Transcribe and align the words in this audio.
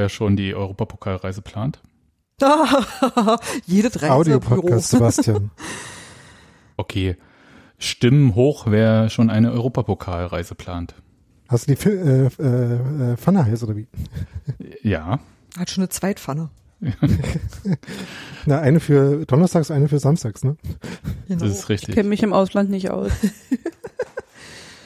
Wer 0.00 0.08
schon 0.08 0.34
die 0.34 0.54
Europapokalreise 0.54 1.42
plant. 1.42 1.82
Jede 3.66 3.90
drei 3.90 4.08
Audio-Podcast, 4.08 4.88
Sebastian. 4.88 5.50
Okay. 6.78 7.16
Stimmen 7.76 8.34
hoch, 8.34 8.64
wer 8.66 9.10
schon 9.10 9.28
eine 9.28 9.52
Europapokalreise 9.52 10.54
plant. 10.54 10.94
Hast 11.50 11.68
du 11.68 11.74
die 11.74 11.86
äh, 11.86 12.26
äh, 12.28 13.16
Pfanne 13.18 13.44
heiß 13.44 13.62
oder 13.64 13.76
wie? 13.76 13.88
Ja. 14.82 15.20
Hat 15.58 15.68
schon 15.68 15.82
eine 15.82 15.90
Zweitpfanne. 15.90 16.48
Na, 18.46 18.58
eine 18.58 18.80
für 18.80 19.26
Donnerstags, 19.26 19.70
eine 19.70 19.88
für 19.88 19.98
Samstags, 19.98 20.42
ne? 20.42 20.56
Genau. 21.28 21.44
Das 21.44 21.50
ist 21.50 21.68
richtig. 21.68 21.90
Ich 21.90 21.94
kenne 21.94 22.08
mich 22.08 22.22
im 22.22 22.32
Ausland 22.32 22.70
nicht 22.70 22.90
aus. 22.90 23.12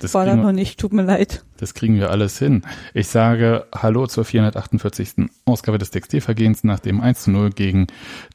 Das 0.00 0.14
War 0.14 0.26
da 0.26 0.36
noch 0.36 0.52
nicht, 0.52 0.78
tut 0.78 0.92
mir 0.92 1.02
leid. 1.02 1.44
Das 1.56 1.74
kriegen 1.74 1.96
wir 1.96 2.10
alles 2.10 2.38
hin. 2.38 2.62
Ich 2.92 3.08
sage 3.08 3.66
Hallo 3.74 4.06
zur 4.06 4.24
448. 4.24 5.30
Ausgabe 5.44 5.78
des 5.78 5.90
Textilvergehens 5.90 6.64
nach 6.64 6.80
dem 6.80 7.00
1 7.00 7.24
zu 7.24 7.30
0 7.30 7.50
gegen 7.50 7.86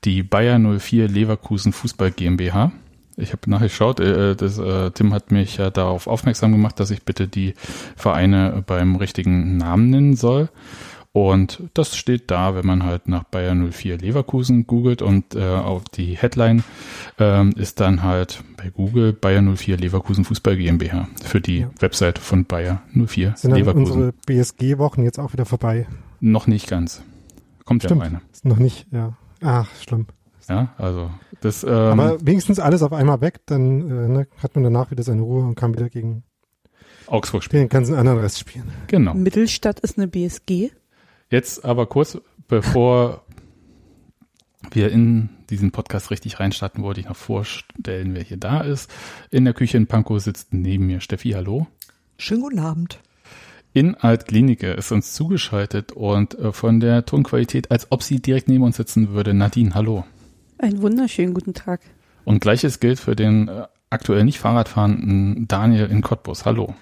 die 0.03 0.23
Bayer 0.23 0.57
04 0.57 1.07
Leverkusen 1.07 1.73
Fußball 1.73 2.11
GmbH. 2.11 2.71
Ich 3.17 3.33
habe 3.33 3.49
nachgeschaut, 3.49 3.99
äh, 3.99 4.35
das, 4.35 4.57
äh, 4.57 4.91
Tim 4.91 5.13
hat 5.13 5.31
mich 5.31 5.57
ja 5.57 5.69
darauf 5.69 6.07
aufmerksam 6.07 6.53
gemacht, 6.53 6.79
dass 6.79 6.89
ich 6.89 7.03
bitte 7.03 7.27
die 7.27 7.53
Vereine 7.97 8.63
beim 8.65 8.95
richtigen 8.95 9.57
Namen 9.57 9.89
nennen 9.89 10.15
soll. 10.15 10.49
Und 11.11 11.63
das 11.73 11.97
steht 11.97 12.29
da, 12.29 12.53
wenn 12.53 12.67
man 12.67 12.83
halt 12.83 13.07
nach 13.07 13.23
Bayer 13.23 13.55
04 13.55 13.97
Leverkusen 13.97 14.67
googelt 14.67 15.01
und 15.01 15.35
äh, 15.35 15.43
auf 15.43 15.83
die 15.85 16.15
Headline 16.15 16.63
ähm, 17.17 17.51
ist 17.55 17.79
dann 17.79 18.03
halt 18.03 18.43
bei 18.57 18.69
Google 18.69 19.13
Bayer 19.13 19.41
04 19.41 19.77
Leverkusen 19.77 20.23
Fußball 20.23 20.55
GmbH 20.55 21.07
für 21.23 21.41
die 21.41 21.61
ja. 21.61 21.69
Website 21.79 22.19
von 22.19 22.45
Bayer 22.45 22.83
04 22.93 23.33
Sind 23.37 23.55
Leverkusen. 23.55 23.85
Sind 23.85 23.95
unsere 23.95 24.13
BSG-Wochen 24.27 25.03
jetzt 25.03 25.19
auch 25.19 25.33
wieder 25.33 25.45
vorbei? 25.45 25.87
Noch 26.19 26.45
nicht 26.45 26.67
ganz. 26.67 27.01
Kommt 27.65 27.83
Stimmt, 27.83 28.01
ja 28.01 28.07
eine. 28.07 28.21
Ist 28.31 28.45
noch 28.45 28.59
nicht, 28.59 28.85
ja. 28.91 29.17
Ach, 29.41 29.67
schlimm. 29.81 30.05
Ja, 30.47 30.73
also 30.77 31.09
das. 31.41 31.63
Ähm, 31.63 31.69
Aber 31.71 32.17
wenigstens 32.25 32.59
alles 32.59 32.81
auf 32.83 32.93
einmal 32.93 33.21
weg, 33.21 33.41
dann 33.45 33.89
äh, 33.89 34.07
ne, 34.07 34.27
hat 34.41 34.55
man 34.55 34.63
danach 34.63 34.91
wieder 34.91 35.03
seine 35.03 35.21
Ruhe 35.21 35.43
und 35.43 35.55
kann 35.55 35.73
wieder 35.73 35.89
gegen 35.89 36.23
Augsburg 37.07 37.43
spielen. 37.43 37.63
Den 37.63 37.69
ganzen 37.69 37.95
anderen 37.95 38.19
Rest 38.19 38.39
spielen. 38.39 38.65
Genau. 38.87 39.13
Mittelstadt 39.13 39.79
ist 39.79 39.97
eine 39.97 40.07
BSG. 40.07 40.71
Jetzt 41.29 41.63
aber 41.63 41.85
kurz, 41.85 42.19
bevor 42.47 43.23
wir 44.71 44.91
in 44.91 45.29
diesen 45.49 45.71
Podcast 45.71 46.09
richtig 46.09 46.39
reinstarten, 46.39 46.83
wollte 46.83 47.01
ich 47.01 47.07
noch 47.07 47.15
vorstellen, 47.15 48.15
wer 48.15 48.23
hier 48.23 48.37
da 48.37 48.61
ist. 48.61 48.89
In 49.29 49.45
der 49.45 49.53
Küche 49.53 49.77
in 49.77 49.87
Pankow 49.87 50.19
sitzt 50.19 50.53
neben 50.53 50.87
mir 50.87 51.01
Steffi, 51.01 51.31
hallo. 51.31 51.67
Schönen 52.17 52.41
guten 52.41 52.59
Abend. 52.59 52.99
In 53.73 53.93
Altklinike 53.93 54.71
ist 54.71 54.91
uns 54.91 55.13
zugeschaltet 55.13 55.91
und 55.91 56.37
äh, 56.39 56.51
von 56.51 56.79
der 56.79 57.05
Tonqualität, 57.05 57.69
als 57.69 57.91
ob 57.91 58.01
sie 58.01 58.19
direkt 58.19 58.47
neben 58.47 58.63
uns 58.63 58.77
sitzen 58.77 59.09
würde, 59.09 59.35
Nadine, 59.35 59.75
hallo. 59.75 60.05
Einen 60.57 60.81
wunderschönen 60.81 61.35
guten 61.35 61.53
Tag. 61.53 61.81
Und 62.25 62.41
gleiches 62.41 62.79
gilt 62.79 62.99
für 62.99 63.15
den 63.15 63.47
äh, 63.47 63.67
aktuell 63.91 64.23
nicht 64.23 64.39
Fahrradfahrenden 64.39 65.47
Daniel 65.47 65.85
in 65.85 66.01
Cottbus, 66.01 66.45
hallo. 66.45 66.73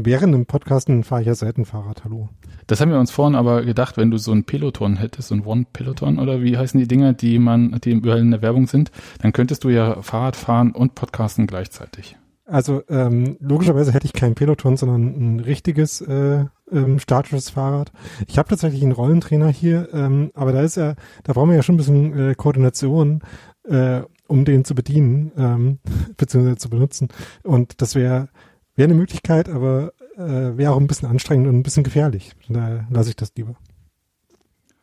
Während 0.00 0.32
dem 0.32 0.46
Podcasten 0.46 1.02
fahre 1.02 1.22
ich 1.22 1.26
ja 1.26 1.34
selten 1.34 1.64
Fahrrad, 1.64 2.04
hallo. 2.04 2.28
Das 2.68 2.80
haben 2.80 2.92
wir 2.92 3.00
uns 3.00 3.10
vorhin 3.10 3.34
aber 3.34 3.64
gedacht, 3.64 3.96
wenn 3.96 4.12
du 4.12 4.16
so 4.16 4.30
ein 4.30 4.44
Peloton 4.44 4.96
hättest, 4.96 5.26
so 5.28 5.34
ein 5.34 5.44
One-Peloton 5.44 6.20
oder 6.20 6.40
wie 6.40 6.56
heißen 6.56 6.78
die 6.78 6.86
Dinger, 6.86 7.14
die 7.14 7.40
man, 7.40 7.80
die 7.82 7.90
überall 7.90 8.20
in 8.20 8.30
der 8.30 8.40
Werbung 8.40 8.68
sind, 8.68 8.92
dann 9.22 9.32
könntest 9.32 9.64
du 9.64 9.70
ja 9.70 10.00
Fahrrad 10.00 10.36
fahren 10.36 10.70
und 10.70 10.94
podcasten 10.94 11.48
gleichzeitig. 11.48 12.16
Also 12.46 12.82
ähm, 12.88 13.38
logischerweise 13.40 13.92
hätte 13.92 14.06
ich 14.06 14.12
kein 14.12 14.36
Peloton, 14.36 14.76
sondern 14.76 15.02
ein 15.02 15.40
richtiges 15.40 16.00
äh, 16.00 16.44
ähm, 16.70 17.00
statisches 17.00 17.50
Fahrrad. 17.50 17.90
Ich 18.28 18.38
habe 18.38 18.48
tatsächlich 18.48 18.84
einen 18.84 18.92
Rollentrainer 18.92 19.48
hier, 19.48 19.88
ähm, 19.92 20.30
aber 20.34 20.52
da 20.52 20.62
ist 20.62 20.76
ja, 20.76 20.94
da 21.24 21.32
brauchen 21.32 21.48
wir 21.48 21.56
ja 21.56 21.64
schon 21.64 21.74
ein 21.74 21.78
bisschen 21.78 22.16
äh, 22.16 22.34
Koordination, 22.36 23.20
äh, 23.64 24.02
um 24.28 24.44
den 24.44 24.64
zu 24.64 24.76
bedienen, 24.76 25.32
ähm, 25.36 25.78
beziehungsweise 26.16 26.56
zu 26.56 26.70
benutzen. 26.70 27.08
Und 27.42 27.82
das 27.82 27.96
wäre 27.96 28.28
Wäre 28.78 28.90
eine 28.90 28.94
Möglichkeit, 28.94 29.48
aber 29.48 29.92
äh, 30.14 30.56
wäre 30.56 30.70
auch 30.70 30.78
ein 30.78 30.86
bisschen 30.86 31.08
anstrengend 31.08 31.48
und 31.48 31.56
ein 31.56 31.62
bisschen 31.64 31.82
gefährlich. 31.82 32.30
Da 32.48 32.86
lasse 32.90 33.08
ich 33.10 33.16
das 33.16 33.32
lieber. 33.34 33.56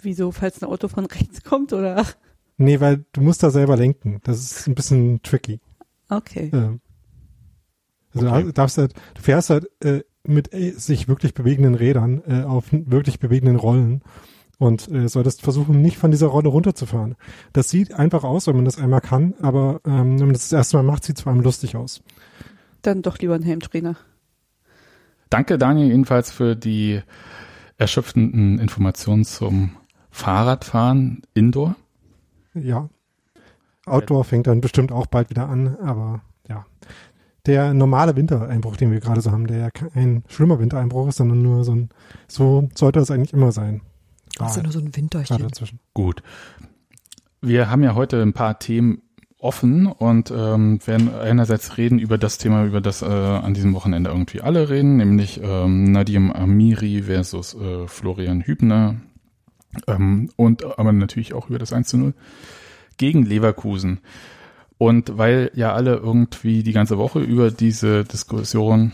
Wieso, 0.02 0.34
falls 0.34 0.62
ein 0.62 0.68
Auto 0.68 0.90
von 0.90 1.06
rechts 1.06 1.44
kommt, 1.44 1.72
oder? 1.72 2.06
Nee, 2.58 2.82
weil 2.82 3.06
du 3.14 3.22
musst 3.22 3.42
da 3.42 3.52
selber 3.52 3.78
lenken. 3.78 4.20
Das 4.26 4.40
ist 4.40 4.68
ein 4.68 4.76
bisschen 4.76 5.22
tricky. 5.24 5.62
Okay. 6.10 6.52
Ähm, 6.52 6.82
also 8.14 8.28
okay. 8.28 8.44
du, 8.44 8.52
darfst 8.52 8.78
halt, 8.78 8.96
du 9.14 9.22
fährst 9.22 9.50
halt 9.50 9.70
äh, 9.82 10.04
mit 10.28 10.54
äh, 10.54 10.72
sich 10.72 11.08
wirklich 11.08 11.34
bewegenden 11.34 11.76
Rädern 11.76 12.22
äh, 12.28 12.44
auf 12.44 12.66
wirklich 12.72 13.20
bewegenden 13.20 13.56
Rollen 13.56 14.02
und 14.58 14.92
äh, 14.92 15.08
solltest 15.08 15.42
versuchen, 15.42 15.82
nicht 15.82 15.98
von 15.98 16.12
dieser 16.12 16.28
Rolle 16.28 16.50
runterzufahren. 16.50 17.16
Das 17.54 17.70
sieht 17.70 17.94
einfach 17.94 18.26
aus, 18.26 18.48
wenn 18.48 18.58
man 18.58 18.66
das 18.66 18.78
einmal 18.78 19.00
kann, 19.00 19.36
aber 19.42 19.80
ähm, 19.86 20.20
wenn 20.20 20.28
man 20.28 20.34
das 20.34 20.50
das 20.50 20.58
erste 20.58 20.76
Mal 20.76 20.84
macht, 20.84 21.06
sieht 21.06 21.16
es 21.16 21.24
vor 21.24 21.32
allem 21.32 21.44
lustig 21.44 21.78
aus. 21.78 22.02
Dann 22.86 23.02
doch 23.02 23.18
lieber 23.18 23.34
ein 23.34 23.42
Helmtrainer. 23.42 23.96
Danke, 25.30 25.58
Daniel, 25.58 25.88
jedenfalls 25.88 26.32
für 26.32 26.56
die 26.56 27.02
erschöpfenden 27.78 28.60
Informationen 28.60 29.26
zum 29.26 29.72
Fahrradfahren 30.12 31.24
Indoor. 31.34 31.76
Ja. 32.54 32.90
Outdoor 33.86 34.24
fängt 34.24 34.48
dann 34.48 34.62
bestimmt 34.62 34.92
auch 34.92 35.08
bald 35.08 35.30
wieder 35.30 35.50
an, 35.50 35.76
aber 35.78 36.22
ja. 36.48 36.66
Der 37.46 37.74
normale 37.74 38.16
Wintereinbruch, 38.16 38.78
den 38.78 38.92
wir 38.92 39.00
gerade 39.00 39.22
so 39.22 39.32
haben, 39.32 39.48
der 39.48 39.58
ja 39.58 39.72
kein 39.72 40.24
schlimmer 40.28 40.60
Wintereinbruch 40.60 41.08
ist, 41.08 41.18
sondern 41.18 41.42
nur 41.42 41.64
so 41.64 41.74
ein, 41.74 41.90
so 42.28 42.70
sollte 42.76 43.00
es 43.00 43.12
eigentlich 43.12 43.34
immer 43.34 43.52
sein. 43.52 43.82
Das 44.38 44.52
ist 44.52 44.58
ja 44.58 44.64
nur 44.64 44.72
so 44.72 44.80
ein 44.80 44.96
Winterchen. 44.96 45.48
Gut. 45.94 46.22
Wir 47.42 47.70
haben 47.70 47.84
ja 47.84 47.96
heute 47.96 48.22
ein 48.22 48.34
paar 48.34 48.60
Themen 48.60 49.02
offen 49.46 49.86
und 49.86 50.32
ähm, 50.32 50.80
werden 50.86 51.14
einerseits 51.14 51.78
reden 51.78 52.00
über 52.00 52.18
das 52.18 52.38
Thema, 52.40 52.66
über 52.66 52.82
das 52.82 53.02
äh, 53.02 53.06
an 53.06 53.54
diesem 53.54 53.74
Wochenende 53.74 54.10
irgendwie 54.10 54.42
alle 54.42 54.70
reden, 54.70 54.98
nämlich 54.98 55.40
ähm, 55.42 55.92
Nadim 55.92 56.32
Amiri 56.32 57.04
versus 57.04 57.54
äh, 57.54 57.88
Florian 57.88 58.42
Hübner 58.42 58.96
ähm, 59.88 60.30
und 60.36 60.66
aber 60.80 60.92
natürlich 60.92 61.34
auch 61.34 61.50
über 61.50 61.60
das 61.60 61.74
1 61.74 61.88
zu 61.88 61.98
0 61.98 62.14
gegen 62.98 63.24
Leverkusen. 63.24 64.00
Und 64.78 65.18
weil 65.18 65.52
ja 65.54 65.74
alle 65.74 65.96
irgendwie 65.96 66.64
die 66.64 66.74
ganze 66.74 66.98
Woche 66.98 67.20
über 67.20 67.52
diese 67.52 68.04
Diskussion 68.04 68.92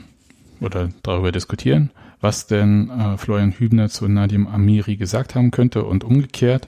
oder 0.60 0.90
darüber 1.02 1.32
diskutieren, 1.32 1.92
was 2.20 2.46
denn 2.46 2.90
äh, 2.90 3.18
Florian 3.18 3.54
Hübner 3.54 3.90
zu 3.90 4.08
Nadim 4.08 4.48
Amiri 4.48 4.98
gesagt 4.98 5.34
haben 5.34 5.50
könnte 5.50 5.84
und 5.86 6.04
umgekehrt, 6.04 6.68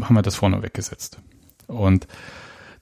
haben 0.00 0.14
wir 0.14 0.22
das 0.22 0.36
vorne 0.36 0.62
weggesetzt. 0.62 1.18
Und 1.66 2.06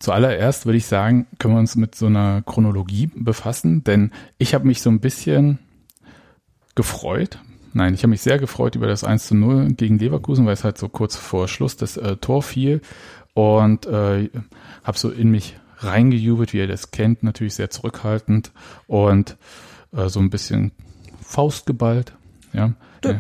Zuallererst 0.02 0.66
würde 0.66 0.78
ich 0.78 0.86
sagen, 0.86 1.28
können 1.38 1.54
wir 1.54 1.60
uns 1.60 1.76
mit 1.76 1.94
so 1.94 2.06
einer 2.06 2.42
Chronologie 2.42 3.08
befassen, 3.14 3.84
denn 3.84 4.10
ich 4.36 4.52
habe 4.52 4.66
mich 4.66 4.82
so 4.82 4.90
ein 4.90 4.98
bisschen 4.98 5.60
gefreut. 6.74 7.38
Nein, 7.72 7.94
ich 7.94 8.00
habe 8.00 8.08
mich 8.08 8.20
sehr 8.20 8.40
gefreut 8.40 8.74
über 8.74 8.88
das 8.88 9.04
1 9.04 9.28
zu 9.28 9.36
0 9.36 9.74
gegen 9.74 10.00
Leverkusen, 10.00 10.44
weil 10.44 10.54
es 10.54 10.64
halt 10.64 10.76
so 10.76 10.88
kurz 10.88 11.14
vor 11.14 11.46
Schluss 11.46 11.76
das 11.76 11.98
äh, 11.98 12.16
Tor 12.16 12.42
fiel 12.42 12.80
und 13.34 13.86
äh, 13.86 14.28
habe 14.82 14.98
so 14.98 15.08
in 15.08 15.30
mich 15.30 15.56
reingejubelt, 15.78 16.52
wie 16.52 16.58
ihr 16.58 16.66
das 16.66 16.90
kennt, 16.90 17.22
natürlich 17.22 17.54
sehr 17.54 17.70
zurückhaltend 17.70 18.50
und 18.88 19.36
äh, 19.92 20.08
so 20.08 20.18
ein 20.18 20.30
bisschen 20.30 20.72
Faust 21.22 21.64
geballt. 21.64 22.12
Ja. 22.52 22.72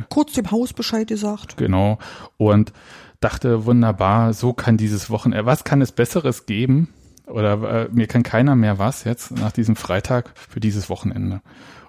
Kurz 0.08 0.32
dem 0.32 0.50
Haus 0.50 0.72
Bescheid 0.72 1.06
gesagt. 1.06 1.56
Genau. 1.58 2.00
Und 2.38 2.72
dachte, 3.22 3.64
wunderbar, 3.64 4.32
so 4.34 4.52
kann 4.52 4.76
dieses 4.76 5.10
Wochenende, 5.10 5.46
was 5.46 5.64
kann 5.64 5.80
es 5.80 5.92
Besseres 5.92 6.46
geben? 6.46 6.88
Oder 7.26 7.84
äh, 7.84 7.88
mir 7.92 8.06
kann 8.06 8.22
keiner 8.22 8.56
mehr 8.56 8.78
was 8.78 9.04
jetzt 9.04 9.30
nach 9.30 9.52
diesem 9.52 9.76
Freitag 9.76 10.32
für 10.34 10.60
dieses 10.60 10.90
Wochenende. 10.90 11.40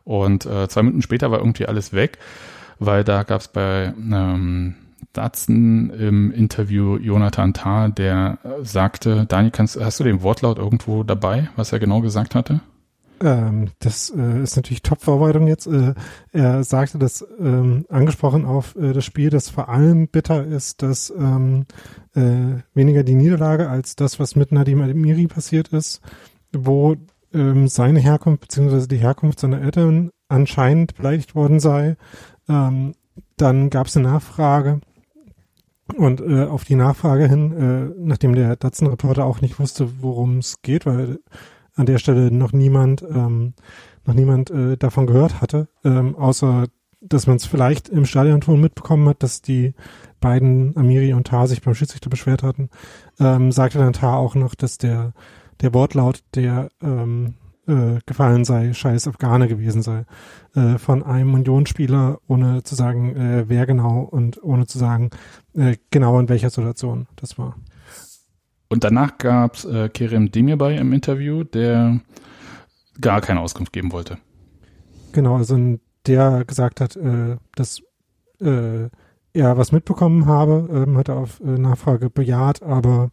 Und 0.04 0.46
äh, 0.46 0.68
zwei 0.68 0.84
Minuten 0.84 1.02
später 1.02 1.32
war 1.32 1.40
irgendwie 1.40 1.66
alles 1.66 1.94
weg, 1.94 2.18
weil 2.80 3.04
da 3.04 3.24
gab 3.24 3.42
es 3.42 3.48
bei 3.48 3.94
ähm, 3.98 4.76
Datsen 5.14 5.90
im 5.92 6.32
Interview 6.32 6.98
Jonathan 6.98 7.54
Tah, 7.54 7.90
der 7.90 8.38
äh, 8.44 8.64
sagte, 8.64 9.26
Daniel, 9.28 9.52
kannst, 9.52 9.80
hast 9.80 10.00
du 10.00 10.04
den 10.04 10.22
Wortlaut 10.22 10.58
irgendwo 10.58 11.04
dabei, 11.04 11.50
was 11.56 11.72
er 11.72 11.80
genau 11.80 12.02
gesagt 12.02 12.36
hatte? 12.36 12.62
Ähm, 13.22 13.70
das 13.80 14.14
äh, 14.16 14.44
ist 14.44 14.56
natürlich 14.56 14.82
Top-Vorbereitung 14.82 15.48
jetzt. 15.48 15.68
Äh, 15.68 15.94
er 16.32 16.64
sagte 16.64 16.98
das 16.98 17.26
ähm, 17.40 17.86
angesprochen 17.90 18.46
auf 18.46 18.76
äh, 18.76 18.94
das 18.94 19.06
Spiel, 19.06 19.30
das 19.30 19.50
vor 19.50 19.70
allem 19.70 20.08
bitter 20.08 20.46
ist, 20.46 20.82
dass 20.82 21.12
ähm, 21.12 21.66
äh, 22.16 22.62
weniger 22.74 23.04
die 23.04 23.16
Niederlage 23.16 23.70
als 23.70 23.96
das, 23.96 24.20
was 24.20 24.36
mit 24.36 24.52
Nadim 24.52 24.82
Admiri 24.82 25.28
passiert 25.28 25.70
ist, 25.70 26.02
wo 26.52 26.96
ähm, 27.34 27.68
seine 27.68 28.00
Herkunft 28.00 28.42
beziehungsweise 28.42 28.88
die 28.88 28.98
Herkunft 28.98 29.40
seiner 29.40 29.62
Eltern 29.62 30.12
anscheinend 30.28 30.96
beleidigt 30.96 31.36
worden 31.36 31.60
sei. 31.60 31.98
Ähm, 32.50 32.94
dann 33.38 33.70
gab 33.70 33.88
es 33.88 33.98
eine 33.98 34.10
Nachfrage 34.10 34.82
und 35.98 36.22
äh, 36.22 36.46
auf 36.46 36.64
die 36.64 36.76
Nachfrage 36.76 37.28
hin, 37.28 37.52
äh, 37.52 37.96
nachdem 38.00 38.36
der 38.36 38.56
Datsun-Reporter 38.56 39.26
auch 39.26 39.42
nicht 39.42 39.60
wusste, 39.60 40.02
worum 40.02 40.40
es 40.40 40.62
geht, 40.62 40.86
weil 40.86 41.20
an 41.76 41.86
der 41.86 41.98
Stelle 41.98 42.32
noch 42.32 42.54
niemand, 42.54 43.02
ähm, 43.04 43.54
noch 44.06 44.14
niemand 44.14 44.52
äh, 44.52 44.78
davon 44.78 45.08
gehört 45.08 45.42
hatte, 45.42 45.68
ähm, 45.84 46.16
außer 46.16 46.68
dass 47.06 47.28
man 47.28 47.36
es 47.36 47.46
vielleicht 47.46 47.90
im 47.90 48.06
Stadionton 48.06 48.62
mitbekommen 48.62 49.10
hat, 49.10 49.24
dass 49.24 49.42
die 49.42 49.74
beiden 50.22 50.78
Amiri 50.78 51.14
und 51.14 51.28
Tar 51.28 51.48
sich 51.48 51.62
beim 51.62 51.76
Schiedsrichter 51.76 52.10
beschwert 52.10 52.44
hatten, 52.44 52.70
ähm, 53.20 53.52
sagte 53.52 53.78
dann 53.78 53.92
Tar 53.92 54.16
auch 54.18 54.36
noch, 54.36 54.56
dass 54.56 54.78
der 54.78 55.14
der 55.62 55.74
Wortlaut, 55.74 56.24
der 56.36 56.70
ähm, 56.82 57.36
äh, 57.68 58.00
gefallen 58.06 58.44
sei, 58.46 58.74
scheiß 58.74 59.08
Afghane 59.08 59.48
gewesen 59.48 59.82
sei, 59.82 60.06
äh, 60.56 60.78
von 60.78 61.04
einem 61.04 61.34
Unionsspieler, 61.34 62.20
ohne 62.28 62.64
zu 62.64 62.76
sagen, 62.76 63.16
äh, 63.16 63.46
wer 63.48 63.66
genau 63.66 64.02
und 64.02 64.44
ohne 64.44 64.68
zu 64.68 64.78
sagen, 64.78 65.10
äh, 65.56 65.78
genau 65.90 66.20
in 66.20 66.30
welcher 66.30 66.50
Situation 66.50 67.08
das 67.16 67.38
war. 67.38 67.56
Und 68.74 68.84
danach 68.84 69.20
gab's 69.20 69.66
äh, 69.66 69.88
Kerem 69.88 70.32
Demirbay 70.32 70.78
im 70.78 70.94
Interview, 70.94 71.44
der 71.44 72.00
gar 73.00 73.22
keine 73.22 73.40
Auskunft 73.40 73.72
geben 73.72 73.92
wollte. 73.92 74.18
Genau, 75.12 75.36
also 75.36 75.78
der 76.08 76.44
gesagt 76.44 76.82
hat, 76.82 76.96
äh, 76.96 77.38
dass 77.56 77.82
äh, 78.42 78.90
er 79.34 79.58
was 79.58 79.72
mitbekommen 79.72 80.26
habe, 80.26 80.68
ähm, 80.74 80.98
hat 80.98 81.08
er 81.08 81.18
auf 81.18 81.40
äh, 81.40 81.46
Nachfrage 81.46 82.10
bejaht, 82.10 82.64
aber 82.64 83.12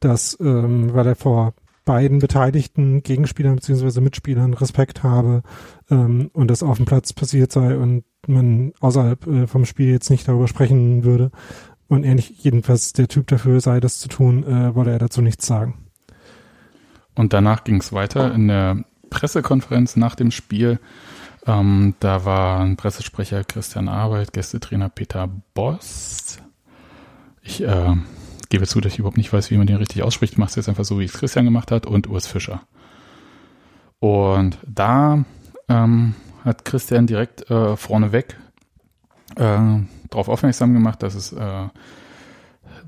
dass, 0.00 0.36
ähm, 0.40 0.92
weil 0.92 1.06
er 1.06 1.16
vor 1.16 1.54
beiden 1.86 2.18
beteiligten 2.18 3.02
Gegenspielern 3.02 3.56
bzw. 3.56 4.02
Mitspielern 4.02 4.52
Respekt 4.52 5.02
habe 5.02 5.42
ähm, 5.90 6.28
und 6.34 6.50
das 6.50 6.62
auf 6.62 6.76
dem 6.76 6.84
Platz 6.84 7.14
passiert 7.14 7.50
sei 7.50 7.78
und 7.78 8.04
man 8.26 8.74
außerhalb 8.80 9.26
äh, 9.26 9.46
vom 9.46 9.64
Spiel 9.64 9.90
jetzt 9.90 10.10
nicht 10.10 10.28
darüber 10.28 10.48
sprechen 10.48 11.04
würde 11.04 11.30
und 11.88 12.04
er 12.04 12.14
nicht 12.14 12.44
jedenfalls 12.44 12.92
der 12.92 13.08
Typ 13.08 13.26
dafür 13.26 13.60
sei, 13.60 13.80
das 13.80 13.98
zu 13.98 14.08
tun, 14.08 14.44
äh, 14.44 14.74
wolle 14.74 14.92
er 14.92 14.98
dazu 14.98 15.22
nichts 15.22 15.46
sagen. 15.46 15.78
Und 17.14 17.32
danach 17.32 17.64
ging 17.64 17.80
es 17.80 17.92
weiter 17.92 18.32
in 18.32 18.48
der 18.48 18.84
Pressekonferenz 19.10 19.96
nach 19.96 20.14
dem 20.14 20.30
Spiel. 20.30 20.78
Ähm, 21.46 21.94
da 21.98 22.24
war 22.24 22.60
ein 22.60 22.76
Pressesprecher 22.76 23.42
Christian 23.42 23.88
Arbeit, 23.88 24.32
Gästetrainer 24.32 24.88
Peter 24.88 25.28
Boss. 25.54 26.38
Ich 27.42 27.62
äh, 27.62 27.96
gebe 28.50 28.66
zu, 28.66 28.80
dass 28.80 28.92
ich 28.92 28.98
überhaupt 28.98 29.16
nicht 29.16 29.32
weiß, 29.32 29.50
wie 29.50 29.56
man 29.56 29.66
den 29.66 29.76
richtig 29.76 30.02
ausspricht. 30.02 30.34
Ich 30.34 30.38
mache 30.38 30.50
es 30.50 30.56
jetzt 30.56 30.68
einfach 30.68 30.84
so, 30.84 31.00
wie 31.00 31.04
es 31.04 31.14
Christian 31.14 31.46
gemacht 31.46 31.72
hat 31.72 31.86
und 31.86 32.08
Urs 32.08 32.26
Fischer. 32.26 32.62
Und 33.98 34.58
da 34.66 35.24
ähm, 35.68 36.14
hat 36.44 36.64
Christian 36.64 37.06
direkt 37.06 37.50
äh, 37.50 37.76
vorneweg 37.76 38.36
äh, 39.36 39.78
darauf 40.10 40.28
aufmerksam 40.28 40.74
gemacht, 40.74 41.02
dass 41.02 41.14
es 41.14 41.32
äh, 41.32 41.68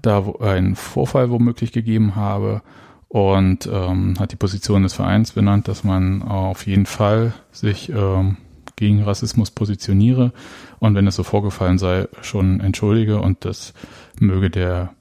da 0.03 0.35
einen 0.41 0.77
Vorfall 0.77 1.31
womöglich 1.31 1.73
gegeben 1.73 2.17
habe 2.17 2.63
und 3.09 3.69
ähm, 3.71 4.15
hat 4.19 4.33
die 4.33 4.37
Position 4.37 4.83
des 4.83 4.95
Vereins 4.95 5.33
benannt, 5.33 5.69
dass 5.69 5.85
man 5.85 6.23
auf 6.23 6.67
jeden 6.67 6.87
Fall 6.87 7.33
sich 7.51 7.91
ähm, 7.91 8.37
gegen 8.77 9.03
Rassismus 9.03 9.51
positioniere 9.51 10.33
und 10.79 10.95
wenn 10.95 11.07
es 11.07 11.17
so 11.17 11.23
vorgefallen 11.23 11.79
sei, 11.79 12.09
schon 12.23 12.61
entschuldige 12.61 13.21
und 13.21 13.45
das 13.45 13.75
möge 14.19 14.49
der 14.49 14.95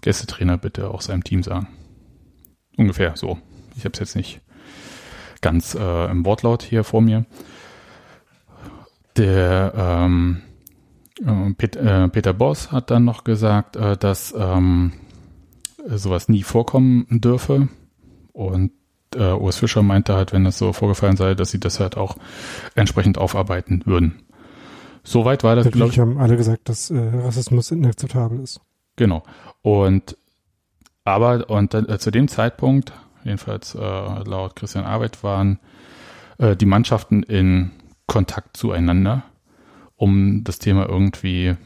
Gästetrainer 0.00 0.56
bitte 0.56 0.90
auch 0.90 1.02
seinem 1.02 1.22
Team 1.22 1.42
sagen. 1.42 1.68
Ungefähr 2.76 3.12
so. 3.16 3.38
Ich 3.76 3.84
habe 3.84 3.92
es 3.92 4.00
jetzt 4.00 4.16
nicht 4.16 4.40
ganz 5.40 5.74
äh, 5.74 6.10
im 6.10 6.24
Wortlaut 6.24 6.62
hier 6.62 6.84
vor 6.84 7.02
mir. 7.02 7.26
Der 9.16 9.72
ähm, 9.76 10.40
äh, 10.40 10.46
äh, 10.46 10.49
Peter 11.56 12.32
Boss 12.32 12.72
hat 12.72 12.90
dann 12.90 13.04
noch 13.04 13.24
gesagt, 13.24 13.76
äh, 13.76 13.96
dass 13.96 14.34
ähm, 14.36 14.92
sowas 15.86 16.28
nie 16.28 16.42
vorkommen 16.42 17.06
dürfe. 17.10 17.68
Und 18.32 18.72
äh, 19.14 19.32
Urs 19.32 19.58
Fischer 19.58 19.82
meinte 19.82 20.14
halt, 20.14 20.32
wenn 20.32 20.44
das 20.44 20.58
so 20.58 20.72
vorgefallen 20.72 21.16
sei, 21.16 21.34
dass 21.34 21.50
sie 21.50 21.60
das 21.60 21.80
halt 21.80 21.96
auch 21.96 22.16
entsprechend 22.74 23.18
aufarbeiten 23.18 23.82
würden. 23.84 24.22
Soweit 25.02 25.44
war 25.44 25.56
das, 25.56 25.70
glaube 25.70 25.92
ich. 25.92 25.98
haben 25.98 26.18
alle 26.18 26.36
gesagt, 26.36 26.68
dass 26.68 26.90
äh, 26.90 26.98
Rassismus 26.98 27.70
inakzeptabel 27.70 28.40
ist. 28.40 28.60
Genau. 28.96 29.22
Und 29.62 30.16
aber 31.04 31.48
und 31.48 31.74
äh, 31.74 31.98
zu 31.98 32.10
dem 32.10 32.28
Zeitpunkt, 32.28 32.92
jedenfalls 33.24 33.74
äh, 33.74 33.78
laut 33.78 34.56
Christian 34.56 34.84
Arbeit, 34.84 35.22
waren 35.24 35.58
äh, 36.38 36.54
die 36.54 36.66
Mannschaften 36.66 37.22
in 37.22 37.72
Kontakt 38.06 38.56
zueinander, 38.56 39.24
um 40.00 40.44
das 40.44 40.58
Thema 40.58 40.88
irgendwie, 40.88 41.56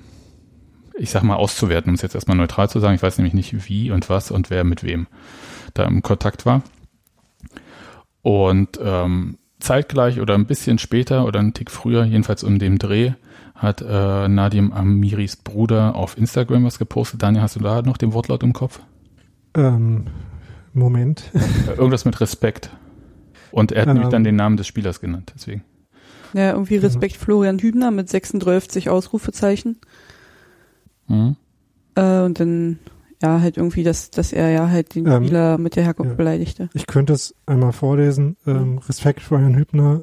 ich 0.98 1.10
sag 1.10 1.22
mal, 1.22 1.36
auszuwerten, 1.36 1.90
um 1.90 1.94
es 1.94 2.02
jetzt 2.02 2.16
erstmal 2.16 2.36
neutral 2.36 2.69
zu 2.69 2.81
sagen. 2.81 2.96
Ich 2.96 3.02
weiß 3.02 3.16
nämlich 3.19 3.32
nicht, 3.32 3.69
wie 3.69 3.92
und 3.92 4.10
was 4.10 4.32
und 4.32 4.50
wer 4.50 4.64
mit 4.64 4.82
wem 4.82 5.06
da 5.72 5.84
im 5.84 6.02
Kontakt 6.02 6.44
war. 6.44 6.62
Und 8.22 8.81
ähm, 8.82 9.38
zeitgleich 9.60 10.20
oder 10.20 10.34
ein 10.34 10.46
bisschen 10.46 10.78
später 10.78 11.26
oder 11.26 11.38
einen 11.38 11.54
Tick 11.54 11.70
früher, 11.70 12.02
jedenfalls 12.04 12.42
um 12.42 12.58
den 12.58 12.78
Dreh, 12.78 13.12
hat 13.54 13.82
äh, 13.82 14.28
Nadim 14.28 14.72
Amiris 14.72 15.37
Bruder 15.37 15.94
auf 15.94 16.19
Instagram 16.19 16.64
was 16.64 16.80
gepostet. 16.80 17.22
Daniel, 17.22 17.42
hast 17.42 17.54
du 17.54 17.60
da 17.60 17.82
noch 17.82 17.98
den 17.98 18.14
Wortlaut 18.14 18.42
im 18.42 18.52
Kopf? 18.52 18.80
Ähm, 19.54 20.06
Moment. 20.72 21.30
Irgendwas 21.69 22.04
mit 22.04 22.20
Respekt. 22.20 22.70
Und 23.52 23.70
er 23.70 23.82
hat 23.82 23.88
ähm, 23.88 23.94
nämlich 23.94 24.10
dann 24.10 24.25
den 24.25 24.34
Namen 24.34 24.56
des 24.56 24.66
Spielers 24.66 25.00
genannt, 25.00 25.32
deswegen. 25.37 25.62
Ja, 26.34 26.52
irgendwie 26.52 26.76
Respekt 26.76 27.16
Florian 27.16 27.58
Hübner 27.58 27.90
mit 27.90 28.08
36 28.08 28.90
Ausrufezeichen. 28.90 29.78
Mhm. 31.06 31.37
Äh, 31.94 32.23
und 32.23 32.40
dann, 32.40 32.80
ja, 33.23 33.40
halt 33.40 33.56
irgendwie, 33.56 33.85
dass, 33.85 34.11
dass 34.11 34.32
er 34.32 34.50
ja 34.50 34.68
halt 34.68 34.94
den 34.94 35.06
ähm, 35.06 35.25
Spieler 35.25 35.59
mit 35.59 35.76
der 35.76 35.85
Herkunft 35.85 36.12
ja. 36.12 36.16
beleidigte. 36.16 36.68
Ich 36.75 36.87
könnte 36.87 37.12
es 37.12 37.35
einmal 37.47 37.73
vorlesen. 37.73 38.37
Ähm, 38.47 38.78
Respekt 38.78 39.20
Florian 39.20 39.54
Hübner 39.54 40.02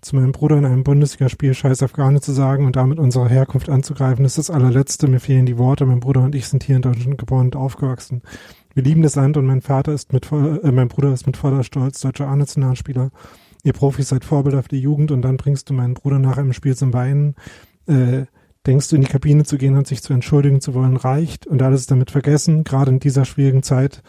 zu 0.00 0.16
meinem 0.16 0.32
Bruder 0.32 0.56
in 0.56 0.64
einem 0.64 0.84
Bundesligaspiel 0.84 1.54
Scheiß 1.54 1.82
Afghane 1.82 2.20
zu 2.20 2.32
sagen 2.32 2.66
und 2.66 2.76
damit 2.76 2.98
unsere 2.98 3.28
Herkunft 3.28 3.68
anzugreifen, 3.68 4.24
ist 4.24 4.38
das 4.38 4.50
allerletzte. 4.50 5.08
Mir 5.08 5.20
fehlen 5.20 5.46
die 5.46 5.58
Worte. 5.58 5.86
Mein 5.86 6.00
Bruder 6.00 6.22
und 6.22 6.34
ich 6.34 6.48
sind 6.48 6.62
hier 6.62 6.76
in 6.76 6.82
Deutschland 6.82 7.18
geboren 7.18 7.46
und 7.46 7.56
aufgewachsen. 7.56 8.22
Wir 8.74 8.82
lieben 8.82 9.02
das 9.02 9.16
Land 9.16 9.36
und 9.36 9.46
mein 9.46 9.60
Vater 9.60 9.92
ist 9.92 10.12
mit, 10.12 10.30
äh, 10.30 10.70
mein 10.70 10.88
Bruder 10.88 11.12
ist 11.12 11.26
mit 11.26 11.36
voller 11.36 11.64
Stolz 11.64 12.00
deutscher 12.00 12.28
A-Nationalspieler. 12.28 13.10
Ihr 13.64 13.72
Profis 13.72 14.08
seid 14.08 14.24
Vorbilder 14.24 14.62
für 14.62 14.68
die 14.68 14.80
Jugend 14.80 15.10
und 15.10 15.22
dann 15.22 15.36
bringst 15.36 15.68
du 15.70 15.74
meinen 15.74 15.94
Bruder 15.94 16.18
nach 16.18 16.38
einem 16.38 16.52
Spiel 16.52 16.76
zum 16.76 16.92
Weinen. 16.92 17.34
Äh, 17.86 18.26
denkst 18.66 18.88
du, 18.88 18.96
in 18.96 19.02
die 19.02 19.08
Kabine 19.08 19.44
zu 19.44 19.56
gehen 19.56 19.76
und 19.76 19.86
sich 19.86 20.02
zu 20.02 20.12
entschuldigen 20.12 20.60
zu 20.60 20.74
wollen, 20.74 20.96
reicht 20.96 21.46
und 21.46 21.62
alles 21.62 21.86
damit 21.86 22.10
vergessen. 22.10 22.64
Gerade 22.64 22.90
in 22.90 23.00
dieser 23.00 23.24
schwierigen 23.24 23.62
Zeit 23.62 24.02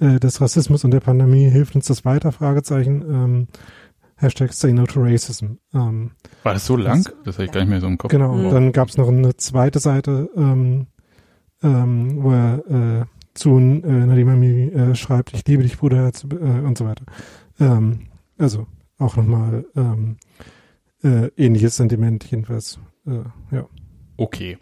äh, 0.00 0.20
des 0.20 0.40
Rassismus 0.40 0.84
und 0.84 0.90
der 0.90 1.00
Pandemie 1.00 1.48
hilft 1.48 1.74
uns 1.74 1.86
das 1.86 2.04
weiter, 2.04 2.32
Fragezeichen. 2.32 3.02
Ähm, 3.02 3.48
Hashtag 4.16 4.52
Say 4.52 4.72
No 4.72 4.84
to 4.84 5.00
Racism. 5.02 5.58
Ähm, 5.74 6.12
War 6.44 6.54
das 6.54 6.66
so 6.66 6.76
lang? 6.76 7.02
Das, 7.02 7.14
das 7.24 7.34
habe 7.36 7.46
ich 7.46 7.52
gar 7.52 7.60
nicht 7.60 7.70
mehr 7.70 7.80
so 7.80 7.88
im 7.88 7.98
Kopf. 7.98 8.10
Genau, 8.10 8.34
mhm. 8.34 8.50
dann 8.50 8.72
gab 8.72 8.88
es 8.88 8.96
noch 8.96 9.08
eine 9.08 9.36
zweite 9.36 9.80
Seite, 9.80 10.30
ähm, 10.36 10.86
ähm, 11.62 12.22
wo 12.22 12.32
er 12.32 13.00
äh, 13.00 13.04
zu 13.34 13.58
äh, 13.58 13.60
Nadim 13.60 14.28
Amiri 14.28 14.68
äh, 14.68 14.94
schreibt, 14.94 15.34
ich 15.34 15.46
liebe 15.46 15.62
dich, 15.62 15.78
Bruder, 15.78 16.08
äh, 16.08 16.36
und 16.36 16.78
so 16.78 16.84
weiter. 16.84 17.04
Ähm, 17.58 18.02
also 18.38 18.66
auch 19.02 19.16
nochmal 19.16 19.66
ähm, 19.76 20.16
äh, 21.02 21.28
ähnliches 21.36 21.76
Sentiment 21.76 22.24
jedenfalls. 22.30 22.78
Äh, 23.06 23.54
ja. 23.54 23.66
Okay. 24.16 24.58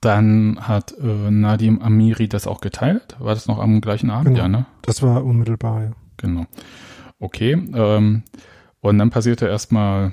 Dann 0.00 0.58
hat 0.60 0.94
äh, 0.98 1.30
Nadim 1.30 1.80
Amiri 1.80 2.28
das 2.28 2.46
auch 2.46 2.60
geteilt. 2.60 3.16
War 3.18 3.34
das 3.34 3.48
noch 3.48 3.58
am 3.58 3.80
gleichen 3.80 4.10
Abend? 4.10 4.28
Genau. 4.28 4.38
Ja, 4.38 4.48
ne? 4.48 4.66
Das 4.82 5.02
war 5.02 5.24
unmittelbar, 5.24 5.82
ja. 5.82 5.90
Genau. 6.16 6.46
Okay. 7.18 7.52
Ähm, 7.52 8.22
und 8.80 8.98
dann 8.98 9.10
passierte 9.10 9.46
erstmal 9.46 10.12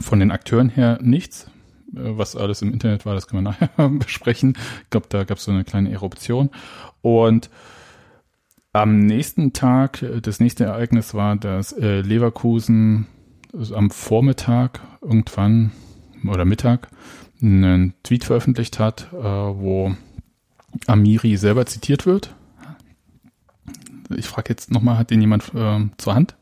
von 0.00 0.20
den 0.20 0.30
Akteuren 0.30 0.68
her 0.68 0.98
nichts. 1.02 1.50
Äh, 1.94 2.16
was 2.16 2.36
alles 2.36 2.62
im 2.62 2.72
Internet 2.72 3.06
war, 3.06 3.14
das 3.14 3.26
können 3.26 3.44
wir 3.44 3.50
nachher 3.50 3.88
besprechen. 3.98 4.56
Ich 4.84 4.90
glaube, 4.90 5.06
da 5.08 5.24
gab 5.24 5.38
es 5.38 5.44
so 5.44 5.52
eine 5.52 5.64
kleine 5.64 5.90
Eruption. 5.92 6.50
Und 7.02 7.50
am 8.80 9.00
nächsten 9.00 9.52
Tag, 9.52 10.02
äh, 10.02 10.20
das 10.20 10.40
nächste 10.40 10.64
Ereignis 10.64 11.14
war, 11.14 11.36
dass 11.36 11.72
äh, 11.72 12.00
Leverkusen 12.00 13.06
am 13.74 13.90
Vormittag 13.90 14.80
irgendwann 15.00 15.72
oder 16.28 16.44
Mittag 16.44 16.88
einen 17.40 17.94
Tweet 18.02 18.24
veröffentlicht 18.24 18.78
hat, 18.78 19.12
wo 19.12 19.94
Amiri 20.86 21.36
selber 21.36 21.64
zitiert 21.64 22.04
wird. 22.04 22.34
Ich 24.14 24.26
frage 24.26 24.50
jetzt 24.50 24.70
nochmal, 24.70 24.98
hat 24.98 25.10
den 25.10 25.20
jemand 25.20 25.54
äh, 25.54 25.80
zur 25.96 26.14
Hand? 26.14 26.36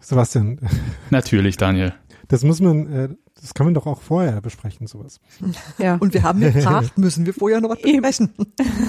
Sebastian. 0.00 0.58
Natürlich, 1.10 1.56
Daniel. 1.56 1.94
Das 2.28 2.44
muss 2.44 2.60
man, 2.60 2.92
äh, 2.92 3.08
das 3.46 3.54
kann 3.54 3.66
man 3.66 3.74
doch 3.74 3.86
auch 3.86 4.02
vorher 4.02 4.40
besprechen, 4.40 4.88
sowas. 4.88 5.20
Ja. 5.78 5.96
Und 5.96 6.14
wir 6.14 6.24
haben 6.24 6.40
gefragt, 6.40 6.96
müssen 6.98 7.26
wir 7.26 7.34
vorher 7.34 7.60
noch 7.60 7.70
was 7.70 7.80
besprechen? 7.80 8.30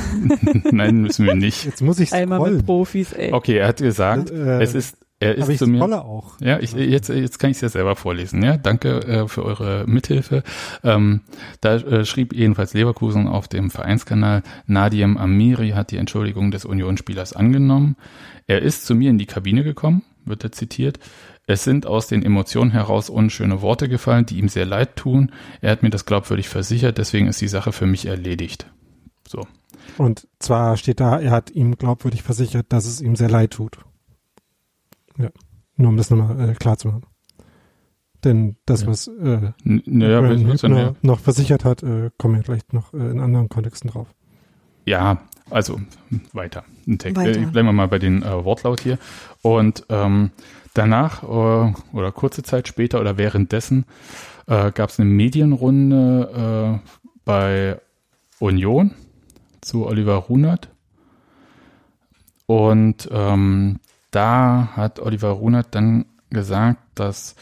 Nein, 0.72 1.02
müssen 1.02 1.28
wir 1.28 1.36
nicht. 1.36 1.66
Jetzt 1.66 1.82
muss 1.82 2.00
ich 2.00 2.12
Einmal 2.12 2.40
scrollen. 2.40 2.58
mit 2.58 2.66
Profis, 2.66 3.14
ey. 3.14 3.34
Okay, 3.34 3.58
er 3.58 3.68
hat 3.68 3.78
gesagt, 3.78 4.32
äh, 4.32 4.62
es 4.62 4.74
ist 4.74 4.98
er 5.20 5.36
ist 5.36 5.50
ich 5.50 5.58
zu 5.60 5.68
mir. 5.68 5.84
auch. 5.84 6.40
Ja, 6.40 6.60
ich, 6.60 6.74
jetzt, 6.74 7.10
jetzt 7.10 7.40
kann 7.40 7.50
ich 7.52 7.58
es 7.58 7.62
ja 7.62 7.70
selber 7.70 7.96
vorlesen. 7.96 8.44
Ja, 8.44 8.58
danke 8.58 9.00
äh, 9.04 9.28
für 9.28 9.44
eure 9.46 9.86
Mithilfe. 9.88 10.44
Ähm, 10.84 11.22
da 11.62 11.76
äh, 11.76 12.06
schrieb 12.06 12.34
jedenfalls 12.34 12.74
Leverkusen 12.74 13.28
auf 13.28 13.48
dem 13.48 13.70
Vereinskanal, 13.70 14.44
Nadim 14.66 15.18
Amiri 15.18 15.72
hat 15.72 15.92
die 15.92 15.98
Entschuldigung 15.98 16.52
des 16.52 16.66
Unionsspielers 16.66 17.34
angenommen. 17.34 17.96
Er 18.48 18.62
ist 18.62 18.86
zu 18.86 18.96
mir 18.96 19.10
in 19.10 19.18
die 19.18 19.26
Kabine 19.26 19.64
gekommen, 19.64 20.04
wird 20.26 20.44
er 20.44 20.52
zitiert. 20.52 21.00
Es 21.50 21.63
sind 21.63 21.88
aus 21.88 22.08
den 22.08 22.24
Emotionen 22.24 22.72
heraus 22.72 23.10
unschöne 23.10 23.62
Worte 23.62 23.88
gefallen, 23.88 24.25
die 24.25 24.38
ihm 24.38 24.50
sehr 24.50 24.66
leid 24.66 24.98
tun. 24.98 25.32
Er 25.62 25.72
hat 25.72 25.82
mir 25.82 25.89
das 25.89 26.06
glaubwürdig 26.06 26.50
versichert, 26.50 26.98
deswegen 26.98 27.27
ist 27.27 27.39
die 27.39 27.48
Sache 27.48 27.72
für 27.72 27.86
mich 27.86 28.06
erledigt. 28.06 28.70
So. 29.25 29.48
Und 29.98 30.27
zwar 30.39 30.75
steht 30.75 31.00
da, 31.00 31.20
er 31.20 31.32
hat 31.32 31.50
ihm 31.51 31.77
glaubwürdig 31.77 32.22
versichert, 32.22 32.68
dass 32.70 32.86
es 32.86 33.00
ihm 33.01 33.16
sehr 33.16 33.30
leid 33.30 33.51
tut. 33.51 33.80
Ja, 35.18 35.30
nur 35.77 35.89
um 35.89 35.98
das 35.98 36.10
nochmal 36.10 36.50
äh, 36.50 36.54
klar 36.54 36.77
zu 36.77 36.89
machen. 36.89 37.04
Denn 38.25 38.58
das, 38.66 38.82
Ja. 38.82 38.88
was 38.88 39.08
äh, 39.08 39.51
Naja, 39.63 40.22
Hübner 40.27 40.96
noch 41.01 41.20
versichert 41.20 41.63
hat, 41.63 41.82
äh, 41.82 42.10
kommen 42.18 42.36
wir 42.36 42.44
vielleicht 42.44 42.74
noch 42.74 42.94
äh, 42.94 42.98
in 42.98 43.22
anderen 43.22 43.48
Kontexten 43.48 43.89
drauf. 43.89 44.13
Ja, 44.86 45.22
also 45.50 45.80
weiter. 46.34 46.66
Ein 46.88 47.00
Text. 47.00 47.16
Weiter. 47.18 47.39
Äh, 47.39 47.46
bleiben 47.46 47.68
wir 47.68 47.74
mal 47.74 47.88
bei 47.88 48.00
den 48.00 48.22
äh, 48.24 48.44
Wortlaut 48.44 48.82
hier. 48.82 48.98
Und 49.42 49.86
ähm, 49.89 50.32
danach 50.77 51.24
äh, 51.24 51.74
oder 51.93 52.12
kurze 52.12 52.43
Zeit 52.43 52.67
später 52.67 53.00
oder 53.00 53.17
währenddessen 53.17 53.86
äh, 54.48 54.72
gab 54.72 54.89
es 54.89 55.00
eine 55.00 55.10
Medienrunde 55.10 56.81
äh, 56.84 56.89
bei 57.25 57.79
Union 58.39 58.91
zu 59.62 59.86
Oliver 59.86 60.15
Runert. 60.15 60.69
Und 62.46 63.10
ähm, 63.12 63.79
da 64.12 64.69
hat 64.75 65.00
Oliver 65.00 65.29
Runert 65.29 65.67
dann 65.72 66.05
gesagt, 66.29 66.79
dass 66.96 67.36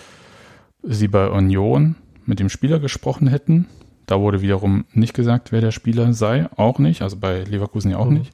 sie 0.82 1.08
bei 1.08 1.30
Union 1.30 1.96
mit 2.25 2.39
dem 2.39 2.50
Spieler 2.50 2.80
gesprochen 2.80 3.27
hätten. 3.27 3.68
Da 4.08 4.20
wurde 4.20 4.42
wiederum 4.42 4.86
nicht 4.94 5.13
gesagt, 5.13 5.51
wer 5.51 5.62
der 5.62 5.72
Spieler 5.72 6.13
sei, 6.13 6.48
auch 6.56 6.80
nicht, 6.80 7.01
also 7.01 7.18
bei 7.18 7.44
Leverkusen 7.44 7.92
ja 7.92 7.98
auch 7.98 8.10
Mhm. 8.10 8.18
nicht, 8.18 8.34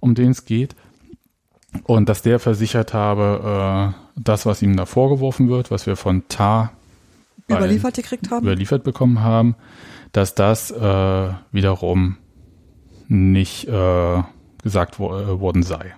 um 0.00 0.14
den 0.14 0.30
es 0.30 0.44
geht. 0.44 0.74
Und 1.82 2.08
dass 2.08 2.22
der 2.22 2.38
versichert 2.38 2.94
habe, 2.94 3.94
äh, 3.94 4.20
das, 4.22 4.46
was 4.46 4.62
ihm 4.62 4.76
da 4.76 4.86
vorgeworfen 4.86 5.48
wird, 5.48 5.70
was 5.70 5.86
wir 5.86 5.96
von 5.96 6.28
Tar 6.28 6.72
Überliefert 7.50 7.94
gekriegt 7.94 8.30
haben? 8.30 8.46
überliefert 8.46 8.84
bekommen 8.84 9.20
haben, 9.20 9.54
dass 10.12 10.34
das 10.34 10.70
äh, 10.70 11.28
wiederum 11.52 12.16
nicht 13.08 13.68
äh, 13.68 14.22
gesagt 14.62 14.98
wo 14.98 15.14
äh, 15.14 15.40
worden 15.40 15.62
sei. 15.62 15.94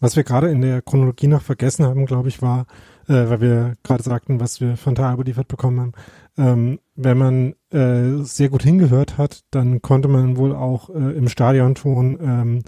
Was 0.00 0.16
wir 0.16 0.24
gerade 0.24 0.50
in 0.50 0.62
der 0.62 0.82
Chronologie 0.82 1.26
noch 1.26 1.42
vergessen 1.42 1.84
haben, 1.84 2.06
glaube 2.06 2.28
ich, 2.28 2.40
war, 2.40 2.66
äh, 3.08 3.28
weil 3.28 3.40
wir 3.40 3.72
gerade 3.82 4.02
sagten, 4.02 4.40
was 4.40 4.60
wir 4.60 4.76
von 4.76 4.94
Tar 4.94 5.14
überliefert 5.14 5.48
bekommen 5.48 5.80
haben, 5.80 5.92
ähm, 6.38 6.78
wenn 6.94 7.18
man 7.18 7.54
äh, 7.70 8.22
sehr 8.24 8.48
gut 8.48 8.62
hingehört 8.62 9.18
hat, 9.18 9.40
dann 9.50 9.82
konnte 9.82 10.08
man 10.08 10.36
wohl 10.36 10.54
auch 10.54 10.90
äh, 10.90 11.16
im 11.16 11.28
Stadionton 11.28 12.18
ähm, 12.20 12.62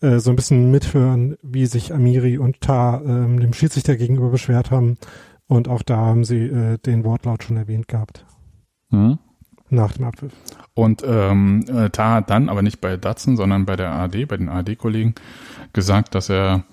äh, 0.00 0.18
so 0.18 0.30
ein 0.30 0.36
bisschen 0.36 0.70
mithören, 0.70 1.36
wie 1.42 1.66
sich 1.66 1.92
Amiri 1.92 2.38
und 2.38 2.60
Tar 2.60 3.02
ähm, 3.04 3.40
dem 3.40 3.52
Schiedsrichter 3.52 3.96
gegenüber 3.96 4.30
beschwert 4.30 4.70
haben. 4.70 4.96
Und 5.48 5.68
auch 5.68 5.82
da 5.82 5.96
haben 5.96 6.24
sie 6.24 6.46
äh, 6.46 6.78
den 6.78 7.04
Wortlaut 7.04 7.44
schon 7.44 7.56
erwähnt 7.56 7.88
gehabt, 7.88 8.26
nach 9.70 9.92
dem 9.92 10.04
Abpfiff. 10.04 10.32
Und 10.74 11.02
ähm, 11.06 11.64
äh, 11.68 11.90
Tar 11.90 12.16
hat 12.16 12.30
dann, 12.30 12.48
aber 12.48 12.62
nicht 12.62 12.80
bei 12.80 12.96
Datsun, 12.96 13.36
sondern 13.36 13.64
bei 13.64 13.76
der 13.76 13.90
ARD, 13.90 14.28
bei 14.28 14.36
den 14.36 14.48
ARD-Kollegen, 14.48 15.14
gesagt, 15.72 16.14
dass 16.14 16.30
er 16.30 16.64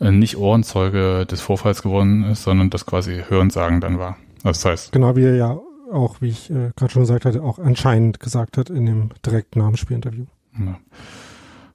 äh, 0.00 0.10
nicht 0.10 0.36
Ohrenzeuge 0.36 1.26
des 1.26 1.40
Vorfalls 1.40 1.82
geworden 1.82 2.24
ist, 2.24 2.42
sondern 2.42 2.70
das 2.70 2.86
quasi 2.86 3.22
Hörensagen 3.28 3.80
dann 3.80 3.98
war. 3.98 4.16
Das 4.42 4.64
heißt, 4.64 4.92
Genau 4.92 5.16
wie 5.16 5.24
er 5.24 5.36
ja 5.36 5.58
auch, 5.92 6.20
wie 6.20 6.28
ich 6.28 6.50
äh, 6.50 6.72
gerade 6.76 6.92
schon 6.92 7.02
gesagt 7.02 7.24
hatte, 7.24 7.42
auch 7.42 7.58
anscheinend 7.58 8.20
gesagt 8.20 8.58
hat 8.58 8.70
in 8.70 8.86
dem 8.86 9.10
direkten 9.24 9.60
Nachspielinterview. 9.60 10.26
Ja. 10.58 10.78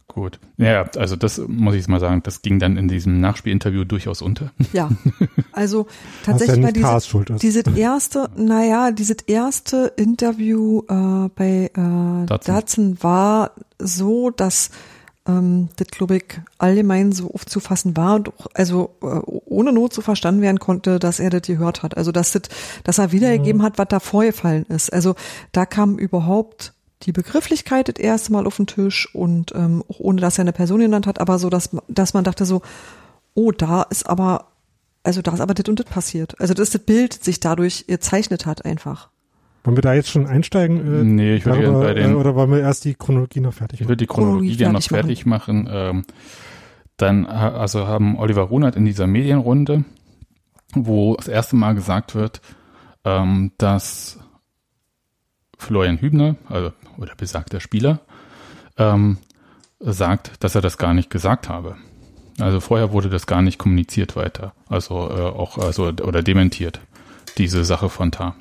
Gut. 0.09 0.39
Ja, 0.57 0.89
also 0.97 1.15
das 1.15 1.39
muss 1.47 1.75
ich 1.75 1.81
jetzt 1.81 1.87
mal 1.87 1.99
sagen, 1.99 2.21
das 2.23 2.41
ging 2.41 2.57
dann 2.57 2.77
in 2.77 2.87
diesem 2.87 3.21
Nachspielinterview 3.21 3.83
durchaus 3.83 4.21
unter. 4.21 4.51
Ja. 4.73 4.89
Also 5.51 5.87
Was 5.87 5.95
ja 6.25 6.31
tatsächlich 6.33 6.83
war 6.83 6.99
dieses, 6.99 7.29
ist. 7.29 7.43
dieses 7.43 7.63
erste, 7.75 8.29
naja, 8.37 8.91
dieses 8.91 9.17
erste 9.27 9.91
Interview 9.97 10.83
äh, 10.87 11.29
bei 11.35 11.69
äh, 11.73 12.25
Datsun. 12.25 12.55
Datsun 12.55 13.03
war 13.03 13.51
so, 13.77 14.29
dass 14.29 14.69
ähm, 15.27 15.67
das, 15.75 15.87
glaube 15.87 16.17
ich, 16.17 16.25
allgemein 16.59 17.11
so 17.11 17.33
aufzufassen 17.33 17.97
war 17.97 18.15
und 18.15 18.29
auch, 18.29 18.47
also 18.53 18.95
äh, 19.01 19.05
ohne 19.05 19.73
Not 19.73 19.93
so 19.93 20.01
verstanden 20.01 20.41
werden 20.41 20.59
konnte, 20.59 20.97
dass 20.99 21.19
er 21.19 21.29
das 21.29 21.41
gehört 21.41 21.83
hat. 21.83 21.97
Also 21.97 22.11
dass, 22.11 22.31
das, 22.31 22.43
dass 22.83 22.99
er 22.99 23.11
wiedergegeben 23.11 23.61
hat, 23.61 23.77
was 23.77 23.87
da 23.89 23.99
vorgefallen 23.99 24.65
ist. 24.69 24.93
Also 24.93 25.15
da 25.51 25.65
kam 25.65 25.97
überhaupt 25.97 26.73
die 27.03 27.11
Begrifflichkeit 27.11 27.87
das 27.87 27.95
erste 28.03 28.31
Mal 28.33 28.45
auf 28.45 28.57
den 28.57 28.67
Tisch 28.67 29.13
und 29.15 29.53
ähm, 29.55 29.83
auch 29.89 29.99
ohne, 29.99 30.19
dass 30.21 30.37
er 30.37 30.41
eine 30.41 30.53
Person 30.53 30.79
genannt 30.81 31.07
hat, 31.07 31.19
aber 31.21 31.39
so, 31.39 31.49
dass, 31.49 31.69
dass 31.87 32.13
man 32.13 32.23
dachte 32.23 32.45
so, 32.45 32.61
oh, 33.35 33.51
da 33.51 33.83
ist 33.83 34.09
aber, 34.09 34.47
also 35.03 35.21
da 35.21 35.33
ist 35.33 35.39
aber 35.41 35.53
das 35.53 35.69
und 35.69 35.79
das 35.79 35.85
passiert. 35.85 36.39
Also 36.41 36.53
das 36.53 36.69
ist 36.69 36.75
das 36.75 36.81
Bild 36.83 37.13
sich 37.13 37.39
dadurch 37.39 37.87
gezeichnet 37.87 38.45
hat 38.45 38.65
einfach. 38.65 39.09
Wollen 39.63 39.77
wir 39.77 39.81
da 39.81 39.93
jetzt 39.93 40.09
schon 40.09 40.25
einsteigen? 40.27 40.77
Äh, 40.79 41.03
Nee, 41.03 41.35
ich 41.35 41.45
würde 41.45 41.59
gerne 41.61 41.79
bei 41.79 41.93
den- 41.93 42.11
äh, 42.11 42.15
oder 42.15 42.35
wollen 42.35 42.51
wir 42.51 42.59
erst 42.59 42.85
die 42.85 42.95
Chronologie 42.95 43.39
noch 43.41 43.53
fertig 43.53 43.79
Ich 43.79 43.81
machen? 43.81 43.89
würde 43.89 43.97
die 43.97 44.07
Chronologie 44.07 44.37
Chronologie 44.37 44.57
gerne 44.57 44.73
noch 44.73 44.81
fertig 44.83 45.05
fertig 45.05 45.25
machen. 45.25 45.69
Ähm, 45.71 46.05
dann 46.97 47.25
also 47.25 47.87
haben 47.87 48.17
Oliver 48.19 48.41
Runert 48.43 48.75
in 48.75 48.83
dieser 48.83 49.07
Medienrunde, 49.07 49.85
wo 50.73 51.15
das 51.15 51.29
erste 51.29 51.55
Mal 51.55 51.75
gesagt 51.75 52.13
wird, 52.13 52.41
ähm, 53.05 53.51
dass 53.57 54.19
Florian 55.57 55.97
Hübner, 55.99 56.35
also 56.47 56.71
oder 56.99 57.15
besagter 57.15 57.59
Spieler, 57.59 58.01
ähm, 58.77 59.17
sagt, 59.79 60.43
dass 60.43 60.55
er 60.55 60.61
das 60.61 60.77
gar 60.77 60.93
nicht 60.93 61.09
gesagt 61.09 61.49
habe. 61.49 61.77
Also 62.39 62.59
vorher 62.59 62.91
wurde 62.91 63.09
das 63.09 63.27
gar 63.27 63.41
nicht 63.41 63.57
kommuniziert 63.57 64.15
weiter. 64.15 64.53
Also 64.67 64.95
äh, 65.09 65.21
auch 65.21 65.57
also 65.57 65.87
oder 65.87 66.21
dementiert 66.21 66.79
diese 67.37 67.63
Sache 67.63 67.89
von 67.89 68.11
Tar. 68.11 68.35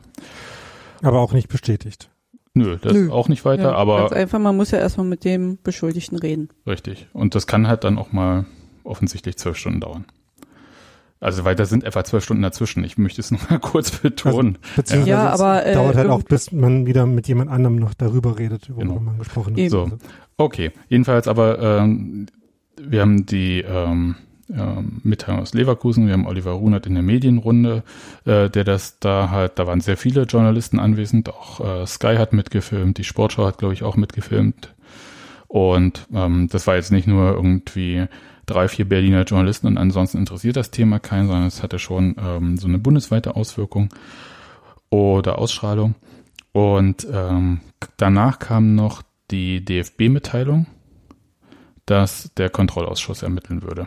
Aber 1.02 1.20
auch 1.20 1.32
nicht 1.32 1.48
bestätigt. 1.48 2.08
Nö, 2.54 2.76
das 2.80 2.92
Nö. 2.92 3.10
auch 3.10 3.28
nicht 3.28 3.44
weiter, 3.44 3.70
Ja, 3.70 3.74
aber 3.74 4.00
Ganz 4.00 4.12
einfach, 4.12 4.38
man 4.38 4.56
muss 4.56 4.72
ja 4.72 4.78
erstmal 4.78 5.06
mit 5.06 5.24
dem 5.24 5.58
Beschuldigten 5.62 6.18
reden. 6.18 6.48
Richtig. 6.66 7.06
Und 7.12 7.34
das 7.34 7.46
kann 7.46 7.68
halt 7.68 7.84
dann 7.84 7.98
auch 7.98 8.10
mal 8.12 8.46
offensichtlich 8.82 9.36
zwölf 9.36 9.56
Stunden 9.56 9.80
dauern. 9.80 10.06
Also, 11.20 11.44
weil 11.44 11.56
da 11.56 11.64
sind 11.64 11.82
etwa 11.84 12.04
zwölf 12.04 12.22
Stunden 12.24 12.42
dazwischen. 12.42 12.84
Ich 12.84 12.96
möchte 12.98 13.20
es 13.20 13.30
noch 13.32 13.50
mal 13.50 13.58
kurz 13.58 13.90
betonen. 13.90 14.58
Beziehungsweise 14.76 15.10
Ja, 15.10 15.34
es 15.34 15.40
aber, 15.40 15.66
äh, 15.66 15.74
dauert 15.74 15.96
halt 15.96 16.08
auch, 16.10 16.22
bis 16.22 16.52
man 16.52 16.86
wieder 16.86 17.06
mit 17.06 17.26
jemand 17.28 17.50
anderem 17.50 17.76
noch 17.76 17.94
darüber 17.94 18.38
redet, 18.38 18.68
worüber 18.70 18.94
Genau. 18.94 19.00
man 19.00 19.18
gesprochen 19.18 19.56
hat. 19.56 19.70
So. 19.70 19.90
Okay. 20.36 20.70
Jedenfalls 20.88 21.26
aber, 21.28 21.58
ähm, 21.60 22.26
wir 22.80 23.00
haben 23.00 23.26
die 23.26 23.60
ähm, 23.62 24.14
ähm, 24.50 25.00
Mitteilung 25.02 25.40
aus 25.40 25.52
Leverkusen, 25.52 26.06
wir 26.06 26.12
haben 26.14 26.26
Oliver 26.26 26.52
Runert 26.52 26.86
in 26.86 26.94
der 26.94 27.02
Medienrunde, 27.02 27.82
äh, 28.24 28.48
der 28.48 28.64
das 28.64 28.98
da 29.00 29.30
halt, 29.30 29.58
da 29.58 29.66
waren 29.66 29.80
sehr 29.80 29.96
viele 29.96 30.22
Journalisten 30.22 30.78
anwesend, 30.78 31.28
auch 31.28 31.60
äh, 31.82 31.86
Sky 31.86 32.14
hat 32.16 32.32
mitgefilmt, 32.32 32.96
die 32.98 33.04
Sportschau 33.04 33.44
hat, 33.46 33.58
glaube 33.58 33.74
ich, 33.74 33.82
auch 33.82 33.96
mitgefilmt. 33.96 34.74
Und 35.48 36.06
ähm, 36.14 36.48
das 36.50 36.66
war 36.66 36.76
jetzt 36.76 36.92
nicht 36.92 37.06
nur 37.08 37.32
irgendwie 37.32 38.06
drei, 38.48 38.66
vier 38.68 38.88
Berliner 38.88 39.22
Journalisten 39.22 39.66
und 39.68 39.78
ansonsten 39.78 40.18
interessiert 40.18 40.56
das 40.56 40.70
Thema 40.72 40.98
keinen, 40.98 41.28
sondern 41.28 41.46
es 41.46 41.62
hatte 41.62 41.78
schon 41.78 42.16
ähm, 42.20 42.56
so 42.56 42.66
eine 42.66 42.78
bundesweite 42.78 43.36
Auswirkung 43.36 43.88
oder 44.90 45.38
Ausstrahlung. 45.38 45.94
Und 46.52 47.06
ähm, 47.12 47.60
danach 47.98 48.38
kam 48.40 48.74
noch 48.74 49.02
die 49.30 49.64
DFB-Mitteilung, 49.64 50.66
dass 51.86 52.30
der 52.36 52.50
Kontrollausschuss 52.50 53.22
ermitteln 53.22 53.62
würde. 53.62 53.86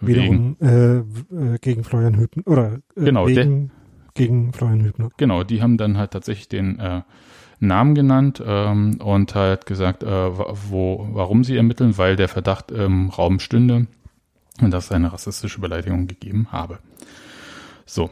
Wegen, 0.00 0.56
Wiederum 0.56 0.56
äh, 0.60 1.02
w- 1.04 1.54
äh, 1.54 1.58
gegen 1.60 1.84
Florian 1.84 2.16
Hübner 2.18 2.42
oder 2.46 2.72
äh, 2.96 3.04
Genau, 3.04 3.26
wegen, 3.26 3.70
gegen 4.14 4.52
Florian 4.52 4.84
Hübner. 4.84 5.10
genau, 5.16 5.42
die 5.44 5.60
haben 5.62 5.76
dann 5.76 5.98
halt 5.98 6.12
tatsächlich 6.12 6.48
den 6.48 6.78
äh, 6.78 7.02
Namen 7.60 7.94
genannt 7.94 8.42
ähm, 8.44 8.98
und 9.00 9.34
halt 9.34 9.66
gesagt, 9.66 10.02
äh, 10.02 10.06
wo, 10.08 11.06
warum 11.12 11.44
sie 11.44 11.56
ermitteln, 11.56 11.98
weil 11.98 12.16
der 12.16 12.28
Verdacht 12.28 12.70
im 12.70 13.10
Raum 13.10 13.38
stünde 13.38 13.86
und 14.60 14.70
dass 14.70 14.86
es 14.86 14.92
eine 14.92 15.12
rassistische 15.12 15.60
Beleidigung 15.60 16.06
gegeben 16.06 16.48
habe. 16.50 16.78
So, 17.84 18.10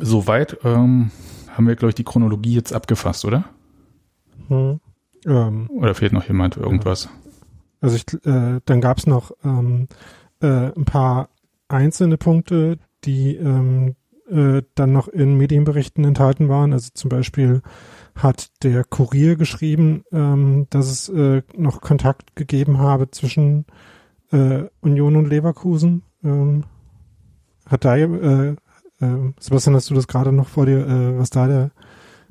soweit 0.00 0.58
ähm, 0.64 1.10
haben 1.50 1.66
wir, 1.66 1.76
glaube 1.76 1.90
ich, 1.90 1.94
die 1.94 2.04
Chronologie 2.04 2.54
jetzt 2.54 2.72
abgefasst, 2.72 3.24
oder? 3.24 3.44
Hm. 4.48 4.80
Ähm, 5.26 5.70
Oder 5.70 5.94
fehlt 5.94 6.12
noch 6.12 6.26
jemand 6.26 6.56
irgendwas? 6.56 7.08
Also 7.80 7.96
ich, 7.96 8.04
äh, 8.26 8.60
dann 8.64 8.80
gab 8.80 8.98
es 8.98 9.06
noch 9.06 9.32
ähm, 9.44 9.88
äh, 10.40 10.46
ein 10.46 10.84
paar 10.84 11.28
einzelne 11.68 12.16
Punkte, 12.16 12.78
die 13.04 13.36
ähm, 13.36 13.96
äh, 14.30 14.62
dann 14.74 14.92
noch 14.92 15.08
in 15.08 15.36
Medienberichten 15.36 16.04
enthalten 16.04 16.48
waren. 16.48 16.72
Also 16.72 16.90
zum 16.94 17.08
Beispiel 17.08 17.62
hat 18.14 18.50
der 18.62 18.84
Kurier 18.84 19.36
geschrieben, 19.36 20.04
ähm, 20.12 20.66
dass 20.70 20.90
es 20.90 21.08
äh, 21.08 21.42
noch 21.56 21.80
Kontakt 21.80 22.36
gegeben 22.36 22.78
habe 22.78 23.10
zwischen 23.10 23.66
äh, 24.32 24.64
Union 24.80 25.16
und 25.16 25.28
Leverkusen. 25.28 26.02
Ähm, 26.22 26.64
hat 27.66 27.84
da, 27.84 27.96
äh, 27.96 28.48
äh, 28.48 28.54
Sebastian, 29.38 29.74
hast 29.76 29.90
du 29.90 29.94
das 29.94 30.08
gerade 30.08 30.32
noch 30.32 30.48
vor 30.48 30.66
dir, 30.66 30.86
äh, 30.86 31.18
was 31.18 31.30
da 31.30 31.46
der, 31.46 31.70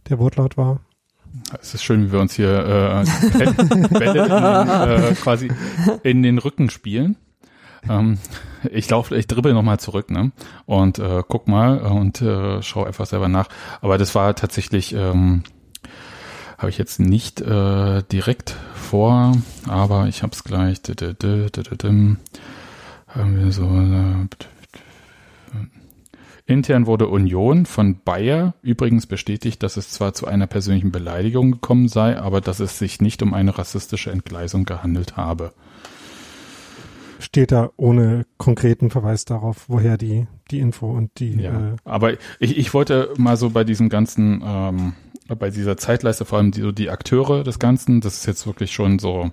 der 0.08 0.20
Wortlaut 0.20 0.58
war? 0.58 0.82
Es 1.62 1.74
ist 1.74 1.84
schön, 1.84 2.08
wie 2.08 2.12
wir 2.12 2.20
uns 2.20 2.34
hier 2.34 2.50
äh, 2.50 3.90
Bälle 3.98 4.26
in 4.26 5.04
äh, 5.04 5.16
quasi 5.16 5.50
in 6.04 6.24
den 6.24 6.38
Rücken 6.38 6.70
spielen. 6.70 7.16
ähm, 7.90 8.20
ich 8.70 8.90
laufe, 8.90 9.16
ich 9.16 9.28
dribbel 9.28 9.54
nochmal 9.54 9.80
zurück, 9.80 10.12
ne? 10.12 10.32
Und 10.66 11.00
äh, 11.00 11.24
guck 11.28 11.48
mal 11.48 11.80
und 11.80 12.22
äh, 12.22 12.62
schau 12.62 12.84
einfach 12.84 13.06
selber 13.06 13.28
nach. 13.28 13.48
Aber 13.82 13.98
das 13.98 14.14
war 14.14 14.36
tatsächlich, 14.36 14.94
ähm, 14.94 15.44
habe 16.62 16.70
ich 16.70 16.78
jetzt 16.78 17.00
nicht 17.00 17.42
äh, 17.42 18.04
direkt 18.12 18.56
vor, 18.76 19.36
aber 19.68 20.08
ich 20.08 20.22
habe 20.22 20.32
es 20.34 20.44
gleich. 20.44 20.80
Haben 23.08 23.38
wir 23.38 23.52
so. 23.52 23.66
Äh, 23.66 24.28
Intern 26.46 26.86
wurde 26.86 27.08
Union 27.08 27.66
von 27.66 28.02
Bayer 28.04 28.54
übrigens 28.62 29.08
bestätigt, 29.08 29.64
dass 29.64 29.78
es 29.78 29.90
zwar 29.90 30.14
zu 30.14 30.28
einer 30.28 30.48
persönlichen 30.48 30.92
Beleidigung 30.92 31.52
gekommen 31.54 31.88
sei, 31.88 32.20
aber 32.20 32.42
dass 32.42 32.60
es 32.60 32.78
sich 32.78 33.02
nicht 33.02 33.24
um 33.24 33.34
eine 33.34 33.58
rassistische 33.58 34.12
Entgleisung 34.12 34.66
gehandelt 34.66 35.18
habe. 35.18 35.54
Steht 37.20 37.52
da 37.52 37.70
ohne 37.78 38.26
konkreten 38.38 38.90
Verweis 38.90 39.26
darauf, 39.26 39.66
woher 39.68 39.98
die, 39.98 40.28
die 40.50 40.60
Info 40.60 40.92
und 40.92 41.12
die. 41.20 41.36
Ja, 41.42 41.74
äh 41.74 41.76
aber 41.86 42.14
ich, 42.40 42.58
ich 42.58 42.74
wollte 42.74 43.14
mal 43.18 43.38
so 43.38 43.52
bei 43.52 43.64
diesem 43.64 43.90
ganzen, 43.90 44.44
ähm, 44.46 44.94
bei 45.36 45.50
dieser 45.50 45.78
Zeitleiste, 45.78 46.26
vor 46.26 46.38
allem 46.38 46.52
die, 46.52 46.62
so 46.62 46.72
die 46.72 46.90
Akteure 46.90 47.44
des 47.44 47.60
Ganzen, 47.60 48.02
das 48.02 48.18
ist 48.18 48.26
jetzt 48.26 48.48
wirklich 48.48 48.72
schon 48.72 49.00
so 49.00 49.32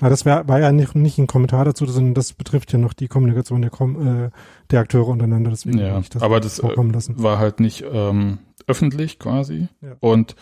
aber 0.00 0.10
das 0.10 0.24
wär, 0.24 0.46
war 0.48 0.60
ja 0.60 0.72
nicht, 0.72 0.94
nicht 0.94 1.18
ein 1.18 1.26
Kommentar 1.26 1.64
dazu, 1.64 1.86
sondern 1.86 2.14
das 2.14 2.32
betrifft 2.32 2.72
ja 2.72 2.78
noch 2.78 2.92
die 2.92 3.08
Kommunikation 3.08 3.62
der, 3.62 3.72
äh, 3.72 4.30
der 4.70 4.80
Akteure 4.80 5.08
untereinander. 5.08 5.50
Deswegen 5.50 5.78
ja, 5.78 6.00
das 6.10 6.22
aber 6.22 6.40
das 6.40 6.58
äh, 6.58 6.74
war 7.16 7.38
halt 7.38 7.60
nicht 7.60 7.84
ähm, 7.90 8.38
öffentlich 8.66 9.18
quasi. 9.18 9.68
Ja. 9.80 9.96
Und 10.00 10.36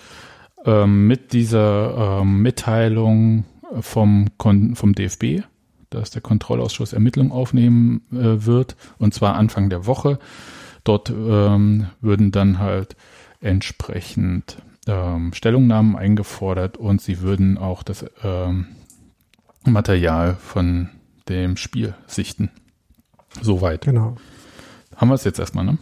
ähm, 0.64 1.06
mit 1.06 1.32
dieser 1.32 2.20
ähm, 2.20 2.42
Mitteilung 2.42 3.44
vom, 3.80 4.28
Kon 4.38 4.74
vom 4.74 4.94
DFB, 4.94 5.42
dass 5.90 6.10
der 6.10 6.22
Kontrollausschuss 6.22 6.92
Ermittlungen 6.92 7.32
aufnehmen 7.32 8.02
äh, 8.12 8.44
wird, 8.44 8.76
und 8.98 9.14
zwar 9.14 9.34
Anfang 9.34 9.70
der 9.70 9.86
Woche. 9.86 10.18
Dort 10.82 11.10
ähm, 11.10 11.86
würden 12.00 12.30
dann 12.30 12.58
halt 12.58 12.96
entsprechend 13.40 14.58
ähm, 14.86 15.32
Stellungnahmen 15.32 15.96
eingefordert 15.96 16.76
und 16.76 17.00
sie 17.00 17.20
würden 17.20 17.58
auch 17.58 17.82
das 17.82 18.04
ähm, 18.22 18.66
Material 19.64 20.34
von 20.34 20.90
dem 21.28 21.56
Spiel 21.56 21.94
sichten. 22.06 22.50
Soweit. 23.40 23.82
Genau. 23.82 24.16
Haben 24.96 25.08
wir 25.08 25.14
es 25.14 25.24
jetzt 25.24 25.38
erstmal, 25.38 25.64
ne? 25.64 25.78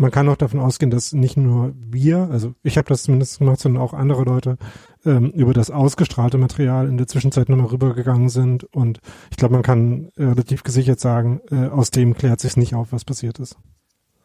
Man 0.00 0.12
kann 0.12 0.28
auch 0.28 0.36
davon 0.36 0.60
ausgehen, 0.60 0.92
dass 0.92 1.12
nicht 1.12 1.36
nur 1.36 1.74
wir, 1.76 2.28
also 2.30 2.54
ich 2.62 2.78
habe 2.78 2.88
das 2.88 3.02
zumindest 3.02 3.40
gemacht, 3.40 3.58
sondern 3.58 3.82
auch 3.82 3.92
andere 3.92 4.22
Leute 4.22 4.56
ähm, 5.04 5.30
über 5.30 5.52
das 5.52 5.72
ausgestrahlte 5.72 6.38
Material 6.38 6.86
in 6.86 6.98
der 6.98 7.08
Zwischenzeit 7.08 7.48
nochmal 7.48 7.66
rübergegangen 7.66 8.28
sind. 8.28 8.62
Und 8.62 9.00
ich 9.32 9.36
glaube, 9.36 9.54
man 9.54 9.64
kann 9.64 10.10
relativ 10.16 10.62
gesichert 10.62 11.00
sagen, 11.00 11.40
äh, 11.50 11.66
aus 11.66 11.90
dem 11.90 12.14
klärt 12.14 12.38
sich 12.38 12.56
nicht 12.56 12.76
auf, 12.76 12.92
was 12.92 13.04
passiert 13.04 13.40
ist. 13.40 13.56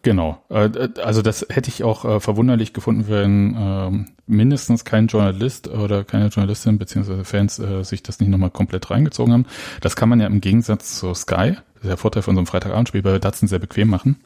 Genau. 0.03 0.37
Äh, 0.49 0.89
also 1.01 1.21
das 1.21 1.47
hätte 1.49 1.69
ich 1.69 1.83
auch 1.83 2.05
äh, 2.05 2.19
verwunderlich 2.19 2.73
gefunden, 2.73 3.05
wenn 3.07 3.55
ähm, 3.57 4.05
mindestens 4.27 4.83
kein 4.83 5.07
Journalist 5.07 5.69
oder 5.69 6.03
keine 6.03 6.27
Journalistin 6.27 6.77
beziehungsweise 6.77 7.23
Fans 7.23 7.57
äh, 7.57 7.83
sich 7.83 8.03
das 8.03 8.19
nicht 8.19 8.29
nochmal 8.29 8.51
komplett 8.51 8.91
reingezogen 8.91 9.33
haben. 9.33 9.45
Das 9.81 9.95
kann 9.95 10.09
man 10.09 10.19
ja 10.19 10.27
im 10.27 10.41
Gegensatz 10.41 10.99
zu 10.99 11.13
Sky, 11.13 11.53
das 11.75 11.83
ist 11.83 11.89
der 11.89 11.97
Vorteil 11.97 12.21
von 12.21 12.35
so 12.35 12.39
einem 12.39 12.47
Freitagabendspiel 12.47 13.01
bei 13.01 13.17
Datsen 13.17 13.47
sehr 13.47 13.59
bequem 13.59 13.89
machen, 13.89 14.17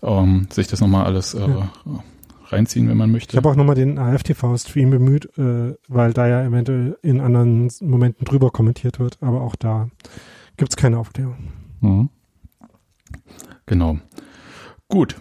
um, 0.00 0.48
sich 0.50 0.66
das 0.66 0.80
nochmal 0.80 1.06
alles 1.06 1.34
ja. 1.34 1.70
reinziehen, 2.48 2.88
wenn 2.88 2.96
man 2.96 3.12
möchte. 3.12 3.32
Ich 3.32 3.36
habe 3.36 3.48
auch 3.48 3.56
nochmal 3.56 3.76
den 3.76 3.96
AFTV-Stream 3.98 4.90
bemüht, 4.90 5.30
weil 5.36 6.12
da 6.12 6.26
ja 6.26 6.44
eventuell 6.44 6.98
in 7.02 7.20
anderen 7.20 7.70
Momenten 7.80 8.24
drüber 8.24 8.50
kommentiert 8.50 8.98
wird, 8.98 9.18
aber 9.20 9.40
auch 9.40 9.56
da 9.56 9.88
gibt's 10.56 10.76
keine 10.76 10.98
Aufklärung. 10.98 11.36
Mhm. 11.80 12.10
Genau. 13.66 13.98
Gut, 14.88 15.16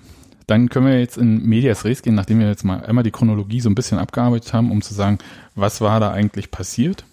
dann 0.47 0.69
können 0.69 0.87
wir 0.87 0.99
jetzt 0.99 1.17
in 1.17 1.43
Medias 1.45 1.85
Res 1.85 2.01
gehen, 2.01 2.15
nachdem 2.15 2.39
wir 2.39 2.47
jetzt 2.47 2.63
mal 2.63 2.85
einmal 2.85 3.03
die 3.03 3.11
Chronologie 3.11 3.61
so 3.61 3.69
ein 3.69 3.75
bisschen 3.75 3.99
abgearbeitet 3.99 4.53
haben, 4.53 4.71
um 4.71 4.81
zu 4.81 4.93
sagen, 4.93 5.19
was 5.55 5.81
war 5.81 5.99
da 5.99 6.11
eigentlich 6.11 6.51
passiert. 6.51 7.05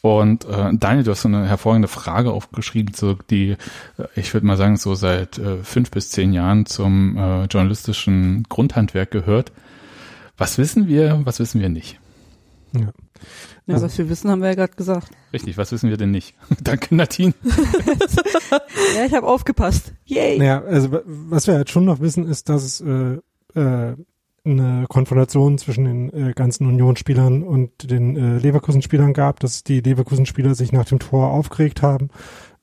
Und 0.00 0.44
äh, 0.44 0.70
Daniel, 0.74 1.04
du 1.04 1.12
hast 1.12 1.22
so 1.22 1.28
eine 1.28 1.48
hervorragende 1.48 1.88
Frage 1.88 2.30
aufgeschrieben, 2.32 2.94
so 2.94 3.14
die, 3.30 3.52
äh, 3.96 4.06
ich 4.16 4.34
würde 4.34 4.46
mal 4.46 4.58
sagen, 4.58 4.76
so 4.76 4.94
seit 4.94 5.38
äh, 5.38 5.62
fünf 5.62 5.90
bis 5.90 6.10
zehn 6.10 6.34
Jahren 6.34 6.66
zum 6.66 7.16
äh, 7.16 7.44
journalistischen 7.44 8.42
Grundhandwerk 8.50 9.10
gehört. 9.10 9.50
Was 10.36 10.58
wissen 10.58 10.88
wir, 10.88 11.22
was 11.24 11.40
wissen 11.40 11.60
wir 11.60 11.70
nicht? 11.70 11.98
Ja. 12.72 12.92
Ja, 13.66 13.74
also, 13.74 13.86
was 13.86 13.96
wir 13.96 14.08
wissen, 14.10 14.30
haben 14.30 14.42
wir 14.42 14.48
ja 14.48 14.54
gerade 14.54 14.74
gesagt. 14.74 15.08
Richtig, 15.32 15.56
was 15.56 15.72
wissen 15.72 15.88
wir 15.88 15.96
denn 15.96 16.10
nicht? 16.10 16.34
Danke, 16.62 16.94
Nadine. 16.94 17.32
ja, 18.96 19.06
ich 19.06 19.14
habe 19.14 19.26
aufgepasst. 19.26 19.94
Yay. 20.04 20.38
Naja, 20.38 20.62
also 20.62 21.00
was 21.04 21.46
wir 21.46 21.54
halt 21.54 21.70
schon 21.70 21.86
noch 21.86 22.00
wissen, 22.00 22.28
ist, 22.28 22.50
dass 22.50 22.62
es 22.62 22.80
äh, 22.82 23.18
äh, 23.58 23.96
eine 24.46 24.84
Konfrontation 24.88 25.56
zwischen 25.56 25.84
den 25.84 26.12
äh, 26.12 26.32
ganzen 26.34 26.66
Unionsspielern 26.66 27.42
und 27.42 27.90
den 27.90 28.16
äh, 28.16 28.38
Leverkusen-Spielern 28.38 29.14
gab, 29.14 29.40
dass 29.40 29.64
die 29.64 29.80
Leverkusen-Spieler 29.80 30.54
sich 30.54 30.70
nach 30.70 30.84
dem 30.84 30.98
Tor 30.98 31.30
aufgeregt 31.30 31.80
haben 31.80 32.10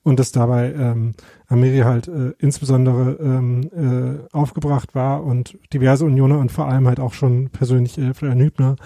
und 0.04 0.18
dass 0.18 0.32
dabei 0.32 0.72
ähm, 0.72 1.14
Amiri 1.48 1.80
halt 1.80 2.08
äh, 2.08 2.32
insbesondere 2.38 3.18
ähm, 3.20 3.70
äh, 3.72 4.36
aufgebracht 4.36 4.94
war 4.94 5.24
und 5.24 5.58
diverse 5.72 6.04
Unioner 6.04 6.38
und 6.38 6.52
vor 6.52 6.68
allem 6.68 6.86
halt 6.86 7.00
auch 7.00 7.14
schon 7.14 7.50
persönlich 7.50 7.98
äh, 7.98 8.14
Florian 8.14 8.40
Hübner 8.40 8.76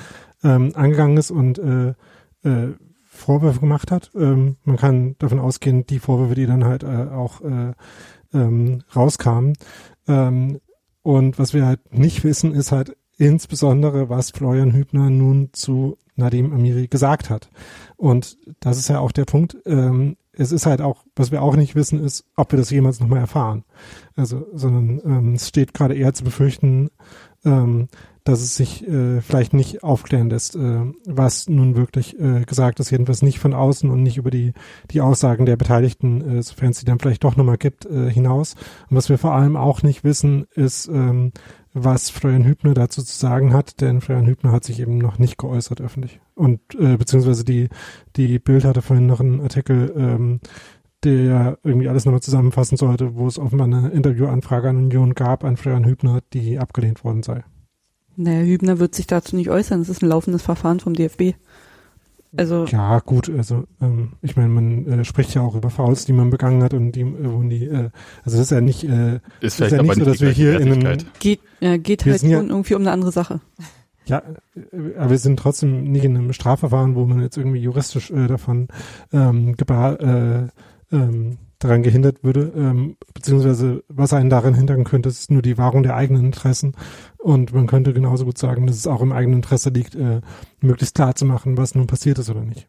ähm, 0.46 0.72
angegangen 0.74 1.16
ist 1.16 1.30
und 1.30 1.58
äh, 1.58 1.88
äh, 2.48 2.74
Vorwürfe 3.04 3.60
gemacht 3.60 3.90
hat. 3.90 4.10
Ähm, 4.14 4.56
man 4.64 4.76
kann 4.76 5.16
davon 5.18 5.40
ausgehen, 5.40 5.86
die 5.86 5.98
Vorwürfe, 5.98 6.34
die 6.34 6.46
dann 6.46 6.64
halt 6.64 6.82
äh, 6.84 7.08
auch 7.10 7.40
äh, 7.40 7.72
ähm, 8.32 8.82
rauskamen. 8.94 9.54
Ähm, 10.06 10.60
und 11.02 11.38
was 11.38 11.54
wir 11.54 11.66
halt 11.66 11.92
nicht 11.92 12.24
wissen, 12.24 12.52
ist 12.52 12.72
halt 12.72 12.96
insbesondere, 13.16 14.08
was 14.08 14.30
Florian 14.30 14.72
Hübner 14.72 15.10
nun 15.10 15.50
zu 15.52 15.96
Nadim 16.16 16.52
Amiri 16.52 16.88
gesagt 16.88 17.30
hat. 17.30 17.50
Und 17.96 18.38
das 18.60 18.78
ist 18.78 18.88
ja 18.88 19.00
auch 19.00 19.12
der 19.12 19.24
Punkt. 19.24 19.56
Ähm, 19.64 20.16
es 20.32 20.52
ist 20.52 20.66
halt 20.66 20.82
auch, 20.82 21.04
was 21.14 21.32
wir 21.32 21.42
auch 21.42 21.56
nicht 21.56 21.74
wissen, 21.74 22.02
ist, 22.02 22.26
ob 22.36 22.52
wir 22.52 22.58
das 22.58 22.70
jemals 22.70 23.00
nochmal 23.00 23.20
erfahren. 23.20 23.64
Also, 24.16 24.46
sondern 24.52 25.00
ähm, 25.04 25.34
es 25.34 25.48
steht 25.48 25.72
gerade 25.72 25.94
eher 25.94 26.12
zu 26.12 26.24
befürchten, 26.24 26.90
ähm, 27.44 27.88
dass 28.28 28.40
es 28.40 28.56
sich 28.56 28.86
äh, 28.86 29.20
vielleicht 29.20 29.54
nicht 29.54 29.84
aufklären 29.84 30.28
lässt, 30.28 30.56
äh, 30.56 30.80
was 31.06 31.48
nun 31.48 31.76
wirklich 31.76 32.18
äh, 32.18 32.42
gesagt 32.42 32.80
ist, 32.80 32.90
jedenfalls 32.90 33.22
nicht 33.22 33.38
von 33.38 33.54
außen 33.54 33.88
und 33.88 34.02
nicht 34.02 34.16
über 34.16 34.30
die, 34.30 34.52
die 34.90 35.00
Aussagen 35.00 35.46
der 35.46 35.56
Beteiligten, 35.56 36.38
äh, 36.38 36.42
sofern 36.42 36.70
es 36.70 36.80
sie 36.80 36.84
dann 36.84 36.98
vielleicht 36.98 37.22
doch 37.22 37.36
nochmal 37.36 37.56
gibt, 37.56 37.86
äh, 37.86 38.10
hinaus. 38.10 38.54
Und 38.90 38.96
was 38.96 39.08
wir 39.08 39.18
vor 39.18 39.32
allem 39.32 39.56
auch 39.56 39.82
nicht 39.82 40.02
wissen, 40.02 40.46
ist, 40.54 40.88
ähm, 40.88 41.32
was 41.72 42.10
Florian 42.10 42.44
Hübner 42.44 42.74
dazu 42.74 43.02
zu 43.02 43.16
sagen 43.16 43.52
hat, 43.52 43.80
denn 43.80 44.00
Florian 44.00 44.26
Hübner 44.26 44.50
hat 44.50 44.64
sich 44.64 44.80
eben 44.80 44.98
noch 44.98 45.18
nicht 45.18 45.38
geäußert 45.38 45.80
öffentlich. 45.80 46.20
Und 46.34 46.60
äh, 46.74 46.96
beziehungsweise 46.96 47.44
die, 47.44 47.68
die 48.16 48.38
Bild 48.40 48.64
hatte 48.64 48.82
vorhin 48.82 49.06
noch 49.06 49.20
einen 49.20 49.40
Artikel, 49.40 49.92
ähm, 49.96 50.40
der 51.04 51.58
irgendwie 51.62 51.88
alles 51.88 52.06
nochmal 52.06 52.22
zusammenfassen 52.22 52.76
sollte, 52.76 53.14
wo 53.14 53.28
es 53.28 53.38
offenbar 53.38 53.66
eine 53.66 53.90
Interviewanfrage 53.90 54.70
an 54.70 54.78
Union 54.78 55.14
gab, 55.14 55.44
an 55.44 55.56
Florian 55.56 55.84
Hübner, 55.84 56.20
die 56.32 56.58
abgelehnt 56.58 57.04
worden 57.04 57.22
sei. 57.22 57.44
Naja, 58.16 58.44
Hübner 58.44 58.78
wird 58.78 58.94
sich 58.94 59.06
dazu 59.06 59.36
nicht 59.36 59.50
äußern. 59.50 59.80
Das 59.80 59.88
ist 59.88 60.02
ein 60.02 60.08
laufendes 60.08 60.42
Verfahren 60.42 60.80
vom 60.80 60.94
DFB. 60.94 61.34
Also 62.36 62.64
ja, 62.66 62.98
gut, 63.00 63.30
also 63.30 63.64
ähm, 63.80 64.12
ich 64.20 64.36
meine, 64.36 64.48
man 64.48 64.86
äh, 64.86 65.04
spricht 65.04 65.34
ja 65.34 65.40
auch 65.40 65.54
über 65.54 65.70
Fouls, 65.70 66.04
die 66.04 66.12
man 66.12 66.28
begangen 66.28 66.62
hat 66.62 66.74
und 66.74 66.92
die, 66.92 67.00
äh, 67.00 67.14
wo 67.20 67.42
die, 67.42 67.64
äh, 67.64 67.90
also 68.24 68.36
das 68.36 68.40
ist 68.40 68.50
ja 68.50 68.60
nicht, 68.60 68.84
äh, 68.84 69.20
ist, 69.40 69.60
ist 69.60 69.72
ja 69.72 69.82
nicht 69.82 69.94
so, 69.94 70.04
dass 70.04 70.20
wir 70.20 70.30
hier 70.30 70.60
in 70.60 70.72
einem 70.72 70.98
geht, 71.18 71.40
äh, 71.60 71.78
geht 71.78 72.04
halt 72.04 72.20
schon 72.20 72.30
ja, 72.30 72.42
irgendwie 72.42 72.74
um 72.74 72.82
eine 72.82 72.90
andere 72.90 73.12
Sache. 73.12 73.40
Ja, 74.06 74.22
äh, 74.54 74.98
aber 74.98 75.10
wir 75.10 75.18
sind 75.18 75.38
trotzdem 75.38 75.84
nicht 75.84 76.04
in 76.04 76.16
einem 76.16 76.32
Strafverfahren, 76.32 76.94
wo 76.94 77.06
man 77.06 77.22
jetzt 77.22 77.38
irgendwie 77.38 77.60
juristisch 77.60 78.10
äh, 78.10 78.26
davon 78.26 78.68
ähm, 79.12 79.56
gebar, 79.56 80.00
äh, 80.00 80.48
ähm, 80.92 81.38
daran 81.58 81.82
gehindert 81.82 82.22
würde, 82.22 82.52
ähm, 82.56 82.96
beziehungsweise 83.14 83.82
was 83.88 84.12
einen 84.12 84.30
daran 84.30 84.54
hindern 84.54 84.84
könnte, 84.84 85.08
ist 85.08 85.30
nur 85.30 85.42
die 85.42 85.58
Wahrung 85.58 85.82
der 85.82 85.96
eigenen 85.96 86.26
Interessen. 86.26 86.74
Und 87.18 87.52
man 87.52 87.66
könnte 87.66 87.92
genauso 87.92 88.24
gut 88.24 88.38
sagen, 88.38 88.66
dass 88.66 88.76
es 88.76 88.86
auch 88.86 89.00
im 89.00 89.12
eigenen 89.12 89.36
Interesse 89.36 89.70
liegt, 89.70 89.94
äh, 89.94 90.20
möglichst 90.60 90.94
klar 90.94 91.14
zu 91.14 91.24
machen, 91.24 91.56
was 91.56 91.74
nun 91.74 91.86
passiert 91.86 92.18
ist 92.18 92.30
oder 92.30 92.42
nicht. 92.42 92.68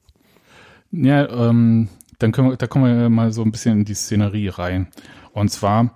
Ja, 0.92 1.28
ähm, 1.30 1.90
dann 2.20 2.32
können 2.32 2.50
wir, 2.50 2.58
da 2.58 2.68
kommen 2.68 2.86
wir 2.86 3.10
mal 3.10 3.32
so 3.32 3.42
ein 3.42 3.52
bisschen 3.52 3.80
in 3.80 3.86
die 3.86 3.94
Szenerie 3.94 4.48
rein. 4.50 4.88
Und 5.34 5.52
zwar 5.52 5.96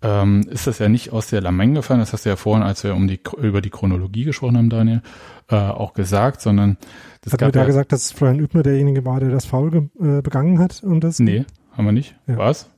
ähm, 0.00 0.46
ist 0.48 0.66
das 0.66 0.78
ja 0.78 0.88
nicht 0.88 1.12
aus 1.12 1.28
der 1.28 1.40
Lameng 1.40 1.74
gefallen, 1.74 2.00
das 2.00 2.12
hast 2.12 2.24
du 2.24 2.28
ja 2.28 2.36
vorhin, 2.36 2.62
als 2.62 2.84
wir 2.84 2.94
um 2.94 3.08
die, 3.08 3.20
über 3.42 3.60
die 3.60 3.70
Chronologie 3.70 4.24
gesprochen 4.24 4.56
haben, 4.56 4.70
Daniel, 4.70 5.02
äh, 5.48 5.56
auch 5.56 5.92
gesagt, 5.92 6.40
sondern 6.40 6.78
das 7.22 7.32
hat 7.32 7.40
gab 7.40 7.52
da 7.52 7.60
ja, 7.60 7.66
gesagt, 7.66 7.90
dass 7.90 8.12
Florian 8.12 8.38
Übner 8.38 8.62
derjenige 8.62 9.04
war, 9.04 9.18
der 9.18 9.30
das 9.30 9.44
Foul 9.44 9.90
äh, 10.00 10.22
begangen 10.22 10.60
hat 10.60 10.82
und 10.84 11.02
das? 11.02 11.18
Nee, 11.18 11.44
haben 11.78 11.86
wir 11.86 11.92
nicht? 11.92 12.16
Ja. 12.26 12.36
War 12.36 12.50
es? 12.50 12.68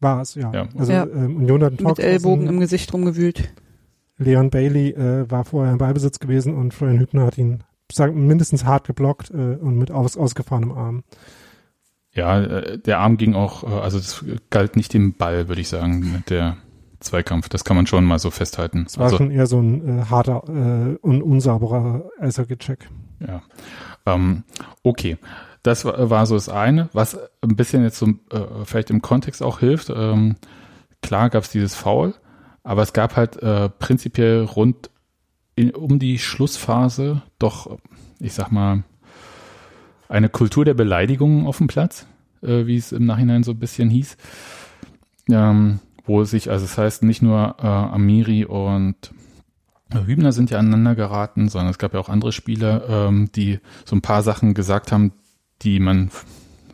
War 0.00 0.20
es, 0.20 0.34
ja. 0.34 0.52
ja. 0.52 0.68
Also 0.76 0.92
ja. 0.92 1.04
Ähm, 1.04 1.36
Union 1.36 1.62
hat 1.62 1.80
Mit 1.80 1.98
Ellbogen 1.98 2.48
im 2.48 2.60
Gesicht 2.60 2.92
rumgewühlt. 2.92 3.54
Leon 4.18 4.50
Bailey 4.50 4.90
äh, 4.90 5.30
war 5.30 5.44
vorher 5.44 5.72
im 5.72 5.78
Beibesitz 5.78 6.18
gewesen 6.18 6.54
und 6.54 6.74
Florian 6.74 6.98
Hübner 6.98 7.24
hat 7.24 7.38
ihn 7.38 7.64
sagen, 7.90 8.26
mindestens 8.26 8.64
hart 8.64 8.86
geblockt 8.86 9.30
äh, 9.30 9.56
und 9.56 9.78
mit 9.78 9.90
aus, 9.90 10.16
ausgefahrenem 10.16 10.72
Arm. 10.72 11.04
Ja, 12.12 12.42
äh, 12.42 12.78
der 12.78 12.98
Arm 12.98 13.16
ging 13.16 13.34
auch, 13.34 13.64
äh, 13.64 13.80
also 13.80 13.98
es 13.98 14.24
galt 14.50 14.76
nicht 14.76 14.92
dem 14.92 15.14
Ball, 15.14 15.48
würde 15.48 15.60
ich 15.60 15.68
sagen, 15.68 16.24
der 16.28 16.56
Zweikampf. 17.00 17.48
Das 17.48 17.64
kann 17.64 17.76
man 17.76 17.86
schon 17.86 18.04
mal 18.04 18.18
so 18.18 18.30
festhalten. 18.30 18.84
Es 18.86 18.98
war 18.98 19.04
also, 19.04 19.18
schon 19.18 19.30
eher 19.30 19.46
so 19.46 19.60
ein 19.60 20.00
äh, 20.00 20.04
harter 20.04 20.42
äh, 20.48 20.96
und 20.96 21.22
unsauberer 21.22 22.10
Eishockey-Check. 22.20 22.88
Ja. 23.20 23.42
Ähm, 24.06 24.44
okay. 24.82 25.16
Das 25.62 25.84
war, 25.84 26.26
so 26.26 26.34
das 26.34 26.48
eine, 26.48 26.88
was 26.92 27.16
ein 27.40 27.54
bisschen 27.54 27.84
jetzt 27.84 27.98
so 27.98 28.06
äh, 28.30 28.64
vielleicht 28.64 28.90
im 28.90 29.00
Kontext 29.00 29.42
auch 29.42 29.60
hilft. 29.60 29.90
Ähm, 29.90 30.36
klar 31.02 31.30
gab 31.30 31.44
es 31.44 31.50
dieses 31.50 31.74
Foul, 31.74 32.14
aber 32.64 32.82
es 32.82 32.92
gab 32.92 33.14
halt 33.16 33.40
äh, 33.42 33.68
prinzipiell 33.68 34.42
rund 34.44 34.90
in, 35.54 35.70
um 35.70 35.98
die 35.98 36.18
Schlussphase 36.18 37.22
doch, 37.38 37.78
ich 38.18 38.34
sag 38.34 38.50
mal, 38.50 38.82
eine 40.08 40.28
Kultur 40.28 40.64
der 40.64 40.74
Beleidigungen 40.74 41.46
auf 41.46 41.58
dem 41.58 41.68
Platz, 41.68 42.06
äh, 42.42 42.66
wie 42.66 42.76
es 42.76 42.92
im 42.92 43.06
Nachhinein 43.06 43.44
so 43.44 43.52
ein 43.52 43.58
bisschen 43.58 43.88
hieß. 43.88 44.16
Ähm, 45.30 45.78
wo 46.04 46.24
sich, 46.24 46.50
also 46.50 46.66
das 46.66 46.76
heißt 46.76 47.02
nicht 47.04 47.22
nur 47.22 47.56
äh, 47.60 47.66
Amiri 47.66 48.44
und 48.44 49.12
Hübner 49.90 50.32
sind 50.32 50.50
ja 50.50 50.58
aneinander 50.58 50.94
geraten, 50.94 51.48
sondern 51.48 51.70
es 51.70 51.78
gab 51.78 51.94
ja 51.94 52.00
auch 52.00 52.08
andere 52.08 52.32
Spieler, 52.32 52.88
ähm, 52.88 53.30
die 53.34 53.60
so 53.84 53.94
ein 53.94 54.02
paar 54.02 54.22
Sachen 54.22 54.54
gesagt 54.54 54.90
haben, 54.90 55.12
die 55.62 55.80
man, 55.80 56.10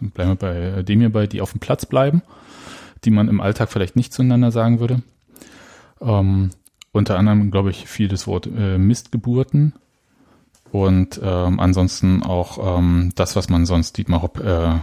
bleiben 0.01 0.31
wir 0.31 0.37
bei 0.37 0.83
dem 0.83 1.01
hier 1.01 1.13
bei, 1.13 1.27
die 1.27 1.41
auf 1.41 1.53
dem 1.53 1.61
Platz 1.61 1.87
bleiben, 1.87 2.23
die 3.05 3.11
man 3.11 3.29
im 3.29 3.41
Alltag 3.41 3.71
vielleicht 3.71 3.97
nicht 3.97 4.13
zueinander 4.13 4.51
sagen 4.51 4.81
würde. 4.81 5.03
Ähm, 6.01 6.51
unter 6.93 7.19
anderem, 7.19 7.51
glaube 7.51 7.71
ich, 7.71 7.87
viel 7.87 8.09
das 8.09 8.27
Wort 8.27 8.47
äh, 8.47 8.79
Mistgeburten 8.79 9.75
und 10.71 11.21
ähm, 11.23 11.61
ansonsten 11.61 12.23
auch 12.23 12.79
ähm, 12.79 13.13
das, 13.15 13.37
was 13.37 13.49
man 13.49 13.67
sonst 13.67 13.97
Dietmar 13.97 14.23
Hopp 14.23 14.41
äh, 14.41 14.75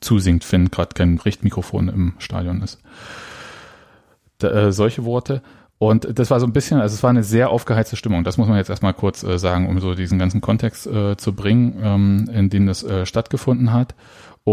zusingt, 0.00 0.50
wenn 0.52 0.70
gerade 0.70 0.94
kein 0.94 1.18
Richtmikrofon 1.18 1.88
im 1.88 2.14
Stadion 2.18 2.62
ist. 2.62 2.80
Da, 4.38 4.50
äh, 4.50 4.72
solche 4.72 5.04
Worte. 5.04 5.42
Und 5.78 6.18
das 6.18 6.30
war 6.30 6.40
so 6.40 6.46
ein 6.46 6.52
bisschen, 6.52 6.80
also 6.80 6.94
es 6.94 7.02
war 7.04 7.10
eine 7.10 7.22
sehr 7.22 7.50
aufgeheizte 7.50 7.94
Stimmung. 7.94 8.24
Das 8.24 8.36
muss 8.36 8.48
man 8.48 8.56
jetzt 8.56 8.68
erstmal 8.68 8.94
kurz 8.94 9.22
äh, 9.22 9.38
sagen, 9.38 9.68
um 9.68 9.78
so 9.78 9.94
diesen 9.94 10.18
ganzen 10.18 10.40
Kontext 10.40 10.88
äh, 10.88 11.16
zu 11.16 11.34
bringen, 11.34 11.78
ähm, 11.80 12.30
in 12.32 12.50
dem 12.50 12.66
das 12.66 12.82
äh, 12.82 13.06
stattgefunden 13.06 13.72
hat. 13.72 13.94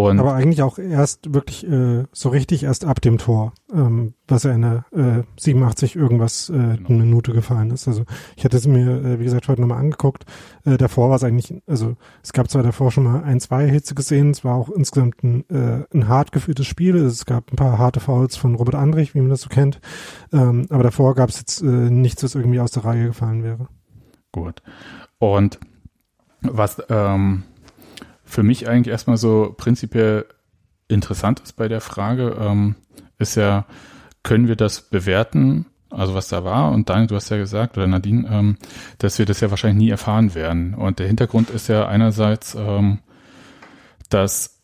Und 0.04 0.20
Aber 0.20 0.34
eigentlich 0.34 0.62
auch 0.62 0.78
erst 0.78 1.34
wirklich 1.34 1.66
äh, 1.66 2.04
so 2.12 2.28
richtig 2.28 2.64
erst 2.64 2.84
ab 2.84 3.00
dem 3.00 3.18
Tor, 3.18 3.54
ähm, 3.74 4.14
was 4.28 4.44
ja 4.44 4.52
in 4.52 4.62
der 4.62 4.86
äh, 4.92 5.24
87 5.40 5.96
irgendwas 5.96 6.50
äh, 6.50 6.54
genau. 6.54 6.90
eine 6.90 6.98
Minute 6.98 7.32
gefallen 7.32 7.72
ist. 7.72 7.88
Also 7.88 8.04
ich 8.36 8.44
hatte 8.44 8.58
es 8.58 8.68
mir, 8.68 8.90
äh, 8.90 9.20
wie 9.22 9.24
gesagt, 9.24 9.48
heute 9.48 9.62
nochmal 9.62 9.80
angeguckt. 9.80 10.26
Äh, 10.66 10.76
davor 10.76 11.10
war 11.10 11.16
es 11.16 11.24
eigentlich, 11.24 11.62
also 11.66 11.96
es 12.22 12.34
gab 12.34 12.50
zwar 12.50 12.62
davor 12.62 12.92
schon 12.92 13.06
mal 13.06 13.24
ein, 13.24 13.40
zwei 13.40 13.70
Hitze 13.70 13.96
gesehen, 13.96 14.32
es 14.32 14.44
war 14.44 14.56
auch 14.56 14.70
insgesamt 14.70 15.24
ein, 15.24 15.50
äh, 15.50 15.86
ein 15.94 16.10
hart 16.10 16.34
geführtes 16.34 16.68
Spiel. 16.68 16.98
Es 16.98 17.26
gab 17.26 17.54
ein 17.54 17.56
paar 17.56 17.78
harte 17.78 18.02
Fouls 18.02 18.36
von 18.36 18.56
Robert 18.56 18.76
Andrich, 18.76 19.16
wie 19.16 19.22
man 19.22 19.30
das 19.30 19.42
so 19.42 19.50
kennt. 19.50 19.80
Ähm, 20.34 20.66
aber 20.72 20.84
davor 20.84 21.16
gab 21.16 21.30
es 21.30 21.40
jetzt 21.40 21.62
äh, 21.62 21.66
nichts, 21.66 22.22
was 22.22 22.36
irgendwie 22.36 22.60
aus 22.60 22.72
der 22.72 22.84
Reihe 22.84 23.08
gefallen 23.08 23.44
wäre. 23.44 23.70
Gut. 24.34 24.62
Und 25.20 25.58
was 26.42 26.84
ähm, 26.90 27.44
für 28.26 28.44
mich 28.44 28.68
eigentlich 28.68 28.92
erstmal 28.92 29.18
so 29.18 29.54
prinzipiell 29.56 30.26
interessant 30.88 31.40
ist 31.40 31.54
bei 31.54 31.68
der 31.68 31.82
Frage, 31.82 32.36
ähm, 32.40 32.76
ist 33.18 33.36
ja, 33.36 33.66
können 34.24 34.48
wir 34.48 34.56
das 34.56 34.82
bewerten, 34.82 35.66
also 35.90 36.14
was 36.14 36.28
da 36.28 36.44
war? 36.44 36.72
Und 36.72 36.90
Daniel, 36.90 37.08
du 37.08 37.16
hast 37.16 37.30
ja 37.30 37.38
gesagt, 37.38 37.78
oder 37.78 37.88
Nadine, 37.88 38.28
ähm, 38.30 38.58
dass 38.98 39.18
wir 39.20 39.26
das 39.26 39.40
ja 39.40 39.50
wahrscheinlich 39.50 39.86
nie 39.86 39.90
erfahren 39.90 40.36
werden. 40.36 40.74
Und 40.74 41.00
der 41.00 41.08
Hintergrund 41.08 41.50
ist 41.50 41.70
ja 41.70 41.88
einerseits, 41.88 42.56
ähm, 42.56 43.00
dass 44.10 44.62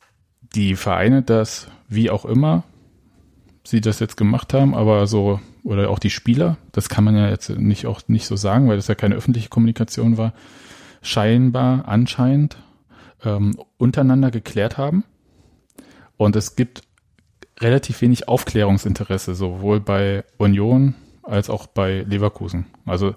die 0.55 0.75
Vereine 0.75 1.21
das, 1.21 1.67
wie 1.87 2.09
auch 2.09 2.25
immer, 2.25 2.63
sie 3.63 3.81
das 3.81 3.99
jetzt 3.99 4.17
gemacht 4.17 4.53
haben, 4.53 4.73
aber 4.73 5.07
so, 5.07 5.39
oder 5.63 5.89
auch 5.89 5.99
die 5.99 6.09
Spieler, 6.09 6.57
das 6.71 6.89
kann 6.89 7.03
man 7.03 7.15
ja 7.15 7.29
jetzt 7.29 7.49
nicht 7.49 7.85
auch 7.85 8.01
nicht 8.07 8.25
so 8.25 8.35
sagen, 8.35 8.67
weil 8.67 8.75
das 8.75 8.87
ja 8.87 8.95
keine 8.95 9.15
öffentliche 9.15 9.49
Kommunikation 9.49 10.17
war, 10.17 10.33
scheinbar, 11.01 11.87
anscheinend 11.87 12.57
ähm, 13.23 13.57
untereinander 13.77 14.31
geklärt 14.31 14.77
haben. 14.77 15.03
Und 16.17 16.35
es 16.35 16.55
gibt 16.55 16.83
relativ 17.59 18.01
wenig 18.01 18.27
Aufklärungsinteresse, 18.27 19.35
sowohl 19.35 19.79
bei 19.79 20.23
Union 20.37 20.95
als 21.23 21.49
auch 21.49 21.67
bei 21.67 22.01
Leverkusen. 22.01 22.65
Also 22.85 23.15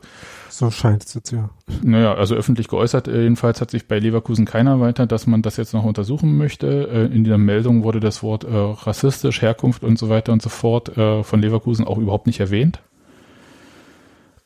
so 0.50 0.70
scheint 0.70 1.04
es 1.04 1.14
jetzt 1.14 1.32
ja. 1.32 1.50
Naja, 1.82 2.14
also 2.14 2.34
öffentlich 2.34 2.68
geäußert 2.68 3.06
jedenfalls 3.06 3.60
hat 3.60 3.70
sich 3.70 3.88
bei 3.88 3.98
Leverkusen 3.98 4.44
keiner 4.44 4.78
weiter, 4.78 5.06
dass 5.06 5.26
man 5.26 5.42
das 5.42 5.56
jetzt 5.56 5.72
noch 5.72 5.84
untersuchen 5.84 6.36
möchte. 6.36 6.88
Äh, 6.88 7.14
in 7.14 7.24
dieser 7.24 7.38
Meldung 7.38 7.82
wurde 7.82 8.00
das 8.00 8.22
Wort 8.22 8.44
äh, 8.44 8.48
rassistisch, 8.52 9.42
Herkunft 9.42 9.82
und 9.82 9.98
so 9.98 10.10
weiter 10.10 10.32
und 10.32 10.42
so 10.42 10.50
fort 10.50 10.96
äh, 10.96 11.22
von 11.22 11.40
Leverkusen 11.40 11.86
auch 11.86 11.98
überhaupt 11.98 12.26
nicht 12.26 12.40
erwähnt 12.40 12.80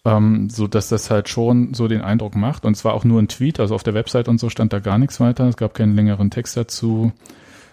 ähm, 0.08 0.50
so 0.50 0.66
dass 0.66 0.88
das 0.88 1.10
halt 1.10 1.28
schon 1.28 1.74
so 1.74 1.88
den 1.88 2.00
Eindruck 2.00 2.34
macht. 2.36 2.64
Und 2.64 2.74
zwar 2.76 2.94
auch 2.94 3.04
nur 3.04 3.20
ein 3.20 3.28
Tweet, 3.28 3.60
also 3.60 3.74
auf 3.74 3.82
der 3.82 3.94
Website 3.94 4.28
und 4.28 4.38
so 4.38 4.48
stand 4.48 4.72
da 4.72 4.78
gar 4.78 4.98
nichts 4.98 5.20
weiter. 5.20 5.46
Es 5.48 5.56
gab 5.56 5.74
keinen 5.74 5.94
längeren 5.94 6.30
Text 6.30 6.56
dazu. 6.56 7.12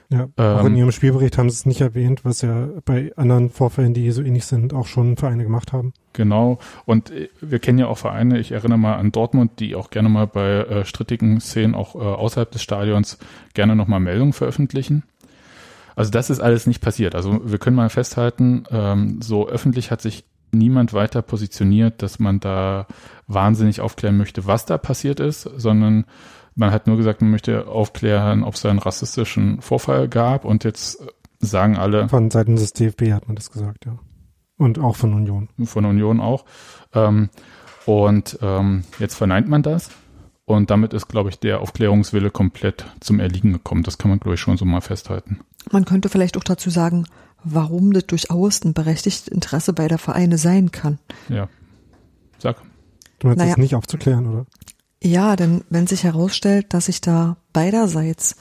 Ja, 0.10 0.28
auch 0.36 0.62
ähm, 0.62 0.68
in 0.68 0.76
ihrem 0.76 0.92
Spielbericht 0.92 1.38
haben 1.38 1.50
sie 1.50 1.56
es 1.56 1.66
nicht 1.66 1.82
erwähnt, 1.82 2.24
was 2.26 2.42
ja 2.42 2.68
bei 2.86 3.12
anderen 3.16 3.50
Vorfällen, 3.50 3.96
die 3.96 4.12
so 4.12 4.22
ähnlich 4.22 4.46
sind, 4.46 4.74
auch 4.74 4.86
schon 4.86 5.18
Vereine 5.18 5.44
gemacht 5.44 5.74
haben. 5.74 5.94
Genau. 6.14 6.60
Und 6.86 7.10
äh, 7.10 7.30
wir 7.42 7.60
kennen 7.60 7.80
ja 7.80 7.88
auch 7.88 7.98
Vereine, 7.98 8.40
ich 8.40 8.52
erinnere 8.52 8.78
mal 8.78 8.96
an 8.96 9.12
Dortmund, 9.12 9.60
die 9.60 9.76
auch 9.76 9.90
gerne 9.90 10.10
mal 10.10 10.28
bei 10.28 10.58
äh, 10.58 10.86
strittigen 10.86 11.40
Szenen 11.42 11.74
auch 11.74 11.96
äh, 11.96 12.00
außerhalb 12.00 12.52
des 12.52 12.62
Stadions 12.62 13.18
gerne 13.56 13.76
nochmal 13.76 14.00
Meldungen 14.00 14.34
veröffentlichen. 14.34 15.04
Also 15.96 16.12
das 16.12 16.30
ist 16.30 16.42
alles 16.42 16.68
nicht 16.68 16.82
passiert. 16.82 17.16
Also 17.16 17.42
wir 17.44 17.58
können 17.58 17.76
mal 17.76 17.90
festhalten, 17.90 18.66
ähm, 18.70 19.22
so 19.22 19.48
öffentlich 19.48 19.92
hat 19.92 20.02
sich 20.02 20.26
niemand 20.58 20.94
weiter 20.94 21.22
positioniert, 21.22 22.02
dass 22.02 22.20
man 22.20 22.40
da 22.40 22.88
wahnsinnig 23.28 23.82
aufklären 23.82 24.18
möchte, 24.18 24.46
was 24.46 24.66
da 24.66 24.78
passiert 24.78 25.20
ist, 25.20 25.44
sondern 25.58 26.06
man 26.56 26.72
hat 26.72 26.88
nur 26.88 26.98
gesagt, 26.98 27.22
man 27.22 27.32
möchte 27.32 27.68
aufklären, 27.68 28.44
ob 28.44 28.56
es 28.56 28.66
einen 28.66 28.80
rassistischen 28.80 29.62
Vorfall 29.62 30.08
gab 30.08 30.46
und 30.46 30.64
jetzt 30.64 31.04
sagen 31.40 31.78
alle. 31.78 32.08
Von 32.10 32.32
Seiten 32.32 32.56
des 32.56 32.74
DFB 32.74 33.12
hat 33.12 33.28
man 33.28 33.36
das 33.36 33.52
gesagt, 33.52 33.86
ja. 33.86 33.98
Und 34.58 34.80
auch 34.80 34.96
von 34.96 35.14
Union. 35.14 35.50
Von 35.66 35.86
Union 35.86 36.22
auch. 36.22 36.46
Ähm, 36.94 37.30
und 37.86 38.40
ähm, 38.42 38.86
jetzt 39.00 39.16
verneint 39.16 39.50
man 39.50 39.64
das. 39.64 39.90
Und 40.46 40.70
damit 40.70 40.94
ist, 40.94 41.08
glaube 41.08 41.30
ich, 41.30 41.40
der 41.40 41.60
Aufklärungswille 41.60 42.30
komplett 42.30 42.86
zum 43.00 43.20
Erliegen 43.20 43.52
gekommen. 43.52 43.84
Das 43.84 43.98
kann 43.98 44.10
man, 44.10 44.20
glaube 44.20 44.36
ich, 44.36 44.40
schon 44.40 44.58
so 44.58 44.64
mal 44.64 44.82
festhalten. 44.82 45.40
Man 45.72 45.86
könnte 45.86 46.08
vielleicht 46.08 46.38
auch 46.38 46.44
dazu 46.44 46.70
sagen, 46.70 47.06
warum 47.46 47.94
das 47.94 48.06
durchaus 48.08 48.64
ein 48.64 48.74
berechtigtes 48.74 49.28
Interesse 49.28 49.74
beider 49.74 49.98
Vereine 49.98 50.38
sein 50.38 50.72
kann. 50.72 51.00
Ja. 51.30 51.48
Sag. 52.40 52.62
Du 53.20 53.28
meinst 53.28 53.40
naja. 53.40 53.52
das 53.52 53.58
nicht 53.58 53.76
aufzuklären, 53.76 54.28
oder? 54.28 54.46
Ja, 55.02 55.36
denn 55.36 55.64
wenn 55.70 55.88
sich 55.88 56.04
herausstellt, 56.04 56.74
dass 56.74 56.90
ich 56.90 57.00
da 57.00 57.38
beiderseits 57.54 58.36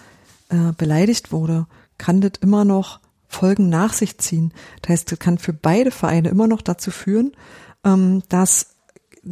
äh, 0.49 0.73
beleidigt 0.77 1.31
wurde, 1.31 1.67
kann 1.99 2.21
das 2.21 2.33
immer 2.41 2.65
noch 2.65 3.01
Folgen 3.29 3.69
nach 3.69 3.93
sich 3.93 4.19
ziehen. 4.19 4.53
Das 4.83 4.91
heißt, 4.91 5.13
das 5.13 5.19
kann 5.19 5.39
für 5.39 5.53
beide 5.53 5.91
Vereine 5.91 6.29
immer 6.29 6.47
noch 6.47 6.63
dazu 6.63 6.91
führen, 6.91 7.33
ähm, 7.85 8.23
dass 8.29 8.74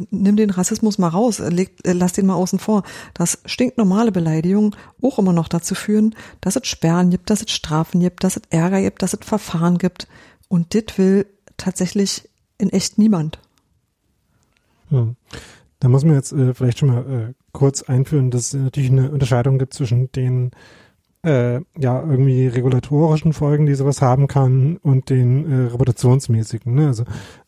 nimm 0.09 0.35
den 0.35 0.49
Rassismus 0.49 0.97
mal 0.97 1.09
raus, 1.09 1.39
leg, 1.39 1.77
lass 1.83 2.13
den 2.13 2.25
mal 2.25 2.35
außen 2.35 2.59
vor, 2.59 2.83
dass 3.13 3.39
stinknormale 3.45 4.11
Beleidigungen 4.11 4.75
auch 5.01 5.19
immer 5.19 5.33
noch 5.33 5.47
dazu 5.47 5.75
führen, 5.75 6.15
dass 6.41 6.55
es 6.55 6.67
Sperren 6.67 7.09
gibt, 7.09 7.29
dass 7.29 7.41
es 7.41 7.51
Strafen 7.51 7.99
gibt, 7.99 8.23
dass 8.23 8.37
es 8.37 8.43
Ärger 8.49 8.81
gibt, 8.81 9.01
dass 9.01 9.13
es 9.13 9.19
Verfahren 9.25 9.77
gibt. 9.77 10.07
Und 10.47 10.73
das 10.73 10.97
will 10.97 11.25
tatsächlich 11.57 12.29
in 12.57 12.69
echt 12.69 12.97
niemand. 12.97 13.39
Hm. 14.89 15.15
Da 15.79 15.89
muss 15.89 16.05
man 16.05 16.15
jetzt 16.15 16.31
äh, 16.31 16.53
vielleicht 16.53 16.79
schon 16.79 16.89
mal 16.89 17.01
äh, 17.01 17.33
kurz 17.51 17.83
einführen, 17.83 18.31
dass 18.31 18.53
es 18.53 18.53
natürlich 18.53 18.91
eine 18.91 19.11
Unterscheidung 19.11 19.57
gibt 19.57 19.73
zwischen 19.73 20.11
den 20.13 20.51
äh, 21.25 21.55
ja 21.77 22.01
irgendwie 22.01 22.47
regulatorischen 22.47 23.33
Folgen, 23.33 23.65
die 23.65 23.75
sowas 23.75 24.01
haben 24.01 24.27
kann, 24.27 24.77
und 24.77 25.09
den 25.09 25.51
äh, 25.51 25.71
reputationsmäßigen. 25.71 26.73
Ne? 26.73 26.87
Also 26.87 27.03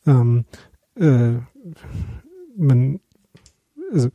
ähm, 0.06 0.46
äh, 0.96 1.34
man, 2.56 3.00
also 3.92 4.10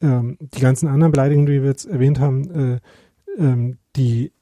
ähm, 0.00 0.36
die 0.40 0.60
ganzen 0.60 0.88
anderen 0.88 1.12
Beleidigungen, 1.12 1.46
die 1.46 1.62
wir 1.62 1.70
jetzt 1.70 1.86
erwähnt 1.86 2.20
haben, 2.20 2.50
äh, 2.50 2.80
ähm, 3.38 3.78
die 3.96 4.32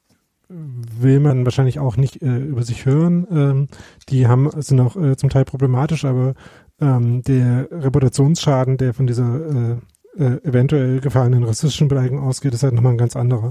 will 0.49 1.21
man 1.21 1.45
wahrscheinlich 1.45 1.79
auch 1.81 1.97
nicht 1.97 2.23
äh, 2.23 2.39
über 2.39 2.63
sich 2.63 2.87
hören. 2.87 3.27
Ähm, 3.31 3.69
die 4.09 4.29
haben 4.29 4.51
sind 4.61 4.81
auch 4.81 4.97
äh, 4.97 5.17
zum 5.17 5.31
Teil 5.31 5.45
problematisch, 5.45 6.05
aber 6.05 6.35
ähm, 6.81 7.23
der 7.23 7.69
Reputationsschaden, 7.71 8.77
der 8.77 8.95
von 8.95 9.07
dieser 9.07 9.73
äh, 9.73 9.77
äh, 10.19 10.41
eventuell 10.45 11.01
gefallenen 11.01 11.45
rassistischen 11.45 11.89
Beleidigung 11.89 12.21
ausgeht, 12.21 12.55
ist 12.55 12.63
halt 12.63 12.75
nochmal 12.75 12.93
ein 12.93 12.99
ganz 12.99 13.17
anderer. 13.17 13.51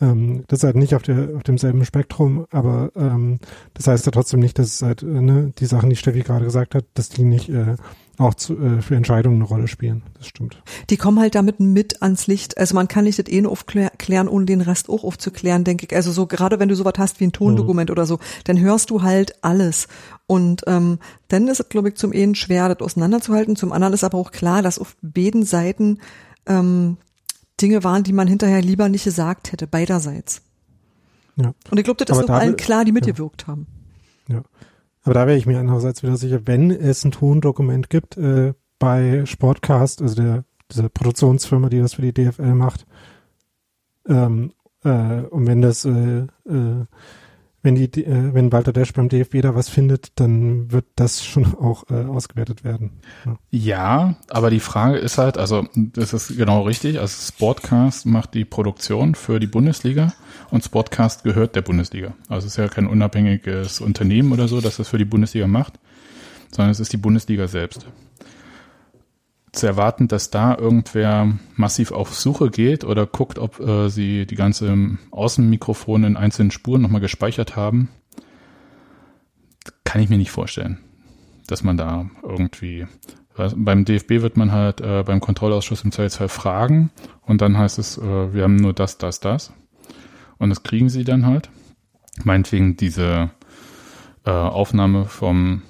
Ähm, 0.00 0.44
das 0.48 0.60
ist 0.60 0.64
halt 0.64 0.76
nicht 0.76 0.94
auf, 0.94 1.02
der, 1.02 1.36
auf 1.36 1.42
demselben 1.42 1.84
Spektrum, 1.84 2.46
aber 2.50 2.90
ähm, 2.96 3.38
das 3.74 3.86
heißt 3.86 4.06
ja 4.06 4.12
trotzdem 4.12 4.40
nicht, 4.40 4.58
dass 4.58 4.68
es 4.68 4.82
halt, 4.82 5.02
äh, 5.02 5.06
ne, 5.06 5.52
die 5.58 5.66
Sachen, 5.66 5.90
die 5.90 5.96
Steffi 5.96 6.20
gerade 6.20 6.44
gesagt 6.44 6.74
hat, 6.74 6.84
dass 6.94 7.08
die 7.08 7.24
nicht 7.24 7.48
äh, 7.48 7.76
auch 8.18 8.34
zu, 8.34 8.58
äh, 8.58 8.80
für 8.80 8.96
Entscheidungen 8.96 9.36
eine 9.36 9.44
Rolle 9.44 9.68
spielen. 9.68 10.02
Das 10.16 10.26
stimmt. 10.26 10.62
Die 10.90 10.96
kommen 10.96 11.20
halt 11.20 11.34
damit 11.34 11.60
mit 11.60 12.02
ans 12.02 12.26
Licht. 12.26 12.56
Also 12.58 12.74
man 12.74 12.88
kann 12.88 13.04
nicht 13.04 13.18
das 13.18 13.28
eh 13.28 13.40
nur 13.40 13.52
aufklären, 13.52 14.28
ohne 14.28 14.46
den 14.46 14.60
Rest 14.60 14.88
auch 14.88 15.04
aufzuklären, 15.04 15.64
denke 15.64 15.86
ich. 15.86 15.94
Also 15.94 16.12
so 16.12 16.26
gerade 16.26 16.58
wenn 16.58 16.68
du 16.68 16.74
sowas 16.74 16.94
hast 16.98 17.20
wie 17.20 17.24
ein 17.24 17.32
Tondokument 17.32 17.90
mhm. 17.90 17.92
oder 17.92 18.06
so, 18.06 18.18
dann 18.44 18.58
hörst 18.58 18.90
du 18.90 19.02
halt 19.02 19.42
alles. 19.42 19.88
Und 20.26 20.62
ähm, 20.66 20.98
dann 21.28 21.48
ist 21.48 21.60
es, 21.60 21.68
glaube 21.68 21.90
ich, 21.90 21.96
zum 21.96 22.12
einen 22.12 22.34
schwer, 22.34 22.68
das 22.68 22.80
auseinanderzuhalten. 22.80 23.56
Zum 23.56 23.72
anderen 23.72 23.94
ist 23.94 24.04
aber 24.04 24.18
auch 24.18 24.32
klar, 24.32 24.62
dass 24.62 24.78
auf 24.78 24.96
beiden 25.02 25.44
Seiten 25.44 25.98
ähm, 26.46 26.96
Dinge 27.60 27.84
waren, 27.84 28.02
die 28.02 28.12
man 28.12 28.28
hinterher 28.28 28.62
lieber 28.62 28.88
nicht 28.88 29.04
gesagt 29.04 29.52
hätte, 29.52 29.66
beiderseits. 29.66 30.42
Ja. 31.36 31.52
Und 31.70 31.78
ich 31.78 31.84
glaube, 31.84 32.04
das 32.04 32.16
aber 32.16 32.24
ist 32.24 32.30
auch 32.30 32.34
allen 32.34 32.56
klar, 32.56 32.84
die 32.84 32.92
mitgewirkt 32.92 33.42
ja. 33.42 33.48
haben. 33.48 33.66
Ja. 34.28 34.42
Aber 35.06 35.14
da 35.14 35.28
wäre 35.28 35.38
ich 35.38 35.46
mir 35.46 35.60
andererseits 35.60 36.02
wieder 36.02 36.16
sicher, 36.16 36.40
wenn 36.46 36.72
es 36.72 37.04
ein 37.04 37.12
Tondokument 37.12 37.88
gibt 37.90 38.16
äh, 38.16 38.54
bei 38.80 39.24
Sportcast, 39.24 40.02
also 40.02 40.16
der 40.16 40.44
dieser 40.72 40.88
Produktionsfirma, 40.88 41.68
die 41.68 41.78
das 41.78 41.94
für 41.94 42.02
die 42.02 42.12
DFL 42.12 42.54
macht, 42.54 42.86
ähm, 44.08 44.52
äh, 44.82 45.20
und 45.30 45.46
wenn 45.46 45.62
das 45.62 45.84
äh, 45.84 46.26
äh, 46.48 46.86
wenn 47.66 47.74
die, 47.74 48.04
äh, 48.04 48.32
wenn 48.32 48.52
Walter 48.52 48.72
Desch 48.72 48.92
beim 48.92 49.08
DFB 49.08 49.42
da 49.42 49.54
was 49.56 49.68
findet, 49.68 50.18
dann 50.20 50.70
wird 50.70 50.86
das 50.94 51.24
schon 51.24 51.54
auch 51.60 51.84
äh, 51.90 52.04
ausgewertet 52.04 52.64
werden. 52.64 52.92
Ja. 53.26 53.36
ja. 53.50 54.16
aber 54.30 54.50
die 54.50 54.60
Frage 54.60 54.96
ist 54.96 55.18
halt, 55.18 55.36
also 55.36 55.66
das 55.74 56.14
ist 56.14 56.36
genau 56.36 56.62
richtig, 56.62 57.00
also 57.00 57.14
Sportcast 57.32 58.06
macht 58.06 58.34
die 58.34 58.44
Produktion 58.44 59.16
für 59.16 59.40
die 59.40 59.48
Bundesliga 59.48 60.14
und 60.50 60.64
Sportcast 60.64 61.24
gehört 61.24 61.56
der 61.56 61.62
Bundesliga. 61.62 62.14
Also 62.28 62.46
es 62.46 62.52
ist 62.52 62.56
ja 62.56 62.68
kein 62.68 62.86
unabhängiges 62.86 63.80
Unternehmen 63.80 64.32
oder 64.32 64.46
so, 64.46 64.60
das 64.60 64.76
das 64.76 64.88
für 64.88 64.98
die 64.98 65.04
Bundesliga 65.04 65.48
macht, 65.48 65.74
sondern 66.52 66.70
es 66.70 66.78
ist 66.78 66.92
die 66.92 66.98
Bundesliga 66.98 67.48
selbst 67.48 67.86
zu 69.56 69.66
erwarten, 69.66 70.08
dass 70.08 70.30
da 70.30 70.56
irgendwer 70.56 71.32
massiv 71.56 71.92
auf 71.92 72.14
Suche 72.14 72.50
geht 72.50 72.84
oder 72.84 73.06
guckt, 73.06 73.38
ob 73.38 73.60
äh, 73.60 73.88
sie 73.88 74.26
die 74.26 74.36
ganze 74.36 74.96
Außenmikrofone 75.10 76.06
in 76.06 76.16
einzelnen 76.16 76.50
Spuren 76.50 76.82
nochmal 76.82 77.00
gespeichert 77.00 77.56
haben, 77.56 77.88
kann 79.84 80.02
ich 80.02 80.08
mir 80.08 80.18
nicht 80.18 80.30
vorstellen, 80.30 80.78
dass 81.46 81.64
man 81.64 81.76
da 81.76 82.10
irgendwie 82.22 82.86
beim 83.36 83.84
DFB 83.84 84.22
wird 84.22 84.36
man 84.36 84.52
halt 84.52 84.80
äh, 84.80 85.02
beim 85.04 85.20
Kontrollausschuss 85.20 85.84
im 85.84 85.92
Zweifelsfall 85.92 86.28
fragen 86.28 86.90
und 87.22 87.42
dann 87.42 87.58
heißt 87.58 87.78
es, 87.78 87.98
äh, 87.98 88.32
wir 88.32 88.44
haben 88.44 88.56
nur 88.56 88.72
das, 88.72 88.98
das, 88.98 89.20
das. 89.20 89.52
Und 90.38 90.50
das 90.50 90.62
kriegen 90.62 90.88
sie 90.88 91.04
dann 91.04 91.26
halt. 91.26 91.50
Meinetwegen 92.24 92.76
diese 92.76 93.30
äh, 94.24 94.30
Aufnahme 94.30 95.04
vom 95.04 95.62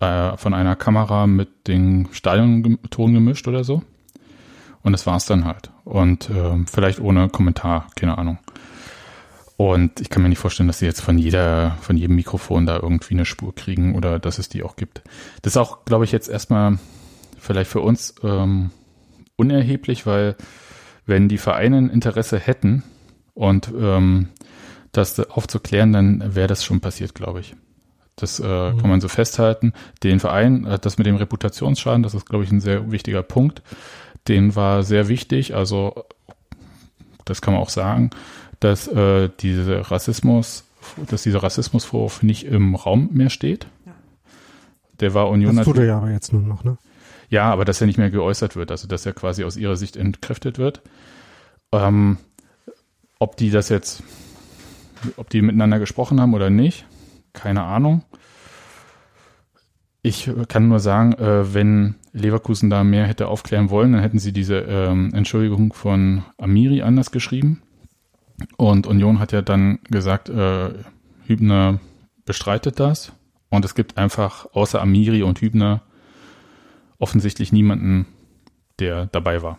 äh, 0.00 0.36
von 0.36 0.54
einer 0.54 0.76
Kamera 0.76 1.26
mit 1.26 1.68
den 1.68 2.08
Stadionton 2.12 3.14
gemischt 3.14 3.48
oder 3.48 3.64
so. 3.64 3.82
Und 4.82 4.92
das 4.92 5.06
war's 5.06 5.26
dann 5.26 5.44
halt. 5.44 5.70
Und 5.84 6.30
äh, 6.30 6.64
vielleicht 6.70 7.00
ohne 7.00 7.28
Kommentar, 7.28 7.88
keine 7.96 8.16
Ahnung. 8.18 8.38
Und 9.56 10.00
ich 10.00 10.08
kann 10.08 10.22
mir 10.22 10.28
nicht 10.28 10.38
vorstellen, 10.38 10.68
dass 10.68 10.78
sie 10.78 10.86
jetzt 10.86 11.00
von 11.00 11.18
jeder, 11.18 11.76
von 11.80 11.96
jedem 11.96 12.14
Mikrofon 12.14 12.64
da 12.64 12.76
irgendwie 12.76 13.14
eine 13.14 13.24
Spur 13.24 13.52
kriegen 13.54 13.96
oder 13.96 14.20
dass 14.20 14.38
es 14.38 14.48
die 14.48 14.62
auch 14.62 14.76
gibt. 14.76 15.02
Das 15.42 15.54
ist 15.54 15.56
auch, 15.56 15.84
glaube 15.84 16.04
ich, 16.04 16.12
jetzt 16.12 16.28
erstmal 16.28 16.78
vielleicht 17.40 17.68
für 17.68 17.80
uns 17.80 18.14
ähm, 18.22 18.70
unerheblich, 19.34 20.06
weil 20.06 20.36
wenn 21.06 21.28
die 21.28 21.38
Vereine 21.38 21.78
ein 21.78 21.90
Interesse 21.90 22.38
hätten 22.38 22.84
und 23.34 23.72
ähm, 23.76 24.28
das 24.92 25.18
aufzuklären, 25.18 25.92
dann 25.92 26.36
wäre 26.36 26.46
das 26.46 26.64
schon 26.64 26.80
passiert, 26.80 27.16
glaube 27.16 27.40
ich. 27.40 27.56
Das 28.20 28.40
äh, 28.40 28.44
mhm. 28.44 28.78
kann 28.78 28.90
man 28.90 29.00
so 29.00 29.08
festhalten. 29.08 29.72
Den 30.02 30.20
Verein, 30.20 30.78
das 30.80 30.98
mit 30.98 31.06
dem 31.06 31.16
Reputationsschaden, 31.16 32.02
das 32.02 32.14
ist, 32.14 32.28
glaube 32.28 32.44
ich, 32.44 32.50
ein 32.50 32.60
sehr 32.60 32.90
wichtiger 32.90 33.22
Punkt. 33.22 33.62
Den 34.26 34.56
war 34.56 34.82
sehr 34.82 35.08
wichtig. 35.08 35.54
Also, 35.54 36.04
das 37.24 37.40
kann 37.40 37.54
man 37.54 37.62
auch 37.62 37.70
sagen, 37.70 38.10
dass 38.60 38.88
äh, 38.88 39.30
diese 39.40 39.90
Rassismus, 39.90 40.64
dass 41.08 41.22
dieser 41.22 41.42
Rassismusvorwurf 41.42 42.22
nicht 42.22 42.44
im 42.44 42.74
Raum 42.74 43.10
mehr 43.12 43.30
steht. 43.30 43.66
Ja. 43.86 43.92
Der 45.00 45.14
war 45.14 45.28
Union. 45.28 45.56
Das 45.56 45.64
tut 45.64 45.78
er 45.78 45.84
ja 45.84 45.98
aber 45.98 46.10
jetzt 46.10 46.32
nur 46.32 46.42
noch, 46.42 46.64
ne? 46.64 46.76
Ja, 47.30 47.52
aber 47.52 47.64
dass 47.64 47.80
er 47.80 47.86
nicht 47.86 47.98
mehr 47.98 48.10
geäußert 48.10 48.56
wird, 48.56 48.70
also 48.70 48.88
dass 48.88 49.04
er 49.04 49.12
quasi 49.12 49.44
aus 49.44 49.56
ihrer 49.56 49.76
Sicht 49.76 49.96
entkräftet 49.96 50.58
wird. 50.58 50.80
Ähm, 51.72 52.16
ob 53.18 53.36
die 53.36 53.50
das 53.50 53.68
jetzt, 53.68 54.02
ob 55.16 55.28
die 55.28 55.42
miteinander 55.42 55.78
gesprochen 55.78 56.20
haben 56.20 56.34
oder 56.34 56.48
nicht, 56.48 56.86
keine 57.32 57.64
Ahnung. 57.64 58.02
Ich 60.02 60.30
kann 60.48 60.68
nur 60.68 60.78
sagen, 60.78 61.12
äh, 61.14 61.52
wenn 61.54 61.96
Leverkusen 62.12 62.70
da 62.70 62.84
mehr 62.84 63.06
hätte 63.06 63.28
aufklären 63.28 63.70
wollen, 63.70 63.92
dann 63.92 64.02
hätten 64.02 64.18
sie 64.18 64.32
diese 64.32 64.58
ähm, 64.58 65.12
Entschuldigung 65.12 65.72
von 65.72 66.22
Amiri 66.38 66.82
anders 66.82 67.10
geschrieben. 67.10 67.62
Und 68.56 68.86
Union 68.86 69.18
hat 69.18 69.32
ja 69.32 69.42
dann 69.42 69.80
gesagt, 69.90 70.28
äh, 70.28 70.70
Hübner 71.26 71.80
bestreitet 72.24 72.78
das. 72.78 73.12
Und 73.50 73.64
es 73.64 73.74
gibt 73.74 73.98
einfach 73.98 74.46
außer 74.52 74.80
Amiri 74.80 75.22
und 75.22 75.40
Hübner 75.40 75.82
offensichtlich 76.98 77.52
niemanden, 77.52 78.06
der 78.78 79.06
dabei 79.06 79.42
war. 79.42 79.58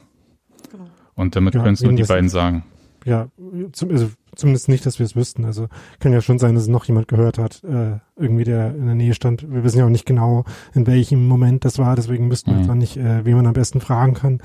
Genau. 0.71 0.87
Und 1.15 1.35
damit 1.35 1.55
ja, 1.55 1.61
können 1.61 1.73
es 1.73 1.81
nur 1.81 1.93
die 1.93 2.03
beiden 2.03 2.29
sagen. 2.29 2.63
Ja, 3.05 3.29
zum, 3.71 3.91
also 3.91 4.09
zumindest 4.35 4.69
nicht, 4.69 4.85
dass 4.85 4.99
wir 4.99 5.05
es 5.05 5.15
wüssten. 5.15 5.45
Also 5.45 5.67
kann 5.99 6.13
ja 6.13 6.21
schon 6.21 6.39
sein, 6.39 6.55
dass 6.55 6.63
es 6.63 6.69
noch 6.69 6.85
jemand 6.85 7.07
gehört 7.07 7.37
hat, 7.37 7.63
äh, 7.63 7.97
irgendwie 8.15 8.43
der 8.43 8.75
in 8.75 8.85
der 8.85 8.95
Nähe 8.95 9.13
stand. 9.13 9.51
Wir 9.51 9.63
wissen 9.63 9.79
ja 9.79 9.85
auch 9.85 9.89
nicht 9.89 10.05
genau, 10.05 10.45
in 10.73 10.87
welchem 10.87 11.27
Moment 11.27 11.65
das 11.65 11.77
war, 11.79 11.95
deswegen 11.95 12.27
müssten 12.27 12.51
wir 12.51 12.55
mhm. 12.55 12.61
jetzt 12.61 12.69
auch 12.69 12.75
nicht, 12.75 12.97
äh, 12.97 13.25
wie 13.25 13.33
man 13.33 13.47
am 13.47 13.53
besten 13.53 13.81
fragen 13.81 14.13
kann. 14.13 14.41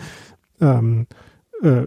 Ähm, 0.60 1.06
äh, 1.62 1.86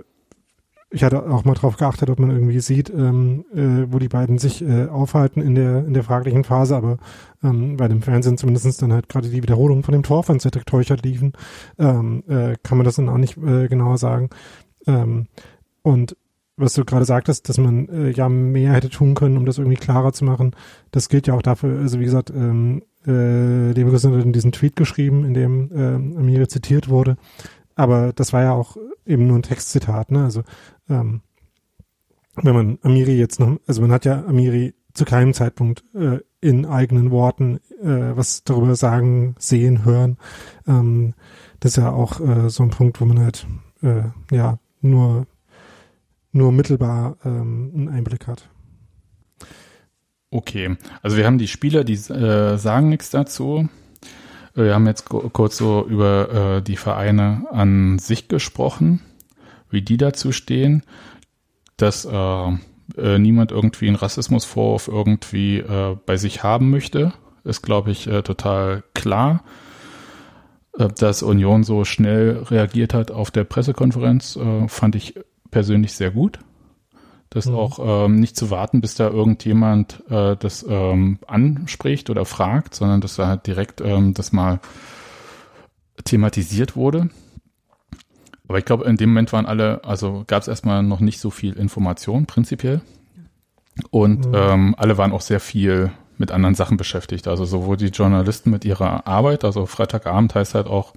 ich 0.90 1.04
hatte 1.04 1.30
auch 1.30 1.44
mal 1.44 1.54
drauf 1.54 1.76
geachtet, 1.76 2.10
ob 2.10 2.20
man 2.20 2.32
irgendwie 2.32 2.62
sieht, 2.62 2.90
ähm, 2.90 3.44
äh, 3.54 3.92
wo 3.92 4.00
die 4.00 4.08
beiden 4.08 4.38
sich 4.38 4.62
äh, 4.62 4.88
aufhalten 4.88 5.42
in 5.42 5.54
der 5.54 5.86
in 5.86 5.94
der 5.94 6.04
fraglichen 6.04 6.46
Phase, 6.46 6.78
aber 6.78 6.98
ähm, 7.44 7.76
bei 7.76 7.90
dem 7.90 8.02
Fernsehen 8.02 8.38
zumindestens 8.38 8.78
dann 8.78 8.94
halt 8.94 9.10
gerade 9.10 9.30
die 9.30 9.44
Wiederholung 9.44 9.84
von 9.84 9.92
dem 9.92 10.04
Tor 10.04 10.24
von 10.24 10.40
Cedric 10.40 10.66
Teuchert 10.66 11.04
liefen, 11.04 11.34
ähm, 11.78 12.24
äh, 12.30 12.56
kann 12.64 12.78
man 12.78 12.86
das 12.86 12.96
dann 12.96 13.10
auch 13.10 13.18
nicht 13.18 13.38
äh, 13.38 13.68
genauer 13.68 13.98
sagen. 13.98 14.30
Ähm, 14.86 15.28
und 15.82 16.16
was 16.58 16.74
du 16.74 16.84
gerade 16.84 17.06
sagtest, 17.06 17.48
dass 17.48 17.58
man 17.58 17.88
äh, 17.90 18.10
ja 18.10 18.28
mehr 18.30 18.74
hätte 18.74 18.90
tun 18.90 19.14
können, 19.14 19.38
um 19.38 19.46
das 19.46 19.60
irgendwie 19.60 19.78
klarer 19.78 20.12
zu 20.12 20.26
machen. 20.26 20.56
Das 20.92 21.08
gilt 21.08 21.28
ja 21.28 21.36
auch 21.36 21.44
dafür, 21.44 21.80
also 21.80 22.00
wie 22.00 22.06
gesagt, 22.06 22.32
ähm, 22.32 22.84
äh, 23.06 23.72
Leverkusen 23.72 24.16
hat 24.16 24.26
in 24.26 24.34
diesen 24.34 24.52
Tweet 24.52 24.76
geschrieben, 24.76 25.24
in 25.24 25.34
dem 25.34 25.72
äh, 25.72 26.18
Amiri 26.20 26.48
zitiert 26.48 26.90
wurde. 26.90 27.18
Aber 27.76 28.12
das 28.12 28.34
war 28.34 28.42
ja 28.42 28.54
auch 28.54 28.76
eben 29.06 29.28
nur 29.28 29.38
ein 29.38 29.44
Textzitat, 29.44 30.12
ne? 30.12 30.24
Also 30.24 30.42
ähm, 30.90 31.22
wenn 32.42 32.56
man 32.56 32.80
Amiri 32.82 33.18
jetzt 33.18 33.40
noch, 33.40 33.60
also 33.68 33.82
man 33.82 33.92
hat 33.92 34.06
ja 34.06 34.26
Amiri 34.26 34.74
zu 34.94 35.06
keinem 35.06 35.34
Zeitpunkt 35.34 35.84
äh, 35.94 36.20
in 36.42 36.66
eigenen 36.66 37.12
Worten 37.12 37.60
äh, 37.82 38.16
was 38.16 38.44
darüber 38.44 38.76
sagen, 38.76 39.36
sehen, 39.38 39.86
hören. 39.86 40.18
Ähm, 40.68 41.14
das 41.60 41.72
ist 41.72 41.78
ja 41.78 41.92
auch 41.92 42.20
äh, 42.20 42.50
so 42.50 42.64
ein 42.64 42.72
Punkt, 42.72 43.00
wo 43.00 43.06
man 43.06 43.20
halt 43.20 43.48
äh, 43.82 44.04
ja 44.32 44.58
nur 44.82 45.28
nur 46.32 46.52
mittelbar 46.52 47.18
ähm, 47.26 47.72
einen 47.74 47.90
Einblick 47.90 48.28
hat. 48.28 48.50
Okay, 50.30 50.76
also 51.02 51.16
wir 51.18 51.26
haben 51.26 51.38
die 51.38 51.48
Spieler, 51.48 51.84
die 51.84 51.94
äh, 51.94 52.58
sagen 52.58 52.90
nichts 52.90 53.10
dazu. 53.10 53.70
Wir 54.54 54.74
haben 54.74 54.88
jetzt 54.88 55.06
kurz 55.06 55.58
so 55.58 55.86
über 55.88 56.58
äh, 56.58 56.62
die 56.62 56.78
Vereine 56.78 57.46
an 57.52 58.00
sich 58.00 58.28
gesprochen, 58.28 59.02
wie 59.70 59.82
die 59.82 59.98
dazu 59.98 60.32
stehen, 60.32 60.84
dass 61.78 62.06
äh, 62.06 62.52
äh, 62.98 63.20
niemand 63.20 63.52
irgendwie 63.52 63.88
einen 63.88 63.96
Rassismusvorwurf 63.96 64.88
irgendwie 64.88 65.60
äh, 65.60 65.96
bei 66.06 66.18
sich 66.18 66.44
haben 66.44 66.70
möchte, 66.70 67.14
ist, 67.44 67.62
glaube 67.62 67.92
ich, 67.92 68.08
äh, 68.08 68.22
total 68.24 68.84
klar. 68.94 69.44
Dass 70.74 71.24
Union 71.24 71.64
so 71.64 71.86
schnell 71.86 72.44
reagiert 72.52 72.94
hat 72.94 73.10
auf 73.10 73.32
der 73.32 73.46
Pressekonferenz, 73.46 74.38
fand 74.68 74.96
ich 74.96 75.16
persönlich 75.52 75.94
sehr 75.94 76.12
gut. 76.12 76.40
Das 77.30 77.46
mhm. 77.48 77.56
auch 77.56 78.06
ähm, 78.06 78.16
nicht 78.16 78.38
zu 78.38 78.50
warten, 78.50 78.80
bis 78.82 78.96
da 78.96 79.10
irgendjemand 79.10 80.04
äh, 80.10 80.38
das 80.38 80.66
ähm, 80.68 81.20
anspricht 81.28 82.10
oder 82.10 82.26
fragt, 82.26 82.74
sondern 82.74 83.02
dass 83.02 83.18
da 83.18 83.28
halt 83.28 83.48
direkt 83.48 83.82
ähm, 83.82 84.14
das 84.14 84.32
mal 84.32 84.60
thematisiert 86.06 86.76
wurde. 86.76 87.10
Aber 88.48 88.60
ich 88.60 88.66
glaube, 88.66 88.86
in 88.86 88.96
dem 88.96 89.10
Moment 89.10 89.34
waren 89.34 89.46
alle, 89.46 89.84
also 89.84 90.24
gab 90.26 90.42
es 90.42 90.48
erstmal 90.48 90.84
noch 90.84 91.02
nicht 91.02 91.20
so 91.20 91.30
viel 91.30 91.54
Information 91.54 92.26
prinzipiell. 92.28 92.82
Und 93.92 94.28
mhm. 94.28 94.34
ähm, 94.34 94.76
alle 94.78 94.98
waren 94.98 95.12
auch 95.12 95.22
sehr 95.22 95.42
viel 95.42 95.92
mit 96.18 96.32
anderen 96.32 96.56
Sachen 96.56 96.78
beschäftigt. 96.78 97.28
Also 97.28 97.46
sowohl 97.46 97.78
die 97.78 97.88
Journalisten 97.88 98.50
mit 98.50 98.66
ihrer 98.66 99.06
Arbeit, 99.06 99.44
also 99.44 99.66
Freitagabend 99.66 100.34
heißt 100.34 100.56
halt 100.56 100.68
auch, 100.68 100.94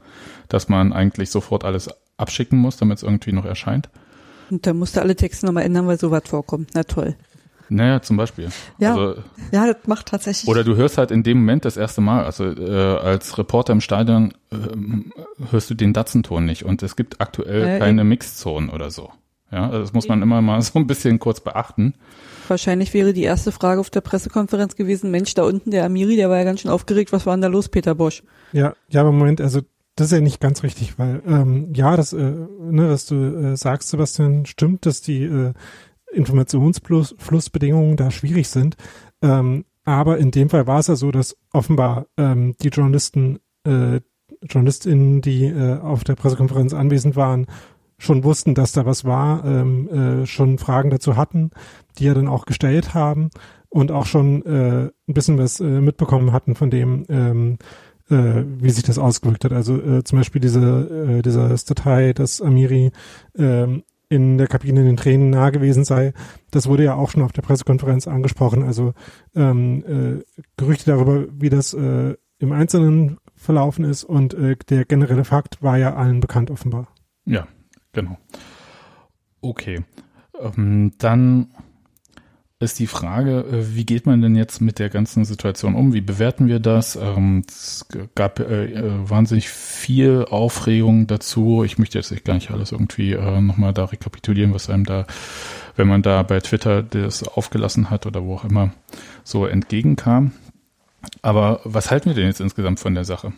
dass 0.48 0.68
man 0.68 0.92
eigentlich 0.92 1.30
sofort 1.30 1.64
alles 1.64 1.90
abschicken 2.16 2.58
muss, 2.58 2.76
damit 2.76 2.98
es 2.98 3.02
irgendwie 3.02 3.32
noch 3.32 3.44
erscheint. 3.44 3.90
Und 4.50 4.66
da 4.66 4.74
musste 4.74 5.00
alle 5.00 5.16
Texte 5.16 5.46
nochmal 5.46 5.64
ändern, 5.64 5.86
weil 5.86 5.98
sowas 5.98 6.22
vorkommt. 6.26 6.70
Na 6.74 6.84
toll. 6.84 7.16
Naja, 7.70 8.02
zum 8.02 8.16
Beispiel. 8.16 8.48
Ja, 8.78 8.96
also, 8.96 9.22
ja, 9.52 9.72
das 9.72 9.86
macht 9.86 10.06
tatsächlich. 10.06 10.48
Oder 10.48 10.64
du 10.64 10.74
hörst 10.74 10.98
halt 10.98 11.12
in 11.12 11.22
dem 11.22 11.38
Moment 11.38 11.64
das 11.64 11.76
erste 11.76 12.00
Mal, 12.00 12.24
also 12.24 12.44
äh, 12.44 12.96
als 12.98 13.38
Reporter 13.38 13.72
im 13.72 13.80
Stadion 13.80 14.34
äh, 14.50 14.56
hörst 15.50 15.70
du 15.70 15.74
den 15.74 15.92
Datsenton 15.92 16.44
nicht 16.44 16.64
und 16.64 16.82
es 16.82 16.96
gibt 16.96 17.20
aktuell 17.20 17.76
äh, 17.76 17.78
keine 17.78 18.02
Mixzonen 18.02 18.70
oder 18.70 18.90
so. 18.90 19.10
Ja, 19.52 19.66
also 19.66 19.80
das 19.80 19.92
muss 19.92 20.08
man 20.08 20.20
immer 20.20 20.42
mal 20.42 20.60
so 20.62 20.80
ein 20.80 20.88
bisschen 20.88 21.20
kurz 21.20 21.40
beachten. 21.40 21.94
Wahrscheinlich 22.48 22.92
wäre 22.92 23.12
die 23.12 23.22
erste 23.22 23.52
Frage 23.52 23.80
auf 23.80 23.90
der 23.90 24.00
Pressekonferenz 24.00 24.74
gewesen, 24.74 25.12
Mensch, 25.12 25.34
da 25.34 25.44
unten 25.44 25.70
der 25.70 25.84
Amiri, 25.84 26.16
der 26.16 26.28
war 26.28 26.38
ja 26.38 26.44
ganz 26.44 26.62
schön 26.62 26.72
aufgeregt, 26.72 27.12
was 27.12 27.24
war 27.24 27.36
denn 27.36 27.42
da 27.42 27.48
los, 27.48 27.68
Peter 27.68 27.94
Bosch? 27.94 28.24
Ja, 28.52 28.74
ja, 28.88 29.02
aber 29.02 29.12
Moment, 29.12 29.40
also 29.40 29.60
das 30.00 30.06
ist 30.06 30.16
ja 30.16 30.22
nicht 30.22 30.40
ganz 30.40 30.62
richtig, 30.62 30.98
weil 30.98 31.22
ähm, 31.26 31.72
ja, 31.74 31.94
das, 31.94 32.14
äh, 32.14 32.16
ne, 32.22 32.88
was 32.88 33.04
du 33.04 33.16
äh, 33.16 33.56
sagst, 33.56 33.90
Sebastian, 33.90 34.46
stimmt, 34.46 34.86
dass 34.86 35.02
die 35.02 35.24
äh, 35.24 35.52
Informationsflussbedingungen 36.10 37.96
da 37.96 38.10
schwierig 38.10 38.48
sind. 38.48 38.76
Ähm, 39.20 39.66
aber 39.84 40.16
in 40.16 40.30
dem 40.30 40.48
Fall 40.48 40.66
war 40.66 40.78
es 40.78 40.86
ja 40.86 40.96
so, 40.96 41.10
dass 41.10 41.36
offenbar 41.52 42.06
ähm, 42.16 42.54
die 42.62 42.68
Journalisten, 42.68 43.40
äh, 43.64 44.00
JournalistInnen, 44.42 45.20
die 45.20 45.44
äh, 45.44 45.78
auf 45.78 46.02
der 46.02 46.14
Pressekonferenz 46.14 46.72
anwesend 46.72 47.14
waren, 47.14 47.46
schon 47.98 48.24
wussten, 48.24 48.54
dass 48.54 48.72
da 48.72 48.86
was 48.86 49.04
war, 49.04 49.44
ähm, 49.44 50.22
äh, 50.22 50.26
schon 50.26 50.56
Fragen 50.56 50.88
dazu 50.88 51.16
hatten, 51.16 51.50
die 51.98 52.04
ja 52.04 52.14
dann 52.14 52.28
auch 52.28 52.46
gestellt 52.46 52.94
haben 52.94 53.28
und 53.68 53.92
auch 53.92 54.06
schon 54.06 54.46
äh, 54.46 54.90
ein 55.08 55.14
bisschen 55.14 55.36
was 55.36 55.60
äh, 55.60 55.64
mitbekommen 55.64 56.32
hatten 56.32 56.54
von 56.54 56.70
dem, 56.70 57.04
ähm, 57.10 57.58
äh, 58.10 58.44
wie 58.58 58.70
sich 58.70 58.84
das 58.84 58.98
ausgewirkt 58.98 59.44
hat. 59.44 59.52
Also 59.52 59.80
äh, 59.80 60.04
zum 60.04 60.18
Beispiel 60.18 60.40
diese, 60.40 61.18
äh, 61.18 61.22
diese 61.22 61.54
Datei, 61.66 62.12
dass 62.12 62.42
Amiri 62.42 62.90
ähm, 63.36 63.82
in 64.08 64.38
der 64.38 64.48
Kabine 64.48 64.82
den 64.82 64.96
Tränen 64.96 65.30
nahe 65.30 65.52
gewesen 65.52 65.84
sei. 65.84 66.12
Das 66.50 66.66
wurde 66.66 66.84
ja 66.84 66.94
auch 66.94 67.10
schon 67.10 67.22
auf 67.22 67.32
der 67.32 67.42
Pressekonferenz 67.42 68.08
angesprochen. 68.08 68.64
Also 68.64 68.92
ähm, 69.34 69.84
äh, 69.86 70.42
Gerüchte 70.56 70.90
darüber, 70.90 71.26
wie 71.32 71.48
das 71.48 71.72
äh, 71.74 72.16
im 72.38 72.52
Einzelnen 72.52 73.18
verlaufen 73.36 73.84
ist 73.84 74.04
und 74.04 74.34
äh, 74.34 74.56
der 74.68 74.84
generelle 74.84 75.24
Fakt 75.24 75.62
war 75.62 75.78
ja 75.78 75.94
allen 75.94 76.20
bekannt 76.20 76.50
offenbar. 76.50 76.88
Ja, 77.24 77.46
genau. 77.92 78.18
Okay. 79.40 79.84
Ähm, 80.38 80.92
dann 80.98 81.48
ist 82.60 82.78
die 82.78 82.86
Frage, 82.86 83.40
äh, 83.40 83.74
wie 83.74 83.86
geht 83.86 84.04
man 84.04 84.20
denn 84.20 84.36
jetzt 84.36 84.60
mit 84.60 84.78
der 84.78 84.90
ganzen 84.90 85.24
Situation 85.24 85.74
um? 85.74 85.94
Wie 85.94 86.02
bewerten 86.02 86.46
wir 86.46 86.60
das? 86.60 86.94
Ähm, 86.94 87.42
es 87.48 87.86
gab 88.14 88.38
äh, 88.38 88.66
äh, 88.66 88.92
wahnsinnig 89.08 89.48
viel 89.48 90.26
Aufregung 90.28 91.06
dazu. 91.06 91.64
Ich 91.64 91.78
möchte 91.78 91.98
jetzt 91.98 92.24
gar 92.24 92.34
nicht 92.34 92.50
alles 92.50 92.72
irgendwie 92.72 93.12
äh, 93.12 93.40
nochmal 93.40 93.72
da 93.72 93.86
rekapitulieren, 93.86 94.52
was 94.52 94.68
einem 94.68 94.84
da, 94.84 95.06
wenn 95.76 95.88
man 95.88 96.02
da 96.02 96.22
bei 96.22 96.38
Twitter 96.40 96.82
das 96.82 97.26
aufgelassen 97.26 97.88
hat 97.88 98.04
oder 98.04 98.24
wo 98.24 98.34
auch 98.34 98.44
immer 98.44 98.72
so 99.24 99.46
entgegenkam. 99.46 100.32
Aber 101.22 101.60
was 101.64 101.90
halten 101.90 102.10
wir 102.10 102.14
denn 102.14 102.26
jetzt 102.26 102.42
insgesamt 102.42 102.78
von 102.78 102.94
der 102.94 103.04
Sache? 103.04 103.32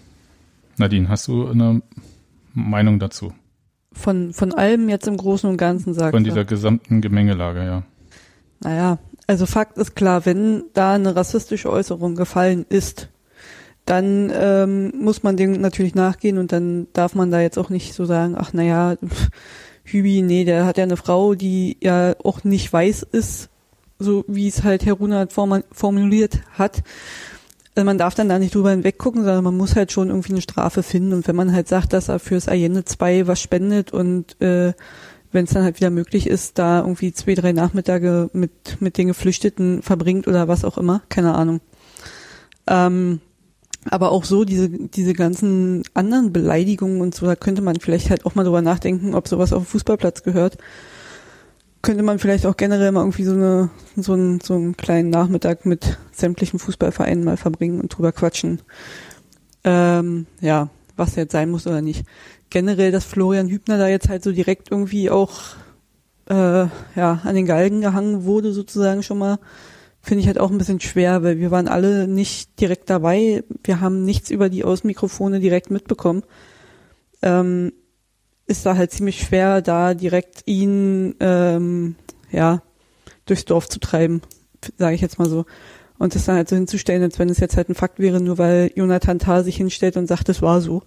Nadine, 0.78 1.08
hast 1.08 1.28
du 1.28 1.48
eine 1.48 1.80
Meinung 2.54 2.98
dazu? 2.98 3.32
Von, 3.92 4.32
von 4.32 4.52
allem 4.52 4.88
jetzt 4.88 5.06
im 5.06 5.16
Großen 5.16 5.48
und 5.48 5.58
Ganzen 5.58 5.94
sagt 5.94 6.12
Von 6.12 6.24
dieser 6.24 6.44
gesamten 6.44 7.00
Gemengelage, 7.02 7.64
ja. 7.64 7.82
Naja, 8.60 8.98
also 9.26 9.46
Fakt 9.46 9.78
ist 9.78 9.94
klar, 9.94 10.26
wenn 10.26 10.64
da 10.74 10.94
eine 10.94 11.14
rassistische 11.14 11.70
Äußerung 11.70 12.16
gefallen 12.16 12.66
ist, 12.68 13.08
dann 13.84 14.30
ähm, 14.34 14.92
muss 15.00 15.22
man 15.22 15.36
dem 15.36 15.52
natürlich 15.60 15.94
nachgehen 15.94 16.38
und 16.38 16.52
dann 16.52 16.86
darf 16.92 17.14
man 17.14 17.30
da 17.30 17.40
jetzt 17.40 17.58
auch 17.58 17.68
nicht 17.68 17.94
so 17.94 18.04
sagen, 18.04 18.36
ach 18.38 18.52
naja, 18.52 18.96
Hübi, 19.84 20.22
nee, 20.22 20.44
der 20.44 20.64
hat 20.64 20.78
ja 20.78 20.84
eine 20.84 20.96
Frau, 20.96 21.34
die 21.34 21.76
ja 21.80 22.14
auch 22.22 22.44
nicht 22.44 22.72
weiß 22.72 23.02
ist, 23.10 23.48
so 23.98 24.24
wie 24.28 24.46
es 24.48 24.62
halt 24.62 24.84
Herr 24.84 24.94
Runert 24.94 25.32
formuliert 25.32 26.40
hat. 26.52 26.82
Also 27.74 27.84
man 27.84 27.98
darf 27.98 28.14
dann 28.14 28.28
da 28.28 28.38
nicht 28.38 28.54
drüber 28.54 28.70
hinweggucken, 28.70 29.24
sondern 29.24 29.44
man 29.44 29.56
muss 29.56 29.74
halt 29.74 29.92
schon 29.92 30.08
irgendwie 30.08 30.32
eine 30.32 30.42
Strafe 30.42 30.82
finden. 30.82 31.14
Und 31.14 31.26
wenn 31.26 31.36
man 31.36 31.52
halt 31.52 31.68
sagt, 31.68 31.94
dass 31.94 32.08
er 32.08 32.18
fürs 32.18 32.48
Allende 32.48 32.84
2 32.84 33.26
was 33.26 33.40
spendet 33.40 33.92
und 33.92 34.40
äh, 34.42 34.74
wenn 35.32 35.44
es 35.44 35.52
dann 35.52 35.64
halt 35.64 35.76
wieder 35.76 35.90
möglich 35.90 36.26
ist, 36.26 36.58
da 36.58 36.80
irgendwie 36.80 37.12
zwei, 37.12 37.34
drei 37.34 37.52
Nachmittage 37.52 38.30
mit, 38.32 38.80
mit 38.80 38.98
den 38.98 39.08
Geflüchteten 39.08 39.82
verbringt 39.82 40.28
oder 40.28 40.48
was 40.48 40.64
auch 40.64 40.78
immer, 40.78 41.02
keine 41.08 41.34
Ahnung. 41.34 41.60
Ähm, 42.66 43.20
aber 43.90 44.12
auch 44.12 44.24
so 44.24 44.44
diese, 44.44 44.68
diese 44.68 45.12
ganzen 45.12 45.82
anderen 45.94 46.32
Beleidigungen 46.32 47.00
und 47.00 47.14
so, 47.14 47.26
da 47.26 47.34
könnte 47.34 47.62
man 47.62 47.80
vielleicht 47.80 48.10
halt 48.10 48.24
auch 48.26 48.34
mal 48.34 48.44
drüber 48.44 48.62
nachdenken, 48.62 49.14
ob 49.14 49.26
sowas 49.26 49.52
auf 49.52 49.64
dem 49.64 49.66
Fußballplatz 49.66 50.22
gehört. 50.22 50.58
Könnte 51.80 52.04
man 52.04 52.20
vielleicht 52.20 52.46
auch 52.46 52.56
generell 52.56 52.92
mal 52.92 53.00
irgendwie 53.00 53.24
so 53.24 53.32
eine, 53.32 53.70
so 53.96 54.12
einen, 54.12 54.40
so 54.40 54.54
einen 54.54 54.76
kleinen 54.76 55.10
Nachmittag 55.10 55.66
mit 55.66 55.98
sämtlichen 56.12 56.60
Fußballvereinen 56.60 57.24
mal 57.24 57.36
verbringen 57.36 57.80
und 57.80 57.88
drüber 57.88 58.12
quatschen. 58.12 58.60
Ähm, 59.64 60.26
ja, 60.40 60.70
was 60.96 61.16
jetzt 61.16 61.32
sein 61.32 61.50
muss 61.50 61.66
oder 61.66 61.82
nicht 61.82 62.04
generell, 62.52 62.92
dass 62.92 63.04
Florian 63.04 63.48
Hübner 63.48 63.78
da 63.78 63.88
jetzt 63.88 64.08
halt 64.08 64.22
so 64.22 64.30
direkt 64.30 64.70
irgendwie 64.70 65.10
auch 65.10 65.32
äh, 66.28 66.66
ja 66.94 67.20
an 67.24 67.34
den 67.34 67.46
Galgen 67.46 67.80
gehangen 67.80 68.24
wurde 68.24 68.52
sozusagen 68.52 69.02
schon 69.02 69.18
mal, 69.18 69.38
finde 70.00 70.20
ich 70.20 70.26
halt 70.26 70.38
auch 70.38 70.50
ein 70.50 70.58
bisschen 70.58 70.80
schwer, 70.80 71.22
weil 71.22 71.38
wir 71.38 71.50
waren 71.50 71.66
alle 71.66 72.06
nicht 72.06 72.60
direkt 72.60 72.90
dabei. 72.90 73.42
Wir 73.64 73.80
haben 73.80 74.04
nichts 74.04 74.30
über 74.30 74.48
die 74.48 74.64
Außenmikrofone 74.64 75.40
direkt 75.40 75.70
mitbekommen. 75.70 76.22
Ähm, 77.22 77.72
ist 78.46 78.66
da 78.66 78.76
halt 78.76 78.90
ziemlich 78.90 79.20
schwer, 79.20 79.62
da 79.62 79.94
direkt 79.94 80.42
ihn 80.46 81.14
ähm, 81.20 81.94
ja 82.30 82.62
durchs 83.24 83.46
Dorf 83.46 83.68
zu 83.68 83.80
treiben, 83.80 84.20
sage 84.76 84.94
ich 84.94 85.00
jetzt 85.00 85.18
mal 85.18 85.28
so. 85.28 85.46
Und 85.98 86.14
das 86.14 86.26
dann 86.26 86.36
halt 86.36 86.48
so 86.48 86.56
hinzustellen, 86.56 87.02
als 87.02 87.18
wenn 87.18 87.30
es 87.30 87.38
jetzt 87.38 87.56
halt 87.56 87.68
ein 87.68 87.76
Fakt 87.76 87.98
wäre, 87.98 88.20
nur 88.20 88.36
weil 88.36 88.72
Jonathan 88.74 89.20
Tah 89.20 89.42
sich 89.42 89.56
hinstellt 89.56 89.96
und 89.96 90.08
sagt, 90.08 90.28
es 90.28 90.42
war 90.42 90.60
so 90.60 90.82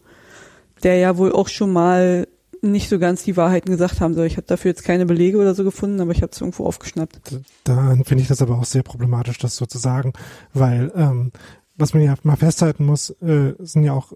der 0.84 0.98
ja 0.98 1.18
wohl 1.18 1.32
auch 1.32 1.48
schon 1.48 1.72
mal 1.72 2.28
nicht 2.62 2.90
so 2.90 3.00
ganz 3.00 3.24
die 3.24 3.38
Wahrheiten 3.38 3.70
gesagt 3.70 4.02
haben 4.02 4.16
soll. 4.16 4.26
Ich 4.26 4.38
habe 4.38 4.48
dafür 4.48 4.70
jetzt 4.70 4.84
keine 4.84 5.06
Belege 5.06 5.38
oder 5.38 5.56
so 5.56 5.64
gefunden, 5.64 6.02
aber 6.02 6.12
ich 6.12 6.22
habe 6.22 6.32
es 6.32 6.42
irgendwo 6.42 6.66
aufgeschnappt. 6.66 7.20
Dann 7.64 8.04
finde 8.04 8.24
ich 8.24 8.28
das 8.28 8.42
aber 8.42 8.58
auch 8.58 8.66
sehr 8.66 8.84
problematisch, 8.84 9.38
das 9.38 9.56
so 9.56 9.66
zu 9.66 9.78
sagen, 9.78 10.14
weil 10.54 10.92
ähm, 10.96 11.32
was 11.78 11.94
man 11.94 12.04
ja 12.04 12.16
mal 12.24 12.38
festhalten 12.38 12.86
muss, 12.86 13.12
äh, 13.22 13.54
sind 13.60 13.84
ja 13.84 13.94
auch 13.94 14.14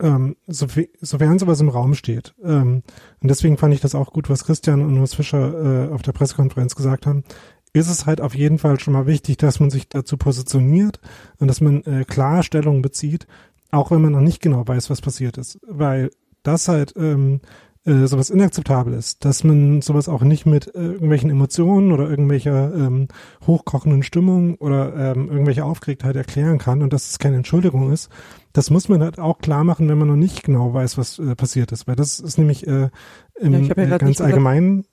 ähm, 0.00 0.36
so, 0.46 0.66
sofern 1.00 1.38
sowas 1.38 1.60
im 1.60 1.68
Raum 1.68 1.94
steht. 1.94 2.34
Ähm, 2.42 2.82
und 3.20 3.28
deswegen 3.28 3.56
fand 3.56 3.74
ich 3.74 3.80
das 3.80 3.94
auch 3.94 4.12
gut, 4.12 4.30
was 4.30 4.44
Christian 4.44 4.82
und 4.82 5.00
was 5.00 5.14
Fischer 5.14 5.88
äh, 5.88 5.92
auf 5.92 6.02
der 6.02 6.12
Pressekonferenz 6.12 6.76
gesagt 6.76 7.06
haben. 7.06 7.24
Ist 7.72 7.90
es 7.90 8.06
halt 8.06 8.20
auf 8.20 8.34
jeden 8.34 8.58
Fall 8.58 8.80
schon 8.80 8.94
mal 8.94 9.06
wichtig, 9.06 9.36
dass 9.38 9.60
man 9.60 9.70
sich 9.70 9.88
dazu 9.88 10.16
positioniert 10.16 11.00
und 11.38 11.48
dass 11.48 11.60
man 11.60 11.82
äh, 11.84 12.04
klar 12.04 12.42
Stellung 12.42 12.82
bezieht 12.82 13.26
auch 13.70 13.90
wenn 13.90 14.02
man 14.02 14.12
noch 14.12 14.20
nicht 14.20 14.40
genau 14.40 14.66
weiß, 14.66 14.90
was 14.90 15.00
passiert 15.00 15.38
ist, 15.38 15.58
weil 15.66 16.10
das 16.42 16.68
halt 16.68 16.94
ähm, 16.96 17.40
äh, 17.84 18.06
sowas 18.06 18.30
inakzeptabel 18.30 18.92
ist, 18.92 19.24
dass 19.24 19.44
man 19.44 19.82
sowas 19.82 20.08
auch 20.08 20.22
nicht 20.22 20.46
mit 20.46 20.74
äh, 20.74 20.78
irgendwelchen 20.78 21.30
Emotionen 21.30 21.92
oder 21.92 22.08
irgendwelcher 22.08 22.74
ähm, 22.74 23.08
hochkochenden 23.46 24.02
Stimmung 24.02 24.56
oder 24.56 24.94
ähm, 24.94 25.30
irgendwelcher 25.30 25.64
Aufgeregtheit 25.64 26.16
erklären 26.16 26.58
kann 26.58 26.82
und 26.82 26.92
dass 26.92 27.10
es 27.10 27.18
keine 27.18 27.36
Entschuldigung 27.36 27.92
ist. 27.92 28.10
Das 28.52 28.70
muss 28.70 28.88
man 28.88 29.02
halt 29.02 29.18
auch 29.18 29.38
klar 29.38 29.64
machen, 29.64 29.88
wenn 29.88 29.98
man 29.98 30.08
noch 30.08 30.16
nicht 30.16 30.42
genau 30.42 30.74
weiß, 30.74 30.98
was 30.98 31.18
äh, 31.18 31.34
passiert 31.34 31.72
ist, 31.72 31.86
weil 31.86 31.96
das 31.96 32.20
ist 32.20 32.36
nämlich 32.38 32.66
äh, 32.66 32.90
im, 33.40 33.52
ja, 33.52 33.74
ja 33.74 33.94
äh, 33.94 33.98
ganz 33.98 34.20
allgemein 34.20 34.84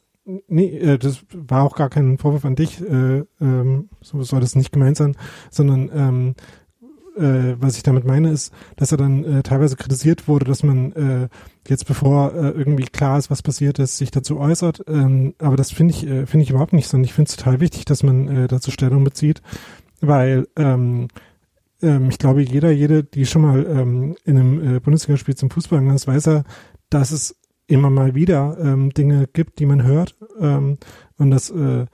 Nee, 0.47 0.75
äh, 0.79 0.97
das 0.97 1.23
war 1.31 1.63
auch 1.63 1.75
gar 1.75 1.89
kein 1.89 2.17
Vorwurf 2.17 2.45
an 2.45 2.55
dich, 2.55 2.81
äh, 2.81 3.23
ähm, 3.39 3.89
so 4.01 4.23
soll 4.23 4.39
das 4.39 4.55
nicht 4.55 4.71
gemeint 4.71 4.97
sein, 4.97 5.15
sondern 5.51 5.91
ähm, 5.93 6.35
äh, 7.15 7.55
was 7.59 7.77
ich 7.77 7.83
damit 7.83 8.05
meine, 8.05 8.31
ist, 8.31 8.53
dass 8.75 8.91
er 8.91 8.97
dann 8.97 9.23
äh, 9.23 9.43
teilweise 9.43 9.75
kritisiert 9.75 10.27
wurde, 10.27 10.45
dass 10.45 10.63
man 10.63 10.91
äh, 10.93 11.27
jetzt 11.67 11.85
bevor 11.85 12.33
äh, 12.33 12.49
irgendwie 12.49 12.85
klar 12.85 13.17
ist, 13.17 13.29
was 13.29 13.41
passiert 13.41 13.79
ist, 13.79 13.97
sich 13.97 14.11
dazu 14.11 14.39
äußert. 14.39 14.83
Ähm, 14.87 15.33
aber 15.39 15.55
das 15.55 15.71
finde 15.71 15.93
ich, 15.93 16.05
äh, 16.05 16.25
finde 16.25 16.43
ich 16.43 16.49
überhaupt 16.49 16.73
nicht, 16.73 16.87
sondern 16.87 17.05
ich 17.05 17.13
finde 17.13 17.29
es 17.29 17.37
total 17.37 17.59
wichtig, 17.59 17.85
dass 17.85 18.03
man 18.03 18.27
äh, 18.27 18.47
dazu 18.47 18.71
Stellung 18.71 19.03
bezieht, 19.03 19.41
weil 20.01 20.47
ähm, 20.55 21.07
ähm, 21.81 22.09
ich 22.09 22.17
glaube, 22.17 22.41
jeder, 22.41 22.71
jede, 22.71 23.03
die 23.03 23.25
schon 23.25 23.41
mal 23.41 23.65
ähm, 23.65 24.15
in 24.25 24.37
einem 24.37 24.75
äh, 24.75 24.79
Bundesligaspiel 24.79 25.35
zum 25.35 25.49
Fußball 25.49 25.79
gegangen 25.79 25.95
ist, 25.95 26.07
weiß 26.07 26.27
er, 26.27 26.43
dass 26.89 27.11
es 27.11 27.35
immer 27.67 27.89
mal 27.89 28.15
wieder 28.15 28.57
ähm, 28.59 28.91
Dinge 28.91 29.27
gibt, 29.31 29.59
die 29.59 29.65
man 29.65 29.83
hört 29.83 30.15
ähm, 30.39 30.77
und 31.17 31.31
das 31.31 31.49
äh, 31.49 31.85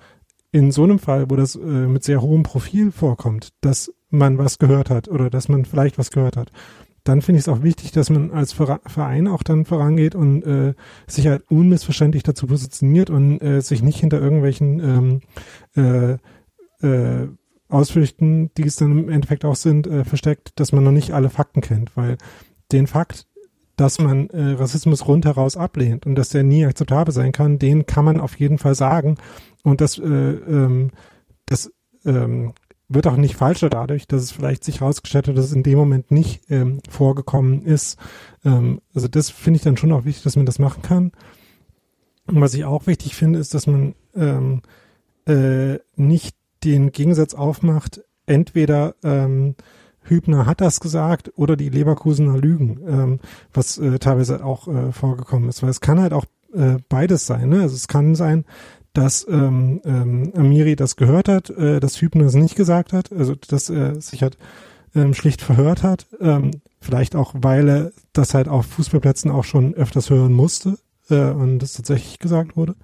in 0.52 0.72
so 0.72 0.84
einem 0.84 1.00
Fall, 1.00 1.30
wo 1.30 1.36
das 1.36 1.56
äh, 1.56 1.60
mit 1.60 2.04
sehr 2.04 2.22
hohem 2.22 2.44
Profil 2.44 2.92
vorkommt, 2.92 3.54
dass 3.62 3.94
man 4.12 4.38
was 4.38 4.60
gehört 4.60 4.90
hat 4.90 5.08
oder 5.08 5.30
dass 5.30 5.50
man 5.50 5.66
vielleicht 5.66 5.98
was 5.98 6.12
gehört 6.12 6.38
hat, 6.38 6.52
dann 7.04 7.22
finde 7.22 7.40
ich 7.40 7.48
es 7.48 7.50
auch 7.50 7.64
wichtig, 7.64 7.92
dass 7.92 8.10
man 8.10 8.32
als 8.32 8.54
Verein 8.54 9.28
auch 9.28 9.42
dann 9.42 9.66
vorangeht 9.66 10.14
und 10.14 10.44
äh, 10.44 10.76
sich 11.08 11.28
halt 11.28 11.50
unmissverständlich 11.50 12.24
dazu 12.24 12.46
positioniert 12.46 13.10
und 13.10 13.42
äh, 13.42 13.62
sich 13.62 13.82
nicht 13.82 14.00
hinter 14.00 14.22
irgendwelchen 14.22 15.22
ähm, 15.76 16.20
äh, 16.82 16.86
äh, 16.86 17.28
Ausflüchten, 17.70 18.52
die 18.58 18.64
es 18.64 18.76
dann 18.76 18.92
im 18.92 19.10
Endeffekt 19.10 19.46
auch 19.46 19.56
sind, 19.56 19.88
äh, 19.88 20.04
versteckt, 20.04 20.60
dass 20.60 20.74
man 20.74 20.84
noch 20.84 20.92
nicht 20.92 21.12
alle 21.12 21.30
Fakten 21.30 21.62
kennt, 21.62 21.96
weil 21.96 22.18
den 22.72 22.86
Fakt, 22.86 23.26
dass 23.78 24.00
man 24.00 24.30
äh, 24.30 24.52
Rassismus 24.52 25.08
rundheraus 25.08 25.58
ablehnt 25.58 26.06
und 26.06 26.16
dass 26.16 26.30
der 26.30 26.44
nie 26.44 26.66
akzeptabel 26.66 27.14
sein 27.14 27.32
kann, 27.32 27.58
den 27.58 27.86
kann 27.86 28.06
man 28.06 28.20
auf 28.20 28.40
jeden 28.40 28.60
Fall 28.60 28.76
sagen. 28.76 29.16
Und 29.64 29.82
das, 29.82 29.98
äh, 29.98 30.04
ähm, 30.04 30.92
das 31.48 31.72
ähm, 32.06 32.54
wird 32.94 33.08
auch 33.08 33.16
nicht 33.16 33.36
falscher 33.36 33.70
dadurch, 33.70 34.08
dass 34.08 34.22
es 34.22 34.32
vielleicht 34.32 34.64
sich 34.64 34.82
herausgestellt 34.82 35.28
hat, 35.28 35.38
dass 35.38 35.46
es 35.46 35.54
in 35.54 35.64
dem 35.64 35.78
Moment 35.78 36.12
nicht 36.12 36.42
ähm, 36.50 36.80
vorgekommen 36.90 37.64
ist. 37.64 37.98
Ähm, 38.44 38.82
also 38.94 39.08
das 39.08 39.30
finde 39.30 39.58
ich 39.58 39.64
dann 39.64 39.78
schon 39.78 39.92
auch 39.92 40.06
wichtig, 40.06 40.24
dass 40.24 40.36
man 40.36 40.46
das 40.46 40.60
machen 40.60 40.82
kann. 40.82 41.12
Und 42.28 42.42
was 42.42 42.54
ich 42.54 42.66
auch 42.66 42.88
wichtig 42.88 43.16
finde, 43.16 43.40
ist, 43.40 43.54
dass 43.54 43.68
man 43.68 43.96
ähm, 44.16 44.62
äh, 45.28 45.80
nicht 45.96 46.36
den 46.64 46.92
Gegensatz 46.92 47.34
aufmacht, 47.34 48.02
entweder 48.26 48.96
ähm, 49.04 49.56
Hübner 50.04 50.46
hat 50.46 50.62
das 50.62 50.80
gesagt 50.80 51.32
oder 51.36 51.56
die 51.56 51.70
Leverkusener 51.70 52.38
lügen, 52.38 52.80
ähm, 52.88 53.20
was 53.54 53.78
äh, 53.78 54.00
teilweise 54.00 54.44
auch 54.44 54.68
äh, 54.68 54.92
vorgekommen 54.92 55.50
ist. 55.50 55.62
Weil 55.62 55.70
es 55.70 55.82
kann 55.82 56.00
halt 56.00 56.14
auch 56.14 56.26
äh, 56.54 56.78
beides 56.90 57.26
sein. 57.26 57.50
Ne? 57.50 57.62
Also 57.62 57.76
es 57.76 57.88
kann 57.88 58.16
sein, 58.16 58.46
dass 58.94 59.26
ähm, 59.30 59.82
ähm, 59.86 60.34
Amiri 60.36 60.76
das 60.76 60.96
gehört 60.96 61.30
hat, 61.30 61.50
äh, 61.50 61.80
dass 61.80 62.02
Hübner 62.02 62.26
es 62.26 62.36
nicht 62.36 62.56
gesagt 62.56 62.94
hat, 62.94 63.12
also 63.12 63.36
dass 63.36 63.70
er 63.70 64.00
sich 64.02 64.22
halt 64.22 64.38
ähm, 64.96 65.14
schlicht 65.14 65.42
verhört 65.42 65.84
hat. 65.84 66.08
Ähm, 66.20 66.52
vielleicht 66.80 67.16
auch, 67.16 67.34
weil 67.36 67.70
er 67.70 67.92
das 68.14 68.34
halt 68.34 68.48
auf 68.48 68.66
Fußballplätzen 68.66 69.32
auch 69.32 69.46
schon 69.46 69.74
öfters 69.74 70.10
hören 70.10 70.34
musste 70.34 70.78
äh, 71.10 71.32
und 71.32 71.60
das 71.60 71.74
tatsächlich 71.74 72.20
gesagt 72.20 72.58
wurde. 72.58 72.76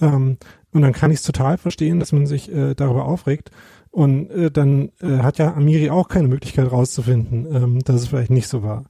Ähm, 0.00 0.38
und 0.72 0.82
dann 0.82 0.92
kann 0.92 1.10
ich 1.10 1.18
es 1.18 1.22
total 1.22 1.58
verstehen, 1.58 2.00
dass 2.00 2.12
man 2.12 2.26
sich 2.26 2.52
äh, 2.52 2.74
darüber 2.74 3.06
aufregt. 3.06 3.50
Und 3.90 4.30
äh, 4.30 4.50
dann 4.50 4.90
äh, 5.00 5.20
hat 5.20 5.38
ja 5.38 5.54
Amiri 5.54 5.88
auch 5.88 6.08
keine 6.08 6.28
Möglichkeit 6.28 6.70
rauszufinden, 6.70 7.46
ähm, 7.50 7.78
dass 7.82 7.96
es 7.96 8.08
vielleicht 8.08 8.30
nicht 8.30 8.46
so 8.46 8.62
war. 8.62 8.84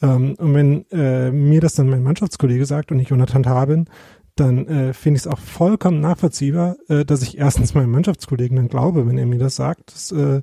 Ähm, 0.00 0.36
und 0.38 0.54
wenn 0.54 0.88
äh, 0.92 1.32
mir 1.32 1.60
das 1.60 1.74
dann 1.74 1.90
mein 1.90 2.04
Mannschaftskollege 2.04 2.64
sagt 2.64 2.92
und 2.92 3.00
ich 3.00 3.08
Jonathan 3.08 3.42
Tah 3.42 3.64
bin, 3.64 3.86
dann 4.36 4.66
äh, 4.66 4.92
finde 4.94 5.18
ich 5.18 5.24
es 5.24 5.26
auch 5.26 5.38
vollkommen 5.38 6.00
nachvollziehbar, 6.00 6.76
äh, 6.88 7.04
dass 7.04 7.22
ich 7.22 7.38
erstens 7.38 7.74
meinem 7.74 7.90
Mannschaftskollegen 7.90 8.56
dann 8.56 8.68
glaube, 8.68 9.06
wenn 9.06 9.18
er 9.18 9.26
mir 9.26 9.38
das 9.38 9.56
sagt, 9.56 9.94
dass 9.94 10.12
äh, 10.12 10.40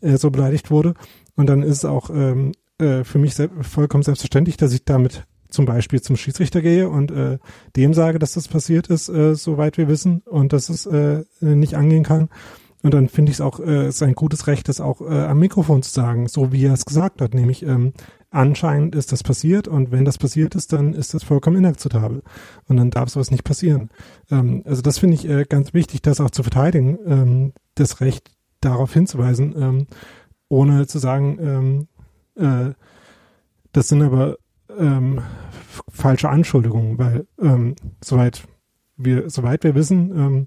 er 0.00 0.18
so 0.18 0.30
beleidigt 0.30 0.70
wurde. 0.70 0.94
Und 1.36 1.48
dann 1.48 1.62
ist 1.62 1.78
es 1.78 1.84
auch 1.84 2.10
ähm, 2.10 2.52
äh, 2.78 3.04
für 3.04 3.18
mich 3.18 3.34
se 3.34 3.48
vollkommen 3.62 4.02
selbstverständlich, 4.02 4.56
dass 4.56 4.72
ich 4.72 4.84
damit 4.84 5.24
zum 5.48 5.64
Beispiel 5.64 6.00
zum 6.00 6.16
Schiedsrichter 6.16 6.62
gehe 6.62 6.88
und 6.88 7.10
äh, 7.10 7.38
dem 7.76 7.94
sage, 7.94 8.18
dass 8.18 8.34
das 8.34 8.46
passiert 8.46 8.86
ist, 8.88 9.08
äh, 9.08 9.34
soweit 9.34 9.78
wir 9.78 9.88
wissen, 9.88 10.22
und 10.26 10.52
dass 10.52 10.68
es 10.68 10.86
äh, 10.86 11.24
nicht 11.40 11.74
angehen 11.74 12.04
kann. 12.04 12.28
Und 12.82 12.94
dann 12.94 13.08
finde 13.08 13.30
ich 13.30 13.36
es 13.36 13.40
auch 13.40 13.60
äh, 13.60 13.90
sein 13.90 14.14
gutes 14.14 14.46
Recht, 14.46 14.68
das 14.68 14.80
auch 14.80 15.00
äh, 15.02 15.24
am 15.24 15.38
Mikrofon 15.38 15.82
zu 15.82 15.90
sagen, 15.90 16.28
so 16.28 16.52
wie 16.52 16.64
er 16.64 16.72
es 16.72 16.86
gesagt 16.86 17.20
hat, 17.20 17.34
nämlich 17.34 17.62
ähm, 17.62 17.92
anscheinend 18.30 18.94
ist 18.94 19.12
das 19.12 19.22
passiert 19.22 19.68
und 19.68 19.90
wenn 19.90 20.04
das 20.04 20.18
passiert 20.18 20.54
ist, 20.54 20.72
dann 20.72 20.94
ist 20.94 21.14
das 21.14 21.24
vollkommen 21.24 21.56
inakzeptabel 21.56 22.22
und 22.68 22.76
dann 22.76 22.90
darf 22.90 23.08
sowas 23.08 23.30
nicht 23.30 23.44
passieren. 23.44 23.90
Ähm, 24.30 24.62
also 24.64 24.82
das 24.82 24.98
finde 24.98 25.16
ich 25.16 25.28
äh, 25.28 25.44
ganz 25.48 25.74
wichtig, 25.74 26.02
das 26.02 26.20
auch 26.20 26.30
zu 26.30 26.42
verteidigen, 26.42 26.98
ähm, 27.06 27.52
das 27.74 28.00
Recht 28.00 28.30
darauf 28.60 28.92
hinzuweisen, 28.92 29.54
ähm, 29.56 29.86
ohne 30.48 30.86
zu 30.86 30.98
sagen, 30.98 31.88
ähm, 32.36 32.70
äh, 32.70 32.74
das 33.72 33.88
sind 33.88 34.02
aber 34.02 34.36
ähm, 34.78 35.20
falsche 35.88 36.28
Anschuldigungen, 36.28 36.98
weil 36.98 37.26
ähm, 37.40 37.74
soweit 38.02 38.44
wir 38.96 39.30
soweit 39.30 39.64
wir 39.64 39.74
wissen, 39.74 40.46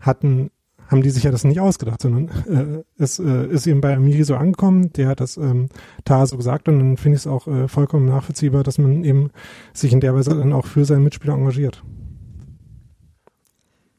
hatten 0.00 0.50
haben 0.92 1.02
die 1.02 1.10
sich 1.10 1.24
ja 1.24 1.30
das 1.30 1.44
nicht 1.44 1.58
ausgedacht, 1.58 2.02
sondern 2.02 2.28
äh, 2.46 3.02
es 3.02 3.18
äh, 3.18 3.46
ist 3.46 3.66
eben 3.66 3.80
bei 3.80 3.96
Amiri 3.96 4.22
so 4.22 4.36
angekommen, 4.36 4.92
der 4.92 5.08
hat 5.08 5.20
das 5.20 5.36
ähm, 5.36 5.68
Tar 6.04 6.26
so 6.26 6.36
gesagt 6.36 6.68
und 6.68 6.78
dann 6.78 6.96
finde 6.96 7.16
ich 7.16 7.22
es 7.22 7.26
auch 7.26 7.48
äh, 7.48 7.66
vollkommen 7.66 8.06
nachvollziehbar, 8.06 8.62
dass 8.62 8.78
man 8.78 9.02
eben 9.02 9.30
sich 9.72 9.92
in 9.92 10.00
der 10.00 10.14
Weise 10.14 10.30
dann 10.30 10.52
auch 10.52 10.66
für 10.66 10.84
seinen 10.84 11.02
Mitspieler 11.02 11.34
engagiert. 11.34 11.82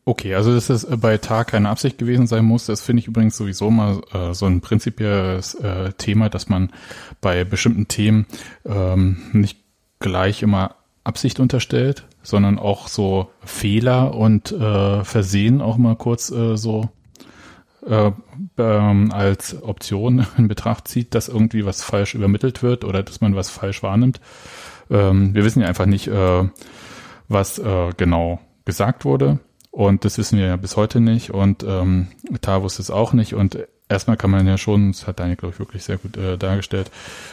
Okay, 0.06 0.36
also 0.36 0.54
dass 0.54 0.70
es 0.70 0.86
bei 1.00 1.18
Tar 1.18 1.46
keine 1.46 1.70
Absicht 1.70 1.98
gewesen 1.98 2.28
sein 2.28 2.46
muss, 2.46 2.66
das 2.66 2.82
finde 2.82 3.02
ich 3.02 3.08
übrigens 3.08 3.38
sowieso 3.38 3.72
mal 3.72 4.02
äh, 4.14 4.34
so 4.34 4.46
ein 4.46 4.62
prinzipielles 4.62 5.56
äh, 5.56 5.94
Thema, 5.94 6.30
dass 6.30 6.50
man 6.50 6.72
bei 7.22 7.44
bestimmten 7.46 7.88
Themen 7.88 8.28
ähm, 8.66 9.18
nicht 9.32 9.60
gleich 10.00 10.44
immer 10.44 10.76
Absicht 11.04 11.40
unterstellt, 11.40 12.06
sondern 12.22 12.60
auch 12.60 12.88
so 12.88 13.30
Fehler 13.44 14.16
und 14.16 14.52
äh, 14.52 15.04
Versehen 15.04 15.62
auch 15.62 15.78
mal 15.78 15.96
kurz 15.96 16.32
äh, 16.32 16.56
so 16.56 16.90
äh, 17.86 18.12
ähm, 18.58 19.12
als 19.12 19.62
Option 19.62 20.26
in 20.38 20.48
Betracht 20.48 20.88
zieht, 20.88 21.16
dass 21.16 21.28
irgendwie 21.28 21.66
was 21.66 21.84
falsch 21.84 22.16
übermittelt 22.16 22.64
wird 22.64 22.86
oder 22.86 23.04
dass 23.04 23.22
man 23.22 23.36
was 23.36 23.50
falsch 23.50 23.84
wahrnimmt. 23.84 24.22
Ähm, 24.90 25.34
wir 25.36 25.44
wissen 25.44 25.62
ja 25.62 25.68
einfach 25.68 25.86
nicht, 25.86 26.08
äh, 26.08 26.50
was 27.28 27.60
äh, 27.60 27.90
genau 27.98 28.40
gesagt 28.66 29.06
wurde. 29.06 29.40
Und 29.72 30.06
das 30.06 30.18
wissen 30.18 30.38
wir 30.38 30.46
ja 30.46 30.56
bis 30.56 30.78
heute 30.78 31.00
nicht. 31.00 31.32
Und 31.32 31.64
ähm, 31.64 32.08
wusste 32.30 32.82
es 32.82 32.92
auch 32.92 33.14
nicht. 33.14 33.34
Und 33.34 33.58
erstmal 33.90 34.18
kann 34.18 34.30
man 34.30 34.46
ja 34.48 34.58
schon, 34.58 34.92
das 34.92 35.08
hat 35.08 35.20
Daniel, 35.20 35.36
glaube 35.36 35.54
ich, 35.54 35.60
wirklich 35.60 35.84
sehr 35.84 35.98
gut 35.98 36.16
äh, 36.16 36.38
dargestellt, 36.38 36.92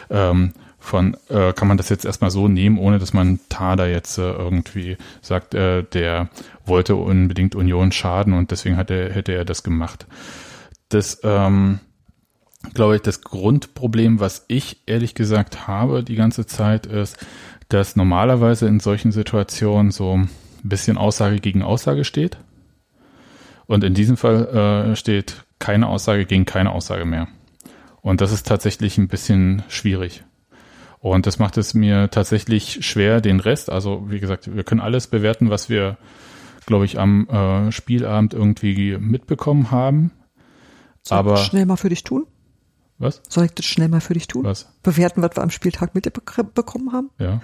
ähm, 0.08 0.54
von, 0.80 1.16
äh, 1.28 1.52
kann 1.52 1.68
man 1.68 1.76
das 1.76 1.90
jetzt 1.90 2.04
erstmal 2.04 2.30
so 2.30 2.48
nehmen, 2.48 2.78
ohne 2.78 2.98
dass 2.98 3.12
man 3.12 3.38
Tada 3.48 3.86
jetzt 3.86 4.18
äh, 4.18 4.32
irgendwie 4.32 4.96
sagt, 5.20 5.54
äh, 5.54 5.84
der 5.84 6.30
wollte 6.64 6.96
unbedingt 6.96 7.54
Union 7.54 7.92
schaden 7.92 8.32
und 8.32 8.50
deswegen 8.50 8.76
hat 8.76 8.90
er, 8.90 9.12
hätte 9.12 9.32
er 9.32 9.44
das 9.44 9.62
gemacht. 9.62 10.06
Das, 10.88 11.20
ähm, 11.22 11.80
glaube 12.74 12.96
ich, 12.96 13.02
das 13.02 13.22
Grundproblem, 13.22 14.20
was 14.20 14.44
ich 14.48 14.82
ehrlich 14.86 15.14
gesagt 15.14 15.68
habe 15.68 16.02
die 16.02 16.16
ganze 16.16 16.46
Zeit, 16.46 16.86
ist, 16.86 17.18
dass 17.68 17.94
normalerweise 17.94 18.66
in 18.66 18.80
solchen 18.80 19.12
Situationen 19.12 19.92
so 19.92 20.16
ein 20.16 20.30
bisschen 20.62 20.98
Aussage 20.98 21.40
gegen 21.40 21.62
Aussage 21.62 22.04
steht. 22.04 22.38
Und 23.66 23.84
in 23.84 23.94
diesem 23.94 24.16
Fall 24.16 24.92
äh, 24.92 24.96
steht 24.96 25.44
keine 25.58 25.86
Aussage 25.86 26.26
gegen 26.26 26.46
keine 26.46 26.72
Aussage 26.72 27.04
mehr. 27.04 27.28
Und 28.02 28.20
das 28.20 28.32
ist 28.32 28.46
tatsächlich 28.46 28.98
ein 28.98 29.08
bisschen 29.08 29.62
schwierig. 29.68 30.24
Und 31.00 31.26
das 31.26 31.38
macht 31.38 31.56
es 31.56 31.72
mir 31.72 32.10
tatsächlich 32.10 32.84
schwer, 32.86 33.22
den 33.22 33.40
Rest, 33.40 33.70
also 33.70 34.10
wie 34.10 34.20
gesagt, 34.20 34.54
wir 34.54 34.64
können 34.64 34.82
alles 34.82 35.06
bewerten, 35.06 35.48
was 35.48 35.70
wir, 35.70 35.96
glaube 36.66 36.84
ich, 36.84 36.98
am 36.98 37.26
äh, 37.28 37.72
Spielabend 37.72 38.34
irgendwie 38.34 38.98
mitbekommen 38.98 39.70
haben. 39.70 40.10
Soll 41.02 41.18
aber 41.18 41.32
ich 41.32 41.40
das 41.40 41.46
schnell 41.46 41.64
mal 41.64 41.76
für 41.76 41.88
dich 41.88 42.04
tun? 42.04 42.26
Was? 42.98 43.22
Soll 43.30 43.46
ich 43.46 43.52
das 43.52 43.64
schnell 43.64 43.88
mal 43.88 44.02
für 44.02 44.12
dich 44.12 44.28
tun? 44.28 44.44
Was? 44.44 44.74
Bewerten, 44.82 45.22
was 45.22 45.34
wir 45.34 45.42
am 45.42 45.50
Spieltag 45.50 45.94
mitbekommen 45.94 46.92
haben? 46.92 47.08
Ja. 47.18 47.40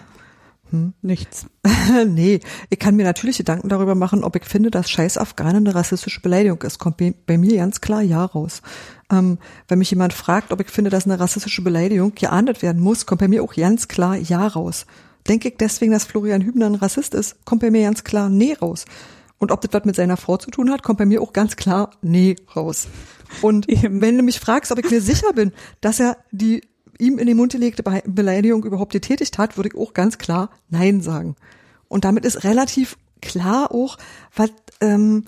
Hm. 0.70 0.94
Nichts. 1.02 1.46
nee, 2.06 2.40
ich 2.70 2.78
kann 2.78 2.96
mir 2.96 3.04
natürlich 3.04 3.38
Gedanken 3.38 3.68
darüber 3.68 3.94
machen, 3.94 4.24
ob 4.24 4.36
ich 4.36 4.44
finde, 4.44 4.70
dass 4.70 4.90
Scheiß 4.90 5.18
Afghanen 5.18 5.66
eine 5.66 5.74
rassistische 5.74 6.20
Beleidigung 6.20 6.62
ist. 6.62 6.78
Kommt 6.78 6.96
bei 7.26 7.38
mir 7.38 7.56
ganz 7.56 7.80
klar 7.80 8.02
ja 8.02 8.24
raus. 8.24 8.62
Ähm, 9.10 9.38
wenn 9.68 9.78
mich 9.78 9.90
jemand 9.90 10.12
fragt, 10.12 10.52
ob 10.52 10.60
ich 10.60 10.68
finde, 10.68 10.90
dass 10.90 11.04
eine 11.04 11.20
rassistische 11.20 11.62
Beleidigung 11.62 12.14
geahndet 12.14 12.62
werden 12.62 12.82
muss, 12.82 13.06
kommt 13.06 13.20
bei 13.20 13.28
mir 13.28 13.42
auch 13.44 13.54
ganz 13.54 13.86
klar 13.86 14.16
ja 14.16 14.46
raus. 14.46 14.86
Denke 15.28 15.48
ich 15.48 15.56
deswegen, 15.56 15.92
dass 15.92 16.04
Florian 16.04 16.42
Hübner 16.42 16.66
ein 16.66 16.74
Rassist 16.74 17.14
ist, 17.14 17.44
kommt 17.44 17.62
bei 17.62 17.70
mir 17.70 17.82
ganz 17.82 18.04
klar 18.04 18.28
nee 18.28 18.54
raus. 18.54 18.84
Und 19.38 19.52
ob 19.52 19.60
das 19.60 19.72
was 19.72 19.84
mit 19.84 19.96
seiner 19.96 20.16
Frau 20.16 20.36
zu 20.36 20.50
tun 20.50 20.70
hat, 20.70 20.82
kommt 20.82 20.98
bei 20.98 21.06
mir 21.06 21.20
auch 21.20 21.32
ganz 21.32 21.56
klar 21.56 21.90
nee 22.02 22.36
raus. 22.54 22.88
Und 23.42 23.66
wenn 23.82 24.16
du 24.16 24.22
mich 24.22 24.40
fragst, 24.40 24.72
ob 24.72 24.78
ich 24.78 24.90
mir 24.90 25.00
sicher 25.00 25.32
bin, 25.32 25.52
dass 25.80 26.00
er 26.00 26.16
die 26.30 26.62
ihm 26.98 27.18
in 27.18 27.26
den 27.26 27.36
Mund 27.36 27.52
gelegte 27.52 27.82
Beleidigung 28.06 28.64
überhaupt 28.64 28.92
getätigt 28.92 29.38
hat, 29.38 29.56
würde 29.56 29.70
ich 29.72 29.78
auch 29.78 29.94
ganz 29.94 30.18
klar 30.18 30.50
Nein 30.68 31.00
sagen. 31.00 31.36
Und 31.88 32.04
damit 32.04 32.24
ist 32.24 32.44
relativ 32.44 32.96
klar 33.20 33.72
auch, 33.72 33.96
was 34.34 34.50
ähm, 34.80 35.24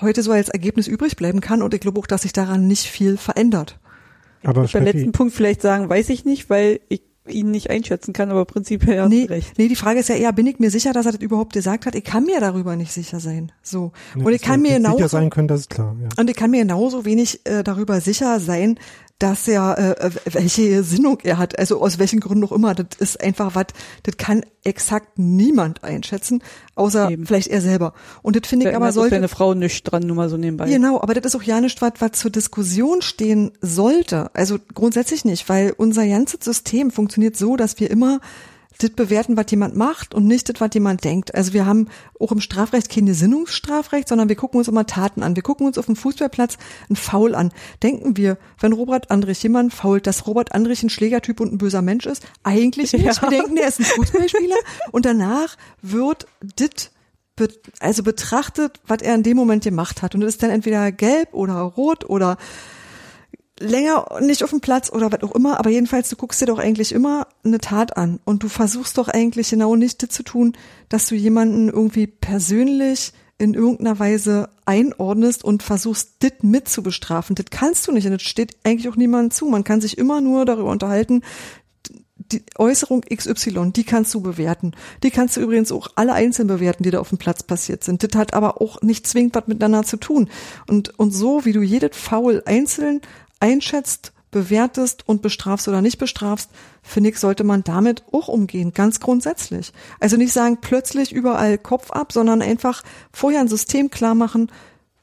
heute 0.00 0.22
so 0.22 0.32
als 0.32 0.48
Ergebnis 0.48 0.86
übrig 0.86 1.16
bleiben 1.16 1.40
kann. 1.40 1.62
Und 1.62 1.74
ich 1.74 1.80
glaube 1.80 1.98
auch, 1.98 2.06
dass 2.06 2.22
sich 2.22 2.32
daran 2.32 2.66
nicht 2.66 2.86
viel 2.86 3.16
verändert. 3.16 3.78
Aber 4.44 4.66
beim 4.66 4.84
letzten 4.84 5.12
Punkt 5.12 5.34
vielleicht 5.34 5.62
sagen, 5.62 5.88
weiß 5.88 6.08
ich 6.08 6.24
nicht, 6.24 6.50
weil 6.50 6.80
ich 6.88 7.02
ihn 7.28 7.52
nicht 7.52 7.70
einschätzen 7.70 8.12
kann, 8.12 8.30
aber 8.30 8.44
prinzipiell 8.44 9.00
hast 9.00 9.08
nee, 9.08 9.26
recht. 9.26 9.56
Nee, 9.56 9.68
die 9.68 9.76
Frage 9.76 10.00
ist 10.00 10.08
ja 10.08 10.16
eher, 10.16 10.32
bin 10.32 10.46
ich 10.46 10.58
mir 10.58 10.70
sicher, 10.70 10.92
dass 10.92 11.06
er 11.06 11.12
das 11.12 11.20
überhaupt 11.20 11.52
gesagt 11.52 11.86
hat? 11.86 11.94
Ich 11.94 12.02
kann 12.02 12.24
mir 12.24 12.40
darüber 12.40 12.74
nicht 12.74 12.92
sicher 12.92 13.20
sein. 13.20 13.52
So. 13.62 13.92
und 14.16 14.32
ich 14.32 14.42
kann 14.42 14.60
mir 14.60 14.74
genauso, 14.74 14.96
sicher 14.96 15.08
sein 15.08 15.30
können, 15.30 15.46
das 15.46 15.60
ist 15.60 15.70
klar. 15.70 15.94
Ja. 16.02 16.08
Und 16.18 16.28
ich 16.28 16.36
kann 16.36 16.50
mir 16.50 16.62
genauso 16.62 17.04
wenig 17.04 17.40
äh, 17.44 17.62
darüber 17.62 18.00
sicher 18.00 18.40
sein, 18.40 18.78
dass 19.22 19.46
er, 19.46 19.96
äh, 20.00 20.10
welche 20.32 20.82
Sinnung 20.82 21.20
er 21.22 21.38
hat, 21.38 21.56
also 21.56 21.80
aus 21.80 22.00
welchen 22.00 22.18
Gründen 22.18 22.44
auch 22.44 22.50
immer, 22.50 22.74
das 22.74 22.98
ist 22.98 23.22
einfach 23.22 23.54
was, 23.54 23.66
das 24.02 24.16
kann 24.16 24.44
exakt 24.64 25.16
niemand 25.16 25.84
einschätzen, 25.84 26.42
außer 26.74 27.10
Eben. 27.10 27.24
vielleicht 27.24 27.46
er 27.46 27.60
selber. 27.60 27.94
Und 28.22 28.34
das 28.34 28.48
finde 28.48 28.68
ich 28.68 28.74
aber 28.74 28.90
sollte. 28.90 29.14
eine 29.14 29.28
Frau 29.28 29.54
nicht 29.54 29.84
dran, 29.84 30.02
nur 30.02 30.16
mal 30.16 30.28
so 30.28 30.36
nebenbei. 30.36 30.68
Genau, 30.68 31.00
aber 31.00 31.14
das 31.14 31.26
ist 31.26 31.36
auch 31.40 31.44
ja 31.44 31.60
nicht 31.60 31.80
was, 31.80 31.92
was 32.00 32.12
zur 32.12 32.32
Diskussion 32.32 33.00
stehen 33.00 33.52
sollte. 33.60 34.34
Also 34.34 34.58
grundsätzlich 34.74 35.24
nicht, 35.24 35.48
weil 35.48 35.72
unser 35.76 36.04
ganzes 36.06 36.44
System 36.44 36.90
funktioniert 36.90 37.36
so, 37.36 37.56
dass 37.56 37.78
wir 37.78 37.90
immer 37.90 38.20
das 38.82 38.90
bewerten, 38.90 39.36
was 39.36 39.50
jemand 39.50 39.76
macht 39.76 40.14
und 40.14 40.26
nicht 40.26 40.48
das, 40.48 40.60
was 40.60 40.70
jemand 40.74 41.04
denkt. 41.04 41.34
Also 41.34 41.52
wir 41.52 41.66
haben 41.66 41.88
auch 42.18 42.32
im 42.32 42.40
Strafrecht 42.40 42.88
keine 42.88 43.14
Sinnungsstrafrecht, 43.14 44.08
sondern 44.08 44.28
wir 44.28 44.36
gucken 44.36 44.58
uns 44.58 44.68
immer 44.68 44.86
Taten 44.86 45.22
an. 45.22 45.36
Wir 45.36 45.42
gucken 45.42 45.66
uns 45.66 45.78
auf 45.78 45.86
dem 45.86 45.96
Fußballplatz 45.96 46.58
ein 46.90 46.96
Foul 46.96 47.34
an. 47.34 47.52
Denken 47.82 48.16
wir, 48.16 48.38
wenn 48.60 48.72
Robert 48.72 49.10
Andrich 49.10 49.42
jemand 49.42 49.72
fault, 49.72 50.06
dass 50.06 50.26
Robert 50.26 50.52
Andrich 50.52 50.82
ein 50.82 50.90
Schlägertyp 50.90 51.40
und 51.40 51.52
ein 51.52 51.58
böser 51.58 51.82
Mensch 51.82 52.06
ist? 52.06 52.24
Eigentlich 52.42 52.92
nicht. 52.92 53.04
Ja. 53.04 53.22
Wir 53.22 53.30
denken, 53.30 53.56
er 53.56 53.68
ist 53.68 53.80
ein 53.80 53.84
Fußballspieler 53.84 54.56
und 54.92 55.04
danach 55.04 55.56
wird 55.80 56.26
dit 56.58 56.90
also 57.80 58.02
betrachtet, 58.02 58.80
was 58.86 59.02
er 59.02 59.14
in 59.14 59.22
dem 59.22 59.36
Moment 59.36 59.64
gemacht 59.64 60.02
hat. 60.02 60.14
Und 60.14 60.20
das 60.20 60.34
ist 60.34 60.42
dann 60.42 60.50
entweder 60.50 60.92
gelb 60.92 61.32
oder 61.32 61.54
rot 61.54 62.08
oder 62.08 62.36
länger 63.62 64.06
nicht 64.20 64.42
auf 64.44 64.50
dem 64.50 64.60
Platz 64.60 64.90
oder 64.90 65.12
was 65.12 65.22
auch 65.22 65.34
immer, 65.34 65.58
aber 65.58 65.70
jedenfalls, 65.70 66.08
du 66.08 66.16
guckst 66.16 66.40
dir 66.40 66.46
doch 66.46 66.58
eigentlich 66.58 66.92
immer 66.92 67.26
eine 67.44 67.58
Tat 67.58 67.96
an 67.96 68.20
und 68.24 68.42
du 68.42 68.48
versuchst 68.48 68.98
doch 68.98 69.08
eigentlich 69.08 69.50
genau 69.50 69.76
nicht 69.76 70.12
zu 70.12 70.22
tun, 70.22 70.54
dass 70.88 71.06
du 71.06 71.14
jemanden 71.14 71.68
irgendwie 71.68 72.06
persönlich 72.06 73.12
in 73.38 73.54
irgendeiner 73.54 73.98
Weise 73.98 74.50
einordnest 74.66 75.42
und 75.42 75.62
versuchst, 75.62 76.22
dit 76.22 76.44
mit 76.44 76.68
zu 76.68 76.82
bestrafen. 76.82 77.34
Das 77.34 77.46
kannst 77.50 77.88
du 77.88 77.92
nicht 77.92 78.04
und 78.06 78.12
das 78.12 78.22
steht 78.22 78.56
eigentlich 78.62 78.88
auch 78.88 78.96
niemandem 78.96 79.32
zu. 79.32 79.46
Man 79.46 79.64
kann 79.64 79.80
sich 79.80 79.98
immer 79.98 80.20
nur 80.20 80.44
darüber 80.44 80.70
unterhalten, 80.70 81.22
die 82.30 82.42
Äußerung 82.56 83.02
XY, 83.02 83.72
die 83.72 83.84
kannst 83.84 84.14
du 84.14 84.20
bewerten. 84.20 84.72
Die 85.02 85.10
kannst 85.10 85.36
du 85.36 85.40
übrigens 85.40 85.72
auch 85.72 85.88
alle 85.96 86.12
einzeln 86.12 86.48
bewerten, 86.48 86.82
die 86.82 86.90
da 86.90 87.00
auf 87.00 87.10
dem 87.10 87.18
Platz 87.18 87.42
passiert 87.42 87.84
sind. 87.84 88.02
Das 88.02 88.18
hat 88.18 88.34
aber 88.34 88.60
auch 88.60 88.80
nicht 88.82 89.06
zwingend 89.06 89.34
was 89.34 89.46
miteinander 89.46 89.82
zu 89.82 89.96
tun. 89.96 90.30
Und, 90.68 90.98
und 90.98 91.10
so, 91.10 91.44
wie 91.44 91.52
du 91.52 91.62
jedes 91.62 91.96
Foul 91.96 92.42
einzeln 92.46 93.00
einschätzt, 93.42 94.12
bewertest 94.30 95.06
und 95.06 95.20
bestrafst 95.20 95.68
oder 95.68 95.82
nicht 95.82 95.98
bestrafst, 95.98 96.50
finde 96.82 97.10
ich, 97.10 97.18
sollte 97.18 97.44
man 97.44 97.64
damit 97.64 98.02
auch 98.12 98.28
umgehen, 98.28 98.72
ganz 98.72 98.98
grundsätzlich. 98.98 99.72
Also 100.00 100.16
nicht 100.16 100.32
sagen, 100.32 100.58
plötzlich 100.60 101.12
überall 101.12 101.58
Kopf 101.58 101.90
ab, 101.90 102.12
sondern 102.12 102.40
einfach 102.40 102.82
vorher 103.12 103.40
ein 103.40 103.48
System 103.48 103.90
klar 103.90 104.14
machen, 104.14 104.50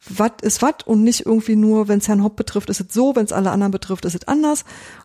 was 0.07 0.31
ist 0.41 0.61
was 0.61 0.75
und 0.85 1.03
nicht 1.03 1.25
irgendwie 1.25 1.55
nur, 1.55 1.87
wenn 1.87 1.99
es 1.99 2.07
Herrn 2.07 2.23
Hopp 2.23 2.37
betrifft, 2.37 2.69
ist 2.69 2.79
es 2.79 2.93
so, 2.93 3.15
wenn 3.15 3.25
es 3.25 3.33
alle 3.33 3.51
anderen 3.51 3.71
betrifft, 3.71 4.05
ist 4.05 4.15
es 4.15 4.27
anders, 4.27 4.63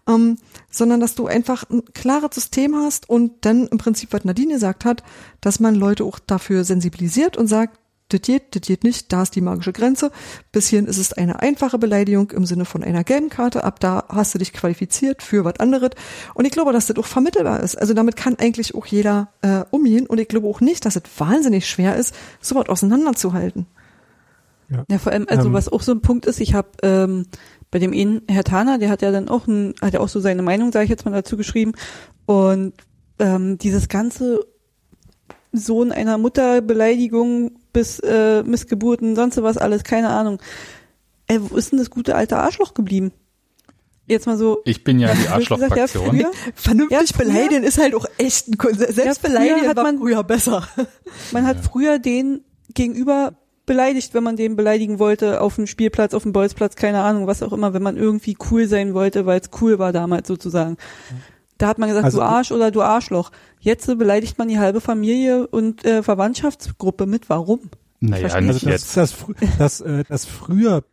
ähm, 0.08 0.38
sondern 0.70 1.00
dass 1.00 1.14
du 1.14 1.26
einfach 1.26 1.68
ein 1.68 1.82
klares 1.92 2.34
System 2.34 2.76
hast 2.76 3.10
und 3.10 3.44
dann 3.44 3.66
im 3.66 3.78
Prinzip, 3.78 4.12
was 4.12 4.24
Nadine 4.24 4.54
gesagt 4.54 4.84
hat, 4.84 5.02
dass 5.40 5.60
man 5.60 5.74
Leute 5.74 6.04
auch 6.04 6.18
dafür 6.20 6.64
sensibilisiert 6.64 7.36
und 7.36 7.48
sagt, 7.48 7.78
das 8.14 8.22
geht, 8.22 8.54
das 8.54 8.62
geht 8.62 8.84
nicht, 8.84 9.12
da 9.12 9.22
ist 9.22 9.34
die 9.36 9.40
magische 9.40 9.72
Grenze. 9.72 10.10
Bis 10.52 10.68
hierhin 10.68 10.86
ist 10.86 10.98
es 10.98 11.12
eine 11.12 11.40
einfache 11.40 11.78
Beleidigung 11.78 12.30
im 12.30 12.46
Sinne 12.46 12.64
von 12.64 12.82
einer 12.82 13.04
gelben 13.04 13.28
Karte. 13.28 13.64
Ab 13.64 13.80
da 13.80 14.04
hast 14.08 14.34
du 14.34 14.38
dich 14.38 14.52
qualifiziert 14.52 15.22
für 15.22 15.44
was 15.44 15.60
anderes. 15.60 15.90
Und 16.34 16.46
ich 16.46 16.52
glaube, 16.52 16.72
dass 16.72 16.86
das 16.86 16.96
auch 16.96 17.06
vermittelbar 17.06 17.60
ist. 17.60 17.76
Also 17.76 17.94
damit 17.94 18.16
kann 18.16 18.36
eigentlich 18.38 18.74
auch 18.74 18.86
jeder 18.86 19.28
äh, 19.42 19.64
umgehen. 19.70 20.06
Und 20.06 20.18
ich 20.18 20.28
glaube 20.28 20.48
auch 20.48 20.60
nicht, 20.60 20.84
dass 20.86 20.96
es 20.96 21.02
wahnsinnig 21.18 21.68
schwer 21.68 21.96
ist, 21.96 22.14
sowas 22.40 22.68
auseinanderzuhalten. 22.68 23.66
Ja. 24.70 24.84
ja, 24.88 24.98
vor 24.98 25.12
allem, 25.12 25.26
also 25.28 25.48
ähm, 25.48 25.52
was 25.52 25.68
auch 25.68 25.82
so 25.82 25.92
ein 25.92 26.00
Punkt 26.00 26.26
ist, 26.26 26.40
ich 26.40 26.54
habe 26.54 26.68
ähm, 26.82 27.26
bei 27.70 27.78
dem 27.78 27.92
einen 27.92 28.22
Herr 28.28 28.44
Tana, 28.44 28.78
der 28.78 28.88
hat 28.88 29.02
ja 29.02 29.10
dann 29.10 29.28
auch 29.28 29.46
ein, 29.46 29.74
hat 29.82 29.94
ja 29.94 30.00
auch 30.00 30.08
so 30.08 30.20
seine 30.20 30.42
Meinung, 30.42 30.72
sage 30.72 30.84
ich 30.84 30.90
jetzt 30.90 31.04
mal 31.04 31.10
dazu 31.10 31.36
geschrieben. 31.36 31.72
Und 32.24 32.72
ähm, 33.18 33.58
dieses 33.58 33.88
ganze 33.88 34.40
Sohn 35.52 35.92
einer 35.92 36.18
Mutter 36.18 36.60
Beleidigung 36.60 37.52
bis 37.74 37.98
äh, 38.00 38.42
Missgeburten, 38.42 39.14
sonst 39.14 39.42
was 39.42 39.58
alles, 39.58 39.84
keine 39.84 40.08
Ahnung. 40.08 40.40
Ey, 41.26 41.38
wo 41.40 41.56
ist 41.56 41.72
denn 41.72 41.78
das 41.78 41.90
gute 41.90 42.14
alte 42.14 42.38
Arschloch 42.38 42.72
geblieben? 42.72 43.12
Jetzt 44.06 44.26
mal 44.26 44.36
so. 44.36 44.60
Ich 44.64 44.84
bin 44.84 44.98
ja 44.98 45.14
die 45.14 45.28
Arschlochfraktion. 45.28 46.16
Ja, 46.16 46.30
Vernünftig 46.54 47.10
ja, 47.10 47.16
beleidigen 47.16 47.64
ist 47.64 47.78
halt 47.78 47.94
auch 47.94 48.06
echt 48.18 48.48
ein 48.48 48.58
Selbst 48.74 49.22
ja, 49.22 49.28
beleidigen 49.28 49.68
hat 49.68 49.76
man 49.76 49.98
früher 49.98 50.22
besser. 50.22 50.66
Man 51.32 51.46
hat 51.46 51.58
früher 51.64 51.98
den 51.98 52.44
gegenüber 52.72 53.34
beleidigt, 53.66 54.12
wenn 54.12 54.22
man 54.22 54.36
den 54.36 54.56
beleidigen 54.56 54.98
wollte, 54.98 55.40
auf 55.40 55.56
dem 55.56 55.66
Spielplatz, 55.66 56.12
auf 56.12 56.22
dem 56.22 56.32
Bolzplatz, 56.32 56.76
keine 56.76 57.00
Ahnung, 57.00 57.26
was 57.26 57.42
auch 57.42 57.52
immer, 57.52 57.72
wenn 57.72 57.82
man 57.82 57.96
irgendwie 57.96 58.36
cool 58.50 58.68
sein 58.68 58.92
wollte, 58.92 59.24
weil 59.24 59.40
es 59.40 59.50
cool 59.60 59.78
war 59.78 59.92
damals 59.92 60.28
sozusagen. 60.28 60.76
Da 61.64 61.68
hat 61.68 61.78
man 61.78 61.88
gesagt, 61.88 62.04
also, 62.04 62.18
du 62.18 62.24
Arsch 62.24 62.52
oder 62.52 62.70
du 62.70 62.82
Arschloch. 62.82 63.30
Jetzt 63.58 63.86
beleidigt 63.86 64.36
man 64.36 64.48
die 64.48 64.58
halbe 64.58 64.82
Familie 64.82 65.46
und 65.46 65.82
äh, 65.86 66.02
Verwandtschaftsgruppe 66.02 67.06
mit. 67.06 67.30
Warum? 67.30 67.70
Naja, 68.00 68.38
nicht 68.42 68.66
also 68.66 68.68
das, 68.68 68.92
das, 68.92 69.14
das, 69.58 69.80
äh, 69.80 70.04
das 70.06 70.26
früher 70.26 70.84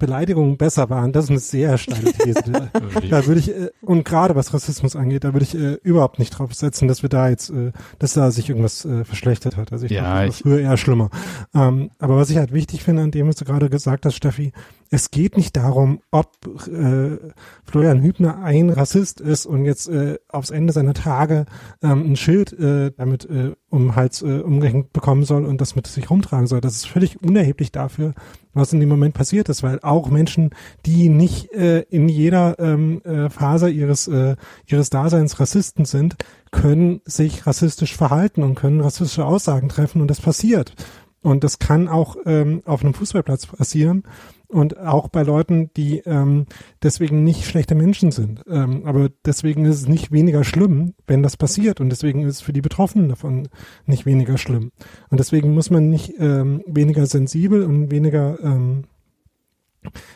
Beleidigungen 0.00 0.56
besser 0.56 0.90
waren, 0.90 1.12
das 1.12 1.26
ist 1.26 1.30
eine 1.30 1.38
sehr 1.38 1.78
steile 1.78 2.12
These. 2.12 2.42
da 3.08 3.26
würde 3.26 3.38
ich, 3.38 3.50
äh, 3.50 3.70
und 3.82 4.04
gerade 4.04 4.34
was 4.34 4.52
Rassismus 4.52 4.96
angeht, 4.96 5.22
da 5.22 5.32
würde 5.32 5.44
ich 5.44 5.54
äh, 5.54 5.74
überhaupt 5.84 6.18
nicht 6.18 6.30
drauf 6.30 6.52
setzen, 6.54 6.88
dass 6.88 7.02
wir 7.02 7.08
da 7.08 7.28
jetzt, 7.28 7.50
äh, 7.50 7.70
dass 8.00 8.14
da 8.14 8.32
sich 8.32 8.48
irgendwas 8.48 8.84
äh, 8.84 9.04
verschlechtert 9.04 9.56
hat. 9.56 9.70
Also 9.70 9.86
ich 9.86 9.92
ja, 9.92 10.02
glaube, 10.02 10.26
das 10.26 10.44
war 10.44 10.50
früher 10.50 10.60
eher 10.60 10.76
schlimmer. 10.76 11.10
Ähm, 11.54 11.90
aber 12.00 12.16
was 12.16 12.30
ich 12.30 12.36
halt 12.36 12.52
wichtig 12.52 12.82
finde 12.82 13.02
an 13.02 13.12
dem, 13.12 13.28
was 13.28 13.36
du 13.36 13.44
gerade 13.44 13.70
gesagt 13.70 14.06
hast, 14.06 14.16
Steffi, 14.16 14.52
es 14.90 15.10
geht 15.10 15.36
nicht 15.36 15.56
darum, 15.56 16.00
ob 16.10 16.30
äh, 16.68 17.18
Florian 17.64 18.02
Hübner 18.02 18.38
ein 18.42 18.70
Rassist 18.70 19.20
ist 19.20 19.46
und 19.46 19.64
jetzt 19.64 19.88
äh, 19.88 20.18
aufs 20.28 20.50
Ende 20.50 20.72
seiner 20.72 20.94
Tage 20.94 21.46
ähm, 21.82 22.12
ein 22.12 22.16
Schild 22.16 22.52
äh, 22.52 22.92
damit 22.96 23.24
äh, 23.24 23.52
um 23.68 23.96
Hals 23.96 24.22
äh, 24.22 24.40
umgehängt 24.40 24.92
bekommen 24.92 25.24
soll 25.24 25.44
und 25.44 25.60
das 25.60 25.76
mit 25.76 25.86
sich 25.86 26.10
rumtragen 26.10 26.46
soll. 26.46 26.60
Das 26.60 26.76
ist 26.76 26.86
völlig 26.86 27.22
unerheblich 27.22 27.72
dafür, 27.72 28.14
was 28.54 28.72
in 28.72 28.80
dem 28.80 28.88
Moment 28.88 29.14
passiert 29.14 29.48
ist, 29.48 29.62
weil 29.62 29.80
auch 29.82 30.08
Menschen, 30.08 30.50
die 30.84 31.08
nicht 31.08 31.52
äh, 31.52 31.80
in 31.82 32.08
jeder 32.08 32.58
ähm, 32.58 33.02
äh, 33.02 33.28
Phase 33.28 33.70
ihres 33.70 34.08
äh, 34.08 34.36
ihres 34.66 34.90
Daseins 34.90 35.40
Rassisten 35.40 35.84
sind, 35.84 36.16
können 36.52 37.00
sich 37.04 37.46
rassistisch 37.46 37.96
verhalten 37.96 38.42
und 38.42 38.54
können 38.54 38.80
rassistische 38.80 39.24
Aussagen 39.24 39.68
treffen 39.68 40.00
und 40.00 40.08
das 40.08 40.20
passiert. 40.20 40.74
Und 41.22 41.42
das 41.42 41.58
kann 41.58 41.88
auch 41.88 42.16
ähm, 42.24 42.62
auf 42.66 42.82
einem 42.82 42.94
Fußballplatz 42.94 43.46
passieren 43.46 44.04
und 44.48 44.78
auch 44.78 45.08
bei 45.08 45.22
Leuten, 45.22 45.70
die 45.76 45.98
ähm, 46.00 46.46
deswegen 46.82 47.24
nicht 47.24 47.44
schlechte 47.44 47.74
Menschen 47.74 48.10
sind. 48.10 48.42
Ähm, 48.48 48.82
aber 48.84 49.10
deswegen 49.24 49.64
ist 49.64 49.76
es 49.76 49.88
nicht 49.88 50.12
weniger 50.12 50.44
schlimm, 50.44 50.94
wenn 51.06 51.22
das 51.22 51.36
passiert 51.36 51.80
und 51.80 51.90
deswegen 51.90 52.22
ist 52.22 52.36
es 52.36 52.40
für 52.40 52.52
die 52.52 52.60
Betroffenen 52.60 53.08
davon 53.08 53.48
nicht 53.86 54.06
weniger 54.06 54.38
schlimm. 54.38 54.72
Und 55.10 55.18
deswegen 55.18 55.54
muss 55.54 55.70
man 55.70 55.90
nicht 55.90 56.14
ähm, 56.18 56.62
weniger 56.66 57.06
sensibel 57.06 57.62
und 57.62 57.90
weniger 57.90 58.38
ähm, 58.42 58.84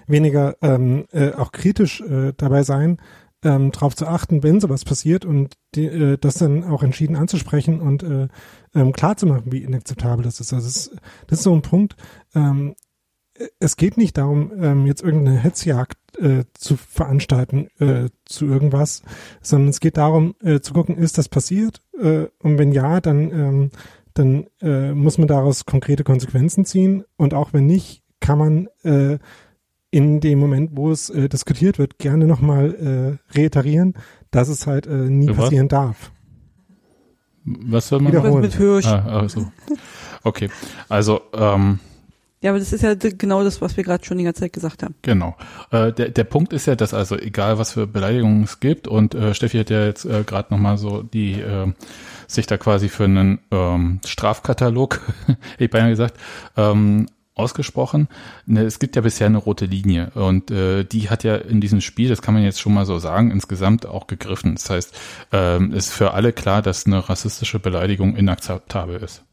weniger 0.07 0.57
ähm, 0.63 1.07
äh, 1.13 1.33
auch 1.33 1.53
kritisch 1.53 2.01
äh, 2.01 2.33
dabei 2.37 2.65
sein, 2.65 2.99
ähm, 3.43 3.73
darauf 3.73 3.97
zu 3.97 4.07
achten, 4.07 4.43
wenn 4.43 4.61
sowas 4.61 4.85
passiert 4.85 5.25
und 5.25 5.55
die, 5.75 5.87
äh, 5.87 6.19
das 6.19 6.35
dann 6.35 6.65
auch 6.65 6.83
entschieden 6.83 7.17
anzusprechen 7.17 7.81
und 7.81 8.03
äh, 8.03 8.29
ähm, 8.75 8.93
klar 8.93 9.17
zu 9.17 9.27
machen, 9.27 9.53
wie 9.53 9.63
inakzeptabel 9.63 10.25
das 10.25 10.41
ist. 10.41 10.53
Also 10.53 10.67
das 10.67 10.77
ist, 10.77 10.97
das 11.27 11.39
ist 11.39 11.45
so 11.45 11.55
ein 11.55 11.63
Punkt. 11.63 11.97
Ähm, 12.35 12.75
es 13.59 13.77
geht 13.77 13.97
nicht 13.97 14.19
darum, 14.19 14.53
ähm, 14.61 14.87
jetzt 14.87 15.03
irgendeine 15.03 15.39
Hetzjagd 15.39 15.99
äh, 16.19 16.45
zu 16.55 16.77
veranstalten 16.77 17.69
äh, 17.79 18.09
zu 18.25 18.47
irgendwas, 18.47 19.03
sondern 19.41 19.71
es 19.71 19.81
geht 19.81 19.97
darum, 19.97 20.35
äh, 20.43 20.61
zu 20.61 20.73
gucken, 20.73 20.97
ist 20.97 21.19
das 21.19 21.29
passiert? 21.29 21.81
Äh, 21.99 22.27
und 22.43 22.59
wenn 22.59 22.73
ja, 22.73 23.01
dann, 23.01 23.31
ähm, 23.33 23.71
dann 24.15 24.47
äh, 24.61 24.93
muss 24.93 25.19
man 25.19 25.29
daraus 25.29 25.65
konkrete 25.65 26.05
Konsequenzen 26.05 26.65
ziehen. 26.65 27.05
Und 27.17 27.35
auch 27.35 27.53
wenn 27.53 27.67
nicht, 27.67 28.03
kann 28.21 28.39
man 28.39 28.69
äh, 28.83 29.19
in 29.91 30.21
dem 30.21 30.39
Moment, 30.39 30.71
wo 30.75 30.91
es 30.91 31.11
äh, 31.11 31.29
diskutiert 31.29 31.79
wird, 31.79 31.99
gerne 31.99 32.27
nochmal 32.27 33.19
äh, 33.33 33.39
reiterieren, 33.39 33.95
dass 34.31 34.49
es 34.49 34.67
halt 34.67 34.87
äh, 34.87 34.95
nie 34.95 35.29
Was? 35.31 35.37
passieren 35.37 35.69
darf. 35.69 36.13
Was 37.45 37.89
soll 37.89 38.01
man 38.01 38.13
Wiederholen. 38.13 38.43
mit 38.43 38.55
Hirsch? 38.55 38.87
Ah, 38.87 39.21
also. 39.21 39.51
Okay, 40.23 40.51
also 40.89 41.23
ähm, 41.33 41.81
ja, 42.43 42.51
aber 42.51 42.59
das 42.59 42.73
ist 42.73 42.83
ja 42.83 42.95
genau 42.95 43.45
das, 43.45 43.61
was 43.61 43.77
wir 43.77 43.85
gerade 43.85 44.05
schon 44.05 44.19
die 44.19 44.25
ganze 44.25 44.41
Zeit 44.41 44.53
gesagt 44.53 44.83
haben. 44.83 44.95
Genau. 45.03 45.37
Äh, 45.71 45.93
der, 45.93 46.09
der 46.09 46.25
Punkt 46.25 46.53
ist 46.53 46.67
ja, 46.67 46.75
dass 46.75 46.95
also 46.95 47.17
egal 47.17 47.59
was 47.59 47.73
für 47.73 47.87
Beleidigungen 47.87 48.45
es 48.45 48.61
gibt 48.61 48.89
und 48.89 49.15
äh, 49.15 49.35
Steffi 49.35 49.59
hat 49.59 49.71
ja 49.71 49.85
jetzt 49.85 50.07
äh, 50.07 50.25
gerade 50.25 50.53
nochmal 50.53 50.79
so 50.79 51.03
die 51.03 51.41
äh, 51.41 51.73
sich 52.27 52.47
da 52.47 52.57
quasi 52.57 52.89
für 52.89 53.05
einen 53.05 53.41
ähm, 53.51 54.01
Strafkatalog, 54.07 55.01
ich 55.59 55.71
beinahe 55.71 55.91
gesagt, 55.91 56.17
ähm, 56.57 57.07
ausgesprochen. 57.35 58.09
Ne, 58.47 58.63
es 58.63 58.79
gibt 58.79 58.97
ja 58.97 59.03
bisher 59.03 59.27
eine 59.27 59.39
rote 59.39 59.65
Linie 59.65 60.11
und 60.15 60.51
äh, 60.51 60.85
die 60.85 61.11
hat 61.11 61.25
ja 61.25 61.37
in 61.37 61.61
diesem 61.61 61.81
Spiel, 61.81 62.09
das 62.09 62.23
kann 62.23 62.35
man 62.35 62.43
jetzt 62.43 62.61
schon 62.61 62.75
mal 62.75 62.87
so 62.87 62.99
sagen, 62.99 63.31
insgesamt 63.31 63.87
auch 63.87 64.07
gegriffen. 64.07 64.55
Das 64.55 64.71
heißt, 64.71 64.99
ähm, 65.33 65.73
ist 65.73 65.93
für 65.93 66.13
alle 66.15 66.33
klar, 66.33 66.63
dass 66.63 66.87
eine 66.87 67.09
rassistische 67.09 67.59
Beleidigung 67.59 68.17
inakzeptabel 68.17 68.97
ist. 69.03 69.25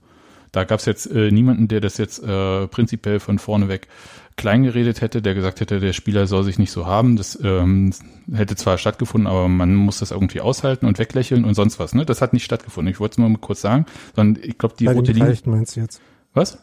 Da 0.58 0.64
gab 0.64 0.80
es 0.80 0.88
jetzt 0.88 1.06
äh, 1.06 1.30
niemanden, 1.30 1.68
der 1.68 1.82
das 1.82 2.00
jetzt 2.00 2.18
äh, 2.24 2.66
prinzipiell 2.66 3.20
von 3.20 3.38
vorne 3.38 3.70
weg 3.70 3.88
klein 4.38 4.64
geredet 4.64 5.02
hätte, 5.02 5.22
der 5.22 5.36
gesagt 5.36 5.62
hätte, 5.62 5.80
der 5.80 5.94
Spieler 5.94 6.26
soll 6.26 6.44
sich 6.44 6.58
nicht 6.58 6.72
so 6.72 6.88
haben. 6.88 7.16
Das 7.16 7.38
ähm, 7.44 7.94
hätte 8.34 8.56
zwar 8.56 8.80
stattgefunden, 8.80 9.28
aber 9.28 9.48
man 9.50 9.76
muss 9.76 10.00
das 10.00 10.10
irgendwie 10.10 10.42
aushalten 10.42 10.88
und 10.88 10.98
weglächeln 10.98 11.46
und 11.46 11.54
sonst 11.54 11.78
was. 11.78 11.94
Ne? 11.94 12.08
Das 12.08 12.24
hat 12.24 12.34
nicht 12.34 12.44
stattgefunden. 12.44 12.92
Ich 12.92 13.00
wollte 13.00 13.14
es 13.14 13.18
nur 13.20 13.30
mal 13.30 13.38
kurz 13.38 13.62
sagen, 13.62 13.86
sondern 14.16 14.44
ich 14.44 14.58
glaube, 14.58 14.74
die 14.80 14.86
Bei 14.86 14.94
rote 14.94 15.12
Linie. 15.12 15.38
meinst 15.46 15.76
du 15.76 15.82
jetzt? 15.82 16.02
Was? 16.34 16.58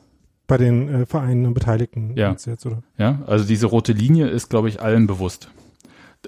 Bei 0.49 0.59
den 0.59 0.89
äh, 0.89 1.07
Vereinen 1.07 1.47
und 1.47 1.55
Beteiligten 1.55 2.17
ja. 2.17 2.31
meinst 2.31 2.47
du 2.47 2.51
jetzt, 2.51 2.67
oder? 2.67 2.83
Ja, 2.99 3.23
also 3.29 3.45
diese 3.45 3.67
rote 3.67 3.93
Linie 3.93 4.27
ist, 4.27 4.51
glaube 4.51 4.69
ich, 4.69 4.83
allen 4.83 5.07
bewusst. 5.07 5.51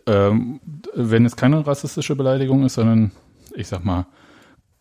Ähm, 0.06 0.60
wenn 0.94 1.26
es 1.26 1.34
keine 1.34 1.66
rassistische 1.66 2.14
Beleidigung 2.14 2.64
ist, 2.64 2.74
sondern 2.74 3.10
ich 3.56 3.66
sag 3.66 3.84
mal 3.84 4.06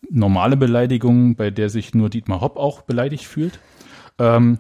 normale 0.09 0.57
Beleidigung, 0.57 1.35
bei 1.35 1.51
der 1.51 1.69
sich 1.69 1.93
nur 1.93 2.09
Dietmar 2.09 2.41
Hopp 2.41 2.57
auch 2.57 2.81
beleidigt 2.81 3.25
fühlt. 3.25 3.59
Ähm, 4.19 4.59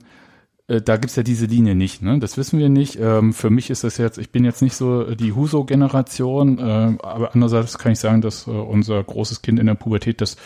äh, 0.67 0.81
da 0.81 0.97
gibt's 0.97 1.15
ja 1.15 1.23
diese 1.23 1.45
Linie 1.45 1.75
nicht, 1.75 2.01
ne? 2.01 2.19
Das 2.19 2.37
wissen 2.37 2.59
wir 2.59 2.69
nicht. 2.69 2.97
Ähm, 2.99 3.33
für 3.33 3.49
mich 3.49 3.69
ist 3.69 3.83
das 3.83 3.97
jetzt, 3.97 4.17
ich 4.17 4.31
bin 4.31 4.43
jetzt 4.43 4.61
nicht 4.61 4.75
so 4.75 5.15
die 5.15 5.33
Huso-Generation, 5.33 6.59
äh, 6.59 6.97
aber 7.03 7.33
andererseits 7.33 7.77
kann 7.77 7.91
ich 7.91 7.99
sagen, 7.99 8.21
dass 8.21 8.47
äh, 8.47 8.51
unser 8.51 9.03
großes 9.03 9.41
Kind 9.41 9.59
in 9.59 9.67
der 9.67 9.75
Pubertät 9.75 10.21
das 10.21 10.37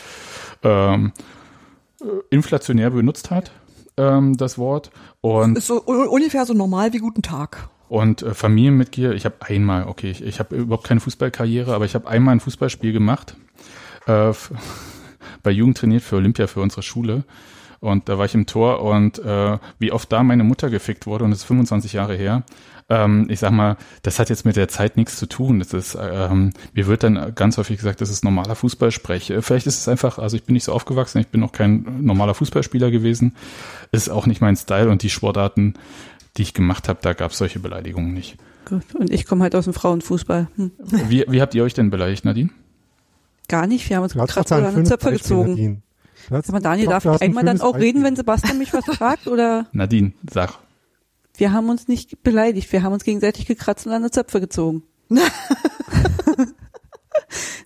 ähm, 0.64 1.14
inflationär 2.30 2.90
benutzt 2.90 3.32
hat, 3.32 3.52
ähm, 3.98 4.36
das 4.36 4.58
Wort. 4.58 4.92
Und 5.22 5.58
ist 5.58 5.68
so 5.68 5.82
ungefähr 5.82 6.46
so 6.46 6.54
normal 6.54 6.94
wie 6.94 7.00
guten 7.00 7.22
Tag. 7.22 7.70
Und 7.88 8.22
äh, 8.22 8.34
Familienmitglieder, 8.34 9.14
ich 9.14 9.26
habe 9.26 9.36
einmal, 9.40 9.88
okay, 9.88 10.12
ich, 10.12 10.22
ich 10.22 10.40
habe 10.40 10.56
überhaupt 10.56 10.86
keine 10.86 11.00
Fußballkarriere, 11.00 11.74
aber 11.74 11.86
ich 11.86 11.96
habe 11.96 12.08
einmal 12.08 12.36
ein 12.36 12.40
Fußballspiel 12.40 12.94
gemacht, 12.94 13.36
äh, 14.06 14.34
bei 15.44 15.52
Jugend 15.52 15.78
trainiert 15.78 16.04
für 16.04 16.18
Olympia 16.18 16.48
für 16.48 16.62
unsere 16.62 16.84
Schule. 16.84 17.24
Und 17.80 18.10
da 18.10 18.18
war 18.18 18.26
ich 18.26 18.36
im 18.36 18.46
Tor 18.46 18.82
und 18.82 19.20
äh, 19.20 19.58
wie 19.80 19.92
oft 19.92 20.12
da 20.12 20.22
meine 20.22 20.44
Mutter 20.44 20.70
gefickt 20.70 21.08
wurde, 21.08 21.24
und 21.24 21.32
das 21.32 21.40
ist 21.40 21.46
25 21.46 21.94
Jahre 21.94 22.16
her, 22.16 22.44
ähm, 22.90 23.28
ich 23.30 23.40
sag 23.40 23.52
mal, 23.52 23.78
das 24.02 24.20
hat 24.20 24.30
jetzt 24.30 24.46
mit 24.46 24.56
der 24.56 24.68
Zeit 24.68 24.98
nichts 24.98 25.18
zu 25.18 25.28
tun. 25.28 25.60
Das 25.60 25.74
ist, 25.74 25.98
ähm, 26.00 26.52
mir 26.74 26.88
wird 26.88 27.04
dann 27.04 27.34
ganz 27.36 27.58
häufig 27.58 27.78
gesagt, 27.78 28.02
das 28.02 28.10
ist 28.10 28.26
normaler 28.26 28.56
Fußballsprech. 28.56 29.34
Vielleicht 29.42 29.68
ist 29.68 29.80
es 29.80 29.88
einfach, 29.88 30.18
also 30.18 30.36
ich 30.36 30.44
bin 30.44 30.54
nicht 30.54 30.64
so 30.64 30.74
aufgewachsen, 30.74 31.20
ich 31.20 31.28
bin 31.28 31.40
noch 31.40 31.52
kein 31.52 32.02
normaler 32.02 32.34
Fußballspieler 32.34 32.92
gewesen. 32.92 33.36
Ist 33.92 34.10
auch 34.10 34.26
nicht 34.26 34.42
mein 34.42 34.56
Style 34.56 34.90
und 34.90 35.04
die 35.04 35.10
Sportarten, 35.10 35.76
die 36.36 36.42
ich 36.42 36.54
gemacht 36.54 36.90
habe, 36.90 37.00
da 37.02 37.14
gab 37.14 37.32
es 37.32 37.38
solche 37.38 37.60
Beleidigungen 37.60 38.14
nicht. 38.14 38.38
Gut. 38.66 38.84
Und 38.96 39.12
ich 39.12 39.26
komme 39.26 39.44
halt 39.44 39.56
aus 39.56 39.66
dem 39.66 39.74
Frauenfußball. 39.74 40.48
Hm. 40.56 40.72
Wie, 41.08 41.26
wie 41.28 41.42
habt 41.42 41.56
ihr 41.56 41.64
euch 41.64 41.74
denn 41.74 41.92
beleidigt, 41.92 42.26
Nadine? 42.26 42.50
Gar 43.50 43.68
nicht, 43.68 43.90
wir 43.90 43.98
haben 43.98 44.04
uns 44.04 44.14
gerade 44.14 44.56
oder 44.56 44.70
eine 44.70 44.84
Zöpfe 44.84 45.12
gezogen. 45.12 45.84
Sag 46.30 46.50
mal, 46.52 46.60
Daniel, 46.62 46.88
darf 46.88 47.04
ich 47.06 47.22
einmal 47.22 47.44
dann 47.44 47.60
auch 47.60 47.76
reden, 47.76 48.04
wenn 48.04 48.16
Sebastian 48.16 48.58
mich 48.60 48.72
was 48.74 48.86
fragt? 48.86 49.28
Oder? 49.28 49.68
Nadine, 49.74 50.14
sag. 50.32 50.60
Wir 51.36 51.52
haben 51.52 51.70
uns 51.70 51.88
nicht 51.88 52.22
beleidigt, 52.24 52.72
wir 52.72 52.84
haben 52.84 52.94
uns 52.94 53.04
gegenseitig 53.04 53.46
gekratzt 53.48 53.88
und 53.88 53.94
an 53.94 54.04
die 54.04 54.12
Zöpfe 54.12 54.40
gezogen. 54.40 54.84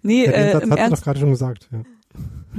nee, 0.01 0.25
ja, 0.25 0.31
äh, 0.31 0.63
im 0.63 0.71
hat 0.71 0.79
Ernst. 0.79 1.01
doch 1.01 1.03
gerade 1.03 1.19
schon 1.19 1.31
gesagt, 1.31 1.67
ja. 1.71 1.81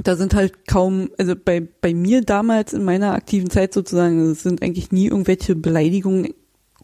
Da 0.03 0.17
sind 0.17 0.35
halt 0.35 0.67
kaum, 0.67 1.09
also 1.17 1.35
bei, 1.35 1.61
bei 1.61 1.93
mir 1.93 2.21
damals 2.21 2.73
in 2.73 2.83
meiner 2.83 3.13
aktiven 3.13 3.49
Zeit 3.49 3.73
sozusagen, 3.73 4.31
es 4.31 4.43
sind 4.43 4.61
eigentlich 4.61 4.91
nie 4.91 5.07
irgendwelche 5.07 5.55
Beleidigungen 5.55 6.33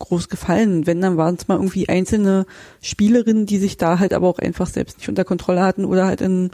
groß 0.01 0.29
gefallen. 0.29 0.85
Wenn, 0.85 1.01
dann 1.01 1.17
waren 1.17 1.35
es 1.35 1.47
mal 1.47 1.55
irgendwie 1.55 1.89
einzelne 1.89 2.45
Spielerinnen, 2.81 3.45
die 3.45 3.57
sich 3.57 3.77
da 3.77 3.99
halt 3.99 4.13
aber 4.13 4.27
auch 4.27 4.39
einfach 4.39 4.67
selbst 4.67 4.97
nicht 4.97 5.09
unter 5.09 5.23
Kontrolle 5.23 5.61
hatten 5.63 5.85
oder 5.85 6.05
halt 6.05 6.21
in 6.21 6.51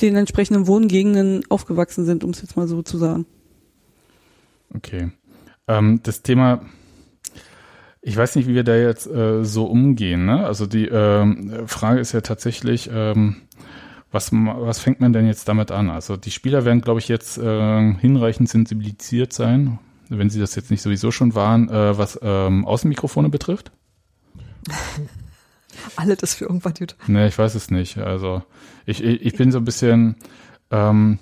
den 0.00 0.16
entsprechenden 0.16 0.66
Wohngegenden 0.66 1.42
aufgewachsen 1.48 2.04
sind, 2.04 2.24
um 2.24 2.30
es 2.30 2.42
jetzt 2.42 2.56
mal 2.56 2.66
so 2.66 2.82
zu 2.82 2.98
sagen. 2.98 3.26
Okay. 4.74 5.10
Ähm, 5.68 6.00
das 6.02 6.22
Thema, 6.22 6.62
ich 8.02 8.16
weiß 8.16 8.36
nicht, 8.36 8.48
wie 8.48 8.54
wir 8.54 8.64
da 8.64 8.76
jetzt 8.76 9.06
äh, 9.06 9.44
so 9.44 9.66
umgehen. 9.66 10.26
Ne? 10.26 10.44
Also 10.44 10.66
die 10.66 10.88
äh, 10.88 11.66
Frage 11.66 12.00
ist 12.00 12.12
ja 12.12 12.20
tatsächlich, 12.20 12.90
ähm, 12.92 13.36
was, 14.10 14.30
was 14.32 14.78
fängt 14.78 15.00
man 15.00 15.12
denn 15.12 15.26
jetzt 15.26 15.48
damit 15.48 15.70
an? 15.70 15.90
Also 15.90 16.16
die 16.16 16.30
Spieler 16.30 16.64
werden, 16.64 16.80
glaube 16.80 17.00
ich, 17.00 17.08
jetzt 17.08 17.38
äh, 17.38 17.94
hinreichend 17.94 18.48
sensibilisiert 18.48 19.32
sein, 19.32 19.78
wenn 20.08 20.30
sie 20.30 20.40
das 20.40 20.54
jetzt 20.54 20.70
nicht 20.70 20.82
sowieso 20.82 21.10
schon 21.10 21.34
waren, 21.34 21.68
äh, 21.68 21.96
was 21.98 22.18
ähm, 22.22 22.64
Außenmikrofone 22.64 23.28
betrifft. 23.28 23.72
Alle 25.96 26.16
das 26.16 26.34
für 26.34 26.44
irgendwann 26.44 26.74
gut. 26.74 26.96
Ne, 27.06 27.28
ich 27.28 27.38
weiß 27.38 27.54
es 27.54 27.70
nicht. 27.70 27.98
Also 27.98 28.42
ich, 28.86 29.02
ich, 29.02 29.22
ich 29.22 29.34
bin 29.34 29.50
so 29.52 29.58
ein 29.58 29.64
bisschen, 29.64 30.16
ähm, 30.70 31.18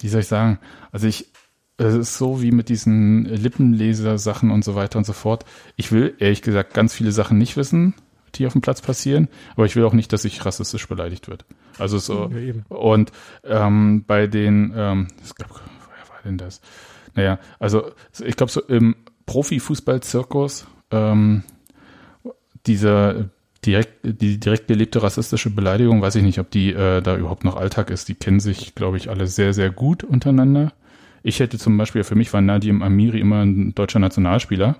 wie 0.00 0.08
soll 0.08 0.20
ich 0.20 0.28
sagen, 0.28 0.58
also 0.92 1.06
ich, 1.06 1.30
es 1.76 1.94
ist 1.94 2.18
so 2.18 2.42
wie 2.42 2.52
mit 2.52 2.68
diesen 2.68 3.24
Lippenleser-Sachen 3.24 4.50
und 4.50 4.64
so 4.64 4.74
weiter 4.74 4.98
und 4.98 5.04
so 5.04 5.12
fort. 5.12 5.44
Ich 5.76 5.92
will 5.92 6.14
ehrlich 6.18 6.42
gesagt 6.42 6.74
ganz 6.74 6.92
viele 6.92 7.12
Sachen 7.12 7.38
nicht 7.38 7.56
wissen, 7.56 7.94
die 8.34 8.46
auf 8.46 8.52
dem 8.52 8.60
Platz 8.60 8.82
passieren, 8.82 9.28
aber 9.54 9.64
ich 9.64 9.76
will 9.76 9.84
auch 9.84 9.94
nicht, 9.94 10.12
dass 10.12 10.24
ich 10.24 10.44
rassistisch 10.44 10.86
beleidigt 10.88 11.28
wird. 11.28 11.44
Also 11.78 11.98
so 11.98 12.30
ja, 12.30 12.54
und 12.68 13.12
ähm, 13.44 14.04
bei 14.06 14.26
den, 14.26 14.72
ähm, 14.76 15.08
ich 15.24 15.34
glaube, 15.34 15.54
woher 15.54 16.14
war 16.14 16.22
denn 16.24 16.36
das? 16.36 16.60
Naja, 17.14 17.38
also 17.58 17.90
ich 18.24 18.36
glaube 18.36 18.52
so 18.52 18.62
im 18.62 18.96
Profifußball-Zirkus 19.26 20.66
ähm, 20.90 21.42
dieser 22.66 23.30
direkt, 23.64 23.98
die 24.02 24.40
direkt 24.40 24.68
gelebte 24.68 25.02
rassistische 25.02 25.50
Beleidigung, 25.50 26.02
weiß 26.02 26.14
ich 26.16 26.22
nicht, 26.22 26.38
ob 26.38 26.50
die 26.50 26.72
äh, 26.72 27.02
da 27.02 27.16
überhaupt 27.16 27.44
noch 27.44 27.56
Alltag 27.56 27.90
ist. 27.90 28.08
Die 28.08 28.14
kennen 28.14 28.40
sich, 28.40 28.74
glaube 28.74 28.96
ich, 28.96 29.10
alle 29.10 29.26
sehr, 29.26 29.52
sehr 29.52 29.70
gut 29.70 30.04
untereinander. 30.04 30.72
Ich 31.22 31.40
hätte 31.40 31.58
zum 31.58 31.76
Beispiel, 31.76 32.04
für 32.04 32.14
mich 32.14 32.32
war 32.32 32.40
Nadim 32.40 32.82
Amiri 32.82 33.20
immer 33.20 33.42
ein 33.42 33.74
deutscher 33.74 33.98
Nationalspieler. 33.98 34.76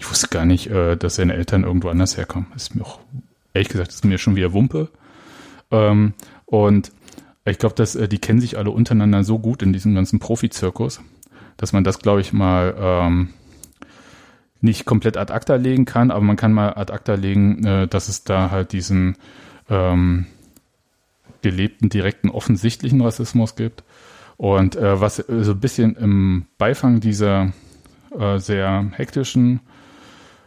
Ich 0.00 0.10
wusste 0.10 0.28
gar 0.28 0.46
nicht, 0.46 0.68
äh, 0.68 0.96
dass 0.96 1.16
seine 1.16 1.34
Eltern 1.34 1.64
irgendwo 1.64 1.88
anders 1.88 2.16
herkommen. 2.16 2.46
Ist 2.56 2.74
mir 2.74 2.84
auch, 2.84 3.00
ehrlich 3.52 3.68
gesagt, 3.68 3.90
ist 3.90 4.04
mir 4.04 4.18
schon 4.18 4.36
wieder 4.36 4.52
Wumpe. 4.52 4.88
Ähm, 5.70 6.14
und 6.46 6.92
ich 7.44 7.58
glaube, 7.58 7.74
dass 7.74 7.94
äh, 7.94 8.08
die 8.08 8.18
kennen 8.18 8.40
sich 8.40 8.56
alle 8.56 8.70
untereinander 8.70 9.24
so 9.24 9.38
gut 9.38 9.62
in 9.62 9.72
diesem 9.72 9.94
ganzen 9.94 10.18
Profizirkus, 10.18 11.00
dass 11.56 11.72
man 11.72 11.84
das, 11.84 11.98
glaube 11.98 12.20
ich, 12.20 12.32
mal 12.32 12.74
ähm, 12.78 13.28
nicht 14.60 14.84
komplett 14.84 15.16
ad 15.16 15.32
acta 15.32 15.56
legen 15.56 15.84
kann, 15.84 16.10
aber 16.10 16.22
man 16.22 16.36
kann 16.36 16.52
mal 16.52 16.74
ad 16.74 16.92
acta 16.92 17.14
legen, 17.14 17.64
äh, 17.64 17.88
dass 17.88 18.08
es 18.08 18.24
da 18.24 18.50
halt 18.50 18.72
diesen 18.72 19.16
ähm, 19.68 20.26
gelebten, 21.42 21.88
direkten, 21.88 22.30
offensichtlichen 22.30 23.00
Rassismus 23.00 23.56
gibt. 23.56 23.84
Und 24.36 24.76
äh, 24.76 25.00
was 25.00 25.16
so 25.16 25.52
ein 25.52 25.60
bisschen 25.60 25.96
im 25.96 26.46
Beifang 26.58 27.00
dieser 27.00 27.52
äh, 28.18 28.38
sehr 28.38 28.90
hektischen 28.92 29.60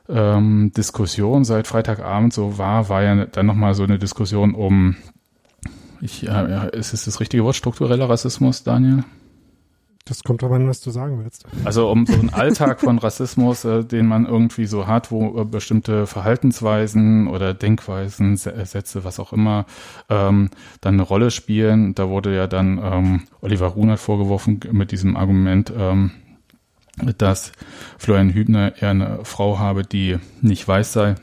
ähm, 0.07 0.71
Diskussion 0.75 1.43
seit 1.43 1.67
Freitagabend 1.67 2.33
so 2.33 2.57
war, 2.57 2.89
war 2.89 3.03
ja 3.03 3.25
dann 3.25 3.45
nochmal 3.45 3.73
so 3.73 3.83
eine 3.83 3.99
Diskussion 3.99 4.53
um, 4.53 4.95
ich, 6.01 6.23
ja, 6.23 6.65
ist 6.65 6.93
es 6.93 7.05
das 7.05 7.19
richtige 7.19 7.43
Wort, 7.43 7.55
struktureller 7.55 8.09
Rassismus, 8.09 8.63
Daniel? 8.63 9.03
Das 10.09 10.23
kommt 10.23 10.43
aber 10.43 10.55
an, 10.55 10.67
was 10.67 10.81
du 10.81 10.89
sagen 10.89 11.23
willst. 11.23 11.45
Also 11.63 11.89
um 11.89 12.07
so 12.07 12.13
einen 12.13 12.31
Alltag 12.31 12.81
von 12.81 12.97
Rassismus, 12.97 13.63
äh, 13.63 13.83
den 13.83 14.07
man 14.07 14.25
irgendwie 14.25 14.65
so 14.65 14.87
hat, 14.87 15.11
wo 15.11 15.39
äh, 15.39 15.45
bestimmte 15.45 16.07
Verhaltensweisen 16.07 17.27
oder 17.27 17.53
Denkweisen, 17.53 18.33
äh, 18.33 18.65
Sätze, 18.65 19.03
was 19.03 19.19
auch 19.19 19.33
immer, 19.33 19.65
ähm, 20.09 20.49
dann 20.81 20.95
eine 20.95 21.03
Rolle 21.03 21.29
spielen. 21.29 21.93
Da 21.93 22.09
wurde 22.09 22.35
ja 22.35 22.47
dann 22.47 22.79
ähm, 22.83 23.21
Oliver 23.41 23.67
Runert 23.67 23.99
vorgeworfen 23.99 24.59
mit 24.71 24.91
diesem 24.91 25.15
Argument, 25.15 25.71
ähm, 25.77 26.11
dass 27.17 27.51
Florian 27.99 28.33
Hübner 28.33 28.81
eher 28.81 28.89
eine 28.89 29.19
Frau 29.23 29.59
habe, 29.59 29.83
die 29.83 30.17
nicht 30.41 30.67
weiß 30.67 30.91
sei, 30.91 31.15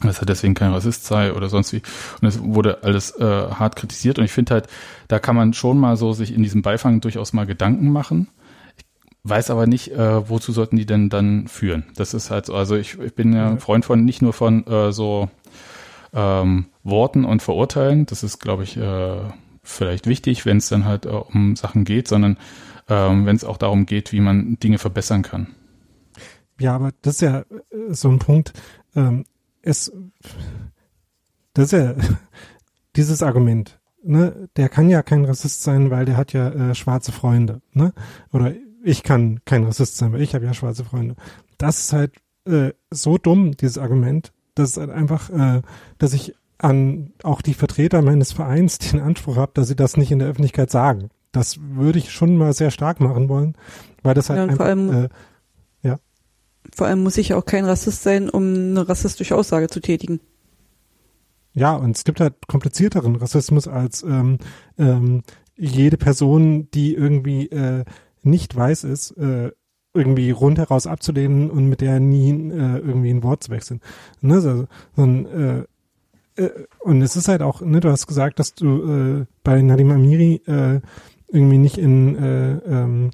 dass 0.00 0.18
er 0.18 0.26
deswegen 0.26 0.54
kein 0.54 0.72
Rassist 0.72 1.04
sei 1.04 1.32
oder 1.32 1.48
sonst 1.48 1.72
wie. 1.72 1.82
Und 2.20 2.28
es 2.28 2.42
wurde 2.42 2.82
alles 2.82 3.12
äh, 3.18 3.24
hart 3.24 3.76
kritisiert. 3.76 4.18
Und 4.18 4.24
ich 4.24 4.32
finde 4.32 4.54
halt, 4.54 4.68
da 5.08 5.18
kann 5.18 5.36
man 5.36 5.54
schon 5.54 5.78
mal 5.78 5.96
so 5.96 6.12
sich 6.12 6.32
in 6.32 6.42
diesem 6.42 6.62
Beifang 6.62 7.00
durchaus 7.00 7.32
mal 7.32 7.46
Gedanken 7.46 7.90
machen. 7.90 8.28
Ich 8.76 8.84
weiß 9.24 9.50
aber 9.50 9.66
nicht, 9.66 9.92
äh, 9.92 10.28
wozu 10.28 10.52
sollten 10.52 10.76
die 10.76 10.86
denn 10.86 11.08
dann 11.08 11.48
führen. 11.48 11.84
Das 11.96 12.14
ist 12.14 12.30
halt 12.30 12.46
so, 12.46 12.54
also 12.54 12.76
ich, 12.76 12.98
ich 12.98 13.14
bin 13.14 13.32
ja 13.32 13.48
ein 13.48 13.60
Freund 13.60 13.84
von, 13.84 14.04
nicht 14.04 14.22
nur 14.22 14.32
von 14.32 14.66
äh, 14.66 14.92
so 14.92 15.28
ähm, 16.12 16.66
Worten 16.84 17.24
und 17.24 17.42
Verurteilen. 17.42 18.06
Das 18.06 18.22
ist, 18.22 18.38
glaube 18.38 18.64
ich, 18.64 18.76
äh, 18.76 19.20
vielleicht 19.62 20.06
wichtig, 20.06 20.46
wenn 20.46 20.58
es 20.58 20.68
dann 20.68 20.84
halt 20.84 21.06
äh, 21.06 21.08
um 21.08 21.56
Sachen 21.56 21.84
geht, 21.84 22.08
sondern 22.08 22.36
ähm, 22.88 23.26
wenn 23.26 23.36
es 23.36 23.44
auch 23.44 23.56
darum 23.56 23.86
geht, 23.86 24.12
wie 24.12 24.20
man 24.20 24.58
Dinge 24.58 24.78
verbessern 24.78 25.22
kann. 25.22 25.48
Ja, 26.60 26.74
aber 26.74 26.92
das 27.02 27.16
ist 27.16 27.20
ja 27.22 27.40
äh, 27.40 27.44
so 27.90 28.08
ein 28.08 28.18
Punkt. 28.18 28.52
Ähm, 28.96 29.24
es, 29.62 29.92
das 31.54 31.72
ist 31.72 31.72
ja 31.72 31.94
dieses 32.96 33.22
Argument, 33.22 33.77
ne, 34.02 34.48
der 34.56 34.68
kann 34.68 34.88
ja 34.88 35.02
kein 35.02 35.24
Rassist 35.24 35.62
sein, 35.62 35.90
weil 35.90 36.04
der 36.04 36.16
hat 36.16 36.32
ja 36.32 36.48
äh, 36.48 36.74
schwarze 36.74 37.12
Freunde, 37.12 37.60
ne? 37.72 37.92
Oder 38.32 38.52
ich 38.82 39.02
kann 39.02 39.40
kein 39.44 39.64
Rassist 39.64 39.96
sein, 39.96 40.12
weil 40.12 40.22
ich 40.22 40.34
habe 40.34 40.44
ja 40.44 40.54
schwarze 40.54 40.84
Freunde. 40.84 41.16
Das 41.58 41.78
ist 41.78 41.92
halt 41.92 42.12
äh, 42.46 42.72
so 42.90 43.18
dumm, 43.18 43.56
dieses 43.56 43.78
Argument, 43.78 44.32
dass 44.54 44.76
halt 44.76 44.90
einfach, 44.90 45.30
äh, 45.30 45.62
dass 45.98 46.12
ich 46.12 46.34
an 46.58 47.12
auch 47.22 47.42
die 47.42 47.54
Vertreter 47.54 48.02
meines 48.02 48.32
Vereins 48.32 48.78
den 48.90 49.00
Anspruch 49.00 49.36
habe, 49.36 49.52
dass 49.54 49.68
sie 49.68 49.76
das 49.76 49.96
nicht 49.96 50.10
in 50.10 50.18
der 50.18 50.28
Öffentlichkeit 50.28 50.70
sagen. 50.70 51.10
Das 51.32 51.58
würde 51.60 51.98
ich 51.98 52.10
schon 52.10 52.36
mal 52.36 52.52
sehr 52.52 52.70
stark 52.70 53.00
machen 53.00 53.28
wollen, 53.28 53.54
weil 54.02 54.14
das 54.14 54.30
halt 54.30 54.38
ja, 54.38 54.46
einfach, 54.46 54.66
äh, 54.66 55.08
vor 56.74 56.86
allem 56.86 57.02
muss 57.02 57.18
ich 57.18 57.30
ja 57.30 57.36
auch 57.36 57.44
kein 57.44 57.64
Rassist 57.64 58.02
sein, 58.02 58.28
um 58.28 58.42
eine 58.42 58.88
rassistische 58.88 59.36
Aussage 59.36 59.68
zu 59.68 59.80
tätigen. 59.80 60.20
Ja, 61.58 61.74
und 61.74 61.96
es 61.96 62.04
gibt 62.04 62.20
halt 62.20 62.46
komplizierteren 62.46 63.16
Rassismus 63.16 63.66
als 63.66 64.04
ähm, 64.04 64.38
ähm, 64.78 65.22
jede 65.56 65.96
Person, 65.96 66.70
die 66.70 66.94
irgendwie 66.94 67.48
äh, 67.48 67.84
nicht 68.22 68.54
weiß 68.54 68.84
ist, 68.84 69.10
äh, 69.12 69.50
irgendwie 69.92 70.30
rundheraus 70.30 70.86
abzulehnen 70.86 71.50
und 71.50 71.68
mit 71.68 71.80
der 71.80 71.98
nie 71.98 72.30
äh, 72.30 72.78
irgendwie 72.78 73.10
ein 73.10 73.24
Wort 73.24 73.42
zu 73.42 73.50
wechseln. 73.50 73.80
Ne? 74.20 74.40
So, 74.40 74.66
so 74.94 75.02
ein, 75.02 75.26
äh, 75.26 76.42
äh, 76.44 76.50
und 76.80 77.02
es 77.02 77.16
ist 77.16 77.26
halt 77.26 77.42
auch, 77.42 77.60
ne, 77.60 77.80
du 77.80 77.90
hast 77.90 78.06
gesagt, 78.06 78.38
dass 78.38 78.54
du 78.54 79.22
äh, 79.22 79.26
bei 79.42 79.60
Nadim 79.60 79.90
Amiri 79.90 80.40
äh, 80.46 80.80
irgendwie 81.26 81.58
nicht 81.58 81.76
in 81.76 82.16
äh, 82.16 82.52
ähm, 82.58 83.10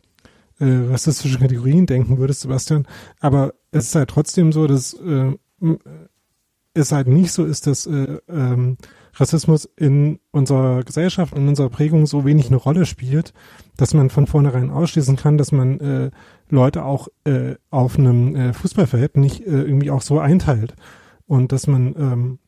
äh, 0.60 0.90
rassistische 0.90 1.38
Kategorien 1.38 1.86
denken 1.86 2.18
würdest, 2.18 2.42
Sebastian. 2.42 2.86
Aber 3.20 3.54
es 3.70 3.86
ist 3.86 3.94
halt 3.94 4.10
trotzdem 4.10 4.52
so, 4.52 4.66
dass 4.66 4.92
äh, 4.94 5.32
es 6.74 6.92
halt 6.92 7.08
nicht 7.08 7.32
so 7.32 7.44
ist, 7.44 7.66
dass 7.66 7.86
äh, 7.86 8.18
ähm, 8.28 8.76
Rassismus 9.14 9.68
in 9.76 10.18
unserer 10.32 10.82
Gesellschaft, 10.82 11.36
in 11.36 11.48
unserer 11.48 11.70
Prägung 11.70 12.06
so 12.06 12.24
wenig 12.24 12.48
eine 12.48 12.56
Rolle 12.56 12.84
spielt, 12.84 13.32
dass 13.76 13.94
man 13.94 14.10
von 14.10 14.26
vornherein 14.26 14.70
ausschließen 14.70 15.16
kann, 15.16 15.38
dass 15.38 15.52
man 15.52 15.80
äh, 15.80 16.10
Leute 16.48 16.84
auch 16.84 17.08
äh, 17.24 17.54
auf 17.70 17.98
einem 17.98 18.34
äh, 18.34 18.52
Fußballfeld 18.52 19.16
nicht 19.16 19.46
äh, 19.46 19.50
irgendwie 19.50 19.90
auch 19.90 20.02
so 20.02 20.18
einteilt. 20.18 20.74
Und 21.26 21.52
dass 21.52 21.66
man 21.66 21.94
ähm, 21.96 22.38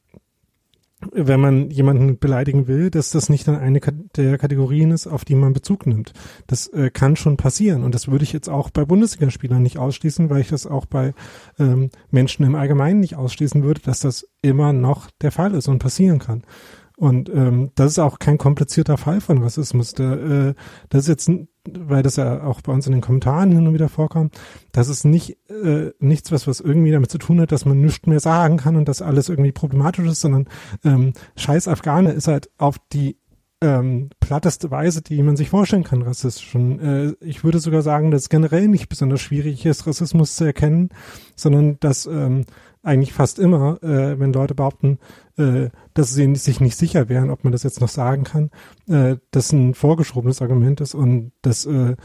wenn 1.12 1.40
man 1.40 1.70
jemanden 1.70 2.18
beleidigen 2.18 2.66
will, 2.66 2.90
dass 2.90 3.10
das 3.10 3.28
nicht 3.28 3.46
dann 3.48 3.56
eine 3.56 3.80
der 4.16 4.38
Kategorien 4.38 4.90
ist, 4.90 5.06
auf 5.06 5.24
die 5.24 5.34
man 5.34 5.52
Bezug 5.52 5.86
nimmt. 5.86 6.12
Das 6.46 6.68
äh, 6.68 6.90
kann 6.90 7.16
schon 7.16 7.36
passieren 7.36 7.84
und 7.84 7.94
das 7.94 8.08
würde 8.08 8.24
ich 8.24 8.32
jetzt 8.32 8.48
auch 8.48 8.70
bei 8.70 8.84
Bundesligaspielern 8.84 9.62
nicht 9.62 9.78
ausschließen, 9.78 10.30
weil 10.30 10.40
ich 10.40 10.48
das 10.48 10.66
auch 10.66 10.86
bei 10.86 11.14
ähm, 11.58 11.90
Menschen 12.10 12.44
im 12.44 12.54
Allgemeinen 12.54 13.00
nicht 13.00 13.16
ausschließen 13.16 13.62
würde, 13.62 13.80
dass 13.82 14.00
das 14.00 14.28
immer 14.42 14.72
noch 14.72 15.10
der 15.22 15.32
Fall 15.32 15.54
ist 15.54 15.68
und 15.68 15.78
passieren 15.78 16.18
kann. 16.18 16.42
Und 16.96 17.28
ähm, 17.28 17.72
das 17.74 17.92
ist 17.92 17.98
auch 17.98 18.18
kein 18.18 18.38
komplizierter 18.38 18.96
Fall 18.96 19.20
von 19.20 19.42
Rassismus. 19.42 19.92
Der, 19.92 20.12
äh, 20.12 20.54
das 20.88 21.02
ist 21.02 21.08
jetzt, 21.08 21.30
weil 21.72 22.02
das 22.02 22.16
ja 22.16 22.42
auch 22.44 22.60
bei 22.60 22.72
uns 22.72 22.86
in 22.86 22.92
den 22.92 23.00
Kommentaren 23.00 23.52
hin 23.52 23.66
und 23.66 23.74
wieder 23.74 23.88
vorkam, 23.88 24.30
das 24.72 24.88
ist 24.88 25.04
nicht 25.04 25.36
äh, 25.50 25.92
nichts, 25.98 26.32
was 26.32 26.46
was 26.46 26.60
irgendwie 26.60 26.92
damit 26.92 27.10
zu 27.10 27.18
tun 27.18 27.40
hat, 27.40 27.52
dass 27.52 27.64
man 27.64 27.80
nichts 27.80 28.06
mehr 28.06 28.20
sagen 28.20 28.56
kann 28.58 28.76
und 28.76 28.88
dass 28.88 29.02
alles 29.02 29.28
irgendwie 29.28 29.52
problematisch 29.52 30.06
ist, 30.06 30.20
sondern 30.20 30.48
ähm, 30.84 31.12
Scheiß 31.36 31.68
Afghane 31.68 32.12
ist 32.12 32.28
halt 32.28 32.50
auf 32.58 32.76
die 32.92 33.16
ähm, 33.62 34.10
platteste 34.20 34.70
Weise, 34.70 35.02
die 35.02 35.22
man 35.22 35.36
sich 35.36 35.48
vorstellen 35.48 35.84
kann, 35.84 36.02
rassistisch. 36.02 36.54
Und, 36.54 36.78
äh, 36.80 37.14
ich 37.20 37.42
würde 37.42 37.58
sogar 37.58 37.82
sagen, 37.82 38.10
dass 38.10 38.22
es 38.22 38.28
generell 38.28 38.68
nicht 38.68 38.88
besonders 38.88 39.20
schwierig 39.20 39.64
ist, 39.64 39.86
Rassismus 39.86 40.36
zu 40.36 40.44
erkennen, 40.44 40.90
sondern 41.36 41.80
dass 41.80 42.06
ähm, 42.06 42.44
eigentlich 42.82 43.12
fast 43.12 43.38
immer, 43.38 43.82
äh, 43.82 44.18
wenn 44.18 44.32
Leute 44.32 44.54
behaupten, 44.54 44.98
äh, 45.38 45.70
dass 45.94 46.14
sie 46.14 46.34
sich 46.36 46.60
nicht 46.60 46.76
sicher 46.76 47.08
wären, 47.08 47.30
ob 47.30 47.44
man 47.44 47.52
das 47.52 47.62
jetzt 47.62 47.80
noch 47.80 47.88
sagen 47.88 48.24
kann, 48.24 48.50
äh, 48.88 49.16
das 49.30 49.52
ein 49.52 49.74
vorgeschobenes 49.74 50.42
Argument 50.42 50.80
ist 50.80 50.94
und 50.94 51.32
dass 51.42 51.66
äh, 51.66 51.96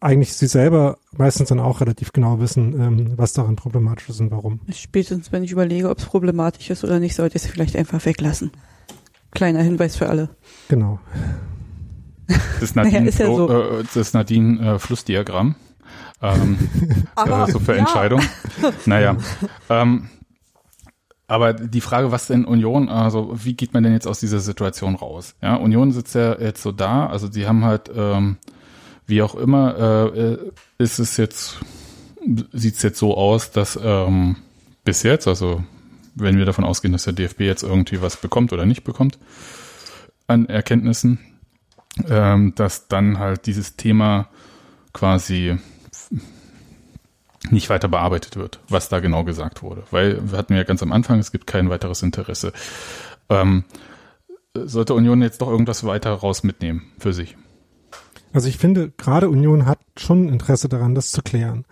eigentlich 0.00 0.34
sie 0.34 0.46
selber 0.46 0.98
meistens 1.16 1.48
dann 1.48 1.60
auch 1.60 1.80
relativ 1.80 2.12
genau 2.12 2.38
wissen, 2.38 2.80
ähm, 2.80 3.12
was 3.16 3.32
daran 3.32 3.56
problematisch 3.56 4.08
ist 4.08 4.20
und 4.20 4.30
warum. 4.30 4.60
Spätestens, 4.70 5.32
wenn 5.32 5.42
ich 5.42 5.52
überlege, 5.52 5.90
ob 5.90 5.98
es 5.98 6.04
problematisch 6.04 6.70
ist 6.70 6.84
oder 6.84 7.00
nicht, 7.00 7.14
sollte 7.14 7.36
ich 7.36 7.44
es 7.44 7.50
vielleicht 7.50 7.76
einfach 7.76 8.04
weglassen. 8.04 8.52
Kleiner 9.32 9.62
Hinweis 9.62 9.96
für 9.96 10.08
alle. 10.08 10.30
Genau. 10.68 11.00
Das 12.26 12.62
ist 12.62 12.76
Nadine, 12.76 12.98
naja, 13.00 13.08
ist 13.08 13.18
ja 13.18 13.26
so. 13.26 13.50
äh, 13.50 13.84
das 13.94 14.12
Nadine 14.12 14.74
äh, 14.74 14.78
Flussdiagramm. 14.78 15.56
Ähm, 16.22 16.58
aber, 17.14 17.48
äh, 17.48 17.52
so 17.52 17.58
für 17.58 17.72
ja. 17.72 17.78
Entscheidung. 17.78 18.20
Naja. 18.86 19.16
ähm, 19.70 20.08
aber 21.28 21.52
die 21.52 21.82
Frage, 21.82 22.10
was 22.10 22.26
denn 22.26 22.46
Union, 22.46 22.88
also 22.88 23.30
wie 23.34 23.52
geht 23.52 23.74
man 23.74 23.82
denn 23.82 23.92
jetzt 23.92 24.06
aus 24.06 24.18
dieser 24.18 24.40
Situation 24.40 24.94
raus? 24.96 25.34
Ja, 25.42 25.56
Union 25.56 25.92
sitzt 25.92 26.14
ja 26.14 26.40
jetzt 26.40 26.62
so 26.62 26.72
da, 26.72 27.06
also 27.06 27.28
die 27.28 27.46
haben 27.46 27.64
halt, 27.64 27.90
ähm, 27.94 28.38
wie 29.06 29.20
auch 29.20 29.34
immer, 29.34 30.14
äh, 30.14 30.38
ist 30.78 30.98
es 30.98 31.18
jetzt, 31.18 31.58
sieht 32.52 32.76
es 32.76 32.82
jetzt 32.82 32.98
so 32.98 33.14
aus, 33.14 33.50
dass 33.50 33.78
ähm, 33.80 34.36
bis 34.84 35.02
jetzt, 35.02 35.28
also 35.28 35.62
wenn 36.14 36.38
wir 36.38 36.46
davon 36.46 36.64
ausgehen, 36.64 36.92
dass 36.92 37.04
der 37.04 37.12
DFB 37.12 37.42
jetzt 37.42 37.62
irgendwie 37.62 38.00
was 38.00 38.16
bekommt 38.16 38.54
oder 38.54 38.64
nicht 38.64 38.82
bekommt 38.82 39.18
an 40.26 40.46
Erkenntnissen, 40.46 41.18
ähm, 42.08 42.54
dass 42.54 42.88
dann 42.88 43.18
halt 43.18 43.44
dieses 43.44 43.76
Thema 43.76 44.28
quasi 44.94 45.58
nicht 47.52 47.70
weiter 47.70 47.88
bearbeitet 47.88 48.36
wird, 48.36 48.60
was 48.68 48.88
da 48.88 49.00
genau 49.00 49.24
gesagt 49.24 49.62
wurde. 49.62 49.84
Weil 49.90 50.30
wir 50.30 50.38
hatten 50.38 50.54
ja 50.54 50.64
ganz 50.64 50.82
am 50.82 50.92
Anfang, 50.92 51.18
es 51.18 51.32
gibt 51.32 51.46
kein 51.46 51.70
weiteres 51.70 52.02
Interesse. 52.02 52.52
Ähm, 53.28 53.64
sollte 54.54 54.94
Union 54.94 55.22
jetzt 55.22 55.40
doch 55.40 55.48
irgendwas 55.48 55.84
weiter 55.84 56.12
raus 56.12 56.42
mitnehmen 56.42 56.92
für 56.98 57.12
sich? 57.12 57.36
Also 58.32 58.48
ich 58.48 58.58
finde, 58.58 58.90
gerade 58.96 59.28
Union 59.28 59.66
hat 59.66 59.78
schon 59.96 60.28
Interesse 60.28 60.68
daran, 60.68 60.94
das 60.94 61.12
zu 61.12 61.22
klären. 61.22 61.64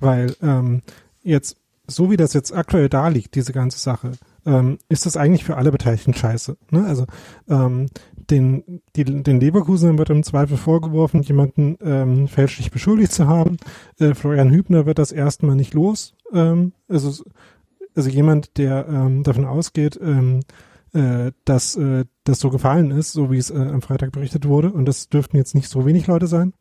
Weil 0.00 0.34
ähm, 0.42 0.82
jetzt, 1.22 1.56
so 1.86 2.10
wie 2.10 2.16
das 2.16 2.32
jetzt 2.32 2.54
aktuell 2.54 2.88
da 2.88 3.08
liegt, 3.08 3.34
diese 3.34 3.52
ganze 3.52 3.78
Sache, 3.78 4.12
ähm, 4.46 4.78
ist 4.88 5.06
das 5.06 5.16
eigentlich 5.16 5.44
für 5.44 5.56
alle 5.56 5.72
Beteiligten 5.72 6.14
scheiße. 6.14 6.56
Ne? 6.70 6.86
Also 6.86 7.06
ähm, 7.48 7.88
den, 8.30 8.82
die, 8.96 9.04
den 9.04 9.40
Leverkusen 9.40 9.98
wird 9.98 10.10
im 10.10 10.22
Zweifel 10.22 10.56
vorgeworfen, 10.56 11.22
jemanden 11.22 11.76
ähm, 11.80 12.28
fälschlich 12.28 12.70
beschuldigt 12.70 13.12
zu 13.12 13.26
haben. 13.26 13.56
Äh, 13.98 14.14
Florian 14.14 14.50
Hübner 14.50 14.86
wird 14.86 14.98
das 14.98 15.12
erstmal 15.12 15.56
nicht 15.56 15.74
los. 15.74 16.14
Ähm, 16.32 16.72
also, 16.88 17.24
also 17.94 18.10
jemand, 18.10 18.58
der 18.58 18.86
ähm, 18.88 19.22
davon 19.22 19.44
ausgeht, 19.44 19.98
ähm, 20.02 20.40
äh, 20.92 21.32
dass 21.44 21.76
äh, 21.76 22.04
das 22.24 22.40
so 22.40 22.50
gefallen 22.50 22.90
ist, 22.90 23.12
so 23.12 23.30
wie 23.30 23.38
es 23.38 23.50
äh, 23.50 23.56
am 23.56 23.82
Freitag 23.82 24.12
berichtet 24.12 24.46
wurde. 24.46 24.70
Und 24.72 24.86
das 24.86 25.08
dürften 25.08 25.36
jetzt 25.36 25.54
nicht 25.54 25.68
so 25.68 25.86
wenig 25.86 26.06
Leute 26.06 26.26
sein. 26.26 26.52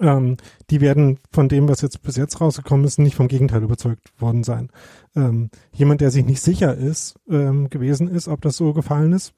Ähm, 0.00 0.38
die 0.70 0.80
werden 0.80 1.18
von 1.30 1.48
dem, 1.48 1.68
was 1.68 1.82
jetzt 1.82 2.02
bis 2.02 2.16
jetzt 2.16 2.40
rausgekommen 2.40 2.86
ist, 2.86 2.98
nicht 2.98 3.14
vom 3.14 3.28
Gegenteil 3.28 3.62
überzeugt 3.62 4.12
worden 4.20 4.42
sein. 4.42 4.70
Ähm, 5.14 5.50
jemand, 5.72 6.00
der 6.00 6.10
sich 6.10 6.24
nicht 6.24 6.40
sicher 6.40 6.74
ist, 6.74 7.16
ähm, 7.28 7.68
gewesen 7.68 8.08
ist, 8.08 8.28
ob 8.28 8.40
das 8.40 8.56
so 8.56 8.72
gefallen 8.72 9.12
ist, 9.12 9.34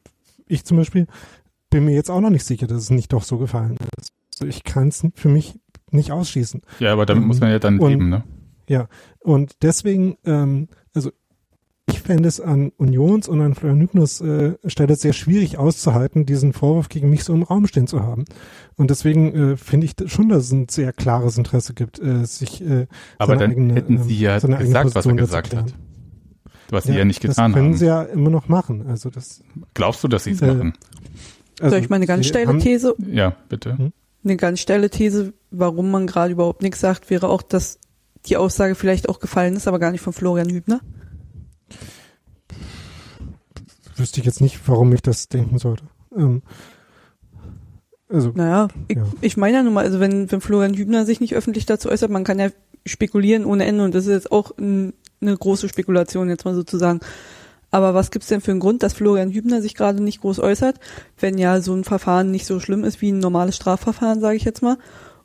ich 0.47 0.65
zum 0.65 0.77
Beispiel 0.77 1.07
bin 1.71 1.85
mir 1.85 1.95
jetzt 1.95 2.11
auch 2.11 2.21
noch 2.21 2.31
nicht 2.31 2.45
sicher, 2.45 2.67
dass 2.67 2.79
es 2.79 2.91
nicht 2.91 3.13
doch 3.13 3.23
so 3.23 3.39
gefallen 3.39 3.77
ist. 3.99 4.13
Also 4.35 4.47
ich 4.47 4.65
kann 4.65 4.89
es 4.89 5.07
für 5.15 5.29
mich 5.29 5.59
nicht 5.91 6.13
ausschließen. 6.13 6.63
Ja, 6.79 6.93
aber 6.93 7.07
damit 7.07 7.23
ähm, 7.23 7.29
muss 7.29 7.41
man 7.41 7.51
ja 7.51 7.59
dann 7.59 7.79
und, 7.79 7.91
leben, 7.91 8.09
ne? 8.09 8.25
Ja, 8.69 8.89
und 9.21 9.63
deswegen, 9.63 10.17
ähm, 10.25 10.69
also 10.95 11.11
ich 11.89 12.01
fände 12.01 12.29
es 12.29 12.41
an 12.41 12.73
Unions 12.79 13.29
und 13.29 13.41
an 13.41 13.55
Florian 13.55 13.81
Hypnos 13.81 14.21
äh, 14.21 14.55
Stelle 14.67 14.97
sehr 14.97 15.13
schwierig 15.13 15.57
auszuhalten, 15.57 16.27
diesen 16.27 16.53
Vorwurf 16.53 16.89
gegen 16.89 17.11
mich 17.11 17.23
so 17.23 17.33
im 17.33 17.45
Raum 17.45 17.67
stehen 17.69 17.87
zu 17.87 18.03
haben. 18.03 18.25
Und 18.77 18.91
deswegen 18.91 19.53
äh, 19.53 19.57
finde 19.57 19.87
ich 19.87 19.95
schon, 20.11 20.29
dass 20.29 20.45
es 20.45 20.53
ein 20.53 20.69
sehr 20.69 20.93
klares 20.93 21.39
Interesse 21.39 21.75
gibt, 21.75 22.01
äh, 22.01 22.25
sich 22.25 22.61
äh, 22.61 22.87
Aber 23.19 23.37
dann 23.37 23.53
eigene, 23.53 23.75
hätten 23.75 24.03
Sie 24.03 24.19
ja 24.19 24.43
ähm, 24.43 24.59
gesagt, 24.59 24.95
was 24.97 25.07
er 25.07 25.15
gesagt 25.15 25.55
hat. 25.55 25.75
Was 26.71 26.85
ja, 26.87 26.93
sie 26.93 26.99
ja 26.99 27.05
nicht 27.05 27.21
getan 27.21 27.37
haben. 27.37 27.53
Das 27.53 27.57
können 27.57 27.73
haben. 27.73 27.79
sie 27.79 27.87
ja 27.87 28.03
immer 28.03 28.31
noch 28.31 28.49
machen. 28.49 28.87
Also 28.87 29.11
das. 29.11 29.43
Glaubst 29.75 30.03
du, 30.03 30.09
dass 30.09 30.25
sie 30.25 30.33
es 30.33 30.43
äh, 30.43 30.47
machen? 30.47 30.75
Also 31.61 31.75
Soll 31.75 31.85
ich 31.85 31.89
mal 31.89 31.97
eine 31.97 32.07
ganz 32.07 32.27
steile 32.27 32.59
These? 32.59 32.95
Ja, 33.11 33.35
bitte. 33.49 33.79
Hm? 33.79 33.93
Eine 34.25 34.37
ganz 34.37 34.61
steile 34.61 34.91
These, 34.91 35.33
warum 35.51 35.91
man 35.91 36.07
gerade 36.07 36.33
überhaupt 36.33 36.62
nichts 36.62 36.81
sagt, 36.81 37.11
wäre 37.11 37.29
auch, 37.29 37.43
dass 37.43 37.79
die 38.27 38.37
Aussage 38.37 38.75
vielleicht 38.75 39.09
auch 39.09 39.21
gefallen 39.21 39.55
ist, 39.55 39.69
aber 39.69 39.79
gar 39.79 39.93
nicht 39.93 40.01
von 40.01 40.12
Florian 40.12 40.51
Hübner. 40.51 40.81
Wüsste 43.95 44.21
ich 44.21 44.27
jetzt 44.27 44.41
nicht, 44.41 44.61
warum 44.67 44.93
ich 44.93 45.01
das 45.01 45.29
denken 45.29 45.59
sollte. 45.59 45.85
Ähm, 46.14 46.43
also, 48.09 48.33
naja, 48.35 48.69
ich, 48.89 48.97
ja. 48.97 49.05
ich 49.21 49.37
meine 49.37 49.57
ja 49.57 49.62
nun 49.62 49.73
mal, 49.73 49.85
also 49.85 50.01
wenn, 50.01 50.31
wenn 50.31 50.41
Florian 50.41 50.75
Hübner 50.75 51.07
sich 51.07 51.21
nicht 51.21 51.35
öffentlich 51.35 51.67
dazu 51.67 51.89
äußert, 51.89 52.11
man 52.11 52.25
kann 52.25 52.39
ja 52.39 52.51
spekulieren 52.85 53.45
ohne 53.45 53.64
Ende 53.64 53.85
und 53.85 53.95
das 53.95 54.07
ist 54.07 54.12
jetzt 54.12 54.33
auch 54.33 54.57
ein 54.59 54.93
eine 55.21 55.37
große 55.37 55.69
Spekulation 55.69 56.29
jetzt 56.29 56.45
mal 56.45 56.55
sozusagen. 56.55 57.01
Aber 57.71 57.95
was 57.95 58.11
gibt's 58.11 58.29
denn 58.29 58.41
für 58.41 58.53
einen 58.53 58.61
Grund, 58.61 58.83
dass 58.83 58.95
Florian 58.95 59.33
Hübner 59.33 59.61
sich 59.61 59.75
gerade 59.75 60.03
nicht 60.03 60.21
groß 60.21 60.39
äußert, 60.39 60.79
wenn 61.19 61.37
ja 61.37 61.61
so 61.61 61.75
ein 61.75 61.85
Verfahren 61.85 62.31
nicht 62.31 62.47
so 62.47 62.61
schlimm 62.61 62.85
ist 62.85 63.01
wie 63.01 63.12
ein 63.12 63.19
normales 63.19 63.57
Strafverfahren, 63.57 64.21
sage 64.21 64.37
ich 64.37 64.45
jetzt 64.45 64.62
mal. 64.62 64.79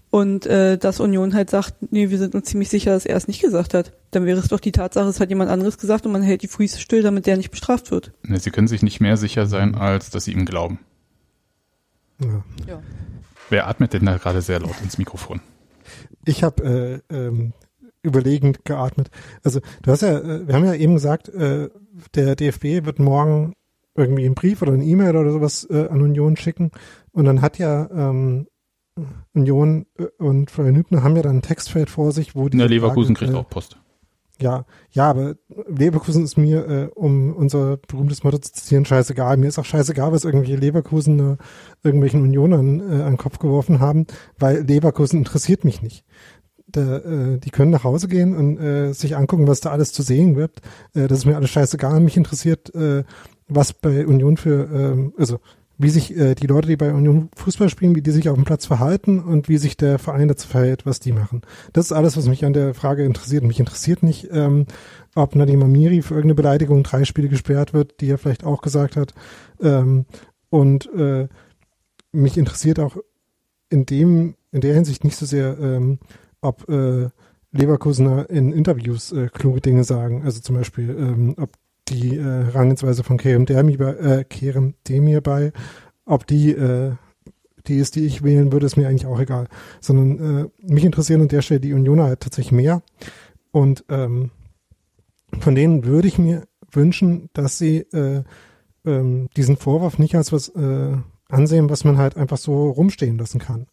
Und 0.10 0.46
äh, 0.46 0.78
dass 0.78 1.00
Union 1.00 1.34
halt 1.34 1.50
sagt, 1.50 1.76
nee, 1.92 2.10
wir 2.10 2.18
sind 2.18 2.36
uns 2.36 2.46
ziemlich 2.46 2.68
sicher, 2.68 2.92
dass 2.92 3.06
er 3.06 3.16
es 3.16 3.30
nicht 3.30 3.42
gesagt 3.42 3.74
hat. 3.74 3.94
Dann 4.12 4.26
wäre 4.26 4.40
es 4.40 4.50
doch 4.50 4.60
die 4.60 4.74
Tatsache, 4.74 5.08
es 5.08 5.22
hat 5.22 5.30
jemand 5.30 5.50
anderes 5.50 5.78
gesagt 5.78 6.06
und 6.06 6.12
man 6.12 6.22
hält 6.22 6.42
die 6.42 6.50
Füße 6.50 6.82
still, 6.82 7.02
damit 7.02 7.28
der 7.28 7.38
nicht 7.38 7.52
bestraft 7.52 7.92
wird. 7.92 8.12
Nee, 8.24 8.40
sie 8.40 8.52
können 8.52 8.68
sich 8.68 8.82
nicht 8.82 9.00
mehr 9.00 9.16
sicher 9.16 9.46
sein, 9.46 9.74
als 9.76 10.10
dass 10.10 10.26
sie 10.26 10.34
ihm 10.34 10.46
glauben. 10.46 10.80
Ja. 12.20 12.44
ja. 12.68 12.82
Wer 13.50 13.68
atmet 13.68 13.94
denn 13.94 14.06
da 14.06 14.18
gerade 14.18 14.42
sehr 14.42 14.60
laut 14.60 14.76
ins 14.84 14.98
Mikrofon? 14.98 15.40
Ich 16.26 16.44
habe 16.44 17.02
äh, 17.10 17.16
ähm, 17.16 17.54
überlegend 18.04 18.66
geatmet. 18.66 19.10
Also 19.44 19.60
du 19.82 19.92
hast 19.92 20.02
ja, 20.02 20.18
äh, 20.20 20.48
wir 20.48 20.56
haben 20.56 20.66
ja 20.66 20.74
eben 20.74 20.96
gesagt, 20.96 21.30
äh, 21.30 21.70
der 22.16 22.36
DFB 22.36 22.86
wird 22.86 23.00
morgen 23.00 23.54
irgendwie 23.96 24.26
einen 24.26 24.36
Brief 24.36 24.62
oder 24.62 24.74
eine 24.74 24.86
E-Mail 24.86 25.16
oder 25.16 25.32
sowas 25.32 25.68
äh, 25.70 25.88
an 25.88 26.02
Union 26.02 26.38
schicken 26.38 26.72
und 27.12 27.26
dann 27.26 27.42
hat 27.42 27.58
ja 27.58 27.90
ähm, 27.92 28.48
Union 29.34 29.86
und 30.18 30.52
Florian 30.52 30.76
Hübner 30.76 31.04
haben 31.04 31.16
ja 31.16 31.22
dann 31.22 31.38
ein 31.38 31.42
Textfeld 31.42 31.90
vor 31.90 32.12
sich, 32.12 32.36
wo 32.36 32.50
die. 32.50 32.58
Ja, 32.58 32.66
Leverkusen 32.66 33.16
Frage, 33.16 33.32
kriegt 33.32 33.46
auch 33.46 33.50
Post. 33.50 33.78
Ja, 34.42 34.66
ja, 34.92 35.10
aber 35.10 35.36
Leverkusen 35.68 36.24
ist 36.24 36.36
mir, 36.36 36.68
äh, 36.68 36.90
um 36.96 37.34
unser 37.34 37.78
berühmtes 37.78 38.24
Motto 38.24 38.40
zu 38.40 38.52
zitieren, 38.52 38.86
scheißegal. 38.86 39.38
Mir 39.38 39.48
ist 39.48 39.60
auch 39.60 39.66
scheißegal, 39.66 40.12
was 40.12 40.26
irgendwelche 40.26 40.56
Leverkusen 40.56 41.20
äh, 41.20 41.38
irgendwelchen 41.84 42.22
Unionern 42.24 42.80
äh, 42.80 43.04
an 43.04 43.14
den 43.14 43.18
Kopf 43.18 43.38
geworfen 43.38 43.80
haben, 43.80 44.08
weil 44.40 44.64
Leverkusen 44.64 45.20
interessiert 45.20 45.64
mich 45.64 45.82
nicht 45.82 46.04
da, 46.72 46.98
äh, 46.98 47.38
die 47.38 47.50
können 47.50 47.72
nach 47.72 47.84
Hause 47.84 48.08
gehen 48.08 48.36
und 48.36 48.58
äh, 48.60 48.94
sich 48.94 49.16
angucken, 49.16 49.48
was 49.48 49.62
da 49.62 49.72
alles 49.72 49.94
zu 49.94 50.02
sehen 50.02 50.36
wird. 50.36 50.62
Äh, 50.94 51.08
das 51.08 51.20
ist 51.20 51.26
mir 51.26 51.36
alles 51.36 51.50
scheißegal. 51.50 52.00
Mich 52.00 52.18
interessiert, 52.18 52.74
äh, 52.76 53.04
was 53.48 53.74
bei 53.74 54.06
Union 54.06 54.38
für, 54.38 54.70
ähm, 54.72 55.14
also 55.18 55.40
wie 55.78 55.90
sich 55.90 56.16
äh, 56.16 56.36
die 56.36 56.48
Leute, 56.48 56.68
die 56.68 56.76
bei 56.76 56.94
Union 56.94 57.30
Fußball 57.36 57.70
spielen, 57.70 57.96
wie 57.96 58.02
die 58.02 58.12
sich 58.12 58.30
auf 58.30 58.36
dem 58.36 58.46
Platz 58.46 58.66
verhalten 58.66 59.20
und 59.20 59.50
wie 59.50 59.58
sich 59.58 59.78
der 59.78 59.98
Verein 59.98 60.28
dazu 60.28 60.48
verhält, 60.48 60.86
was 60.86 61.00
die 61.00 61.12
machen. 61.12 61.42
Das 61.74 61.86
ist 61.86 61.92
alles, 61.92 62.16
was 62.18 62.28
mich 62.28 62.46
an 62.46 62.54
der 62.54 62.74
Frage 62.74 63.04
interessiert. 63.04 63.44
Mich 63.44 63.60
interessiert 63.60 64.04
nicht, 64.04 64.30
ähm, 64.32 64.68
ob 65.16 65.36
Nadim 65.36 65.64
Amiri 65.64 66.02
für 66.02 66.14
irgendeine 66.14 66.36
Beleidigung 66.36 66.84
drei 66.84 67.04
Spiele 67.04 67.30
gesperrt 67.30 67.74
wird, 67.74 68.00
die 68.00 68.10
er 68.10 68.18
vielleicht 68.18 68.44
auch 68.44 68.62
gesagt 68.62 68.96
hat. 68.96 69.14
Ähm, 69.62 70.06
und 70.50 70.90
äh, 70.94 71.28
mich 72.12 72.38
interessiert 72.38 72.80
auch 72.80 72.98
in 73.70 73.86
dem, 73.86 74.36
in 74.52 74.62
der 74.62 74.76
Hinsicht 74.76 75.04
nicht 75.04 75.18
so 75.18 75.26
sehr, 75.26 75.58
ähm, 75.60 76.00
ob 76.42 76.68
äh, 76.70 77.10
Leverkusener 77.52 78.30
in 78.30 78.52
Interviews 78.52 79.12
äh, 79.12 79.30
kluge 79.32 79.62
Dinge 79.62 79.84
sagen. 79.84 80.24
Also 80.24 80.42
zum 80.42 80.56
Beispiel, 80.56 80.90
ähm, 80.90 81.36
ob 81.38 81.52
die 81.90 82.18
äh, 82.18 82.46
Herangehensweise 82.46 83.04
von 83.04 83.18
Kerem 83.18 83.46
Demir 83.46 83.78
bei, 83.78 83.94
äh, 83.94 84.24
Kerem 84.24 84.76
Demir 84.88 85.22
bei, 85.22 85.52
ob 86.06 86.26
die 86.28 86.52
äh, 86.52 86.94
die 87.68 87.78
ist, 87.78 87.96
die 87.96 88.06
ich 88.06 88.24
wählen 88.24 88.52
würde, 88.52 88.66
ist 88.66 88.78
mir 88.78 88.88
eigentlich 88.88 89.06
auch 89.06 89.20
egal. 89.20 89.48
Sondern 89.80 90.52
äh, 90.68 90.74
mich 90.74 90.84
interessieren 90.84 91.22
an 91.22 91.28
der 91.28 91.42
Stelle 91.42 91.60
die 91.60 91.74
Unioner 91.74 92.06
halt 92.06 92.22
tatsächlich 92.22 92.52
mehr. 92.52 92.82
Und 93.52 93.86
ähm, 93.90 94.32
von 95.40 95.56
denen 95.56 95.86
würde 95.86 96.08
ich 96.08 96.18
mir 96.18 96.48
wünschen, 96.72 97.30
dass 97.34 97.58
sie 97.58 97.80
äh, 97.94 98.24
ähm, 98.86 99.30
diesen 99.36 99.58
Vorwurf 99.58 100.00
nicht 100.00 100.16
als 100.16 100.32
was 100.32 100.50
äh, 100.50 100.98
ansehen, 101.30 101.70
was 101.70 101.84
man 101.84 101.98
halt 101.98 102.18
einfach 102.18 102.38
so 102.38 102.70
rumstehen 102.70 103.18
lassen 103.18 103.40
kann. 103.40 103.68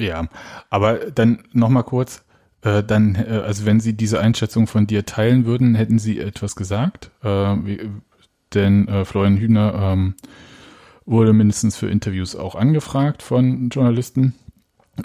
Ja, 0.00 0.28
aber 0.70 1.10
dann 1.10 1.42
nochmal 1.52 1.84
kurz, 1.84 2.24
äh, 2.62 2.82
dann, 2.82 3.14
äh, 3.14 3.42
also 3.44 3.66
wenn 3.66 3.80
Sie 3.80 3.92
diese 3.92 4.18
Einschätzung 4.18 4.66
von 4.66 4.86
dir 4.86 5.04
teilen 5.04 5.44
würden, 5.44 5.74
hätten 5.74 5.98
Sie 5.98 6.18
etwas 6.18 6.56
gesagt? 6.56 7.10
Äh, 7.22 7.28
wie, 7.28 7.90
denn 8.54 8.88
äh, 8.88 9.04
Florian 9.04 9.36
Hübner 9.36 9.74
ähm, 9.74 10.14
wurde 11.04 11.32
mindestens 11.32 11.76
für 11.76 11.90
Interviews 11.90 12.34
auch 12.34 12.54
angefragt 12.54 13.22
von 13.22 13.68
Journalisten. 13.68 14.34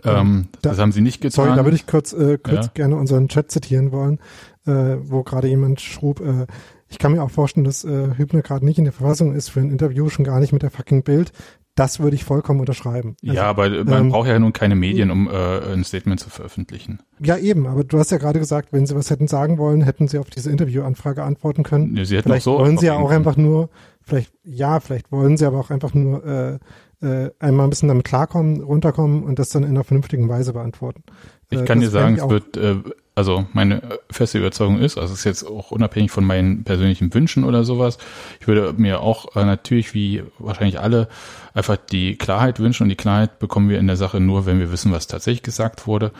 Ähm, 0.03 0.47
da, 0.61 0.69
das 0.69 0.79
haben 0.79 0.91
Sie 0.91 1.01
nicht 1.01 1.21
getan. 1.21 1.45
Sorry, 1.45 1.55
da 1.57 1.65
würde 1.65 1.75
ich 1.75 1.87
kurz, 1.87 2.13
äh, 2.13 2.37
kurz 2.37 2.65
ja. 2.67 2.71
gerne 2.73 2.95
unseren 2.95 3.27
Chat 3.27 3.51
zitieren 3.51 3.91
wollen, 3.91 4.19
äh, 4.65 4.97
wo 5.01 5.23
gerade 5.23 5.47
jemand 5.47 5.81
schrub, 5.81 6.21
äh, 6.21 6.47
ich 6.87 6.99
kann 6.99 7.11
mir 7.11 7.21
auch 7.21 7.31
vorstellen, 7.31 7.65
dass 7.65 7.83
äh, 7.83 8.15
Hübner 8.15 8.41
gerade 8.41 8.65
nicht 8.65 8.77
in 8.77 8.85
der 8.85 8.93
Verfassung 8.93 9.33
ist 9.33 9.49
für 9.49 9.59
ein 9.59 9.71
Interview, 9.71 10.09
schon 10.09 10.25
gar 10.25 10.39
nicht 10.39 10.53
mit 10.53 10.63
der 10.63 10.71
fucking 10.71 11.03
Bild. 11.03 11.31
Das 11.76 11.99
würde 11.99 12.15
ich 12.15 12.23
vollkommen 12.23 12.61
unterschreiben. 12.61 13.17
Also, 13.21 13.36
ja, 13.36 13.43
aber 13.43 13.69
man 13.84 14.05
ähm, 14.05 14.09
braucht 14.09 14.30
ja 14.30 14.39
nun 14.39 14.53
keine 14.53 14.76
Medien, 14.76 15.11
um 15.11 15.28
äh, 15.28 15.73
ein 15.73 15.84
Statement 15.84 16.21
zu 16.21 16.30
veröffentlichen. 16.30 16.99
Ja, 17.19 17.38
eben, 17.38 17.67
aber 17.67 17.84
du 17.84 17.99
hast 17.99 18.11
ja 18.11 18.17
gerade 18.17 18.39
gesagt, 18.39 18.69
wenn 18.71 18.86
sie 18.86 18.95
was 18.95 19.09
hätten 19.09 19.28
sagen 19.28 19.57
wollen, 19.57 19.82
hätten 19.82 20.07
sie 20.07 20.17
auf 20.17 20.30
diese 20.30 20.49
Interviewanfrage 20.49 21.21
antworten 21.21 21.63
können. 21.63 21.95
Ja, 21.97 22.05
sie 22.05 22.15
hätten 22.15 22.30
vielleicht 22.30 22.47
auch 22.47 22.59
so 22.59 22.59
wollen 22.59 22.78
sie 22.78 22.86
ja 22.86 22.95
auch 22.95 23.11
einfach 23.11 23.36
nur, 23.36 23.69
vielleicht, 24.01 24.32
ja, 24.45 24.80
vielleicht 24.80 25.11
wollen 25.11 25.36
sie 25.36 25.45
aber 25.45 25.59
auch 25.59 25.69
einfach 25.69 25.93
nur 25.93 26.26
äh, 26.26 26.59
äh, 27.05 27.32
einmal 27.39 27.67
ein 27.67 27.69
bisschen 27.69 27.89
damit 27.89 28.05
klarkommen, 28.05 28.61
runterkommen 28.61 29.23
und 29.23 29.38
das 29.38 29.49
dann 29.49 29.63
in 29.63 29.69
einer 29.69 29.84
vernünftigen 29.84 30.30
Weise 30.30 30.53
beantworten. 30.53 31.03
Ich 31.49 31.59
äh, 31.59 31.65
kann 31.65 31.82
dir 31.82 31.89
sagen, 31.89 32.15
es 32.15 32.30
wird 32.30 32.55
äh, 32.57 32.78
also 33.16 33.45
meine 33.53 33.82
feste 34.11 34.38
Überzeugung 34.38 34.78
ist, 34.80 34.97
also 34.97 35.13
es 35.13 35.20
ist 35.20 35.26
jetzt 35.26 35.43
auch 35.43 35.72
unabhängig 35.72 36.11
von 36.11 36.26
meinen 36.26 36.66
persönlichen 36.66 37.13
Wünschen 37.13 37.45
oder 37.45 37.63
sowas, 37.63 37.97
ich 38.41 38.47
würde 38.47 38.74
mir 38.74 38.99
auch 38.99 39.36
äh, 39.36 39.45
natürlich 39.45 39.93
wie 39.93 40.24
wahrscheinlich 40.38 40.80
alle 40.80 41.07
einfach 41.53 41.78
die 41.78 42.18
Klarheit 42.18 42.59
wünschen 42.59 42.84
und 42.84 42.89
die 42.89 42.95
Klarheit 42.95 43.39
bekommen 43.39 43.70
wir 43.70 43.80
in 43.80 43.88
der 43.88 43.95
Sache 43.95 44.20
nur, 44.20 44.45
wenn 44.45 44.59
wir 44.59 44.72
wissen, 44.72 44.91
was 44.91 45.07
tatsächlich 45.07 45.43
gesagt 45.43 45.88
wurde. 45.88 46.11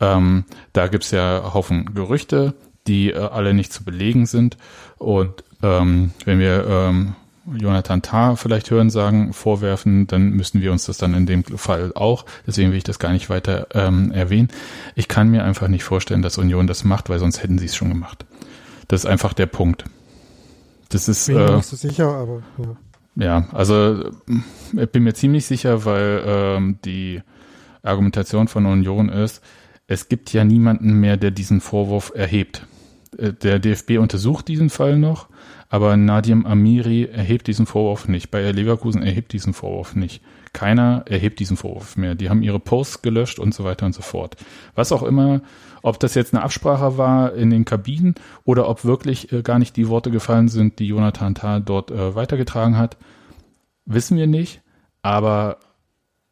Ähm, 0.00 0.44
da 0.72 0.88
gibt's 0.88 1.12
ja 1.12 1.54
Haufen 1.54 1.94
Gerüchte, 1.94 2.54
die 2.88 3.12
äh, 3.12 3.18
alle 3.18 3.54
nicht 3.54 3.72
zu 3.72 3.84
belegen 3.84 4.26
sind 4.26 4.56
und 4.98 5.44
ähm, 5.62 6.12
wenn 6.24 6.40
wir 6.40 6.66
ähm, 6.66 7.14
Jonathan 7.46 8.02
Tah 8.02 8.36
vielleicht 8.36 8.70
hören 8.70 8.90
sagen, 8.90 9.32
vorwerfen, 9.32 10.06
dann 10.06 10.30
müssen 10.30 10.60
wir 10.60 10.70
uns 10.72 10.84
das 10.84 10.98
dann 10.98 11.14
in 11.14 11.26
dem 11.26 11.44
Fall 11.44 11.92
auch. 11.94 12.24
Deswegen 12.46 12.70
will 12.70 12.78
ich 12.78 12.84
das 12.84 12.98
gar 12.98 13.12
nicht 13.12 13.30
weiter 13.30 13.66
ähm, 13.74 14.12
erwähnen. 14.12 14.48
Ich 14.94 15.08
kann 15.08 15.28
mir 15.28 15.44
einfach 15.44 15.68
nicht 15.68 15.84
vorstellen, 15.84 16.22
dass 16.22 16.38
Union 16.38 16.66
das 16.66 16.84
macht, 16.84 17.10
weil 17.10 17.18
sonst 17.18 17.42
hätten 17.42 17.58
sie 17.58 17.66
es 17.66 17.74
schon 17.74 17.88
gemacht. 17.88 18.24
Das 18.88 19.00
ist 19.00 19.06
einfach 19.06 19.32
der 19.32 19.46
Punkt. 19.46 19.84
Das 20.90 21.08
ist. 21.08 21.26
Bin 21.26 21.36
äh, 21.36 21.56
nicht 21.56 21.66
so 21.66 21.76
sicher, 21.76 22.08
aber 22.08 22.42
ja. 22.58 22.76
Ja, 23.14 23.46
also 23.52 24.10
ich 24.72 24.90
bin 24.90 25.02
mir 25.02 25.12
ziemlich 25.12 25.44
sicher, 25.44 25.84
weil 25.84 26.22
ähm, 26.24 26.78
die 26.84 27.20
Argumentation 27.82 28.48
von 28.48 28.64
Union 28.64 29.10
ist, 29.10 29.42
es 29.86 30.08
gibt 30.08 30.32
ja 30.32 30.44
niemanden 30.44 30.94
mehr, 30.94 31.18
der 31.18 31.30
diesen 31.30 31.60
Vorwurf 31.60 32.12
erhebt. 32.14 32.66
Äh, 33.18 33.32
der 33.34 33.58
DFB 33.58 33.98
untersucht 33.98 34.48
diesen 34.48 34.70
Fall 34.70 34.96
noch 34.96 35.28
aber 35.72 35.96
Nadim 35.96 36.44
Amiri 36.44 37.04
erhebt 37.04 37.46
diesen 37.46 37.64
Vorwurf 37.64 38.06
nicht. 38.06 38.30
Bayer 38.30 38.52
Leverkusen 38.52 39.02
erhebt 39.02 39.32
diesen 39.32 39.54
Vorwurf 39.54 39.96
nicht. 39.96 40.22
Keiner 40.52 41.04
erhebt 41.06 41.40
diesen 41.40 41.56
Vorwurf 41.56 41.96
mehr. 41.96 42.14
Die 42.14 42.28
haben 42.28 42.42
ihre 42.42 42.60
Posts 42.60 43.00
gelöscht 43.00 43.38
und 43.38 43.54
so 43.54 43.64
weiter 43.64 43.86
und 43.86 43.94
so 43.94 44.02
fort. 44.02 44.36
Was 44.74 44.92
auch 44.92 45.02
immer, 45.02 45.40
ob 45.80 45.98
das 45.98 46.14
jetzt 46.14 46.34
eine 46.34 46.42
Absprache 46.42 46.98
war 46.98 47.32
in 47.32 47.48
den 47.48 47.64
Kabinen 47.64 48.16
oder 48.44 48.68
ob 48.68 48.84
wirklich 48.84 49.32
äh, 49.32 49.40
gar 49.40 49.58
nicht 49.58 49.74
die 49.78 49.88
Worte 49.88 50.10
gefallen 50.10 50.48
sind, 50.48 50.78
die 50.78 50.88
Jonathan 50.88 51.34
Tah 51.34 51.58
dort 51.58 51.90
äh, 51.90 52.14
weitergetragen 52.14 52.76
hat, 52.76 52.98
wissen 53.86 54.18
wir 54.18 54.26
nicht. 54.26 54.60
Aber 55.00 55.56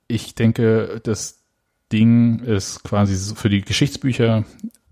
ich 0.07 0.35
denke, 0.35 1.01
das 1.03 1.43
Ding 1.91 2.41
ist 2.41 2.85
quasi 2.85 3.35
für 3.35 3.49
die 3.49 3.63
Geschichtsbücher 3.63 4.45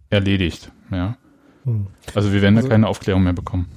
erledigt. 0.08 0.72
Ja. 0.90 1.18
Hm. 1.64 1.88
Also 2.14 2.32
wir 2.32 2.40
werden 2.40 2.56
also, 2.56 2.66
da 2.66 2.72
keine 2.72 2.88
Aufklärung 2.88 3.24
mehr 3.24 3.34
bekommen. 3.34 3.68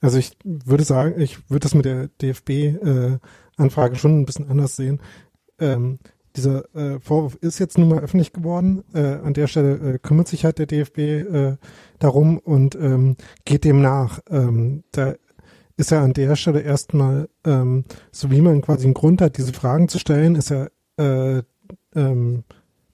Also 0.00 0.18
ich 0.18 0.36
würde 0.44 0.84
sagen, 0.84 1.20
ich 1.20 1.50
würde 1.50 1.64
das 1.64 1.74
mit 1.74 1.84
der 1.84 2.08
DFB-Anfrage 2.08 3.94
äh, 3.94 3.98
schon 3.98 4.20
ein 4.20 4.26
bisschen 4.26 4.48
anders 4.48 4.76
sehen. 4.76 5.00
Ähm, 5.58 5.98
dieser 6.36 6.74
äh, 6.74 7.00
Vorwurf 7.00 7.36
ist 7.40 7.58
jetzt 7.58 7.78
nun 7.78 7.88
mal 7.88 8.00
öffentlich 8.00 8.32
geworden. 8.32 8.84
Äh, 8.92 9.00
an 9.00 9.32
der 9.32 9.46
Stelle 9.46 9.94
äh, 9.94 9.98
kümmert 9.98 10.28
sich 10.28 10.44
halt 10.44 10.58
der 10.58 10.66
DFB 10.66 10.98
äh, 10.98 11.56
darum 11.98 12.38
und 12.38 12.74
ähm, 12.74 13.16
geht 13.44 13.64
dem 13.64 13.80
nach. 13.80 14.20
Ähm, 14.30 14.84
da 14.92 15.14
ist 15.76 15.92
er 15.92 16.02
an 16.02 16.12
der 16.12 16.36
Stelle 16.36 16.60
erstmal, 16.60 17.28
ähm, 17.44 17.84
so 18.12 18.30
wie 18.30 18.40
man 18.40 18.60
quasi 18.62 18.84
einen 18.84 18.94
Grund 18.94 19.20
hat, 19.20 19.38
diese 19.38 19.52
Fragen 19.52 19.88
zu 19.88 19.98
stellen, 19.98 20.34
ist 20.34 20.50
er 20.50 20.70
äh, 20.98 21.42
ähm, 21.94 22.44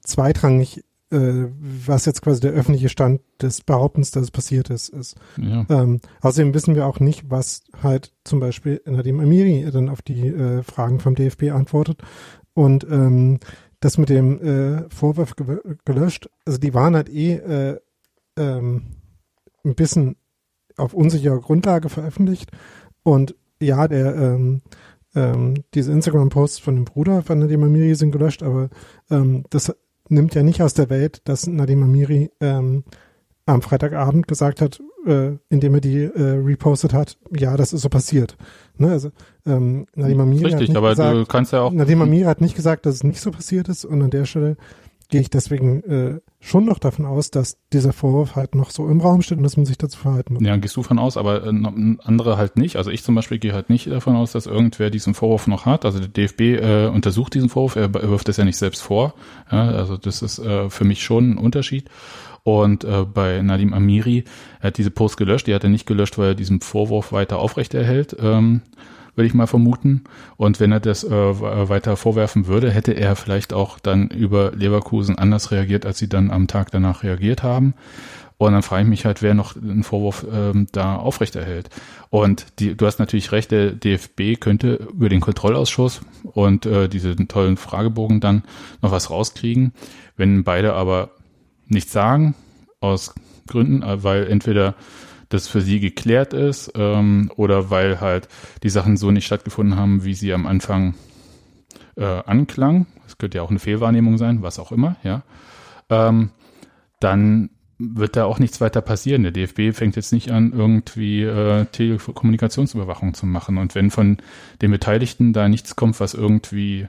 zweitrangig 0.01 0.83
äh, 1.13 1.49
was 1.85 2.05
jetzt 2.05 2.21
quasi 2.21 2.41
der 2.41 2.51
öffentliche 2.51 2.89
Stand 2.89 3.21
des 3.41 3.61
Behauptens, 3.61 4.11
dass 4.11 4.23
es 4.23 4.31
passiert 4.31 4.69
ist, 4.69 4.89
ist. 4.89 5.15
Ja. 5.37 5.65
Ähm, 5.69 6.01
außerdem 6.21 6.53
wissen 6.53 6.75
wir 6.75 6.85
auch 6.85 6.99
nicht, 6.99 7.29
was 7.29 7.63
halt 7.81 8.11
zum 8.23 8.39
Beispiel 8.39 8.81
Nadim 8.85 9.19
Amiri 9.19 9.69
dann 9.71 9.89
auf 9.89 10.01
die 10.01 10.27
äh, 10.27 10.63
Fragen 10.63 10.99
vom 10.99 11.15
DFB 11.15 11.51
antwortet. 11.51 12.01
Und 12.53 12.85
ähm, 12.89 13.39
das 13.79 13.97
mit 13.97 14.09
dem 14.09 14.41
äh, 14.41 14.89
Vorwurf 14.89 15.35
ge 15.35 15.59
gelöscht, 15.85 16.29
also 16.45 16.57
die 16.57 16.73
waren 16.73 16.95
halt 16.95 17.09
eh 17.09 17.33
äh, 17.33 17.79
ähm, 18.37 18.83
ein 19.63 19.75
bisschen 19.75 20.15
auf 20.77 20.93
unsicherer 20.93 21.39
Grundlage 21.39 21.89
veröffentlicht. 21.89 22.51
Und 23.03 23.35
ja, 23.59 23.87
der 23.87 24.15
ähm, 24.15 24.61
ähm, 25.15 25.63
diese 25.73 25.91
Instagram-Posts 25.91 26.59
von 26.59 26.75
dem 26.75 26.85
Bruder 26.85 27.21
von 27.21 27.39
Nadim 27.39 27.63
Amiri 27.63 27.95
sind 27.95 28.11
gelöscht, 28.11 28.43
aber 28.43 28.69
ähm, 29.11 29.43
das 29.49 29.75
nimmt 30.13 30.35
ja 30.35 30.43
nicht 30.43 30.61
aus 30.61 30.73
der 30.73 30.89
Welt, 30.89 31.21
dass 31.25 31.47
Nadim 31.47 31.83
Amiri 31.83 32.31
ähm, 32.39 32.83
am 33.45 33.61
Freitagabend 33.61 34.27
gesagt 34.27 34.61
hat, 34.61 34.81
äh, 35.05 35.31
indem 35.49 35.75
er 35.75 35.81
die 35.81 36.03
äh, 36.03 36.39
repostet 36.43 36.93
hat, 36.93 37.17
ja, 37.37 37.57
das 37.57 37.73
ist 37.73 37.81
so 37.81 37.89
passiert. 37.89 38.37
Ne? 38.77 38.91
Also 38.91 39.11
ähm, 39.45 39.85
Nadim 39.95 40.21
Amiri 40.21 40.45
Richtig, 40.45 40.53
hat 40.53 40.67
nicht 40.69 40.77
aber 40.77 40.89
gesagt, 40.91 41.15
du 41.15 41.25
kannst 41.25 41.51
ja 41.51 41.61
auch. 41.61 41.71
Nadim 41.71 42.01
Amiri 42.01 42.23
hat 42.23 42.41
nicht 42.41 42.55
gesagt, 42.55 42.85
dass 42.85 42.95
es 42.95 43.03
nicht 43.03 43.19
so 43.19 43.31
passiert 43.31 43.67
ist 43.67 43.85
und 43.85 44.01
an 44.01 44.11
der 44.11 44.25
Stelle 44.25 44.55
gehe 45.13 45.21
ich 45.21 45.29
deswegen 45.29 45.83
äh, 45.83 46.19
schon 46.39 46.65
noch 46.65 46.79
davon 46.79 47.05
aus, 47.05 47.29
dass 47.29 47.59
dieser 47.71 47.93
Vorwurf 47.93 48.35
halt 48.35 48.55
noch 48.55 48.71
so 48.71 48.87
im 48.89 48.99
Raum 48.99 49.21
steht 49.21 49.37
und 49.37 49.43
dass 49.43 49.57
man 49.57 49.67
sich 49.67 49.77
dazu 49.77 49.99
verhalten 49.99 50.33
muss. 50.33 50.43
Ja, 50.43 50.57
gehst 50.57 50.75
du 50.75 50.81
von 50.81 50.97
aus, 50.97 51.17
aber 51.17 51.45
äh, 51.45 51.49
andere 51.49 52.37
halt 52.37 52.57
nicht. 52.57 52.77
Also 52.77 52.89
ich 52.89 53.03
zum 53.03 53.13
Beispiel 53.13 53.37
gehe 53.37 53.53
halt 53.53 53.69
nicht 53.69 53.85
davon 53.85 54.15
aus, 54.15 54.31
dass 54.31 54.47
irgendwer 54.47 54.89
diesen 54.89 55.13
Vorwurf 55.13 55.45
noch 55.45 55.67
hat. 55.67 55.85
Also 55.85 55.99
der 55.99 56.07
DFB 56.07 56.41
äh, 56.41 56.87
untersucht 56.87 57.35
diesen 57.35 57.49
Vorwurf, 57.49 57.75
er, 57.75 57.93
er 57.93 58.09
wirft 58.09 58.27
das 58.27 58.37
ja 58.37 58.43
nicht 58.43 58.57
selbst 58.57 58.81
vor. 58.81 59.13
Ja, 59.51 59.67
also 59.67 59.97
das 59.97 60.23
ist 60.23 60.39
äh, 60.39 60.71
für 60.71 60.83
mich 60.83 61.03
schon 61.03 61.33
ein 61.33 61.37
Unterschied. 61.37 61.91
Und 62.41 62.83
äh, 62.83 63.05
bei 63.05 63.43
Nadim 63.43 63.71
Amiri, 63.71 64.23
er 64.61 64.69
hat 64.69 64.79
diese 64.79 64.89
Post 64.89 65.17
gelöscht, 65.17 65.45
die 65.45 65.53
hat 65.53 65.63
er 65.63 65.69
nicht 65.69 65.85
gelöscht, 65.85 66.17
weil 66.17 66.29
er 66.29 66.35
diesen 66.35 66.59
Vorwurf 66.59 67.11
weiter 67.11 67.37
aufrechterhält. 67.37 68.17
Ähm, 68.19 68.61
würde 69.15 69.27
ich 69.27 69.33
mal 69.33 69.47
vermuten. 69.47 70.03
Und 70.37 70.59
wenn 70.59 70.71
er 70.71 70.79
das 70.79 71.03
äh, 71.03 71.09
weiter 71.09 71.95
vorwerfen 71.95 72.47
würde, 72.47 72.71
hätte 72.71 72.93
er 72.93 73.15
vielleicht 73.15 73.53
auch 73.53 73.79
dann 73.79 74.07
über 74.09 74.51
Leverkusen 74.51 75.17
anders 75.17 75.51
reagiert, 75.51 75.85
als 75.85 75.97
sie 75.97 76.09
dann 76.09 76.31
am 76.31 76.47
Tag 76.47 76.71
danach 76.71 77.03
reagiert 77.03 77.43
haben. 77.43 77.73
Und 78.37 78.53
dann 78.53 78.63
frage 78.63 78.83
ich 78.83 78.89
mich 78.89 79.05
halt, 79.05 79.21
wer 79.21 79.33
noch 79.33 79.55
einen 79.55 79.83
Vorwurf 79.83 80.25
ähm, 80.31 80.67
da 80.71 80.95
aufrechterhält. 80.95 81.69
Und 82.09 82.47
die, 82.59 82.75
du 82.75 82.85
hast 82.85 82.99
natürlich 82.99 83.31
recht, 83.31 83.51
der 83.51 83.71
DFB 83.71 84.39
könnte 84.39 84.87
über 84.91 85.07
den 85.07 85.21
Kontrollausschuss 85.21 86.01
und 86.23 86.65
äh, 86.65 86.89
diese 86.89 87.15
tollen 87.27 87.57
Fragebogen 87.57 88.19
dann 88.19 88.43
noch 88.81 88.91
was 88.91 89.09
rauskriegen. 89.09 89.73
Wenn 90.17 90.43
beide 90.43 90.73
aber 90.73 91.11
nichts 91.67 91.93
sagen, 91.93 92.35
aus 92.81 93.13
Gründen, 93.47 93.81
äh, 93.81 94.03
weil 94.03 94.27
entweder 94.27 94.75
das 95.33 95.47
für 95.47 95.61
sie 95.61 95.79
geklärt 95.79 96.33
ist 96.33 96.71
ähm, 96.75 97.31
oder 97.35 97.69
weil 97.69 97.99
halt 98.01 98.27
die 98.63 98.69
Sachen 98.69 98.97
so 98.97 99.11
nicht 99.11 99.25
stattgefunden 99.25 99.77
haben, 99.77 100.03
wie 100.03 100.13
sie 100.13 100.33
am 100.33 100.45
Anfang 100.45 100.93
äh, 101.95 102.03
anklang. 102.03 102.85
Das 103.03 103.17
könnte 103.17 103.37
ja 103.37 103.43
auch 103.43 103.49
eine 103.49 103.59
Fehlwahrnehmung 103.59 104.17
sein, 104.17 104.41
was 104.41 104.59
auch 104.59 104.71
immer, 104.71 104.95
ja. 105.03 105.23
Ähm, 105.89 106.31
dann 106.99 107.49
wird 107.79 108.15
da 108.15 108.25
auch 108.25 108.39
nichts 108.39 108.61
weiter 108.61 108.81
passieren. 108.81 109.23
Der 109.23 109.31
DFB 109.31 109.75
fängt 109.75 109.95
jetzt 109.95 110.13
nicht 110.13 110.31
an, 110.31 110.53
irgendwie 110.53 111.23
äh, 111.23 111.65
Telekommunikationsüberwachung 111.65 113.13
zu 113.13 113.25
machen. 113.25 113.57
Und 113.57 113.75
wenn 113.75 113.91
von 113.91 114.17
den 114.61 114.71
Beteiligten 114.71 115.33
da 115.33 115.49
nichts 115.49 115.75
kommt, 115.75 115.99
was 115.99 116.13
irgendwie 116.13 116.87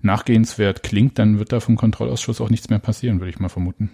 nachgehenswert 0.00 0.82
klingt, 0.82 1.18
dann 1.18 1.38
wird 1.38 1.52
da 1.52 1.60
vom 1.60 1.76
Kontrollausschuss 1.76 2.40
auch 2.40 2.50
nichts 2.50 2.70
mehr 2.70 2.78
passieren, 2.78 3.18
würde 3.20 3.30
ich 3.30 3.40
mal 3.40 3.48
vermuten. 3.48 3.90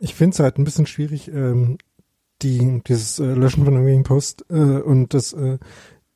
Ich 0.00 0.14
finde 0.14 0.34
es 0.34 0.40
halt 0.40 0.58
ein 0.58 0.64
bisschen 0.64 0.86
schwierig, 0.86 1.28
ähm, 1.28 1.78
die, 2.42 2.82
dieses 2.86 3.18
äh, 3.18 3.24
Löschen 3.24 3.64
von 3.64 3.74
irgendwelchen 3.74 4.04
Post 4.04 4.44
äh, 4.50 4.54
und 4.54 5.14
das 5.14 5.32
äh, 5.32 5.58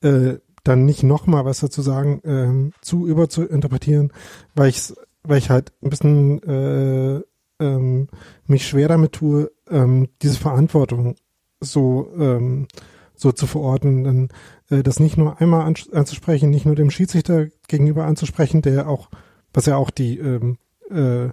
äh, 0.02 0.38
dann 0.64 0.84
nicht 0.84 1.02
nochmal 1.02 1.44
was 1.44 1.60
dazu 1.60 1.82
sagen, 1.82 2.20
ähm, 2.24 2.72
zu 2.80 3.06
über 3.06 3.28
zu 3.28 3.44
interpretieren, 3.44 4.12
weil 4.54 4.68
ich 4.68 4.92
weil 5.24 5.38
ich 5.38 5.50
halt 5.50 5.72
ein 5.82 5.90
bisschen 5.90 6.42
äh, 6.42 7.22
ähm, 7.60 8.08
mich 8.46 8.66
schwer 8.66 8.88
damit 8.88 9.12
tue, 9.12 9.50
ähm, 9.70 10.08
diese 10.20 10.38
Verantwortung 10.38 11.16
so 11.60 12.12
ähm, 12.18 12.66
so 13.14 13.32
zu 13.32 13.46
verorten, 13.46 14.04
dann 14.04 14.28
äh, 14.70 14.82
das 14.82 15.00
nicht 15.00 15.16
nur 15.16 15.40
einmal 15.40 15.62
an, 15.62 15.74
anzusprechen, 15.92 16.50
nicht 16.50 16.66
nur 16.66 16.74
dem 16.74 16.90
Schiedsrichter 16.90 17.46
gegenüber 17.68 18.04
anzusprechen, 18.04 18.62
der 18.62 18.88
auch, 18.88 19.08
was 19.54 19.66
ja 19.66 19.76
auch 19.76 19.90
die 19.90 20.18
ähm, 20.18 20.58
äh, 20.90 21.30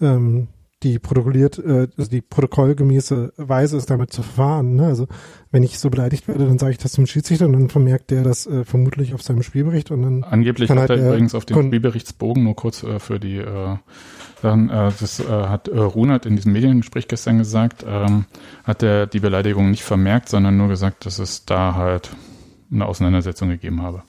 ähm, 0.00 0.48
die 0.82 0.98
protokolliert, 0.98 1.58
äh, 1.58 1.88
also 1.96 2.10
die 2.10 2.20
protokollgemäße 2.20 3.32
Weise 3.36 3.76
ist, 3.76 3.90
damit 3.90 4.12
zu 4.12 4.22
verfahren. 4.22 4.76
Ne? 4.76 4.86
Also 4.86 5.08
wenn 5.50 5.62
ich 5.62 5.78
so 5.78 5.90
beleidigt 5.90 6.28
werde, 6.28 6.46
dann 6.46 6.58
sage 6.58 6.72
ich 6.72 6.78
das 6.78 6.92
zum 6.92 7.06
Schiedsrichter 7.06 7.46
und 7.46 7.52
dann 7.52 7.68
vermerkt 7.68 8.10
der 8.10 8.22
das 8.22 8.46
äh, 8.46 8.64
vermutlich 8.64 9.14
auf 9.14 9.22
seinem 9.22 9.42
Spielbericht 9.42 9.90
und 9.90 10.02
dann 10.02 10.24
angeblich 10.24 10.70
hat 10.70 10.78
halt 10.78 10.90
er 10.90 11.08
übrigens 11.08 11.34
auf 11.34 11.44
dem 11.44 11.66
Spielberichtsbogen 11.66 12.44
nur 12.44 12.54
kurz 12.54 12.82
äh, 12.82 13.00
für 13.00 13.18
die 13.18 13.38
äh, 13.38 13.76
dann, 14.42 14.68
äh, 14.68 14.92
das 15.00 15.20
äh, 15.20 15.24
hat 15.26 15.68
äh, 15.68 15.78
Runert 15.78 16.26
in 16.26 16.36
diesem 16.36 16.52
Mediengespräch 16.52 17.08
gestern 17.08 17.38
gesagt, 17.38 17.84
ähm, 17.86 18.26
hat 18.64 18.82
er 18.82 19.06
die 19.06 19.20
Beleidigung 19.20 19.70
nicht 19.70 19.82
vermerkt, 19.82 20.28
sondern 20.28 20.56
nur 20.56 20.68
gesagt, 20.68 21.06
dass 21.06 21.18
es 21.18 21.44
da 21.44 21.74
halt 21.74 22.10
eine 22.70 22.86
Auseinandersetzung 22.86 23.48
gegeben 23.48 23.82
habe. 23.82 24.02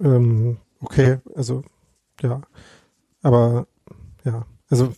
Ähm, 0.00 0.56
okay, 0.80 1.18
also 1.34 1.64
ja, 2.22 2.40
aber 3.22 3.66
ja, 4.24 4.46
also 4.70 4.94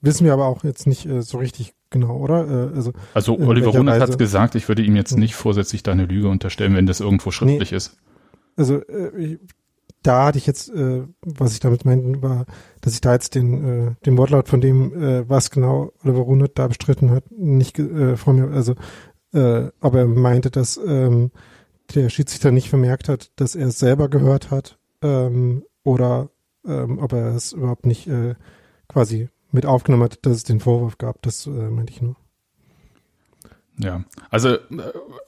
Wissen 0.00 0.24
wir 0.24 0.32
aber 0.32 0.46
auch 0.46 0.64
jetzt 0.64 0.86
nicht 0.86 1.06
äh, 1.06 1.22
so 1.22 1.38
richtig 1.38 1.74
genau, 1.90 2.16
oder? 2.18 2.46
Äh, 2.46 2.76
also, 2.76 2.92
also 3.14 3.38
Oliver 3.38 3.70
Runert 3.70 4.00
hat 4.00 4.10
es 4.10 4.18
gesagt, 4.18 4.54
ich 4.54 4.68
würde 4.68 4.82
ihm 4.82 4.96
jetzt 4.96 5.12
hm. 5.12 5.20
nicht 5.20 5.34
vorsätzlich 5.34 5.82
da 5.82 5.92
eine 5.92 6.06
Lüge 6.06 6.28
unterstellen, 6.28 6.74
wenn 6.74 6.86
das 6.86 7.00
irgendwo 7.00 7.30
schriftlich 7.30 7.70
nee, 7.70 7.76
ist. 7.76 7.96
Also 8.56 8.76
äh, 8.76 9.38
da 10.02 10.26
hatte 10.26 10.38
ich 10.38 10.46
jetzt, 10.46 10.70
äh, 10.70 11.02
was 11.22 11.52
ich 11.52 11.60
damit 11.60 11.84
meinte, 11.84 12.22
war, 12.22 12.46
dass 12.80 12.94
ich 12.94 13.00
da 13.00 13.12
jetzt 13.12 13.34
den, 13.34 13.88
äh, 13.88 13.94
den 14.06 14.16
Wortlaut 14.16 14.48
von 14.48 14.60
dem, 14.60 14.92
äh, 14.94 15.28
was 15.28 15.50
genau 15.50 15.92
Oliver 16.04 16.20
Runert 16.20 16.58
da 16.58 16.68
bestritten 16.68 17.10
hat, 17.10 17.24
nicht 17.30 17.78
äh, 17.78 18.16
vor 18.16 18.34
mir, 18.34 18.50
also 18.50 18.74
äh, 19.32 19.68
ob 19.80 19.94
er 19.94 20.06
meinte, 20.06 20.50
dass 20.50 20.78
ähm, 20.84 21.30
der 21.94 22.08
Schiedsrichter 22.08 22.50
nicht 22.50 22.68
vermerkt 22.68 23.08
hat, 23.08 23.30
dass 23.36 23.54
er 23.54 23.68
es 23.68 23.78
selber 23.78 24.08
gehört 24.08 24.50
hat 24.50 24.78
ähm, 25.02 25.64
oder 25.84 26.30
ähm, 26.66 26.98
ob 26.98 27.12
er 27.12 27.34
es 27.34 27.52
überhaupt 27.52 27.86
nicht 27.86 28.06
äh, 28.06 28.34
quasi 28.88 29.28
mit 29.50 29.66
aufgenommen 29.66 30.04
hat, 30.04 30.18
dass 30.22 30.36
es 30.36 30.44
den 30.44 30.60
Vorwurf 30.60 30.98
gab. 30.98 31.22
Das 31.22 31.46
äh, 31.46 31.50
meinte 31.50 31.92
ich 31.92 32.02
nur. 32.02 32.16
Ja, 33.78 34.02
also, 34.30 34.54
äh, 34.54 34.58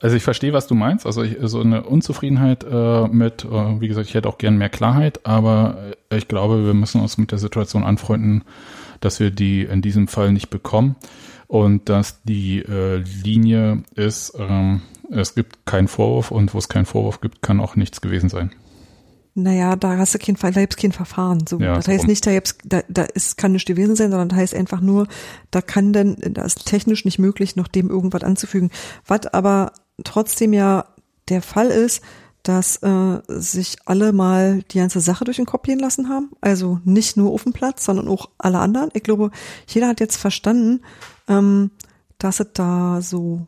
also 0.01 0.15
ich 0.15 0.23
verstehe, 0.23 0.53
was 0.53 0.67
du 0.67 0.75
meinst. 0.75 1.05
Also 1.05 1.23
ich, 1.23 1.37
so 1.41 1.61
eine 1.61 1.83
Unzufriedenheit 1.83 2.65
äh, 2.69 3.07
mit, 3.07 3.45
äh, 3.45 3.81
wie 3.81 3.87
gesagt, 3.87 4.09
ich 4.09 4.13
hätte 4.13 4.27
auch 4.27 4.37
gern 4.37 4.57
mehr 4.57 4.69
Klarheit, 4.69 5.25
aber 5.25 5.93
äh, 6.09 6.17
ich 6.17 6.27
glaube, 6.27 6.65
wir 6.65 6.73
müssen 6.73 7.01
uns 7.01 7.17
mit 7.17 7.31
der 7.31 7.39
Situation 7.39 7.83
anfreunden, 7.83 8.43
dass 8.99 9.19
wir 9.19 9.31
die 9.31 9.63
in 9.63 9.81
diesem 9.81 10.07
Fall 10.07 10.31
nicht 10.33 10.49
bekommen 10.49 10.95
und 11.47 11.89
dass 11.89 12.23
die 12.23 12.59
äh, 12.59 12.97
Linie 13.23 13.83
ist, 13.95 14.33
ähm, 14.37 14.81
es 15.09 15.35
gibt 15.35 15.65
keinen 15.65 15.87
Vorwurf 15.87 16.31
und 16.31 16.53
wo 16.53 16.57
es 16.57 16.69
keinen 16.69 16.85
Vorwurf 16.85 17.21
gibt, 17.21 17.41
kann 17.41 17.59
auch 17.59 17.75
nichts 17.75 18.01
gewesen 18.01 18.29
sein. 18.29 18.51
Naja, 19.33 19.77
da 19.77 19.97
hast 19.97 20.13
du 20.13 20.19
kein, 20.19 20.35
da 20.35 20.49
gibt's 20.51 20.75
kein 20.75 20.91
Verfahren. 20.91 21.45
So. 21.47 21.57
Ja, 21.59 21.75
das 21.75 21.87
heißt 21.87 22.07
nicht, 22.07 22.25
da, 22.25 22.31
gibt's, 22.31 22.57
da, 22.65 22.81
da 22.89 23.03
ist, 23.03 23.37
kann 23.37 23.53
nicht 23.53 23.65
gewesen 23.65 23.95
sein, 23.95 24.11
sondern 24.11 24.29
das 24.29 24.37
heißt 24.37 24.55
einfach 24.55 24.81
nur, 24.81 25.07
da 25.51 25.61
kann 25.61 25.93
denn, 25.93 26.17
da 26.19 26.43
ist 26.43 26.65
technisch 26.65 27.05
nicht 27.05 27.17
möglich, 27.17 27.55
noch 27.55 27.69
dem 27.69 27.89
irgendwas 27.89 28.23
anzufügen. 28.23 28.71
Was 29.07 29.27
aber 29.27 29.71
trotzdem 30.03 30.51
ja 30.51 30.85
der 31.29 31.41
Fall 31.41 31.67
ist, 31.67 32.03
dass 32.43 32.77
äh, 32.77 33.21
sich 33.27 33.77
alle 33.85 34.13
mal 34.13 34.63
die 34.71 34.79
ganze 34.79 34.99
Sache 34.99 35.25
durch 35.25 35.37
den 35.37 35.45
Kopf 35.45 35.63
gehen 35.63 35.79
lassen 35.79 36.09
haben. 36.09 36.31
Also 36.41 36.79
nicht 36.83 37.15
nur 37.15 37.31
auf 37.31 37.43
dem 37.43 37.53
Platz, 37.53 37.85
sondern 37.85 38.07
auch 38.07 38.29
alle 38.37 38.59
anderen. 38.59 38.89
Ich 38.93 39.03
glaube, 39.03 39.31
jeder 39.67 39.87
hat 39.87 39.99
jetzt 39.99 40.17
verstanden, 40.17 40.81
ähm, 41.27 41.71
dass 42.17 42.39
es 42.39 42.47
da 42.53 43.01
so 43.01 43.45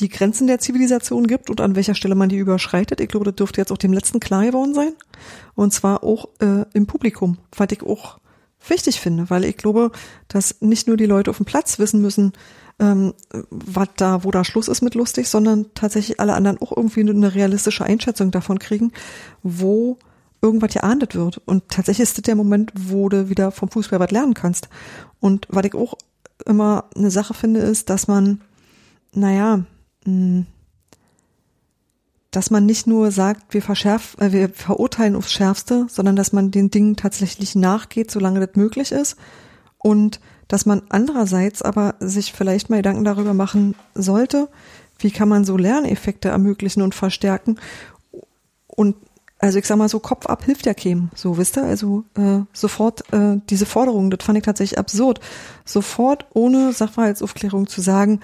die 0.00 0.08
Grenzen 0.08 0.46
der 0.46 0.58
Zivilisation 0.58 1.26
gibt 1.26 1.50
und 1.50 1.60
an 1.60 1.76
welcher 1.76 1.94
Stelle 1.94 2.14
man 2.14 2.28
die 2.28 2.38
überschreitet. 2.38 3.00
Ich 3.00 3.08
glaube, 3.08 3.24
das 3.26 3.36
dürfte 3.36 3.60
jetzt 3.60 3.72
auch 3.72 3.78
dem 3.78 3.92
letzten 3.92 4.20
klar 4.20 4.44
geworden 4.44 4.74
sein. 4.74 4.92
Und 5.54 5.72
zwar 5.72 6.02
auch 6.02 6.28
äh, 6.40 6.64
im 6.72 6.86
Publikum, 6.86 7.38
was 7.56 7.68
ich 7.70 7.82
auch 7.82 8.18
wichtig 8.66 9.00
finde, 9.00 9.30
weil 9.30 9.44
ich 9.44 9.56
glaube, 9.56 9.90
dass 10.28 10.60
nicht 10.60 10.86
nur 10.86 10.96
die 10.96 11.06
Leute 11.06 11.30
auf 11.30 11.38
dem 11.38 11.46
Platz 11.46 11.78
wissen 11.78 12.02
müssen, 12.02 12.32
ähm, 12.78 13.14
was 13.50 13.88
da, 13.96 14.24
wo 14.24 14.30
da 14.30 14.44
Schluss 14.44 14.68
ist 14.68 14.82
mit 14.82 14.94
lustig, 14.94 15.28
sondern 15.28 15.66
tatsächlich 15.74 16.20
alle 16.20 16.34
anderen 16.34 16.60
auch 16.60 16.76
irgendwie 16.76 17.00
eine 17.00 17.34
realistische 17.34 17.84
Einschätzung 17.84 18.30
davon 18.30 18.58
kriegen, 18.58 18.92
wo 19.42 19.98
irgendwas 20.42 20.72
geahndet 20.72 21.14
wird. 21.14 21.40
Und 21.46 21.68
tatsächlich 21.68 22.08
ist 22.08 22.18
das 22.18 22.22
der 22.22 22.36
Moment, 22.36 22.72
wo 22.74 23.08
du 23.08 23.28
wieder 23.28 23.50
vom 23.50 23.68
Fußball 23.68 24.00
was 24.00 24.10
lernen 24.10 24.34
kannst. 24.34 24.68
Und 25.20 25.46
was 25.50 25.66
ich 25.66 25.74
auch 25.74 25.94
immer 26.46 26.84
eine 26.96 27.10
Sache 27.10 27.34
finde, 27.34 27.60
ist, 27.60 27.90
dass 27.90 28.08
man, 28.08 28.40
naja. 29.12 29.64
Dass 32.30 32.50
man 32.50 32.64
nicht 32.66 32.86
nur 32.86 33.10
sagt, 33.10 33.54
wir 33.54 33.62
verschärfen, 33.62 34.20
äh, 34.20 34.32
wir 34.32 34.48
verurteilen 34.48 35.16
aufs 35.16 35.32
Schärfste, 35.32 35.86
sondern 35.88 36.16
dass 36.16 36.32
man 36.32 36.50
den 36.50 36.70
Dingen 36.70 36.96
tatsächlich 36.96 37.54
nachgeht, 37.54 38.10
solange 38.10 38.40
das 38.40 38.56
möglich 38.56 38.92
ist. 38.92 39.16
Und 39.78 40.20
dass 40.48 40.66
man 40.66 40.82
andererseits 40.88 41.62
aber 41.62 41.94
sich 42.00 42.32
vielleicht 42.32 42.70
mal 42.70 42.76
Gedanken 42.76 43.04
darüber 43.04 43.34
machen 43.34 43.74
sollte, 43.94 44.48
wie 44.98 45.10
kann 45.10 45.28
man 45.28 45.44
so 45.44 45.56
Lerneffekte 45.56 46.28
ermöglichen 46.28 46.82
und 46.82 46.94
verstärken. 46.94 47.58
Und 48.66 48.96
also 49.38 49.58
ich 49.58 49.66
sag 49.66 49.78
mal 49.78 49.88
so, 49.88 50.00
Kopf 50.00 50.26
ab 50.26 50.44
hilft 50.44 50.66
ja 50.66 50.74
keinem, 50.74 51.10
so 51.14 51.38
wisst 51.38 51.56
ihr, 51.56 51.64
also 51.64 52.04
äh, 52.14 52.40
sofort 52.52 53.10
äh, 53.12 53.38
diese 53.48 53.64
Forderung, 53.64 54.10
das 54.10 54.22
fand 54.22 54.36
ich 54.36 54.44
tatsächlich 54.44 54.78
absurd, 54.78 55.20
sofort 55.64 56.26
ohne 56.34 56.72
Sachverhaltsaufklärung 56.74 57.66
zu 57.66 57.80
sagen, 57.80 58.20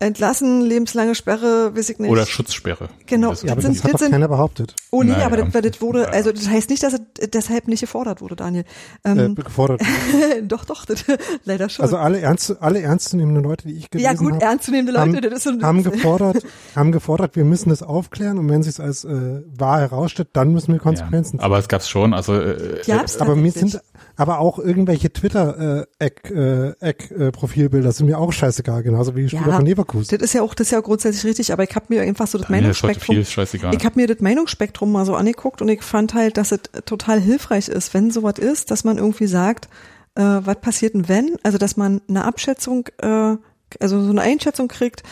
entlassen, 0.00 0.62
lebenslange 0.62 1.14
Sperre, 1.14 1.76
weiß 1.76 1.90
ich 1.90 1.98
nicht. 1.98 2.10
Oder 2.10 2.24
Schutzsperre. 2.24 2.88
Genau. 3.06 3.34
Ja, 3.34 3.52
aber 3.52 3.60
das, 3.60 3.80
das 3.80 3.84
hat 3.84 4.00
doch 4.00 4.10
keiner 4.10 4.28
behauptet. 4.28 4.74
Oh 4.90 5.02
nee, 5.02 5.12
naja. 5.12 5.26
aber 5.26 5.36
das, 5.36 5.52
das 5.52 5.80
wurde, 5.82 6.08
also 6.08 6.32
das 6.32 6.48
heißt 6.48 6.70
nicht, 6.70 6.82
dass 6.82 6.94
es 6.94 7.30
deshalb 7.30 7.68
nicht 7.68 7.80
gefordert 7.80 8.22
wurde, 8.22 8.34
Daniel. 8.34 8.64
Ähm, 9.04 9.18
äh, 9.18 9.42
gefordert. 9.42 9.82
doch, 10.42 10.64
doch, 10.64 10.86
das, 10.86 11.04
leider 11.44 11.68
schon. 11.68 11.82
Also 11.84 11.98
alle 11.98 12.18
ernst, 12.20 12.56
alle 12.60 12.80
ernstzunehmenden 12.80 13.44
Leute, 13.44 13.68
die 13.68 13.74
ich 13.74 13.90
gelesen 13.90 14.08
habe. 14.08 14.24
Ja 14.24 14.30
gut, 14.30 14.42
hab, 14.42 14.42
ernstzunehmende 14.42 14.92
Leute, 14.92 15.16
haben, 15.16 15.22
das 15.22 15.32
ist 15.46 15.60
so 15.60 15.62
haben 15.62 15.82
gefordert, 15.82 16.46
haben 16.74 16.92
gefordert, 16.92 17.36
wir 17.36 17.44
müssen 17.44 17.68
das 17.68 17.82
aufklären 17.82 18.38
und 18.38 18.48
wenn 18.48 18.60
es 18.60 18.66
sich 18.66 18.80
als 18.80 19.04
äh, 19.04 19.42
wahr 19.58 19.80
herausstellt, 19.80 20.30
dann 20.32 20.52
müssen 20.52 20.72
wir 20.72 20.80
Konsequenzen 20.80 21.38
ja, 21.38 21.44
Aber 21.44 21.58
es 21.58 21.68
gab's 21.68 21.90
schon, 21.90 22.14
also 22.14 22.34
äh, 22.34 22.80
ja, 22.86 23.02
äh, 23.02 23.06
aber 23.18 23.36
mir 23.36 23.52
sind 23.52 23.80
aber 24.16 24.38
auch 24.38 24.58
irgendwelche 24.58 25.12
Twitter 25.12 25.86
äh, 25.98 26.10
äh, 26.28 26.74
äh, 26.80 27.32
Profilbilder 27.32 27.92
sind 27.92 28.06
mir 28.06 28.18
auch 28.18 28.32
scheißegal, 28.32 28.82
genauso 28.82 29.16
wie 29.16 29.28
Spieler 29.28 29.48
ja, 29.48 29.56
von 29.56 29.66
Leverkusen. 29.66 30.08
Das 30.10 30.22
ist 30.22 30.32
ja 30.34 30.42
auch 30.42 30.54
das 30.54 30.68
ist 30.68 30.72
ja 30.72 30.80
grundsätzlich 30.80 31.24
richtig, 31.24 31.52
aber 31.52 31.64
ich 31.64 31.74
habe 31.74 31.86
mir 31.88 32.02
einfach 32.02 32.26
so 32.26 32.38
das 32.38 32.48
Meinungsspektrum 32.48 33.16
viel, 33.16 33.24
scheißegal. 33.24 33.74
ich 33.74 33.84
habe 33.84 33.98
mir 33.98 34.06
das 34.06 34.20
Meinungsspektrum 34.20 34.92
mal 34.92 35.06
so 35.06 35.14
angeguckt 35.14 35.62
und 35.62 35.68
ich 35.68 35.82
fand 35.82 36.14
halt, 36.14 36.36
dass 36.36 36.52
es 36.52 36.60
total 36.84 37.20
hilfreich 37.20 37.68
ist, 37.68 37.94
wenn 37.94 38.10
sowas 38.10 38.38
ist, 38.38 38.70
dass 38.70 38.84
man 38.84 38.98
irgendwie 38.98 39.26
sagt, 39.26 39.68
äh, 40.14 40.22
was 40.22 40.60
passiert 40.60 40.94
denn 40.94 41.08
wenn, 41.08 41.36
also 41.42 41.58
dass 41.58 41.76
man 41.76 42.00
eine 42.08 42.24
Abschätzung 42.24 42.88
äh, 42.98 43.36
also 43.78 44.02
so 44.02 44.10
eine 44.10 44.22
Einschätzung 44.22 44.68
kriegt, 44.68 45.02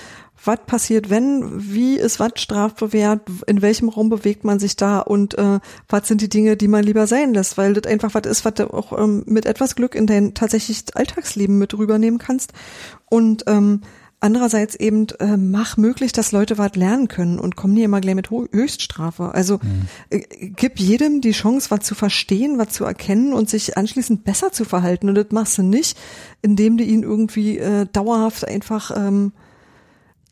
was 0.45 0.61
passiert, 0.67 1.11
wenn, 1.11 1.45
wie 1.73 1.97
ist 1.97 2.21
was 2.21 2.33
strafbewehrt, 2.37 3.23
in 3.47 3.63
welchem 3.63 3.89
Raum 3.89 4.09
bewegt 4.09 4.45
man 4.45 4.59
sich 4.59 4.77
da 4.77 5.01
und 5.01 5.37
äh, 5.37 5.59
was 5.89 6.09
sind 6.09 6.21
die 6.21 6.29
Dinge, 6.29 6.57
die 6.57 6.69
man 6.69 6.85
lieber 6.85 7.07
sein 7.07 7.35
lässt, 7.35 7.59
weil 7.59 7.75
das 7.75 7.91
einfach 7.91 8.15
was 8.15 8.27
ist, 8.27 8.45
was 8.45 8.55
du 8.55 8.73
auch 8.73 8.97
ähm, 8.99 9.25
mit 9.27 9.47
etwas 9.47 9.75
Glück 9.75 9.95
in 9.95 10.07
dein 10.07 10.35
tatsächlich 10.35 10.85
Alltagsleben 10.95 11.59
mit 11.59 11.77
rübernehmen 11.77 12.19
kannst. 12.19 12.53
Und 13.11 13.45
ähm, 13.47 13.83
andererseits 14.21 14.75
eben 14.75 15.07
äh, 15.21 15.37
mach 15.37 15.77
möglich, 15.77 16.13
dass 16.13 16.33
Leute 16.33 16.59
was 16.59 16.75
lernen 16.75 17.09
können 17.09 17.39
und 17.39 17.57
komm 17.57 17.73
nie 17.73 17.83
immer 17.83 18.01
gleich 18.01 18.15
mit 18.15 18.31
Höchststrafe. 18.31 19.35
Also 19.35 19.59
mhm. 19.63 19.89
äh, 20.11 20.21
gib 20.57 20.79
jedem 20.79 21.21
die 21.21 21.33
Chance, 21.33 21.71
was 21.71 21.81
zu 21.81 21.95
verstehen, 21.95 22.59
was 22.59 22.71
zu 22.71 22.85
erkennen 22.85 23.33
und 23.33 23.49
sich 23.49 23.77
anschließend 23.77 24.25
besser 24.25 24.53
zu 24.53 24.65
verhalten. 24.65 25.09
Und 25.09 25.15
das 25.15 25.27
machst 25.31 25.59
du 25.59 25.63
nicht, 25.63 25.99
indem 26.43 26.77
du 26.77 26.85
ihn 26.85 27.03
irgendwie 27.03 27.59
äh, 27.59 27.87
dauerhaft 27.93 28.47
einfach 28.47 28.93
ähm, 28.97 29.33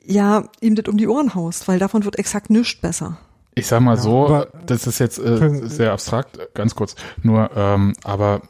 ja 0.06 0.44
ihm 0.60 0.74
das 0.74 0.86
um 0.86 0.96
die 0.96 1.08
Ohren 1.08 1.34
haust, 1.34 1.68
weil 1.68 1.78
davon 1.78 2.04
wird 2.04 2.18
exakt 2.18 2.50
nichts 2.50 2.80
besser. 2.80 3.18
Ich 3.54 3.66
sag 3.66 3.80
mal 3.80 3.96
ja, 3.96 4.02
so, 4.02 4.44
das 4.66 4.86
ist 4.86 4.98
jetzt 4.98 5.18
äh, 5.18 5.66
sehr 5.66 5.92
abstrakt, 5.92 6.38
ganz 6.54 6.74
kurz. 6.74 6.94
Nur, 7.22 7.50
ähm, 7.56 7.94
aber 8.04 8.42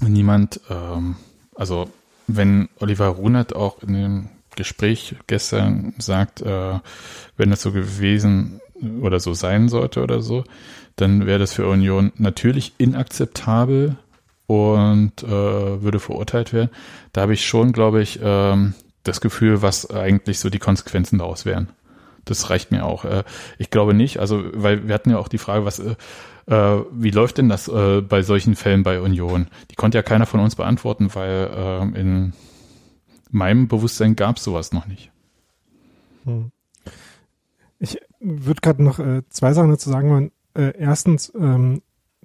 niemand, 0.00 0.60
ähm, 0.70 1.16
also 1.54 1.88
wenn 2.26 2.68
Oliver 2.80 3.08
Runert 3.08 3.54
auch 3.54 3.82
in 3.82 3.92
dem 3.92 4.28
Gespräch 4.56 5.16
gestern 5.26 5.94
sagt, 5.98 6.40
äh, 6.40 6.78
wenn 7.36 7.50
das 7.50 7.62
so 7.62 7.72
gewesen 7.72 8.60
oder 9.02 9.20
so 9.20 9.34
sein 9.34 9.68
sollte 9.68 10.02
oder 10.02 10.22
so, 10.22 10.44
dann 10.96 11.26
wäre 11.26 11.38
das 11.38 11.52
für 11.52 11.68
Union 11.68 12.12
natürlich 12.16 12.74
inakzeptabel 12.78 13.96
und 14.46 15.22
äh, 15.22 15.28
würde 15.82 16.00
verurteilt 16.00 16.52
werden. 16.52 16.70
Da 17.12 17.22
habe 17.22 17.34
ich 17.34 17.46
schon, 17.46 17.72
glaube 17.72 18.02
ich, 18.02 18.18
ähm, 18.22 18.74
das 19.02 19.20
Gefühl, 19.20 19.62
was 19.62 19.90
eigentlich 19.90 20.38
so 20.38 20.50
die 20.50 20.58
Konsequenzen 20.58 21.18
daraus 21.18 21.44
wären. 21.44 21.68
Das 22.24 22.50
reicht 22.50 22.70
mir 22.70 22.84
auch. 22.84 23.04
Äh, 23.04 23.24
ich 23.58 23.70
glaube 23.70 23.94
nicht, 23.94 24.18
also 24.18 24.44
weil 24.54 24.86
wir 24.86 24.94
hatten 24.94 25.10
ja 25.10 25.18
auch 25.18 25.28
die 25.28 25.38
Frage, 25.38 25.64
was 25.64 25.80
äh, 25.80 25.96
äh, 26.46 26.84
wie 26.92 27.10
läuft 27.10 27.38
denn 27.38 27.48
das 27.48 27.66
bei 27.66 28.22
solchen 28.22 28.56
Fällen 28.56 28.82
bei 28.82 29.00
Union? 29.00 29.48
Die 29.70 29.76
konnte 29.76 29.98
ja 29.98 30.02
keiner 30.02 30.26
von 30.26 30.40
uns 30.40 30.56
beantworten, 30.56 31.14
weil 31.14 31.92
in 31.94 32.32
meinem 33.30 33.68
Bewusstsein 33.68 34.16
gab 34.16 34.36
es 34.36 34.44
sowas 34.44 34.72
noch 34.72 34.86
nicht. 34.86 35.12
Hm. 36.24 36.50
Ich 37.78 38.00
würde 38.18 38.60
gerade 38.60 38.82
noch 38.82 38.98
zwei 39.30 39.52
Sachen 39.52 39.70
dazu 39.70 39.88
sagen 39.88 40.10
wollen. 40.10 40.32
Erstens 40.74 41.32
ähm, 41.38 41.82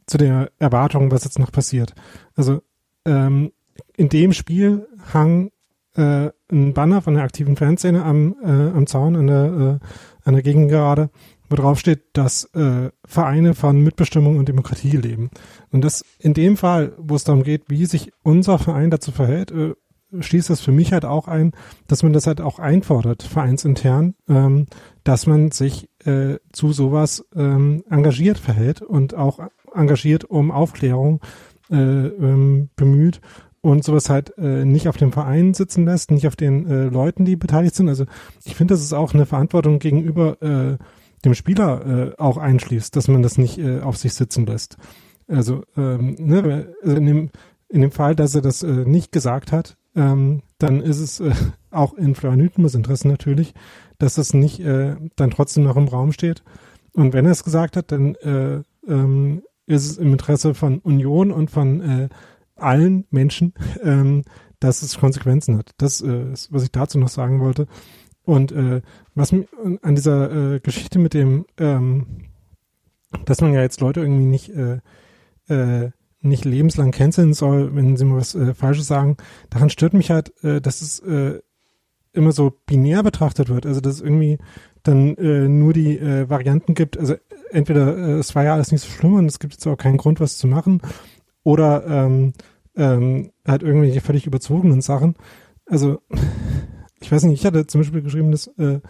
zu 0.08 0.18
der 0.18 0.52
Erwartung, 0.58 1.12
was 1.12 1.24
jetzt 1.24 1.38
noch 1.38 1.52
passiert. 1.52 1.94
Also 2.36 2.64
ähm, 3.06 3.52
in 3.96 4.10
dem 4.10 4.34
Spiel 4.34 4.88
hang 5.14 5.52
äh, 5.98 6.30
ein 6.52 6.74
Banner 6.74 7.02
von 7.02 7.16
der 7.16 7.24
aktiven 7.24 7.56
Fanszene 7.56 8.04
am, 8.04 8.36
äh, 8.44 8.48
am 8.48 8.88
Zaun 8.88 9.16
an 9.16 9.28
der, 9.28 9.46
äh, 9.46 10.28
an 10.28 10.34
der 10.34 10.44
Gegengerade 10.44 11.10
wo 11.50 11.56
drauf 11.56 11.80
steht, 11.80 12.02
dass 12.14 12.46
äh, 12.56 12.90
Vereine 13.06 13.54
von 13.54 13.82
Mitbestimmung 13.82 14.38
und 14.38 14.50
Demokratie 14.50 14.98
leben. 14.98 15.30
Und 15.72 15.84
das 15.84 16.04
in 16.20 16.34
dem 16.34 16.58
Fall, 16.58 16.94
wo 16.98 17.16
es 17.16 17.24
darum 17.24 17.44
geht, 17.44 17.64
wie 17.70 17.86
sich 17.86 18.12
unser 18.24 18.60
Verein 18.60 18.92
dazu 18.92 19.12
verhält, 19.12 19.52
äh, 19.52 19.74
schließt 20.20 20.50
das 20.50 20.62
für 20.62 20.72
mich 20.72 20.94
halt 20.94 21.06
auch 21.06 21.28
ein, 21.28 21.52
dass 21.88 22.04
man 22.04 22.14
das 22.14 22.28
halt 22.28 22.42
auch 22.42 22.60
einfordert, 22.60 23.24
vereinsintern, 23.24 24.16
ähm, 24.30 24.68
dass 25.04 25.28
man 25.28 25.52
sich 25.52 25.90
äh, 26.06 26.38
zu 26.52 26.72
sowas 26.72 27.26
ähm, 27.36 27.84
engagiert 27.90 28.38
verhält 28.38 28.82
und 28.82 29.16
auch 29.16 29.40
engagiert 29.74 30.24
um 30.26 30.52
Aufklärung 30.52 31.22
äh, 31.70 31.76
ähm, 31.76 32.70
bemüht 32.76 33.20
und 33.68 33.84
sowas 33.84 34.10
halt 34.10 34.38
äh, 34.38 34.64
nicht 34.64 34.88
auf 34.88 34.96
dem 34.96 35.12
Verein 35.12 35.54
sitzen 35.54 35.86
lässt, 35.86 36.12
nicht 36.12 36.26
auf 36.26 36.38
den 36.38 36.68
äh, 36.68 36.86
Leuten, 36.86 37.26
die 37.26 37.36
beteiligt 37.36 37.76
sind. 37.76 37.90
Also 37.90 38.06
ich 38.46 38.56
finde, 38.56 38.74
das 38.74 38.82
ist 38.82 38.94
auch 38.94 39.14
eine 39.14 39.26
Verantwortung 39.26 39.80
gegenüber 39.80 40.42
äh, 40.42 40.78
dem 41.26 41.34
Spieler 41.34 41.86
äh, 41.86 42.16
auch 42.18 42.38
einschließt, 42.38 42.96
dass 42.96 43.10
man 43.10 43.24
das 43.24 43.38
nicht 43.38 43.58
äh, 43.58 43.82
auf 43.82 43.98
sich 43.98 44.14
sitzen 44.14 44.46
lässt. 44.46 44.78
Also, 45.28 45.64
ähm, 45.76 46.16
ne, 46.18 46.74
also 46.82 46.96
in, 46.96 47.06
dem, 47.06 47.30
in 47.68 47.82
dem 47.82 47.92
Fall, 47.92 48.16
dass 48.16 48.36
er 48.36 48.42
das 48.42 48.64
äh, 48.64 48.86
nicht 48.86 49.12
gesagt 49.12 49.52
hat, 49.52 49.76
ähm, 49.96 50.44
dann 50.60 50.80
ist 50.80 51.00
es 51.00 51.20
äh, 51.20 51.34
auch 51.72 51.94
in 51.94 52.16
Florian 52.16 52.40
Hüttenmus 52.40 52.74
Interesse 52.74 53.10
natürlich, 53.10 53.54
dass 53.98 54.16
das 54.16 54.34
nicht 54.34 54.62
äh, 54.62 54.96
dann 55.18 55.32
trotzdem 55.32 55.64
noch 55.64 55.76
im 55.76 55.90
Raum 55.90 56.14
steht. 56.14 56.42
Und 56.94 57.12
wenn 57.12 57.26
er 57.26 57.32
es 57.32 57.44
gesagt 57.44 57.76
hat, 57.76 57.92
dann 57.92 58.16
äh, 58.16 58.62
ähm, 58.88 59.42
ist 59.66 59.92
es 59.92 59.98
im 59.98 60.14
Interesse 60.14 60.54
von 60.54 60.80
Union 60.80 61.32
und 61.32 61.52
von 61.52 61.82
äh, 61.82 62.10
allen 62.58 63.06
Menschen, 63.10 63.54
ähm, 63.84 64.24
dass 64.60 64.82
es 64.82 64.98
Konsequenzen 64.98 65.58
hat. 65.58 65.72
Das 65.78 66.02
äh, 66.02 66.32
ist, 66.32 66.52
was 66.52 66.64
ich 66.64 66.72
dazu 66.72 66.98
noch 66.98 67.10
sagen 67.10 67.40
wollte. 67.40 67.68
Und 68.24 68.52
äh, 68.52 68.82
was 69.16 69.32
an 69.32 69.96
dieser 69.96 70.56
äh, 70.56 70.60
Geschichte 70.60 71.00
mit 71.00 71.14
dem, 71.14 71.46
ähm, 71.58 72.26
dass 73.26 73.40
man 73.40 73.54
ja 73.54 73.62
jetzt 73.62 73.80
Leute 73.80 74.02
irgendwie 74.02 74.26
nicht, 74.26 74.50
äh, 74.50 74.80
äh, 75.48 75.92
nicht 76.20 76.44
lebenslang 76.44 76.92
canceln 76.92 77.34
soll, 77.34 77.74
wenn 77.74 77.96
sie 77.96 78.04
mal 78.04 78.18
was 78.18 78.36
äh, 78.36 78.54
Falsches 78.54 78.88
sagen, 78.88 79.16
daran 79.50 79.70
stört 79.70 79.94
mich 79.94 80.12
halt, 80.12 80.34
äh, 80.44 80.60
dass 80.60 80.82
es 80.82 81.00
äh, 81.00 81.40
immer 82.12 82.32
so 82.34 82.52
binär 82.66 83.04
betrachtet 83.04 83.48
wird. 83.48 83.66
Also 83.66 83.80
dass 83.80 83.96
es 83.96 84.02
irgendwie 84.02 84.40
dann 84.84 85.16
äh, 85.16 85.48
nur 85.48 85.74
die 85.74 85.98
äh, 85.98 86.30
Varianten 86.30 86.74
gibt. 86.74 86.98
Also 86.98 87.16
entweder 87.52 87.98
äh, 87.98 88.12
es 88.20 88.36
war 88.36 88.44
ja 88.44 88.54
alles 88.54 88.72
nicht 88.72 88.82
so 88.82 88.90
schlimm 88.90 89.14
und 89.14 89.26
es 89.28 89.40
gibt 89.40 89.54
jetzt 89.54 89.68
auch 89.68 89.78
keinen 89.78 89.98
Grund, 89.98 90.20
was 90.20 90.38
zu 90.38 90.48
machen, 90.48 90.82
oder 91.48 91.88
ähm, 91.88 92.34
ähm, 92.76 93.32
halt 93.48 93.64
irgendwelche 93.64 94.02
völlig 94.02 94.28
überzogenen 94.28 94.82
Sachen. 94.82 95.16
Also 95.66 96.00
ich 97.00 97.10
weiß 97.10 97.24
nicht, 97.24 97.40
ich 97.40 97.46
hatte 97.46 97.66
zum 97.68 97.80
Beispiel 97.80 98.02
geschrieben, 98.02 98.32
dass 98.32 98.48
äh, 98.58 98.82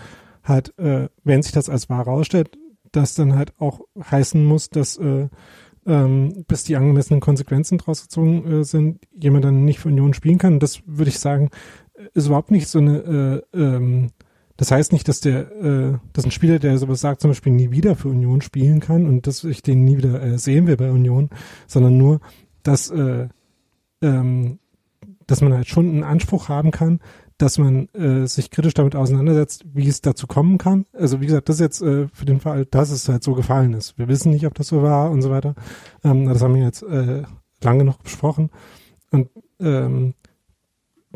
halt, 0.43 0.73
äh, 0.79 1.07
wenn 1.23 1.43
sich 1.43 1.51
das 1.51 1.69
als 1.69 1.87
wahr 1.87 2.07
herausstellt, 2.07 2.57
dass 2.91 3.13
dann 3.13 3.35
halt 3.35 3.53
auch 3.59 3.81
heißen 3.99 4.43
muss, 4.43 4.71
dass 4.71 4.97
äh, 4.97 5.29
ähm, 5.85 6.45
bis 6.47 6.63
die 6.63 6.75
angemessenen 6.75 7.19
Konsequenzen 7.19 7.77
draus 7.77 8.01
gezogen 8.01 8.51
äh, 8.51 8.63
sind, 8.63 9.01
jemand 9.13 9.45
dann 9.45 9.63
nicht 9.63 9.77
für 9.77 9.89
Union 9.89 10.15
spielen 10.15 10.39
kann. 10.39 10.59
Das 10.59 10.81
würde 10.87 11.09
ich 11.09 11.19
sagen, 11.19 11.51
ist 12.15 12.25
überhaupt 12.25 12.49
nicht 12.49 12.67
so 12.69 12.79
eine, 12.79 13.43
äh, 13.53 13.57
ähm, 13.59 14.09
das 14.57 14.71
heißt 14.71 14.93
nicht, 14.93 15.07
dass 15.07 15.19
der, 15.19 15.51
äh, 15.51 15.97
dass 16.13 16.25
ein 16.25 16.31
Spieler, 16.31 16.57
der 16.57 16.79
sowas 16.79 17.01
sagt, 17.01 17.21
zum 17.21 17.29
Beispiel 17.29 17.53
nie 17.53 17.69
wieder 17.69 17.95
für 17.95 18.09
Union 18.09 18.41
spielen 18.41 18.79
kann 18.79 19.05
und 19.05 19.27
dass 19.27 19.43
ich 19.43 19.61
den 19.61 19.85
nie 19.85 19.97
wieder 19.97 20.19
äh, 20.23 20.39
sehen 20.39 20.65
will 20.65 20.75
bei 20.75 20.89
Union, 20.89 21.29
sondern 21.67 21.97
nur, 21.97 22.19
dass, 22.67 22.89
äh, 22.89 23.27
ähm, 24.01 24.59
dass 25.25 25.41
man 25.41 25.53
halt 25.53 25.67
schon 25.67 25.89
einen 25.89 26.03
Anspruch 26.03 26.49
haben 26.49 26.71
kann, 26.71 26.99
dass 27.37 27.59
man 27.59 27.87
äh, 27.89 28.27
sich 28.27 28.49
kritisch 28.49 28.73
damit 28.73 28.95
auseinandersetzt, 28.95 29.65
wie 29.73 29.87
es 29.87 30.01
dazu 30.01 30.25
kommen 30.25 30.57
kann. 30.57 30.85
Also 30.91 31.21
wie 31.21 31.27
gesagt, 31.27 31.49
das 31.49 31.57
ist 31.57 31.61
jetzt 31.61 31.81
äh, 31.81 32.07
für 32.11 32.25
den 32.25 32.39
Fall, 32.39 32.65
dass 32.65 32.89
es 32.89 33.07
halt 33.07 33.23
so 33.23 33.33
gefallen 33.35 33.73
ist. 33.73 33.97
Wir 33.97 34.07
wissen 34.07 34.31
nicht, 34.31 34.45
ob 34.47 34.55
das 34.55 34.67
so 34.67 34.81
war 34.81 35.11
und 35.11 35.21
so 35.21 35.29
weiter. 35.29 35.55
Ähm, 36.03 36.25
das 36.25 36.41
haben 36.41 36.55
wir 36.55 36.63
jetzt 36.63 36.83
äh, 36.83 37.23
lange 37.63 37.83
noch 37.83 37.97
besprochen. 37.97 38.49
Und 39.11 39.29
ähm, 39.59 40.13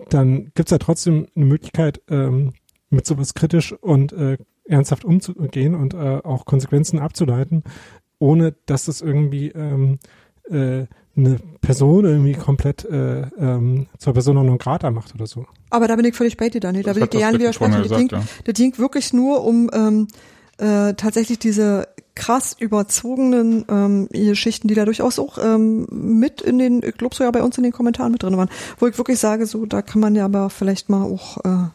dann 0.09 0.51
gibt's 0.53 0.71
ja 0.71 0.77
trotzdem 0.77 1.27
eine 1.35 1.45
Möglichkeit, 1.45 2.01
ähm, 2.09 2.53
mit 2.89 3.05
sowas 3.05 3.33
kritisch 3.33 3.73
und 3.73 4.13
äh, 4.13 4.37
ernsthaft 4.65 5.05
umzugehen 5.05 5.75
und 5.75 5.93
äh, 5.93 6.21
auch 6.23 6.45
Konsequenzen 6.45 6.99
abzuleiten, 6.99 7.63
ohne 8.19 8.53
dass 8.65 8.85
das 8.85 9.01
irgendwie 9.01 9.49
ähm, 9.49 9.99
äh, 10.49 10.85
eine 11.15 11.39
Person 11.61 12.05
irgendwie 12.05 12.33
komplett 12.33 12.85
äh, 12.85 13.21
ähm, 13.37 13.87
zur 13.97 14.13
Person 14.13 14.35
non 14.35 14.57
grata 14.57 14.91
macht 14.91 15.13
oder 15.13 15.27
so. 15.27 15.45
Aber 15.69 15.87
da 15.87 15.95
bin 15.95 16.05
ich 16.05 16.15
völlig 16.15 16.37
bei 16.37 16.49
dir, 16.49 16.61
Daniel. 16.61 16.83
Da 16.83 16.95
will 16.95 17.03
ich 17.03 17.09
dir 17.09 17.19
gerne 17.19 17.39
widersprechen. 17.39 17.73
Das, 17.73 17.83
gesagt, 17.83 18.11
ja. 18.11 18.23
das 18.45 18.53
ging 18.55 18.77
wirklich 18.77 19.13
nur 19.13 19.43
um 19.43 19.69
ähm, 19.73 20.07
äh, 20.57 20.93
tatsächlich 20.93 21.39
diese 21.39 21.87
krass 22.15 22.55
überzogenen 22.57 23.65
ähm, 23.69 24.07
Geschichten, 24.11 24.67
die 24.67 24.75
da 24.75 24.85
durchaus 24.85 25.17
auch 25.17 25.37
ähm, 25.37 25.87
mit 25.89 26.41
in 26.41 26.59
den, 26.59 26.83
ich 26.83 26.97
glaube 26.97 27.15
sogar 27.15 27.31
bei 27.31 27.41
uns 27.41 27.57
in 27.57 27.63
den 27.63 27.71
Kommentaren 27.71 28.11
mit 28.11 28.23
drin 28.23 28.37
waren, 28.37 28.49
wo 28.77 28.87
ich 28.87 28.97
wirklich 28.97 29.19
sage, 29.19 29.45
so, 29.45 29.65
da 29.65 29.81
kann 29.81 30.01
man 30.01 30.15
ja 30.15 30.25
aber 30.25 30.49
vielleicht 30.49 30.89
mal 30.89 31.03
auch 31.03 31.37
äh, 31.43 31.69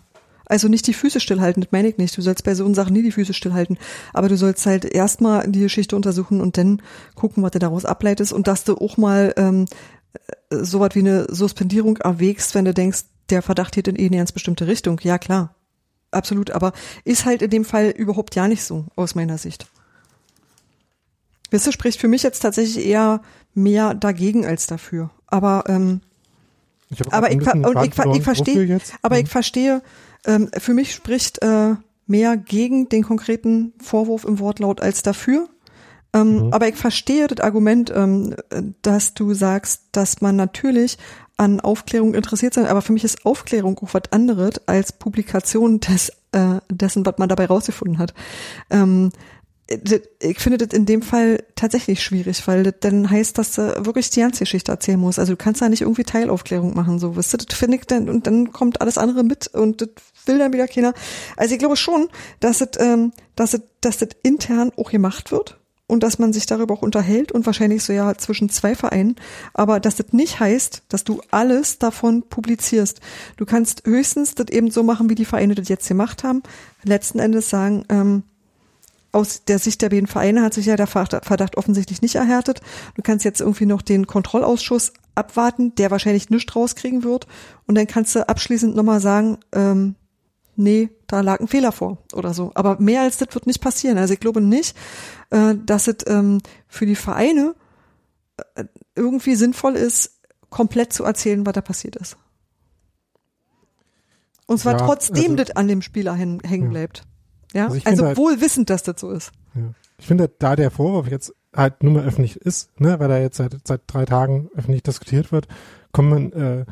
also 0.47 0.69
nicht 0.69 0.87
die 0.87 0.95
Füße 0.95 1.21
stillhalten, 1.21 1.63
das 1.63 1.73
meine 1.73 1.89
ich 1.89 1.99
nicht. 1.99 2.17
Du 2.17 2.23
sollst 2.23 2.45
bei 2.45 2.55
so 2.55 2.73
Sachen 2.73 2.93
nie 2.93 3.03
die 3.03 3.13
Füße 3.13 3.35
stillhalten. 3.35 3.79
Aber 4.13 4.29
du 4.29 4.37
sollst 4.37 4.65
halt 4.65 4.85
erstmal 4.85 5.51
die 5.51 5.61
Geschichte 5.61 5.97
untersuchen 5.97 6.41
und 6.41 6.57
dann 6.57 6.81
gucken, 7.15 7.43
was 7.43 7.51
du 7.51 7.59
daraus 7.59 7.85
ableitest 7.85 8.33
und 8.33 8.47
dass 8.47 8.65
du 8.65 8.77
auch 8.77 8.97
mal 8.97 9.35
ähm, 9.37 9.67
so 10.51 10.81
was 10.81 10.95
wie 10.95 11.01
eine 11.01 11.27
Suspendierung 11.29 11.97
erwägst, 11.99 12.55
wenn 12.55 12.65
du 12.65 12.73
denkst, 12.73 13.05
der 13.31 13.43
Verdacht 13.43 13.75
geht 13.75 13.89
in 13.89 13.97
eh 13.97 14.07
eine 14.07 14.19
ganz 14.19 14.33
bestimmte 14.33 14.67
Richtung. 14.67 15.01
Ja, 15.03 15.19
klar. 15.19 15.55
Absolut. 16.13 16.53
Aber 16.53 16.73
ist 17.05 17.25
halt 17.25 17.43
in 17.43 17.51
dem 17.51 17.65
Fall 17.65 17.91
überhaupt 17.91 18.37
ja 18.37 18.47
nicht 18.47 18.63
so, 18.63 18.87
aus 18.95 19.15
meiner 19.17 19.39
Sicht. 19.39 19.67
Wisst 21.51 21.67
ihr, 21.67 21.73
spricht 21.73 22.01
für 22.01 22.09
mich 22.09 22.23
jetzt 22.23 22.41
tatsächlich 22.41 22.87
eher 22.87 23.21
mehr 23.55 23.95
dagegen 23.95 24.47
als 24.47 24.67
dafür. 24.67 25.11
Aber 25.27 25.65
ähm, 25.67 26.01
ich 26.89 27.13
aber 27.13 27.33
ich, 27.33 27.41
und 27.41 27.85
ich, 27.85 28.17
ich 28.17 28.23
verstehe, 28.23 28.81
aber 29.03 29.19
ich 29.19 29.25
mhm. 29.25 29.29
verstehe, 29.29 29.83
ähm, 30.27 30.51
für 30.59 30.75
mich 30.75 30.93
spricht 30.93 31.43
äh, 31.43 31.75
mehr 32.07 32.37
gegen 32.37 32.89
den 32.89 33.03
konkreten 33.03 33.73
Vorwurf 33.83 34.25
im 34.25 34.39
Wortlaut 34.39 34.81
als 34.81 35.03
dafür. 35.03 35.49
Ähm, 36.13 36.47
mhm. 36.47 36.53
Aber 36.53 36.69
ich 36.69 36.77
verstehe 36.77 37.27
das 37.27 37.45
Argument, 37.45 37.93
ähm, 37.95 38.35
dass 38.83 39.15
du 39.15 39.35
sagst, 39.35 39.83
dass 39.93 40.21
man 40.21 40.37
natürlich 40.37 40.99
an 41.37 41.61
Aufklärung 41.61 42.15
interessiert 42.15 42.55
sein, 42.55 42.67
aber 42.67 42.81
für 42.81 42.93
mich 42.93 43.05
ist 43.05 43.27
Aufklärung 43.27 43.79
auch 43.79 43.93
was 43.93 44.11
anderes 44.11 44.55
als 44.67 44.93
Publikation 44.93 45.81
des, 45.81 46.11
äh, 46.33 46.61
dessen, 46.71 47.05
was 47.05 47.19
man 47.19 47.29
dabei 47.29 47.47
rausgefunden 47.47 47.99
hat. 47.99 48.15
Ähm, 48.71 49.11
ich 49.69 50.39
finde 50.39 50.65
das 50.65 50.77
in 50.77 50.87
dem 50.87 51.03
Fall 51.03 51.43
tatsächlich 51.57 52.03
schwierig, 52.03 52.47
weil 52.47 52.63
das 52.63 52.75
dann 52.81 53.11
heißt, 53.11 53.37
dass 53.37 53.53
du 53.53 53.85
wirklich 53.85 54.11
die 54.11 54.21
ganze 54.21 54.41
Geschichte 54.41 54.71
erzählen 54.71 54.99
musst. 54.99 55.19
Also 55.19 55.33
du 55.33 55.37
kannst 55.37 55.61
da 55.61 55.69
nicht 55.69 55.81
irgendwie 55.83 56.05
Teilaufklärung 56.05 56.75
machen, 56.75 57.01
so, 57.01 57.17
weißt 57.17 57.33
du, 57.33 57.39
das 57.39 57.59
finde 57.59 57.79
ich 57.79 57.85
dann, 57.85 58.09
und 58.09 58.27
dann 58.27 58.53
kommt 58.53 58.81
alles 58.81 58.97
andere 58.97 59.25
mit 59.25 59.49
und 59.49 59.81
das 59.81 59.89
will 60.27 60.39
dann 60.39 60.53
wieder 60.53 60.69
keiner. 60.69 60.95
Also 61.37 61.55
ich 61.55 61.59
glaube 61.59 61.77
schon, 61.77 62.09
dass 62.39 62.59
das, 62.59 62.71
ähm, 62.79 63.13
dass 63.35 63.53
das, 63.53 63.63
dass 63.81 63.99
das 63.99 64.11
intern 64.23 64.71
auch 64.77 64.91
gemacht 64.91 65.33
wird 65.33 65.59
und 65.89 66.03
dass 66.03 66.21
man 66.21 66.33
sich 66.33 66.47
darüber 66.47 66.75
auch 66.75 66.83
unterhält 66.83 67.33
und 67.33 67.45
wahrscheinlich 67.47 67.83
so 67.83 67.93
ja 67.93 68.17
zwischen 68.17 68.49
zwei 68.49 68.77
Vereinen, 68.77 69.17
aber 69.53 69.81
dass 69.81 69.97
das 69.97 70.13
nicht 70.13 70.39
heißt, 70.39 70.83
dass 70.89 71.03
du 71.03 71.21
alles 71.33 71.79
davon 71.79 72.23
publizierst. 72.23 73.01
Du 73.37 73.47
kannst 73.47 73.83
höchstens 73.85 74.37
das 74.37 74.49
eben 74.51 74.71
so 74.71 74.85
machen, 74.85 75.11
wie 75.11 75.17
die 75.17 75.25
Vereine 75.25 75.57
das 75.57 75.69
jetzt 75.69 75.89
gemacht 75.89 76.23
haben. 76.23 76.43
Letzten 76.85 77.19
Endes 77.19 77.51
sagen, 77.51 77.85
ähm, 77.89 78.23
aus 79.13 79.45
der 79.45 79.59
Sicht 79.59 79.83
der 79.83 79.89
beiden 79.89 80.07
Vereine 80.07 80.43
hat 80.43 80.55
sich 80.55 80.67
ja 80.67 80.77
der 80.77 80.87
Verdacht 80.87 81.57
offensichtlich 81.57 82.03
nicht 82.03 82.17
erhärtet. 82.17 82.61
Du 82.95 83.03
kannst 83.03 83.25
jetzt 83.25 83.41
irgendwie 83.41 83.67
noch 83.67 83.83
den 83.83 84.07
Kontrollausschuss 84.07 84.93
abwarten, 85.15 85.75
der 85.77 85.91
wahrscheinlich 85.91 86.31
nichts 86.31 86.55
rauskriegen 86.55 87.03
wird. 87.03 87.27
Und 87.67 87.77
dann 87.77 87.87
kannst 87.87 88.15
du 88.15 88.29
abschließend 88.29 88.77
nochmal 88.77 89.01
sagen, 89.01 89.39
ähm, 89.53 89.95
nee, 90.57 90.91
da 91.07 91.21
lag 91.21 91.41
ein 91.41 91.49
Fehler 91.49 91.73
vor 91.73 91.99
oder 92.13 92.35
so. 92.35 92.51
Aber 92.55 92.79
mehr 92.81 93.03
als 93.03 93.17
das 93.17 93.29
wird 93.33 93.47
nicht 93.47 93.61
passieren. 93.61 93.99
Also 93.99 94.15
ich 94.15 94.21
glaube 94.21 94.41
nicht, 94.41 94.77
äh, 95.31 95.55
dass 95.65 95.89
es 95.89 95.97
ähm, 96.07 96.41
für 96.69 96.87
die 96.87 96.97
Vereine 96.97 97.55
äh, 98.55 98.65
irgendwie 98.95 99.35
sinnvoll 99.35 99.77
ist, 99.77 100.21
komplett 100.51 100.93
zu 100.93 101.05
erzählen, 101.05 101.45
was 101.47 101.55
da 101.55 101.61
passiert 101.61 101.97
ist. 101.97 102.17
Und 104.47 104.59
zwar 104.59 104.79
ja, 104.79 104.87
trotzdem 104.87 105.33
also, 105.33 105.37
das 105.37 105.51
an 105.57 105.69
dem 105.69 105.83
Spieler 105.83 106.15
hängen 106.15 106.69
bleibt. 106.71 106.99
Ja, 106.99 107.16
also, 107.65 107.81
also 107.85 108.07
halt, 108.07 108.17
wohl 108.17 108.41
wissend, 108.41 108.71
dass 108.71 108.83
das 108.83 109.01
so 109.01 109.11
ist. 109.11 109.33
Ja. 109.55 109.75
Ich 109.99 110.07
finde, 110.07 110.31
da 110.39 110.57
der 110.57 110.71
Vorwurf 110.71 111.09
jetzt 111.09 111.35
halt 111.55 111.83
nur 111.83 111.95
mal 111.95 112.05
öffentlich 112.05 112.37
ist, 112.37 112.79
ne, 112.81 113.01
weil 113.01 113.11
er 113.11 113.23
jetzt 113.23 113.39
seit, 113.39 113.57
seit 113.67 113.83
drei 113.87 114.05
Tagen 114.05 114.51
öffentlich 114.55 114.83
diskutiert 114.83 115.33
wird, 115.33 115.49
kommt 115.93 116.11
man 116.11 116.33
äh, 116.33 116.65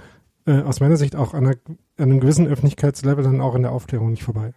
äh, 0.47 0.63
aus 0.63 0.81
meiner 0.81 0.97
Sicht 0.97 1.17
auch 1.17 1.35
an, 1.35 1.47
einer, 1.47 1.57
an 1.97 2.11
einem 2.11 2.21
gewissen 2.21 2.47
Öffentlichkeitslevel 2.47 3.25
dann 3.25 3.41
auch 3.41 3.55
in 3.55 3.63
der 3.63 3.73
Aufklärung 3.73 4.11
nicht 4.11 4.25
vorbei. 4.25 4.53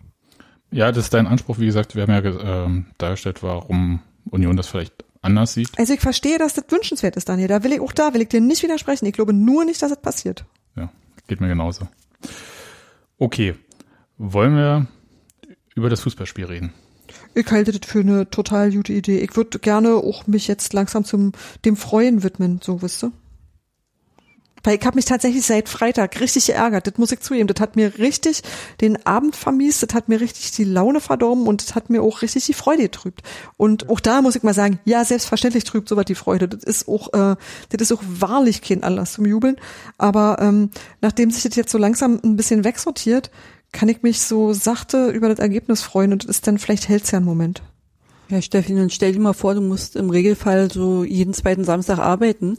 Ja, 0.72 0.92
das 0.92 1.06
ist 1.06 1.14
dein 1.14 1.28
Anspruch. 1.28 1.60
Wie 1.60 1.66
gesagt, 1.66 1.96
wir 1.96 2.04
haben 2.04 2.12
ja 2.12 2.66
äh, 2.66 2.84
dargestellt, 2.98 3.42
warum 3.42 4.02
Union 4.30 4.58
das 4.58 4.68
vielleicht 4.68 5.06
anders 5.22 5.54
sieht. 5.54 5.70
Also 5.78 5.94
ich 5.94 6.02
verstehe, 6.02 6.38
dass 6.38 6.54
das 6.54 6.66
wünschenswert 6.70 7.16
ist, 7.16 7.30
Daniel. 7.30 7.48
Da 7.48 7.64
will 7.64 7.72
ich 7.72 7.80
auch 7.80 7.94
da 7.94 8.14
will 8.14 8.22
ich 8.22 8.30
dir 8.30 8.42
nicht 8.42 8.64
widersprechen. 8.64 9.06
Ich 9.06 9.14
glaube 9.14 9.34
nur 9.34 9.66
nicht, 9.66 9.82
dass 9.82 9.92
es 9.92 9.98
das 9.98 10.02
passiert. 10.02 10.46
Ja, 10.76 10.92
geht 11.28 11.40
mir 11.40 11.48
genauso. 11.48 11.88
Okay, 13.18 13.56
wollen 14.18 14.56
wir 14.56 14.88
über 15.78 15.90
das 15.90 16.02
Fußballspiel 16.02 16.46
reden? 16.46 16.74
Ich 17.34 17.50
halte 17.52 17.72
das 17.72 17.90
für 17.90 18.00
eine 18.00 18.30
total 18.30 18.72
gute 18.72 18.94
Idee. 18.94 19.20
Ich 19.20 19.36
würde 19.36 19.60
gerne 19.60 19.96
auch 19.96 20.28
mich 20.28 20.48
jetzt 20.48 20.74
langsam 20.74 21.06
zum 21.06 21.32
dem 21.64 21.78
Freuen 21.78 22.24
widmen, 22.24 22.60
so 22.62 22.82
wisst 22.82 23.04
du. 23.04 23.12
Weil 24.64 24.78
ich 24.80 24.86
habe 24.86 24.96
mich 24.96 25.06
tatsächlich 25.06 25.46
seit 25.46 25.70
Freitag 25.70 26.20
richtig 26.20 26.48
geärgert. 26.48 26.88
Das 26.88 26.98
muss 26.98 27.12
ich 27.12 27.22
zugeben. 27.22 27.48
Das 27.48 27.62
hat 27.62 27.76
mir 27.78 28.00
richtig 28.00 28.42
den 28.82 29.06
Abend 29.06 29.36
vermiest. 29.36 29.84
Das 29.84 29.96
hat 29.96 30.10
mir 30.10 30.20
richtig 30.20 30.52
die 30.52 30.66
Laune 30.66 31.00
verdorben 31.00 31.48
und 31.48 31.62
das 31.62 31.76
hat 31.76 31.90
mir 31.90 32.02
auch 32.02 32.22
richtig 32.22 32.48
die 32.48 32.54
Freude 32.54 32.84
getrübt. 32.84 33.22
Und 33.56 33.88
auch 33.88 34.02
da 34.02 34.22
muss 34.22 34.36
ich 34.36 34.44
mal 34.44 34.54
sagen, 34.54 34.80
ja, 34.84 35.06
selbstverständlich 35.06 35.64
trübt 35.64 35.88
sowas 35.88 36.06
die 36.06 36.16
Freude. 36.16 36.50
Das 36.50 36.64
ist 36.64 36.88
auch, 36.88 37.14
äh, 37.14 37.36
das 37.70 37.82
ist 37.82 37.92
auch 37.94 38.04
wahrlich 38.06 38.62
kein 38.62 38.84
Anlass 38.84 39.14
zum 39.14 39.26
Jubeln. 39.26 39.56
Aber 39.98 40.40
ähm, 40.42 40.72
nachdem 41.02 41.32
sich 41.32 41.44
das 41.44 41.56
jetzt 41.56 41.72
so 41.72 41.78
langsam 41.78 42.20
ein 42.24 42.36
bisschen 42.36 42.64
wegsortiert, 42.64 43.32
kann 43.72 43.90
ich 43.90 44.02
mich 44.04 44.22
so 44.22 44.54
sachte 44.54 45.10
über 45.10 45.30
das 45.30 45.40
Ergebnis 45.40 45.82
freuen 45.82 46.14
und 46.14 46.26
ist 46.26 46.48
dann 46.48 46.58
vielleicht 46.58 46.90
hält's 46.90 47.12
ja 47.12 47.18
einen 47.18 47.26
Moment. 47.26 47.62
Ja, 48.30 48.42
Steffi, 48.42 48.76
dann 48.76 48.90
stell 48.90 49.14
dir 49.14 49.20
mal 49.20 49.34
vor, 49.34 49.54
du 49.54 49.62
musst 49.62 49.96
im 49.96 50.10
Regelfall 50.10 50.70
so 50.70 51.04
jeden 51.06 51.34
zweiten 51.34 51.64
Samstag 51.64 52.00
arbeiten 52.00 52.58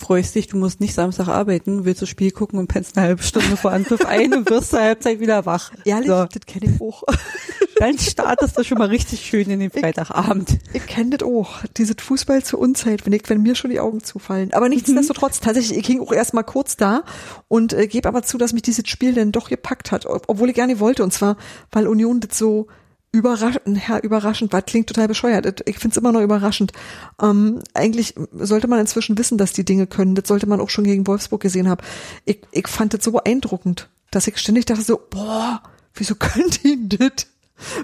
freust 0.00 0.34
dich, 0.34 0.48
du 0.48 0.56
musst 0.56 0.80
nicht 0.80 0.94
Samstag 0.94 1.28
arbeiten, 1.28 1.84
willst 1.84 2.02
das 2.02 2.08
Spiel 2.08 2.30
gucken 2.30 2.58
und 2.58 2.68
pennst 2.68 2.96
eine 2.96 3.06
halbe 3.06 3.22
Stunde 3.22 3.56
vor 3.56 3.70
Anpfiff 3.70 4.04
ein 4.06 4.32
und 4.32 4.50
wirst 4.50 4.70
zur 4.70 4.80
Halbzeit 4.80 5.20
wieder 5.20 5.46
wach. 5.46 5.70
Ehrlich, 5.84 6.08
so. 6.08 6.24
das 6.24 6.46
kenne 6.46 6.74
ich 6.74 6.80
auch. 6.80 7.04
Dann 7.78 7.98
startest 7.98 8.58
du 8.58 8.64
schon 8.64 8.78
mal 8.78 8.88
richtig 8.88 9.20
schön 9.20 9.48
in 9.48 9.60
den 9.60 9.70
Freitagabend. 9.70 10.58
Ich, 10.72 10.82
ich 10.82 10.86
kenne 10.86 11.16
das 11.16 11.26
auch. 11.26 11.60
Diese 11.76 11.94
Fußball 11.98 12.42
zur 12.42 12.58
Unzeit, 12.58 13.06
wenn, 13.06 13.12
ich, 13.12 13.22
wenn 13.28 13.42
mir 13.42 13.54
schon 13.54 13.70
die 13.70 13.80
Augen 13.80 14.02
zufallen. 14.02 14.52
Aber 14.52 14.68
nichtsdestotrotz, 14.68 15.40
mhm. 15.40 15.44
tatsächlich, 15.44 15.78
ich 15.78 15.84
ging 15.84 16.00
auch 16.00 16.12
erst 16.12 16.34
mal 16.34 16.42
kurz 16.42 16.76
da 16.76 17.04
und 17.48 17.72
äh, 17.72 17.86
gebe 17.86 18.08
aber 18.08 18.22
zu, 18.22 18.38
dass 18.38 18.52
mich 18.52 18.62
dieses 18.62 18.88
Spiel 18.88 19.14
dann 19.14 19.32
doch 19.32 19.48
gepackt 19.48 19.92
hat, 19.92 20.06
obwohl 20.06 20.50
ich 20.50 20.56
nicht 20.56 20.80
wollte. 20.80 21.02
Und 21.02 21.12
zwar, 21.12 21.36
weil 21.72 21.86
Union 21.86 22.20
das 22.20 22.36
so 22.36 22.66
Überraschend, 23.12 23.62
ja, 23.88 23.98
überraschend, 23.98 24.52
was 24.52 24.66
klingt 24.66 24.86
total 24.86 25.08
bescheuert. 25.08 25.68
Ich 25.68 25.78
finde 25.78 25.94
es 25.94 25.96
immer 25.96 26.12
noch 26.12 26.20
überraschend. 26.20 26.72
Ähm, 27.20 27.60
eigentlich 27.74 28.14
sollte 28.32 28.68
man 28.68 28.78
inzwischen 28.78 29.18
wissen, 29.18 29.36
dass 29.36 29.52
die 29.52 29.64
Dinge 29.64 29.88
können. 29.88 30.14
Das 30.14 30.28
sollte 30.28 30.46
man 30.46 30.60
auch 30.60 30.70
schon 30.70 30.84
gegen 30.84 31.06
Wolfsburg 31.08 31.40
gesehen 31.40 31.68
haben. 31.68 31.82
Ich, 32.24 32.38
ich 32.52 32.68
fand 32.68 32.94
das 32.94 33.02
so 33.02 33.10
beeindruckend, 33.10 33.88
dass 34.12 34.28
ich 34.28 34.38
ständig 34.38 34.66
dachte 34.66 34.82
so, 34.82 35.00
boah, 35.10 35.60
wieso 35.94 36.14
könnt 36.14 36.64
ihr 36.64 36.76
das? 36.88 37.26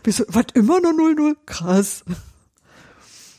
Wieso, 0.05 0.25
was 0.29 0.47
immer 0.55 0.81
nur 0.81 0.93
0-0? 0.93 1.37
Krass. 1.45 2.05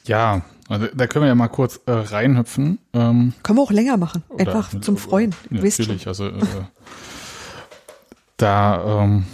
Ja, 0.05 0.41
also 0.69 0.87
da 0.93 1.07
können 1.07 1.23
wir 1.23 1.29
ja 1.29 1.35
mal 1.35 1.47
kurz 1.47 1.79
äh, 1.85 1.91
reinhüpfen. 1.91 2.79
Ähm, 2.93 3.33
können 3.43 3.57
wir 3.57 3.63
auch 3.63 3.71
länger 3.71 3.97
machen, 3.97 4.23
einfach 4.37 4.73
oder, 4.73 4.81
zum 4.81 4.97
Freuen. 4.97 5.33
Natürlich, 5.49 6.07
also 6.07 6.27
äh, 6.27 6.41
da 8.37 9.03
ähm, 9.03 9.25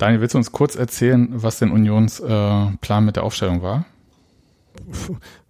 Daniel, 0.00 0.22
willst 0.22 0.32
du 0.32 0.38
uns 0.38 0.50
kurz 0.50 0.76
erzählen, 0.76 1.28
was 1.30 1.58
denn 1.58 1.70
Unions 1.70 2.20
äh, 2.20 2.66
Plan 2.80 3.04
mit 3.04 3.16
der 3.16 3.22
Aufstellung 3.22 3.60
war? 3.60 3.84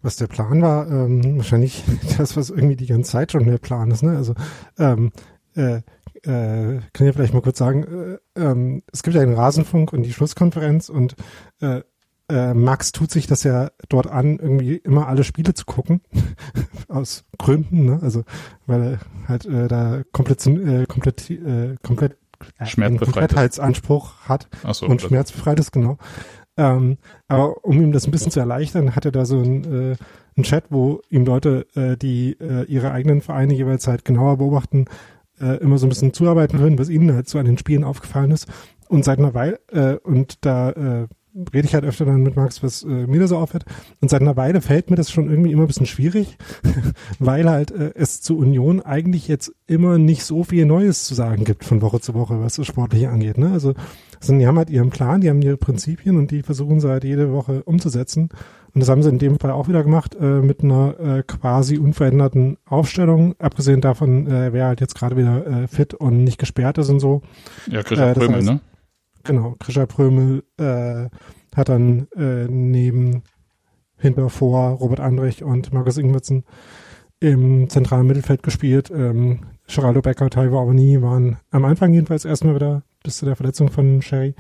Was 0.03 0.17
der 0.17 0.27
Plan 0.27 0.61
war, 0.61 0.91
ähm, 0.91 1.37
wahrscheinlich 1.37 1.85
das, 2.19 2.37
was 2.37 2.51
irgendwie 2.51 2.75
die 2.75 2.87
ganze 2.87 3.13
Zeit 3.13 3.31
schon 3.31 3.45
der 3.45 3.59
Plan 3.59 3.93
ist. 3.93 4.03
Ne? 4.03 4.17
Also 4.17 4.35
ähm, 4.77 5.13
äh, 5.55 5.83
äh, 6.23 6.81
kann 6.93 7.07
ich 7.07 7.15
vielleicht 7.15 7.33
mal 7.33 7.43
kurz 7.43 7.59
sagen, 7.59 8.19
äh, 8.35 8.41
ähm, 8.41 8.83
es 8.93 9.05
gibt 9.05 9.15
ja 9.15 9.25
den 9.25 9.35
Rasenfunk 9.35 9.93
und 9.93 10.03
die 10.03 10.13
Schlusskonferenz 10.13 10.89
und 10.89 11.15
äh, 11.61 11.83
äh, 12.29 12.53
Max 12.53 12.91
tut 12.91 13.13
sich 13.13 13.29
das 13.29 13.45
ja 13.45 13.71
dort 13.89 14.09
an, 14.09 14.41
irgendwie 14.41 14.77
immer 14.77 15.07
alle 15.07 15.23
Spiele 15.23 15.55
zu 15.55 15.65
gucken, 15.65 16.01
aus 16.89 17.25
Gründen, 17.39 17.85
ne? 17.85 18.01
also 18.03 18.25
weil 18.67 18.83
er 18.83 18.99
halt 19.29 19.47
äh, 19.47 19.69
da 19.69 20.03
komplett, 20.11 20.45
äh, 20.47 20.87
komplett, 20.87 21.31
äh, 21.31 21.77
komplett 21.83 22.17
Schmerzbefreitheitsanspruch 22.65 24.21
hat 24.29 24.49
so, 24.73 24.87
und 24.87 25.03
schmerzbefreit 25.03 25.59
ist, 25.61 25.73
genau. 25.73 25.99
Ähm, 26.57 26.99
aber 27.29 27.65
um 27.65 27.81
ihm 27.81 27.93
das 27.93 28.07
ein 28.07 28.11
bisschen 28.11 28.33
zu 28.33 28.41
erleichtern, 28.41 28.95
hat 28.95 29.05
er 29.05 29.13
da 29.13 29.25
so 29.25 29.41
ein, 29.41 29.93
äh, 29.93 29.97
ein 30.37 30.43
Chat, 30.43 30.65
wo 30.71 31.01
ihm 31.09 31.25
Leute, 31.25 31.67
äh, 31.75 31.97
die 31.97 32.37
äh, 32.41 32.65
ihre 32.65 32.93
eigenen 32.93 33.23
Vereine 33.23 33.55
jeweils 33.55 33.87
halt 33.87 34.05
genauer 34.05 34.39
beobachten, 34.39 34.87
äh, 35.41 35.57
immer 35.57 35.79
so 35.79 35.87
ein 35.87 35.89
bisschen 35.89 36.13
zuarbeiten 36.13 36.59
würden, 36.59 36.79
was 36.79 36.89
ihnen 36.91 37.15
halt 37.15 37.29
so 37.29 37.39
an 37.39 37.47
den 37.47 37.59
Spielen 37.59 37.85
aufgefallen 37.85 38.31
ist. 38.31 38.47
Und 38.89 39.05
seit 39.05 39.19
einer 39.19 39.35
Weile, 39.35 39.61
äh, 39.71 39.97
und 40.03 40.45
da 40.45 40.71
äh, 40.71 41.09
rede 41.55 41.67
ich 41.67 41.75
halt 41.75 41.85
öfter 41.85 42.05
dann 42.05 42.23
mit 42.23 42.37
Max, 42.37 42.63
was 42.63 42.83
äh, 42.83 43.07
mir 43.07 43.21
da 43.21 43.29
so 43.29 43.37
auffällt. 43.37 43.65
Und 44.01 44.11
seit 44.11 44.21
einer 44.21 44.37
Weile 44.37 44.61
fällt 44.61 44.91
mir 44.91 44.97
das 44.97 45.11
schon 45.11 45.31
irgendwie 45.31 45.53
immer 45.53 45.63
ein 45.63 45.69
bisschen 45.69 45.87
schwierig, 45.87 46.37
weil 47.19 47.49
halt 47.49 47.71
äh, 47.71 47.93
es 47.95 48.21
zu 48.21 48.37
Union 48.37 48.81
eigentlich 48.81 49.29
jetzt 49.29 49.53
immer 49.67 49.99
nicht 49.99 50.25
so 50.25 50.45
viel 50.45 50.67
Neues 50.67 51.05
zu 51.05 51.15
sagen 51.15 51.45
gibt 51.45 51.65
von 51.65 51.83
Woche 51.83 52.01
zu 52.01 52.15
Woche, 52.15 52.41
was 52.41 52.57
das 52.57 52.67
Sportliche 52.67 53.11
angeht. 53.11 53.39
Ne? 53.39 53.51
Also, 53.53 53.75
also 54.21 54.37
die 54.37 54.47
haben 54.47 54.59
halt 54.59 54.71
ihren 54.71 54.91
Plan, 54.91 55.21
die 55.21 55.31
haben 55.31 55.43
ihre 55.43 55.57
Prinzipien 55.57 56.17
und 56.17 56.31
die 56.31 56.43
versuchen 56.43 56.81
sie 56.81 56.89
halt 56.89 57.05
jede 57.05 57.33
Woche 57.33 57.63
umzusetzen. 57.63 58.31
Und 58.73 58.81
das 58.81 58.89
haben 58.89 59.03
sie 59.03 59.09
in 59.09 59.19
dem 59.19 59.39
Fall 59.39 59.51
auch 59.51 59.69
wieder 59.69 59.83
gemacht, 59.83 60.17
äh, 60.21 60.41
mit 60.41 60.63
einer 60.63 60.99
äh, 61.01 61.23
quasi 61.27 61.79
unveränderten 61.79 62.57
Aufstellung. 62.67 63.35
Abgesehen 63.39 63.81
davon, 63.81 64.27
äh, 64.29 64.53
wer 64.53 64.67
halt 64.67 64.81
jetzt 64.81 64.95
gerade 64.95 65.17
wieder 65.17 65.47
äh, 65.47 65.67
fit 65.67 65.95
und 65.95 66.23
nicht 66.23 66.39
gesperrt 66.39 66.79
ist 66.79 66.89
und 66.89 67.01
so. 67.01 67.23
Ja, 67.67 67.83
Christian 67.83 68.11
äh, 68.11 68.15
Prömel, 68.15 68.37
heißt, 68.37 68.47
ne? 68.47 68.61
Genau, 69.25 69.57
Grisha 69.59 69.87
Prömel 69.87 70.45
äh, 70.57 71.09
hat 71.55 71.69
dann 71.69 72.09
äh, 72.17 72.47
neben 72.49 73.23
hinter 73.99 74.31
vor 74.31 74.71
Robert 74.71 75.01
Andrich 75.01 75.45
und 75.45 75.73
Markus 75.73 75.99
Ingwertsen 75.99 76.45
im 77.21 77.69
zentralen 77.69 78.07
Mittelfeld 78.07 78.43
gespielt. 78.43 78.91
Ähm, 78.91 79.41
Geraldo 79.69 80.01
Becker, 80.01 80.31
Taiwo 80.31 80.59
Avani 80.59 81.01
waren 81.03 81.37
am 81.51 81.65
Anfang 81.65 81.93
jedenfalls 81.93 82.25
erstmal 82.25 82.55
wieder 82.55 82.83
bis 83.05 83.19
zu 83.19 83.27
der 83.27 83.37
Verletzung 83.37 83.71
von 83.71 84.03
Sherry 84.03 84.35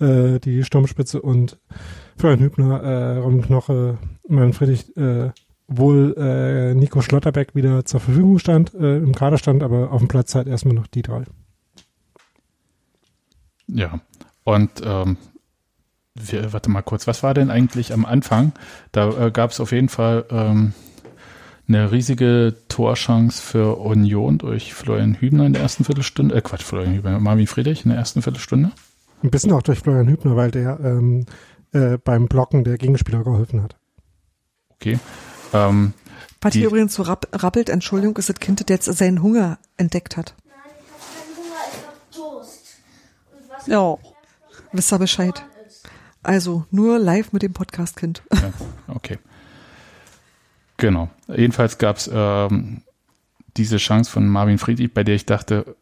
äh, 0.00 0.38
die 0.40 0.62
Sturmspitze 0.64 1.22
und 1.22 1.58
Florian 2.16 2.40
Hübner, 2.40 2.82
äh, 2.82 3.18
Ron 3.18 3.42
Knoche, 3.42 3.98
Mann 4.28 4.52
Friedrich, 4.52 4.96
äh, 4.96 5.30
wohl 5.66 6.14
äh, 6.18 6.74
Nico 6.74 7.00
Schlotterbeck 7.00 7.54
wieder 7.54 7.84
zur 7.84 8.00
Verfügung 8.00 8.38
stand, 8.38 8.74
äh, 8.74 8.98
im 8.98 9.14
Kader 9.14 9.38
stand, 9.38 9.62
aber 9.62 9.92
auf 9.92 10.00
dem 10.00 10.08
Platz 10.08 10.34
halt 10.34 10.46
erstmal 10.46 10.74
noch 10.74 10.86
die 10.86 11.02
drei. 11.02 11.24
Ja, 13.66 14.00
und 14.44 14.70
ähm, 14.84 15.16
wir, 16.14 16.52
warte 16.52 16.70
mal 16.70 16.82
kurz, 16.82 17.06
was 17.06 17.22
war 17.22 17.34
denn 17.34 17.50
eigentlich 17.50 17.92
am 17.92 18.04
Anfang? 18.04 18.52
Da 18.92 19.26
äh, 19.26 19.30
gab 19.30 19.50
es 19.50 19.60
auf 19.60 19.72
jeden 19.72 19.88
Fall 19.88 20.24
ähm, 20.30 20.72
eine 21.66 21.90
riesige 21.90 22.54
Torchance 22.68 23.42
für 23.42 23.78
Union 23.78 24.38
durch 24.38 24.74
Florian 24.74 25.14
Hübner 25.14 25.46
in 25.46 25.54
der 25.54 25.62
ersten 25.62 25.84
Viertelstunde. 25.84 26.34
Äh, 26.36 26.40
Quatsch, 26.40 26.62
Florian 26.62 26.94
Hübner, 26.94 27.18
Marvin 27.18 27.46
Friedrich 27.46 27.84
in 27.84 27.90
der 27.90 27.98
ersten 27.98 28.22
Viertelstunde. 28.22 28.70
Ein 29.22 29.30
bisschen 29.30 29.52
auch 29.52 29.62
durch 29.62 29.80
Florian 29.80 30.08
Hübner, 30.08 30.36
weil 30.36 30.50
der 30.50 30.78
ähm, 30.80 31.26
äh, 31.72 31.98
beim 31.98 32.28
Blocken 32.28 32.62
der 32.64 32.78
Gegenspieler 32.78 33.24
geholfen 33.24 33.62
hat. 33.62 33.76
Okay. 34.70 34.98
Ähm, 35.52 35.94
Was 36.40 36.52
hier 36.52 36.66
übrigens 36.66 36.94
so 36.94 37.02
rapp, 37.02 37.26
rappelt, 37.32 37.70
Entschuldigung, 37.70 38.16
ist 38.18 38.28
das 38.28 38.36
Kind, 38.36 38.60
das 38.60 38.66
jetzt 38.68 38.98
seinen 38.98 39.22
Hunger 39.22 39.58
entdeckt 39.78 40.16
hat. 40.16 40.34
Nein, 40.46 40.56
ich 40.78 40.92
habe 40.92 41.02
keinen 41.16 41.36
Hunger, 41.38 41.60
ich 41.72 41.86
habe 41.86 42.36
Durst. 42.36 42.76
Und 43.32 43.50
was 43.50 43.66
Ja. 43.66 44.13
Wisst 44.74 44.92
ihr 44.92 44.98
Bescheid? 44.98 45.46
Also 46.24 46.66
nur 46.72 46.98
live 46.98 47.32
mit 47.32 47.42
dem 47.42 47.52
Podcast-Kind. 47.52 48.24
Ja, 48.32 48.52
okay. 48.88 49.18
Genau. 50.78 51.10
Jedenfalls 51.28 51.78
gab 51.78 51.98
es 51.98 52.10
ähm, 52.12 52.82
diese 53.56 53.76
Chance 53.76 54.10
von 54.10 54.26
Marvin 54.26 54.58
Friedrich, 54.58 54.92
bei 54.92 55.04
der 55.04 55.14
ich 55.14 55.26
dachte, 55.26 55.76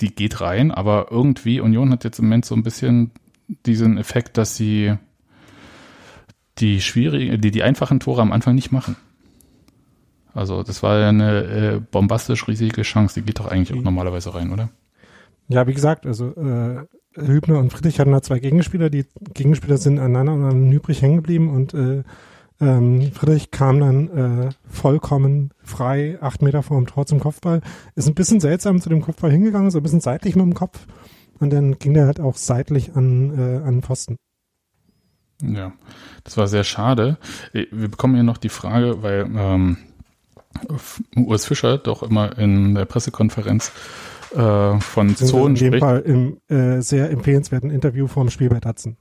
die 0.00 0.14
geht 0.14 0.40
rein, 0.40 0.70
aber 0.70 1.08
irgendwie 1.10 1.58
Union 1.58 1.90
hat 1.90 2.04
jetzt 2.04 2.20
im 2.20 2.26
Moment 2.26 2.44
so 2.44 2.54
ein 2.54 2.62
bisschen 2.62 3.10
diesen 3.66 3.98
Effekt, 3.98 4.38
dass 4.38 4.54
sie 4.54 4.94
die 6.58 6.80
schwierigen, 6.80 7.40
die, 7.40 7.50
die 7.50 7.64
einfachen 7.64 7.98
Tore 7.98 8.22
am 8.22 8.30
Anfang 8.30 8.54
nicht 8.54 8.70
machen. 8.70 8.94
Also 10.32 10.62
das 10.62 10.84
war 10.84 11.00
ja 11.00 11.08
eine 11.08 11.42
äh, 11.42 11.80
bombastisch 11.80 12.46
riesige 12.46 12.82
Chance, 12.82 13.14
die 13.18 13.26
geht 13.26 13.40
doch 13.40 13.46
eigentlich 13.46 13.76
auch 13.76 13.82
normalerweise 13.82 14.32
rein, 14.32 14.52
oder? 14.52 14.68
Ja, 15.48 15.66
wie 15.66 15.74
gesagt, 15.74 16.06
also 16.06 16.28
äh, 16.36 16.86
Hübner 17.14 17.58
und 17.58 17.72
Friedrich 17.72 18.00
hatten 18.00 18.12
da 18.12 18.22
zwei 18.22 18.38
Gegenspieler. 18.38 18.90
Die 18.90 19.06
Gegenspieler 19.34 19.78
sind 19.78 19.98
aneinander 19.98 20.34
und 20.34 20.44
an 20.44 20.68
Nübrig 20.68 21.02
hängen 21.02 21.16
geblieben 21.16 21.50
und 21.50 21.74
äh, 21.74 22.02
ähm, 22.60 23.10
Friedrich 23.12 23.50
kam 23.50 23.80
dann 23.80 24.08
äh, 24.46 24.50
vollkommen 24.68 25.50
frei, 25.64 26.18
acht 26.20 26.42
Meter 26.42 26.62
vor 26.62 26.78
dem 26.78 26.86
Tor 26.86 27.06
zum 27.06 27.18
Kopfball. 27.18 27.60
Ist 27.96 28.06
ein 28.06 28.14
bisschen 28.14 28.40
seltsam 28.40 28.80
zu 28.80 28.88
dem 28.88 29.02
Kopfball 29.02 29.32
hingegangen, 29.32 29.70
so 29.70 29.78
ein 29.78 29.82
bisschen 29.82 30.00
seitlich 30.00 30.36
mit 30.36 30.44
dem 30.44 30.54
Kopf. 30.54 30.86
Und 31.40 31.52
dann 31.52 31.78
ging 31.78 31.94
der 31.94 32.06
halt 32.06 32.20
auch 32.20 32.36
seitlich 32.36 32.94
an, 32.94 33.36
äh, 33.36 33.56
an 33.66 33.74
den 33.74 33.82
Pfosten. 33.82 34.16
Ja, 35.42 35.72
das 36.22 36.36
war 36.36 36.46
sehr 36.46 36.62
schade. 36.62 37.18
Wir 37.52 37.88
bekommen 37.88 38.14
hier 38.14 38.22
noch 38.22 38.38
die 38.38 38.48
Frage, 38.48 39.02
weil 39.02 39.28
ähm, 39.34 39.76
Urs 41.16 41.46
Fischer 41.46 41.78
doch 41.78 42.04
immer 42.04 42.38
in 42.38 42.76
der 42.76 42.84
Pressekonferenz 42.84 43.72
äh, 44.34 44.80
von 44.80 45.16
Zonen 45.16 45.56
in 45.56 45.60
dem 45.60 45.66
spricht. 45.68 45.84
Fall 45.84 46.00
im 46.00 46.38
äh, 46.48 46.80
sehr 46.80 47.10
empfehlenswerten 47.10 47.70
Interview 47.70 48.06
vorm 48.06 48.30
Spiel 48.30 48.48
bei 48.48 48.60
Datsen. 48.60 48.96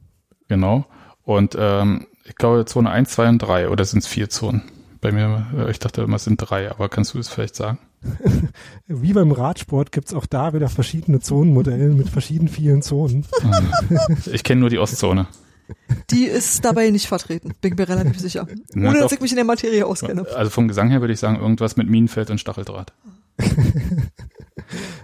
Genau. 0.47 0.85
Und 1.23 1.55
ähm, 1.59 2.07
ich 2.25 2.35
glaube 2.35 2.65
Zone 2.65 2.89
1, 2.89 3.09
2 3.09 3.29
und 3.29 3.37
3 3.39 3.69
oder 3.69 3.85
sind 3.85 3.99
es 3.99 4.07
vier 4.07 4.29
Zonen? 4.29 4.63
Bei 5.01 5.11
mir, 5.11 5.47
äh, 5.57 5.71
ich 5.71 5.79
dachte 5.79 6.03
immer, 6.03 6.17
es 6.17 6.25
sind 6.25 6.37
drei, 6.37 6.69
aber 6.69 6.87
kannst 6.87 7.13
du 7.13 7.19
es 7.19 7.27
vielleicht 7.27 7.55
sagen? 7.55 7.79
Wie 8.87 9.13
beim 9.13 9.31
Radsport 9.31 9.91
gibt's 9.91 10.13
auch 10.13 10.25
da 10.25 10.53
wieder 10.53 10.69
verschiedene 10.69 11.19
Zonenmodelle 11.19 11.89
mit 11.89 12.09
verschieden 12.09 12.47
vielen 12.47 12.81
Zonen. 12.81 13.25
Ich 14.31 14.43
kenne 14.43 14.61
nur 14.61 14.69
die 14.69 14.79
Ostzone. 14.79 15.27
Die 16.09 16.25
ist 16.25 16.63
dabei 16.65 16.89
nicht 16.89 17.07
vertreten, 17.07 17.53
bin 17.61 17.75
mir 17.75 17.87
relativ 17.87 18.19
sicher. 18.19 18.47
Na 18.73 18.89
Ohne 18.89 18.99
dass 18.99 19.11
ich 19.11 19.21
mich 19.21 19.31
in 19.31 19.37
der 19.37 19.45
Materie 19.45 19.85
auskenne. 19.85 20.25
Also 20.35 20.49
vom 20.51 20.67
Gesang 20.67 20.89
her 20.89 21.01
würde 21.01 21.13
ich 21.13 21.19
sagen, 21.19 21.37
irgendwas 21.37 21.77
mit 21.77 21.89
Minenfeld 21.89 22.29
und 22.29 22.39
Stacheldraht. 22.39 22.93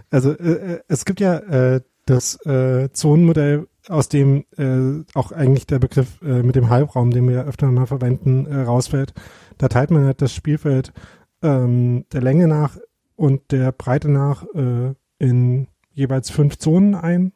Also 0.10 0.32
äh, 0.32 0.74
äh, 0.76 0.80
es 0.88 1.06
gibt 1.06 1.20
ja 1.20 1.38
äh, 1.38 1.82
das 2.06 2.38
äh, 2.46 2.90
Zonenmodell, 2.92 3.68
aus 3.90 4.10
dem 4.10 4.46
äh, 4.58 5.04
auch 5.14 5.32
eigentlich 5.32 5.68
der 5.68 5.80
Begriff 5.80 6.22
äh, 6.22 6.44
mit 6.44 6.56
dem 6.56 6.70
Halbraum, 6.70 7.12
den 7.12 7.28
wir 7.28 7.46
öfter 7.46 7.72
mal 7.72 7.86
verwenden, 7.86 8.46
äh, 8.46 8.62
rausfällt. 8.62 9.14
Da 9.58 9.68
teilt 9.68 9.92
man 9.92 10.06
halt 10.06 10.22
das 10.22 10.34
Spielfeld 10.34 10.94
ähm, 11.42 12.06
der 12.12 12.22
Länge 12.22 12.48
nach 12.48 12.78
und 13.16 13.52
der 13.52 13.72
Breite 13.72 14.10
nach 14.10 14.44
äh, 14.54 14.94
in 15.20 15.68
jeweils 15.92 16.30
fünf 16.30 16.58
Zonen 16.58 16.96
ein. 16.96 17.34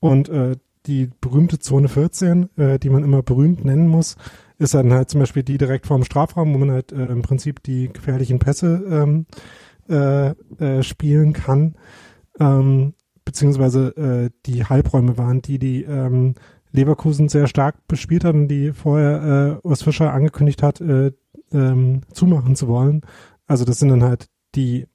Und 0.00 0.28
äh, 0.28 0.56
die 0.86 1.10
berühmte 1.20 1.58
Zone 1.58 1.88
14, 1.88 2.56
äh, 2.56 2.78
die 2.78 2.90
man 2.90 3.04
immer 3.04 3.22
berühmt 3.22 3.64
nennen 3.64 3.88
muss, 3.88 4.16
ist 4.58 4.74
dann 4.74 4.92
halt 4.92 5.10
zum 5.10 5.20
Beispiel 5.20 5.42
die 5.42 5.58
direkt 5.58 5.86
vorm 5.86 6.04
Strafraum, 6.04 6.52
wo 6.54 6.58
man 6.58 6.70
halt 6.70 6.92
äh, 6.92 7.06
im 7.06 7.22
Prinzip 7.22 7.62
die 7.62 7.92
gefährlichen 7.92 8.38
Pässe 8.38 8.84
ähm, 8.90 9.26
äh, 9.88 10.30
äh, 10.58 10.82
spielen 10.82 11.32
kann, 11.32 11.76
ähm, 12.38 12.94
beziehungsweise 13.24 13.88
äh, 13.96 14.30
die 14.46 14.64
Halbräume 14.64 15.18
waren, 15.18 15.42
die 15.42 15.58
die 15.58 15.82
ähm, 15.82 16.34
Leverkusen 16.72 17.28
sehr 17.28 17.46
stark 17.46 17.86
bespielt 17.88 18.24
hatten, 18.24 18.48
die 18.48 18.72
vorher 18.72 19.60
äh, 19.62 19.66
Urs 19.66 19.82
Fischer 19.82 20.12
angekündigt 20.12 20.62
hat, 20.62 20.80
äh, 20.80 21.12
ähm, 21.52 22.02
zumachen 22.12 22.54
zu 22.54 22.68
wollen. 22.68 23.02
Also 23.46 23.64
das 23.64 23.78
sind 23.78 23.88
dann 23.88 24.04
halt 24.04 24.28
die 24.54 24.86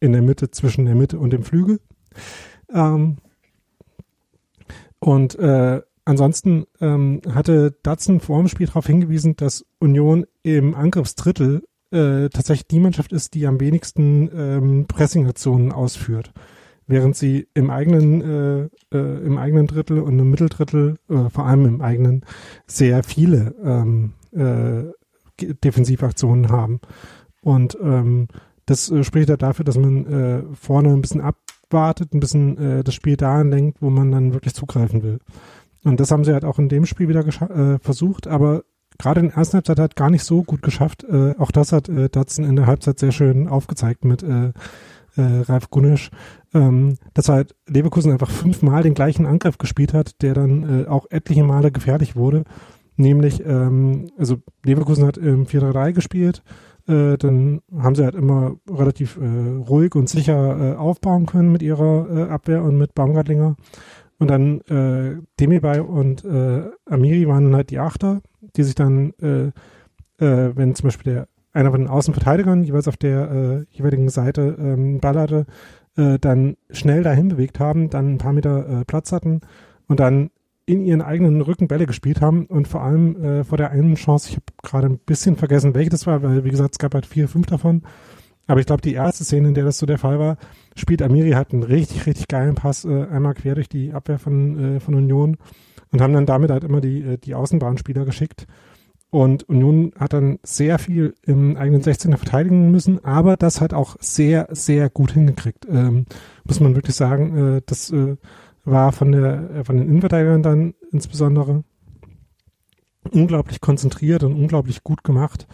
in 0.00 0.12
der 0.12 0.22
Mitte, 0.22 0.50
zwischen 0.50 0.86
der 0.86 0.94
Mitte 0.94 1.18
und 1.18 1.32
dem 1.32 1.42
Flügel. 1.42 1.80
Ähm, 2.72 3.18
und 5.00 5.38
äh, 5.38 5.80
ansonsten 6.04 6.66
ähm, 6.80 7.20
hatte 7.32 7.74
Datsen 7.82 8.20
vor 8.20 8.38
dem 8.38 8.48
Spiel 8.48 8.66
darauf 8.66 8.86
hingewiesen, 8.86 9.36
dass 9.36 9.64
Union 9.78 10.26
im 10.42 10.74
Angriffsdrittel 10.74 11.62
äh, 11.90 12.28
tatsächlich 12.28 12.68
die 12.68 12.80
Mannschaft 12.80 13.12
ist, 13.12 13.34
die 13.34 13.46
am 13.46 13.60
wenigsten 13.60 14.30
ähm, 14.34 14.86
Pressingaktionen 14.86 15.72
ausführt. 15.72 16.32
Während 16.86 17.16
sie 17.16 17.48
im 17.54 17.70
eigenen, 17.70 18.20
äh, 18.20 18.96
äh, 18.96 19.24
im 19.24 19.38
eigenen 19.38 19.66
Drittel 19.66 20.00
und 20.00 20.18
im 20.18 20.30
Mitteldrittel, 20.30 20.96
äh, 21.08 21.28
vor 21.30 21.46
allem 21.46 21.66
im 21.66 21.80
eigenen, 21.80 22.24
sehr 22.66 23.02
viele 23.02 23.54
ähm, 23.64 24.12
äh, 24.32 24.84
Defensivaktionen 25.64 26.50
haben. 26.50 26.80
Und 27.42 27.78
ähm, 27.80 28.28
das 28.66 28.90
äh, 28.90 29.04
spricht 29.04 29.28
ja 29.28 29.36
dafür, 29.36 29.64
dass 29.64 29.78
man 29.78 30.06
äh, 30.06 30.42
vorne 30.54 30.90
ein 30.90 31.00
bisschen 31.00 31.20
abwartet, 31.70 32.12
ein 32.12 32.20
bisschen 32.20 32.58
äh, 32.58 32.84
das 32.84 32.94
Spiel 32.94 33.16
dahin 33.16 33.50
lenkt, 33.50 33.80
wo 33.80 33.90
man 33.90 34.10
dann 34.10 34.32
wirklich 34.32 34.54
zugreifen 34.54 35.02
will. 35.02 35.18
Und 35.84 36.00
das 36.00 36.10
haben 36.10 36.24
sie 36.24 36.32
halt 36.32 36.44
auch 36.44 36.58
in 36.58 36.68
dem 36.68 36.84
Spiel 36.84 37.08
wieder 37.08 37.24
äh, 37.24 37.78
versucht, 37.78 38.26
aber 38.26 38.64
gerade 38.98 39.20
in 39.20 39.28
der 39.28 39.36
ersten 39.36 39.54
Halbzeit 39.54 39.78
hat 39.78 39.96
gar 39.96 40.10
nicht 40.10 40.24
so 40.24 40.42
gut 40.42 40.62
geschafft. 40.62 41.04
Äh, 41.04 41.34
auch 41.38 41.52
das 41.52 41.72
hat 41.72 41.88
äh, 41.88 42.08
Datsen 42.10 42.44
in 42.44 42.56
der 42.56 42.66
Halbzeit 42.66 42.98
sehr 42.98 43.12
schön 43.12 43.48
aufgezeigt 43.48 44.04
mit 44.04 44.22
äh, 44.22 44.48
äh, 45.16 45.40
Ralf 45.48 45.70
Gunisch, 45.70 46.10
ähm, 46.52 46.96
dass 47.14 47.28
halt 47.28 47.54
Leverkusen 47.66 48.12
einfach 48.12 48.30
fünfmal 48.30 48.82
den 48.82 48.94
gleichen 48.94 49.26
Angriff 49.26 49.58
gespielt 49.58 49.94
hat, 49.94 50.20
der 50.22 50.34
dann 50.34 50.84
äh, 50.84 50.88
auch 50.88 51.06
etliche 51.10 51.44
Male 51.44 51.70
gefährlich 51.70 52.16
wurde. 52.16 52.44
Nämlich, 52.96 53.44
ähm, 53.46 54.10
also 54.18 54.38
Leverkusen 54.64 55.06
hat 55.06 55.16
im 55.16 55.46
4-3-3 55.46 55.92
gespielt, 55.92 56.42
äh, 56.86 57.16
dann 57.16 57.60
haben 57.76 57.94
sie 57.94 58.04
halt 58.04 58.14
immer 58.14 58.56
relativ 58.68 59.16
äh, 59.16 59.24
ruhig 59.68 59.94
und 59.94 60.08
sicher 60.08 60.74
äh, 60.74 60.76
aufbauen 60.76 61.26
können 61.26 61.52
mit 61.52 61.62
ihrer 61.62 62.08
äh, 62.10 62.30
Abwehr 62.30 62.62
und 62.62 62.78
mit 62.78 62.94
Baumgartlinger. 62.94 63.56
Und 64.18 64.30
dann 64.30 64.60
äh, 64.62 65.20
Demirbay 65.38 65.80
und 65.80 66.24
äh, 66.24 66.64
Amiri 66.86 67.26
waren 67.26 67.44
dann 67.44 67.56
halt 67.56 67.70
die 67.70 67.78
Achter, 67.78 68.20
die 68.56 68.62
sich 68.62 68.74
dann, 68.74 69.12
äh, 69.20 69.52
wenn 70.18 70.74
zum 70.74 70.88
Beispiel 70.88 71.14
der 71.14 71.28
einer 71.52 71.70
von 71.70 71.80
den 71.80 71.88
Außenverteidigern 71.88 72.62
jeweils 72.62 72.88
auf 72.88 72.98
der 72.98 73.64
jeweiligen 73.70 74.10
Seite 74.10 74.54
ähm, 74.60 75.00
Ball 75.00 75.18
hatte, 75.18 75.46
dann 75.96 76.56
schnell 76.70 77.02
dahin 77.02 77.28
bewegt 77.28 77.58
haben, 77.58 77.88
dann 77.88 78.12
ein 78.12 78.18
paar 78.18 78.34
Meter 78.34 78.84
Platz 78.86 79.12
hatten 79.12 79.40
und 79.88 79.98
dann 79.98 80.30
in 80.70 80.84
ihren 80.84 81.02
eigenen 81.02 81.40
Rücken 81.40 81.66
Bälle 81.66 81.86
gespielt 81.86 82.20
haben 82.20 82.46
und 82.46 82.68
vor 82.68 82.82
allem 82.82 83.22
äh, 83.22 83.44
vor 83.44 83.58
der 83.58 83.72
einen 83.72 83.96
Chance, 83.96 84.28
ich 84.30 84.36
habe 84.36 84.44
gerade 84.62 84.86
ein 84.86 84.98
bisschen 84.98 85.36
vergessen, 85.36 85.74
welche 85.74 85.90
das 85.90 86.06
war, 86.06 86.22
weil 86.22 86.44
wie 86.44 86.50
gesagt, 86.50 86.74
es 86.74 86.78
gab 86.78 86.94
halt 86.94 87.06
vier, 87.06 87.28
fünf 87.28 87.46
davon. 87.46 87.82
Aber 88.46 88.60
ich 88.60 88.66
glaube, 88.66 88.82
die 88.82 88.94
erste 88.94 89.24
Szene, 89.24 89.48
in 89.48 89.54
der 89.54 89.64
das 89.64 89.78
so 89.78 89.86
der 89.86 89.98
Fall 89.98 90.18
war, 90.18 90.36
spielt 90.76 91.02
Amiri 91.02 91.32
halt 91.32 91.52
einen 91.52 91.62
richtig, 91.64 92.06
richtig 92.06 92.28
geilen 92.28 92.54
Pass 92.54 92.84
äh, 92.84 93.06
einmal 93.06 93.34
quer 93.34 93.56
durch 93.56 93.68
die 93.68 93.92
Abwehr 93.92 94.18
von, 94.18 94.76
äh, 94.76 94.80
von 94.80 94.94
Union 94.94 95.36
und 95.90 96.00
haben 96.00 96.12
dann 96.12 96.26
damit 96.26 96.50
halt 96.50 96.64
immer 96.64 96.80
die, 96.80 97.02
äh, 97.02 97.18
die 97.18 97.34
Außenbahnspieler 97.34 98.04
geschickt. 98.04 98.46
Und 99.10 99.48
Union 99.48 99.92
hat 99.98 100.12
dann 100.12 100.38
sehr 100.44 100.78
viel 100.78 101.14
im 101.26 101.56
eigenen 101.56 101.82
16er 101.82 102.16
verteidigen 102.16 102.70
müssen, 102.70 103.04
aber 103.04 103.36
das 103.36 103.60
hat 103.60 103.74
auch 103.74 103.96
sehr, 103.98 104.46
sehr 104.52 104.88
gut 104.88 105.12
hingekriegt. 105.12 105.66
Ähm, 105.68 106.06
muss 106.44 106.60
man 106.60 106.76
wirklich 106.76 106.94
sagen, 106.94 107.56
äh, 107.56 107.62
das 107.66 107.90
äh, 107.90 108.16
war 108.70 108.92
von 108.92 109.12
der 109.12 109.50
äh, 109.50 109.64
von 109.64 109.76
den 109.76 109.88
Innenverteidigern 109.88 110.42
dann 110.42 110.74
insbesondere 110.92 111.64
unglaublich 113.10 113.60
konzentriert 113.60 114.22
und 114.22 114.34
unglaublich 114.34 114.84
gut 114.84 115.04
gemacht, 115.04 115.46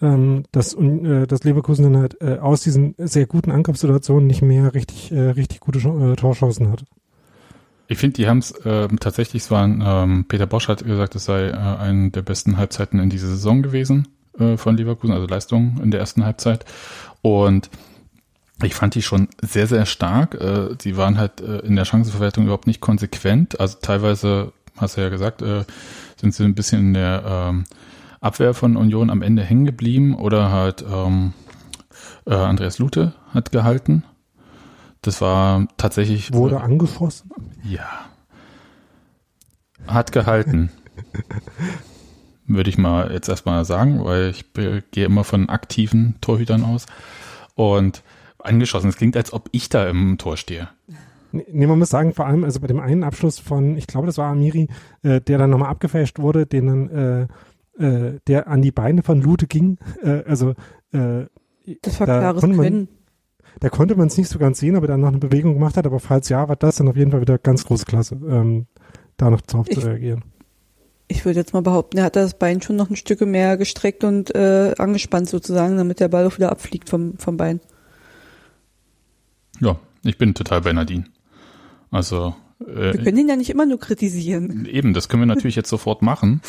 ähm, 0.00 0.44
dass, 0.52 0.74
äh, 0.74 1.26
dass 1.26 1.44
Leverkusen 1.44 1.84
dann 1.84 1.96
halt 2.00 2.20
äh, 2.20 2.38
aus 2.38 2.62
diesen 2.62 2.94
sehr 2.98 3.26
guten 3.26 3.50
Angriffssituationen 3.50 4.26
nicht 4.26 4.42
mehr 4.42 4.74
richtig, 4.74 5.12
äh, 5.12 5.30
richtig 5.30 5.60
gute 5.60 5.78
äh, 5.78 6.16
Torchancen 6.16 6.70
hat. 6.70 6.84
Ich 7.86 7.98
finde, 7.98 8.14
die 8.14 8.26
haben 8.26 8.38
es 8.38 8.50
äh, 8.64 8.88
tatsächlich, 8.98 9.42
es 9.42 9.50
waren, 9.50 9.82
ähm, 9.84 10.24
Peter 10.26 10.46
Bosch 10.46 10.68
hat 10.68 10.84
gesagt, 10.84 11.14
es 11.14 11.26
sei 11.26 11.48
äh, 11.48 11.52
eine 11.52 12.10
der 12.10 12.22
besten 12.22 12.56
Halbzeiten 12.56 12.98
in 12.98 13.10
dieser 13.10 13.28
Saison 13.28 13.62
gewesen 13.62 14.08
äh, 14.38 14.56
von 14.56 14.76
Leverkusen, 14.76 15.14
also 15.14 15.26
Leistung 15.26 15.80
in 15.82 15.90
der 15.90 16.00
ersten 16.00 16.24
Halbzeit. 16.24 16.64
Und 17.20 17.70
ich 18.62 18.74
fand 18.74 18.94
die 18.94 19.02
schon 19.02 19.28
sehr, 19.42 19.66
sehr 19.66 19.86
stark. 19.86 20.34
Äh, 20.34 20.76
sie 20.80 20.96
waren 20.96 21.18
halt 21.18 21.40
äh, 21.40 21.58
in 21.60 21.76
der 21.76 21.84
Chancenverwertung 21.84 22.44
überhaupt 22.44 22.66
nicht 22.66 22.80
konsequent. 22.80 23.58
Also 23.60 23.78
teilweise, 23.82 24.52
hast 24.76 24.96
du 24.96 25.00
ja 25.00 25.08
gesagt, 25.08 25.42
äh, 25.42 25.64
sind 26.16 26.34
sie 26.34 26.44
ein 26.44 26.54
bisschen 26.54 26.80
in 26.80 26.94
der 26.94 27.22
ähm, 27.26 27.64
Abwehr 28.20 28.54
von 28.54 28.76
Union 28.76 29.10
am 29.10 29.22
Ende 29.22 29.42
hängen 29.42 29.64
geblieben 29.64 30.14
oder 30.14 30.50
halt 30.50 30.84
ähm, 30.88 31.32
äh, 32.26 32.34
Andreas 32.34 32.78
Lute 32.78 33.12
hat 33.32 33.52
gehalten. 33.52 34.04
Das 35.02 35.20
war 35.20 35.66
tatsächlich 35.76 36.32
Wurde 36.32 36.60
angeschossen. 36.60 37.30
ja. 37.62 38.06
Hat 39.86 40.12
gehalten. 40.12 40.70
Würde 42.46 42.70
ich 42.70 42.78
mal 42.78 43.12
jetzt 43.12 43.28
erstmal 43.28 43.66
sagen, 43.66 44.02
weil 44.02 44.30
ich 44.30 44.46
gehe 44.54 45.04
immer 45.04 45.24
von 45.24 45.50
aktiven 45.50 46.14
Torhütern 46.22 46.64
aus. 46.64 46.86
Und 47.54 48.02
angeschossen, 48.44 48.88
es 48.88 48.96
klingt, 48.96 49.16
als 49.16 49.32
ob 49.32 49.48
ich 49.52 49.68
da 49.68 49.88
im 49.88 50.18
Tor 50.18 50.36
stehe. 50.36 50.68
Nee, 51.32 51.66
man 51.66 51.78
muss 51.78 51.90
sagen, 51.90 52.14
vor 52.14 52.26
allem, 52.26 52.44
also 52.44 52.60
bei 52.60 52.68
dem 52.68 52.78
einen 52.78 53.02
Abschluss 53.02 53.40
von, 53.40 53.76
ich 53.76 53.88
glaube, 53.88 54.06
das 54.06 54.18
war 54.18 54.30
Amiri, 54.30 54.68
äh, 55.02 55.20
der 55.20 55.38
dann 55.38 55.50
nochmal 55.50 55.70
abgefälscht 55.70 56.20
wurde, 56.20 56.46
den 56.46 56.66
dann, 56.66 57.28
äh, 57.78 57.84
äh, 57.84 58.20
der 58.28 58.46
an 58.46 58.62
die 58.62 58.70
Beine 58.70 59.02
von 59.02 59.20
Lute 59.20 59.48
ging. 59.48 59.78
Äh, 60.02 60.22
also, 60.26 60.50
äh, 60.92 61.26
das 61.82 61.98
war 61.98 62.06
da 62.06 62.20
klares 62.20 62.42
Können. 62.42 62.88
Da 63.60 63.68
konnte 63.68 63.96
man 63.96 64.08
es 64.08 64.16
nicht 64.16 64.28
so 64.28 64.38
ganz 64.38 64.58
sehen, 64.58 64.76
aber 64.76 64.86
dann 64.86 65.00
noch 65.00 65.08
eine 65.08 65.18
Bewegung 65.18 65.54
gemacht 65.54 65.76
hat, 65.76 65.86
aber 65.86 66.00
falls 66.00 66.28
ja, 66.28 66.48
war 66.48 66.56
das 66.56 66.76
dann 66.76 66.88
auf 66.88 66.96
jeden 66.96 67.10
Fall 67.10 67.20
wieder 67.20 67.38
ganz 67.38 67.64
große 67.64 67.84
Klasse, 67.84 68.16
ähm, 68.28 68.66
da 69.16 69.30
noch 69.30 69.40
drauf 69.40 69.66
ich, 69.68 69.78
zu 69.78 69.86
reagieren. 69.86 70.22
Ich 71.06 71.24
würde 71.24 71.38
jetzt 71.38 71.52
mal 71.52 71.62
behaupten, 71.62 71.98
er 71.98 72.04
hat 72.04 72.16
das 72.16 72.38
Bein 72.38 72.62
schon 72.62 72.76
noch 72.76 72.90
ein 72.90 72.96
Stück 72.96 73.20
mehr 73.20 73.56
gestreckt 73.56 74.04
und 74.04 74.34
äh, 74.34 74.74
angespannt 74.78 75.28
sozusagen, 75.28 75.76
damit 75.76 76.00
der 76.00 76.08
Ball 76.08 76.26
auch 76.26 76.36
wieder 76.36 76.50
abfliegt 76.50 76.88
vom, 76.88 77.16
vom 77.18 77.36
Bein. 77.36 77.60
Ja, 79.60 79.76
ich 80.02 80.18
bin 80.18 80.34
total 80.34 80.60
bei 80.62 80.72
Nadine. 80.72 81.04
Also 81.90 82.34
äh, 82.60 82.92
wir 82.92 83.04
können 83.04 83.18
ihn 83.18 83.28
ja 83.28 83.36
nicht 83.36 83.50
immer 83.50 83.66
nur 83.66 83.78
kritisieren. 83.78 84.66
Eben, 84.66 84.94
das 84.94 85.08
können 85.08 85.22
wir 85.22 85.26
natürlich 85.26 85.56
jetzt 85.56 85.68
sofort 85.68 86.02
machen. 86.02 86.40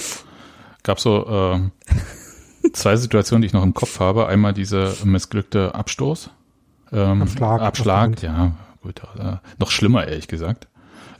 Gab 0.83 0.99
so 0.99 1.25
äh, 1.27 2.69
zwei 2.73 2.95
Situationen, 2.95 3.41
die 3.41 3.47
ich 3.47 3.53
noch 3.53 3.63
im 3.63 3.73
Kopf 3.73 3.99
habe. 3.99 4.27
Einmal 4.27 4.53
dieser 4.53 4.93
missglückte 5.03 5.75
Abstoß. 5.75 6.29
Ähm, 6.91 7.21
Abschlag. 7.23 7.61
Abschlag, 7.61 8.21
ja, 8.21 8.55
gut. 8.81 9.01
Äh, 9.17 9.37
noch 9.59 9.71
schlimmer, 9.71 10.07
ehrlich 10.07 10.27
gesagt. 10.27 10.67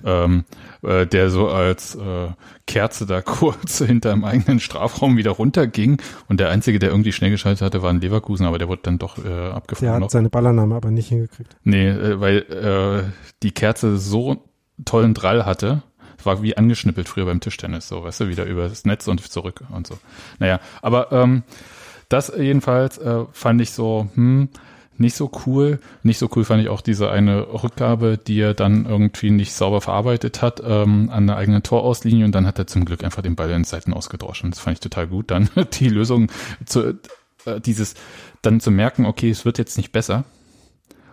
Ähm, 0.03 0.45
äh, 0.81 1.05
der 1.05 1.29
so 1.29 1.49
als 1.49 1.95
äh, 1.95 2.27
Kerze 2.67 3.05
da 3.05 3.21
kurz 3.25 3.79
hinter 3.79 4.11
dem 4.11 4.23
eigenen 4.23 4.59
Strafraum 4.59 5.17
wieder 5.17 5.31
runterging 5.31 6.01
und 6.27 6.39
der 6.39 6.49
einzige, 6.49 6.79
der 6.79 6.89
irgendwie 6.89 7.11
schnell 7.11 7.31
geschaltet 7.31 7.61
hatte, 7.61 7.81
war 7.81 7.91
ein 7.91 8.01
Leverkusen, 8.01 8.45
aber 8.45 8.57
der 8.57 8.67
wurde 8.67 8.81
dann 8.83 8.97
doch 8.97 9.17
äh, 9.17 9.49
abgefangen. 9.49 9.87
Der 9.87 9.93
hat 9.93 9.99
noch. 10.01 10.09
seine 10.09 10.29
Ballannahme 10.29 10.75
aber 10.75 10.91
nicht 10.91 11.09
hingekriegt. 11.09 11.55
Nee, 11.63 11.87
äh, 11.89 12.19
weil 12.19 12.37
äh, 12.37 13.11
die 13.43 13.51
Kerze 13.51 13.97
so 13.97 14.43
tollen 14.83 15.13
Drall 15.13 15.45
hatte, 15.45 15.83
war 16.23 16.41
wie 16.41 16.57
angeschnippelt 16.57 17.07
früher 17.07 17.25
beim 17.25 17.39
Tischtennis, 17.39 17.87
so, 17.87 18.03
weißt 18.03 18.21
du, 18.21 18.27
wieder 18.29 18.45
über 18.45 18.67
das 18.67 18.85
Netz 18.85 19.07
und 19.07 19.21
zurück 19.31 19.61
und 19.71 19.87
so. 19.87 19.97
Naja, 20.39 20.59
aber 20.81 21.11
ähm, 21.11 21.43
das 22.09 22.31
jedenfalls 22.35 22.97
äh, 22.97 23.25
fand 23.31 23.61
ich 23.61 23.71
so, 23.71 24.07
hm, 24.15 24.49
nicht 24.97 25.15
so 25.15 25.31
cool. 25.45 25.79
Nicht 26.03 26.19
so 26.19 26.29
cool 26.35 26.45
fand 26.45 26.61
ich 26.61 26.69
auch 26.69 26.81
diese 26.81 27.09
eine 27.09 27.41
Rückgabe, 27.63 28.17
die 28.17 28.39
er 28.39 28.53
dann 28.53 28.85
irgendwie 28.85 29.31
nicht 29.31 29.53
sauber 29.53 29.81
verarbeitet 29.81 30.41
hat 30.41 30.61
ähm, 30.65 31.09
an 31.11 31.27
der 31.27 31.37
eigenen 31.37 31.63
Torauslinie 31.63 32.25
und 32.25 32.33
dann 32.33 32.45
hat 32.45 32.59
er 32.59 32.67
zum 32.67 32.85
Glück 32.85 33.03
einfach 33.03 33.21
den 33.21 33.35
Ball 33.35 33.51
in 33.51 33.63
Seiten 33.63 33.93
ausgedroschen. 33.93 34.51
Das 34.51 34.59
fand 34.59 34.77
ich 34.77 34.81
total 34.81 35.07
gut. 35.07 35.31
Dann 35.31 35.49
die 35.79 35.89
Lösung 35.89 36.31
zu 36.65 36.97
äh, 37.45 37.59
dieses 37.59 37.95
dann 38.41 38.59
zu 38.59 38.71
merken, 38.71 39.05
okay, 39.05 39.29
es 39.29 39.45
wird 39.45 39.57
jetzt 39.57 39.77
nicht 39.77 39.91
besser 39.91 40.23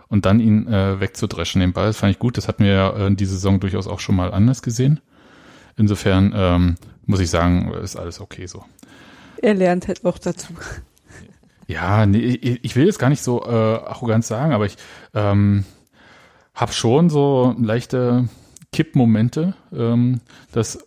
und 0.07 0.25
dann 0.25 0.39
ihn 0.39 0.67
äh, 0.67 0.99
wegzudreschen, 0.99 1.59
den 1.59 1.73
Ball, 1.73 1.87
das 1.87 1.97
fand 1.97 2.11
ich 2.11 2.19
gut. 2.19 2.37
Das 2.37 2.47
hatten 2.47 2.63
wir 2.63 2.71
ja 2.71 3.07
äh, 3.07 3.15
diese 3.15 3.33
Saison 3.33 3.59
durchaus 3.59 3.87
auch 3.87 3.99
schon 3.99 4.15
mal 4.15 4.31
anders 4.31 4.61
gesehen. 4.61 4.99
Insofern 5.75 6.33
ähm, 6.35 6.75
muss 7.05 7.19
ich 7.19 7.29
sagen, 7.29 7.73
ist 7.73 7.95
alles 7.95 8.21
okay 8.21 8.45
so. 8.45 8.63
Er 9.41 9.55
lernt 9.55 9.87
halt 9.87 10.05
auch 10.05 10.19
dazu. 10.19 10.53
Ja, 11.67 12.05
nee, 12.05 12.59
ich 12.61 12.75
will 12.75 12.85
jetzt 12.85 12.99
gar 12.99 13.09
nicht 13.09 13.23
so 13.23 13.43
äh, 13.43 13.49
arrogant 13.49 14.25
sagen, 14.25 14.53
aber 14.53 14.65
ich 14.65 14.77
ähm, 15.13 15.63
habe 16.53 16.73
schon 16.73 17.09
so 17.09 17.55
leichte 17.59 18.27
Kippmomente, 18.71 19.53
ähm, 19.73 20.19
dass 20.51 20.79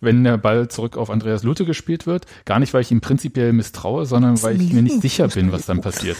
wenn 0.00 0.22
der 0.22 0.36
Ball 0.36 0.68
zurück 0.68 0.96
auf 0.96 1.10
Andreas 1.10 1.42
Lute 1.42 1.64
gespielt 1.64 2.06
wird, 2.06 2.26
gar 2.44 2.60
nicht, 2.60 2.72
weil 2.74 2.82
ich 2.82 2.92
ihm 2.92 3.00
prinzipiell 3.00 3.52
misstraue, 3.52 4.06
sondern 4.06 4.40
weil 4.42 4.60
ich 4.60 4.72
mir 4.72 4.82
nicht 4.82 5.02
sicher 5.02 5.28
bin, 5.28 5.50
was 5.50 5.66
dann 5.66 5.80
passiert. 5.80 6.16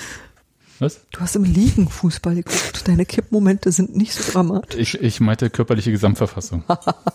Was? 0.80 1.00
Du 1.10 1.20
hast 1.20 1.34
im 1.34 1.42
Liegen 1.42 1.88
Fußball 1.88 2.36
geguckt. 2.36 2.86
Deine 2.86 3.04
Kippmomente 3.04 3.72
sind 3.72 3.96
nicht 3.96 4.14
so 4.14 4.32
dramatisch. 4.32 4.94
Ich, 4.94 5.02
ich 5.02 5.20
meinte 5.20 5.50
körperliche 5.50 5.90
Gesamtverfassung. 5.90 6.62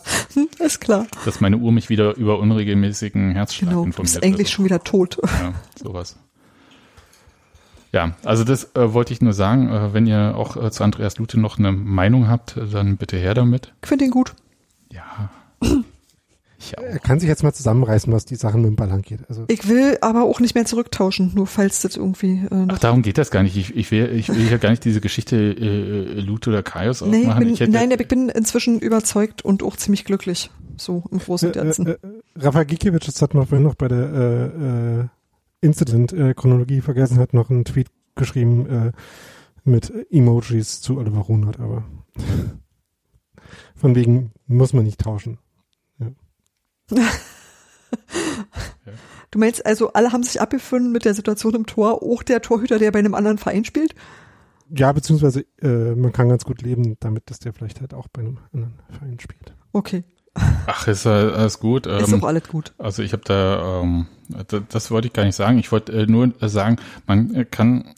ist 0.59 0.81
klar. 0.81 1.07
Dass 1.23 1.39
meine 1.39 1.57
Uhr 1.57 1.71
mich 1.71 1.89
wieder 1.89 2.15
über 2.17 2.39
unregelmäßigen 2.39 3.31
Herzschlag 3.31 3.69
genau, 3.69 3.83
informiert. 3.85 4.15
Du 4.15 4.19
bist 4.19 4.23
eigentlich 4.23 4.49
schon 4.49 4.65
wieder 4.65 4.83
tot. 4.83 5.17
Ja, 5.23 5.53
sowas. 5.81 6.17
Ja, 7.93 8.15
also 8.25 8.43
das 8.43 8.75
äh, 8.75 8.93
wollte 8.93 9.13
ich 9.13 9.21
nur 9.21 9.33
sagen. 9.33 9.69
Äh, 9.69 9.93
wenn 9.93 10.07
ihr 10.07 10.33
auch 10.35 10.57
äh, 10.57 10.71
zu 10.71 10.83
Andreas 10.83 11.19
Lute 11.19 11.39
noch 11.39 11.59
eine 11.59 11.71
Meinung 11.71 12.27
habt, 12.27 12.57
dann 12.71 12.97
bitte 12.97 13.17
her 13.17 13.35
damit. 13.35 13.71
Ich 13.83 13.87
finde 13.87 14.05
ihn 14.05 14.11
gut. 14.11 14.33
Ja. 14.91 15.29
Ich 16.65 16.77
auch. 16.77 16.83
Er 16.83 16.99
kann 16.99 17.19
sich 17.19 17.27
jetzt 17.27 17.43
mal 17.43 17.51
zusammenreißen, 17.51 18.13
was 18.13 18.23
die 18.23 18.35
Sachen 18.35 18.61
mit 18.61 18.69
dem 18.69 18.77
Ball 18.77 18.89
angeht. 18.89 19.19
Also 19.27 19.43
ich 19.49 19.67
will 19.67 19.97
aber 19.99 20.23
auch 20.23 20.39
nicht 20.39 20.55
mehr 20.55 20.63
zurücktauschen, 20.63 21.33
nur 21.35 21.45
falls 21.45 21.81
das 21.81 21.97
irgendwie. 21.97 22.45
Äh, 22.49 22.67
Ach, 22.69 22.79
darum 22.79 23.01
geht 23.01 23.17
das 23.17 23.31
gar 23.31 23.43
nicht. 23.43 23.57
Ich, 23.57 23.75
ich 23.75 23.91
will, 23.91 24.09
ich 24.15 24.29
will 24.29 24.49
ja 24.49 24.55
gar 24.55 24.69
nicht 24.69 24.85
diese 24.85 25.01
Geschichte 25.01 25.35
äh, 25.35 26.21
Lute 26.21 26.51
oder 26.51 26.63
Kaios 26.63 27.01
nee, 27.01 27.23
aufmachen. 27.23 27.43
Bin, 27.43 27.53
ich 27.53 27.67
nein, 27.67 27.91
ich 27.91 28.07
bin 28.07 28.29
inzwischen 28.29 28.79
überzeugt 28.79 29.43
und 29.43 29.61
auch 29.61 29.75
ziemlich 29.75 30.05
glücklich. 30.05 30.51
So 30.77 31.03
im 31.11 31.19
Großen 31.19 31.49
und 31.49 31.55
Ganzen. 31.55 31.87
Äh, 31.87 31.91
äh, 31.91 31.97
Rafa 32.37 32.63
Gikiewicz, 32.63 33.07
das 33.07 33.21
hat 33.21 33.33
man 33.33 33.45
vorhin 33.45 33.67
noch 33.67 33.75
bei 33.75 33.89
der 33.89 34.13
äh, 34.13 35.01
äh, 35.01 35.05
Incident-Chronologie 35.63 36.81
vergessen, 36.81 37.19
hat 37.19 37.33
noch 37.33 37.49
einen 37.49 37.65
Tweet 37.65 37.87
geschrieben 38.15 38.67
äh, 38.67 38.91
mit 39.63 39.91
Emojis 40.11 40.81
zu 40.81 40.97
Oliver 40.97 41.21
Runert, 41.21 41.59
aber 41.59 41.85
von 43.75 43.95
wegen 43.95 44.31
muss 44.45 44.73
man 44.73 44.83
nicht 44.83 44.99
tauschen. 44.99 45.39
Ja. 46.91 47.09
Du 49.31 49.39
meinst 49.39 49.65
also, 49.65 49.93
alle 49.93 50.11
haben 50.11 50.21
sich 50.21 50.39
abgefunden 50.39 50.91
mit 50.91 51.05
der 51.05 51.15
Situation 51.15 51.55
im 51.55 51.65
Tor, 51.65 52.03
auch 52.03 52.21
der 52.21 52.41
Torhüter, 52.41 52.77
der 52.77 52.91
bei 52.91 52.99
einem 52.99 53.15
anderen 53.15 53.39
Verein 53.39 53.65
spielt? 53.65 53.95
Ja, 54.69 54.91
beziehungsweise 54.91 55.45
äh, 55.61 55.95
man 55.95 56.11
kann 56.11 56.29
ganz 56.29 56.43
gut 56.43 56.61
leben 56.61 56.97
damit, 56.99 57.31
dass 57.31 57.39
der 57.39 57.53
vielleicht 57.53 57.81
halt 57.81 57.95
auch 57.95 58.07
bei 58.09 58.21
einem 58.21 58.37
anderen 58.51 58.79
Verein 58.89 59.19
spielt. 59.19 59.55
Okay. 59.71 60.03
Ach, 60.35 60.87
ist 60.87 61.05
alles 61.05 61.59
gut. 61.59 61.85
Ist 61.85 62.11
ähm, 62.11 62.23
auch 62.23 62.27
alles 62.27 62.47
gut. 62.47 62.73
Also 62.77 63.03
ich 63.03 63.13
habe 63.13 63.23
da, 63.25 63.81
ähm, 63.81 64.07
das, 64.47 64.61
das 64.69 64.91
wollte 64.91 65.07
ich 65.07 65.13
gar 65.13 65.25
nicht 65.25 65.35
sagen. 65.35 65.59
Ich 65.59 65.71
wollte 65.71 65.91
äh, 65.91 66.05
nur 66.07 66.31
sagen, 66.41 66.77
man 67.05 67.49
kann 67.51 67.93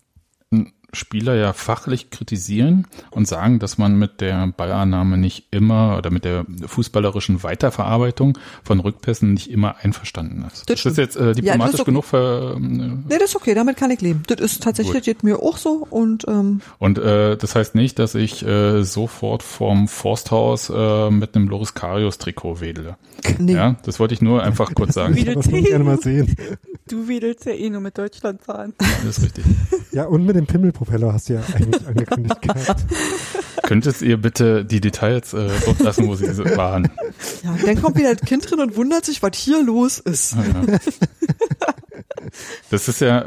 Spieler 0.95 1.35
ja 1.35 1.53
fachlich 1.53 2.09
kritisieren 2.09 2.87
und 3.11 3.27
sagen, 3.27 3.59
dass 3.59 3.77
man 3.77 3.97
mit 3.97 4.21
der 4.21 4.47
Ballannahme 4.47 5.17
nicht 5.17 5.47
immer 5.51 5.97
oder 5.97 6.11
mit 6.11 6.25
der 6.25 6.45
fußballerischen 6.65 7.43
Weiterverarbeitung 7.43 8.37
von 8.63 8.79
Rückpässen 8.79 9.33
nicht 9.33 9.49
immer 9.49 9.75
einverstanden 9.81 10.45
ist. 10.51 10.69
Das, 10.69 10.83
das 10.83 10.93
ist 10.93 10.97
jetzt 10.97 11.15
äh, 11.15 11.33
diplomatisch 11.33 11.75
ja, 11.75 11.81
okay. 11.81 11.91
genug 11.91 12.05
für. 12.05 12.55
Äh, 12.55 12.59
nee, 12.59 13.17
das 13.19 13.29
ist 13.29 13.35
okay, 13.35 13.53
damit 13.53 13.77
kann 13.77 13.91
ich 13.91 14.01
leben. 14.01 14.23
Das 14.27 14.39
ist 14.39 14.63
tatsächlich, 14.63 15.03
geht 15.03 15.23
mir 15.23 15.41
auch 15.41 15.57
so 15.57 15.85
und 15.89 16.25
ähm, 16.27 16.61
Und 16.79 16.97
äh, 16.97 17.37
das 17.37 17.55
heißt 17.55 17.75
nicht, 17.75 17.99
dass 17.99 18.15
ich 18.15 18.45
äh, 18.45 18.83
sofort 18.83 19.43
vom 19.43 19.87
Forsthaus 19.87 20.69
äh, 20.69 21.09
mit 21.11 21.35
einem 21.35 21.47
Loris 21.47 21.73
Karius 21.73 22.17
Trikot 22.17 22.61
wedele. 22.61 22.97
Nee. 23.39 23.53
Ja, 23.53 23.75
das 23.83 23.99
wollte 23.99 24.13
ich 24.13 24.21
nur 24.21 24.43
einfach 24.43 24.73
kurz 24.73 24.93
sagen. 24.93 25.15
das 25.15 25.47
würde 25.47 25.59
ich 25.59 25.65
gerne 25.65 25.83
mal 25.83 25.99
sehen. 25.99 26.35
Du 26.87 27.07
wedelst 27.07 27.45
ja 27.45 27.53
eh 27.53 27.69
nur 27.69 27.81
mit 27.81 27.97
Deutschland 27.97 28.41
fahren. 28.41 28.73
Das 28.77 29.17
ist 29.17 29.23
richtig. 29.23 29.45
Ja, 29.91 30.05
und 30.05 30.25
mit 30.25 30.35
dem 30.35 30.45
Pimmelpropeller 30.85 31.13
hast 31.13 31.29
du 31.29 31.33
ja 31.33 31.41
eigentlich 31.53 31.87
angekündigt 31.87 32.41
gehabt. 32.41 32.85
Könntest 33.63 34.01
ihr 34.01 34.17
bitte 34.17 34.63
die 34.63 34.79
Details 34.79 35.33
äh, 35.33 35.49
dort 35.65 35.79
lassen, 35.79 36.07
wo 36.07 36.15
sie 36.15 36.27
waren? 36.55 36.89
Ja, 37.43 37.55
dann 37.65 37.81
kommt 37.81 37.97
wieder 37.97 38.13
das 38.13 38.27
Kind 38.27 38.49
drin 38.49 38.59
und 38.59 38.75
wundert 38.75 39.05
sich, 39.05 39.23
was 39.23 39.35
hier 39.35 39.63
los 39.63 39.99
ist. 39.99 40.35
Ja. 40.35 40.77
Das 42.69 42.87
ist 42.87 43.01
ja 43.01 43.21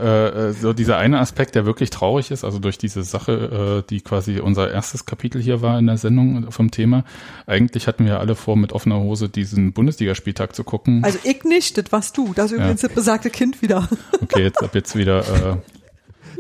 äh, 0.49 0.53
so 0.53 0.73
dieser 0.73 0.99
eine 0.99 1.19
Aspekt, 1.21 1.55
der 1.55 1.65
wirklich 1.67 1.91
traurig 1.91 2.31
ist, 2.31 2.45
also 2.45 2.59
durch 2.59 2.79
diese 2.79 3.03
Sache, 3.03 3.83
äh, 3.85 3.89
die 3.89 4.01
quasi 4.01 4.41
unser 4.41 4.71
erstes 4.71 5.07
Kapitel 5.07 5.41
hier 5.41 5.63
war 5.63 5.79
in 5.79 5.87
der 5.87 5.97
Sendung 5.97 6.51
vom 6.51 6.71
Thema. 6.71 7.05
Eigentlich 7.47 7.87
hatten 7.87 8.05
wir 8.05 8.21
alle 8.21 8.35
vor, 8.35 8.57
mit 8.57 8.73
offener 8.73 8.99
Hose 8.99 9.29
diesen 9.29 9.73
Bundesligaspieltag 9.73 10.55
zu 10.55 10.65
gucken. 10.65 11.05
Also 11.05 11.19
ich 11.23 11.45
nicht, 11.45 11.79
das 11.79 11.91
warst 11.91 12.17
du. 12.17 12.33
Das 12.35 12.47
ist 12.47 12.59
übrigens 12.59 12.83
ja. 12.83 12.89
das 12.89 12.95
besagte 12.95 13.31
Kind 13.31 13.63
wieder. 13.63 13.89
Okay, 14.21 14.43
jetzt 14.43 14.63
ab 14.63 14.75
jetzt 14.75 14.97
wieder 14.97 15.21
äh, 15.21 15.57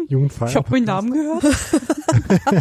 Jugendfrei. 0.08 0.46
Ich 0.46 0.56
habe 0.56 0.70
meinen 0.70 0.84
Namen 0.84 1.12
gehört. 1.12 1.44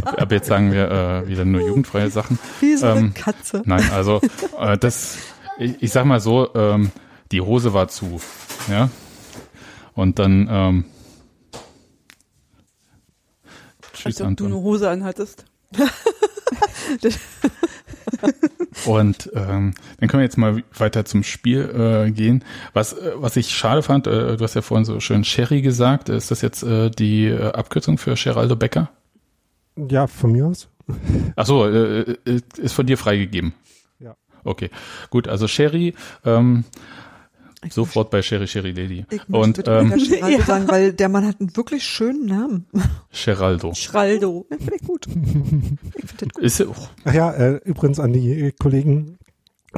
ab 0.20 0.32
jetzt 0.32 0.48
sagen 0.48 0.72
wir 0.74 0.92
äh, 0.92 1.28
wieder 1.30 1.46
nur 1.46 1.62
jugendfreie 1.62 2.10
Sachen. 2.10 2.38
Wie 2.60 2.76
so 2.76 2.88
eine 2.88 3.00
ähm, 3.00 3.14
Katze. 3.14 3.62
Nein, 3.66 3.90
also 3.94 4.22
äh, 4.60 4.78
das, 4.78 5.18
ich, 5.58 5.82
ich 5.82 5.92
sag 5.92 6.06
mal 6.06 6.20
so, 6.20 6.54
ähm, 6.56 6.92
die 7.32 7.40
Hose 7.40 7.74
war 7.74 7.88
zu. 7.88 8.20
Ja, 8.70 8.90
und 9.94 10.20
dann 10.20 10.48
ähm, 10.52 10.86
Tschüss, 13.94 14.06
Als 14.06 14.22
ob 14.22 14.38
du 14.38 14.46
eine 14.46 14.56
Hose 14.56 14.90
anhattest. 14.90 15.46
und 18.86 19.32
ähm, 19.34 19.74
dann 20.00 20.10
können 20.10 20.22
wir 20.22 20.26
jetzt 20.26 20.38
mal 20.38 20.64
weiter 20.78 21.06
zum 21.06 21.24
Spiel 21.24 22.08
äh, 22.08 22.12
gehen. 22.12 22.44
Was, 22.74 22.94
äh, 22.94 23.12
was 23.16 23.36
ich 23.36 23.50
schade 23.50 23.84
fand, 23.84 24.08
äh, 24.08 24.38
du 24.38 24.44
hast 24.44 24.56
ja 24.56 24.62
vorhin 24.62 24.86
so 24.86 25.00
schön 25.00 25.24
Sherry 25.24 25.62
gesagt, 25.62 26.10
ist 26.10 26.32
das 26.32 26.42
jetzt 26.42 26.64
äh, 26.64 26.90
die 26.90 27.26
äh, 27.28 27.52
Abkürzung 27.52 27.98
für 27.98 28.16
Geraldo 28.16 28.56
Becker? 28.56 28.90
Ja, 29.76 30.08
von 30.08 30.32
mir 30.32 30.48
aus. 30.48 30.70
Ach 31.36 31.46
so, 31.46 31.66
äh, 31.66 32.16
äh 32.26 32.42
ist 32.58 32.74
von 32.74 32.86
dir 32.86 32.98
freigegeben. 32.98 33.54
Ja. 34.00 34.16
Okay, 34.44 34.70
gut. 35.10 35.28
Also 35.28 35.48
Sherry 35.48 35.94
ähm, 36.26 36.64
Sofort 37.70 38.12
bei 38.12 38.22
Sherry 38.22 38.48
Sherry 38.48 38.72
Lady. 38.72 39.06
Ich 39.10 39.28
und 39.30 39.68
ähm, 39.68 39.94
ja. 39.98 40.42
sagen, 40.42 40.68
weil 40.68 40.94
der 40.94 41.10
Mann 41.10 41.26
hat 41.26 41.40
einen 41.40 41.56
wirklich 41.58 41.84
schönen 41.84 42.26
Namen. 42.26 42.68
Geraldo. 43.26 43.74
Geraldo. 43.74 44.46
Ja, 44.50 44.58
finde 44.58 44.76
ich 44.76 44.88
gut. 44.88 45.08
Ich 45.08 46.06
finde 46.06 46.26
das 46.26 46.30
gut. 46.34 46.44
Ist, 46.44 46.62
oh. 46.62 46.76
Ach 47.04 47.14
ja, 47.14 47.32
äh, 47.32 47.60
übrigens 47.66 48.00
an 48.00 48.14
die 48.14 48.54
Kollegen, 48.60 49.18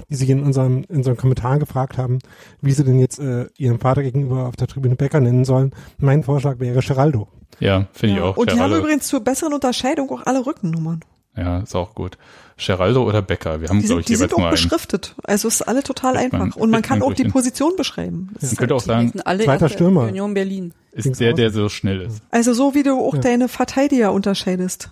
die 0.10 0.16
sich 0.16 0.30
in 0.30 0.44
unserem, 0.44 0.84
in 0.90 0.98
unserem 0.98 1.18
Kommentar 1.18 1.58
gefragt 1.58 1.98
haben, 1.98 2.20
wie 2.62 2.72
sie 2.72 2.84
denn 2.84 3.00
jetzt 3.00 3.20
äh, 3.20 3.48
ihrem 3.58 3.80
Vater 3.80 4.04
gegenüber 4.04 4.48
auf 4.48 4.56
der 4.56 4.68
Tribüne 4.68 4.96
Becker 4.96 5.22
nennen 5.22 5.46
sollen. 5.46 5.72
Mein 6.00 6.24
Vorschlag 6.24 6.60
wäre 6.60 6.82
Geraldo. 6.82 7.30
Ja, 7.60 7.88
finde 7.94 8.16
ja. 8.16 8.22
ich 8.22 8.24
auch. 8.26 8.38
Und 8.38 8.50
Geraldo. 8.50 8.54
die 8.54 8.76
haben 8.76 8.84
übrigens 8.84 9.08
zur 9.08 9.22
besseren 9.22 9.54
Unterscheidung 9.54 10.10
auch 10.10 10.26
alle 10.26 10.46
Rückennummern. 10.46 11.00
Ja, 11.36 11.60
ist 11.60 11.76
auch 11.76 11.96
gut. 11.96 12.18
Geraldo 12.58 13.04
oder 13.04 13.22
Becker. 13.22 13.62
Wir 13.62 13.70
haben, 13.70 13.82
glaube 13.82 14.02
ich, 14.02 14.08
die 14.08 14.14
jeweils 14.14 14.32
sind 14.32 14.44
auch 14.44 14.50
beschriftet. 14.50 15.16
Also 15.24 15.48
ist 15.48 15.62
alle 15.62 15.82
total 15.84 16.18
einfach. 16.18 16.40
Man, 16.40 16.52
und 16.52 16.70
man 16.70 16.82
kann 16.82 17.02
auch 17.02 17.14
die 17.14 17.26
Position 17.26 17.76
beschreiben. 17.78 18.36
Man 18.42 18.56
könnte 18.56 18.76
auch 18.76 18.82
sagen, 18.82 19.14
alle 19.24 19.46
zweiter 19.46 19.70
Stürmer. 19.70 20.04
Union 20.04 20.34
Berlin. 20.34 20.74
Ist 20.92 21.20
der, 21.20 21.34
der 21.34 21.52
so 21.52 21.70
schnell 21.70 22.02
ist. 22.02 22.22
Also 22.32 22.54
so 22.54 22.74
wie 22.76 22.84
du 22.84 23.00
auch 23.00 23.14
ja. 23.14 23.22
deine 23.22 23.48
Verteidiger 23.48 24.12
unterscheidest. 24.12 24.92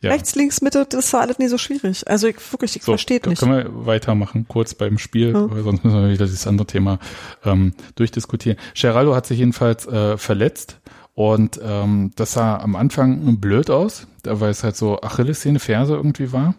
Ja. 0.00 0.10
Rechts, 0.10 0.34
links, 0.34 0.60
Mitte, 0.62 0.84
das 0.88 1.12
war 1.12 1.20
alles 1.20 1.38
nicht 1.38 1.50
so 1.50 1.58
schwierig. 1.58 2.08
Also 2.08 2.26
ich 2.26 2.36
wirklich, 2.52 2.74
ich 2.74 2.82
so, 2.82 2.92
verstehe 2.92 3.20
nicht. 3.24 3.38
Können 3.38 3.52
wir 3.52 3.86
weitermachen, 3.86 4.46
kurz 4.48 4.74
beim 4.74 4.98
Spiel, 4.98 5.32
ja. 5.32 5.48
weil 5.48 5.62
sonst 5.62 5.84
müssen 5.84 6.02
wir 6.02 6.10
wieder 6.10 6.24
dieses 6.24 6.48
andere 6.48 6.66
Thema 6.66 6.98
ähm, 7.44 7.72
durchdiskutieren. 7.94 8.58
Geraldo 8.74 9.14
hat 9.14 9.26
sich 9.26 9.38
jedenfalls 9.38 9.86
äh, 9.86 10.18
verletzt 10.18 10.80
und 11.14 11.60
ähm, 11.62 12.12
das 12.16 12.32
sah 12.32 12.56
am 12.58 12.76
Anfang 12.76 13.38
blöd 13.38 13.70
aus, 13.70 14.06
weil 14.24 14.50
es 14.50 14.64
halt 14.64 14.76
so 14.76 15.00
Achillessehne, 15.00 15.58
Ferse 15.58 15.94
irgendwie 15.94 16.32
war. 16.32 16.54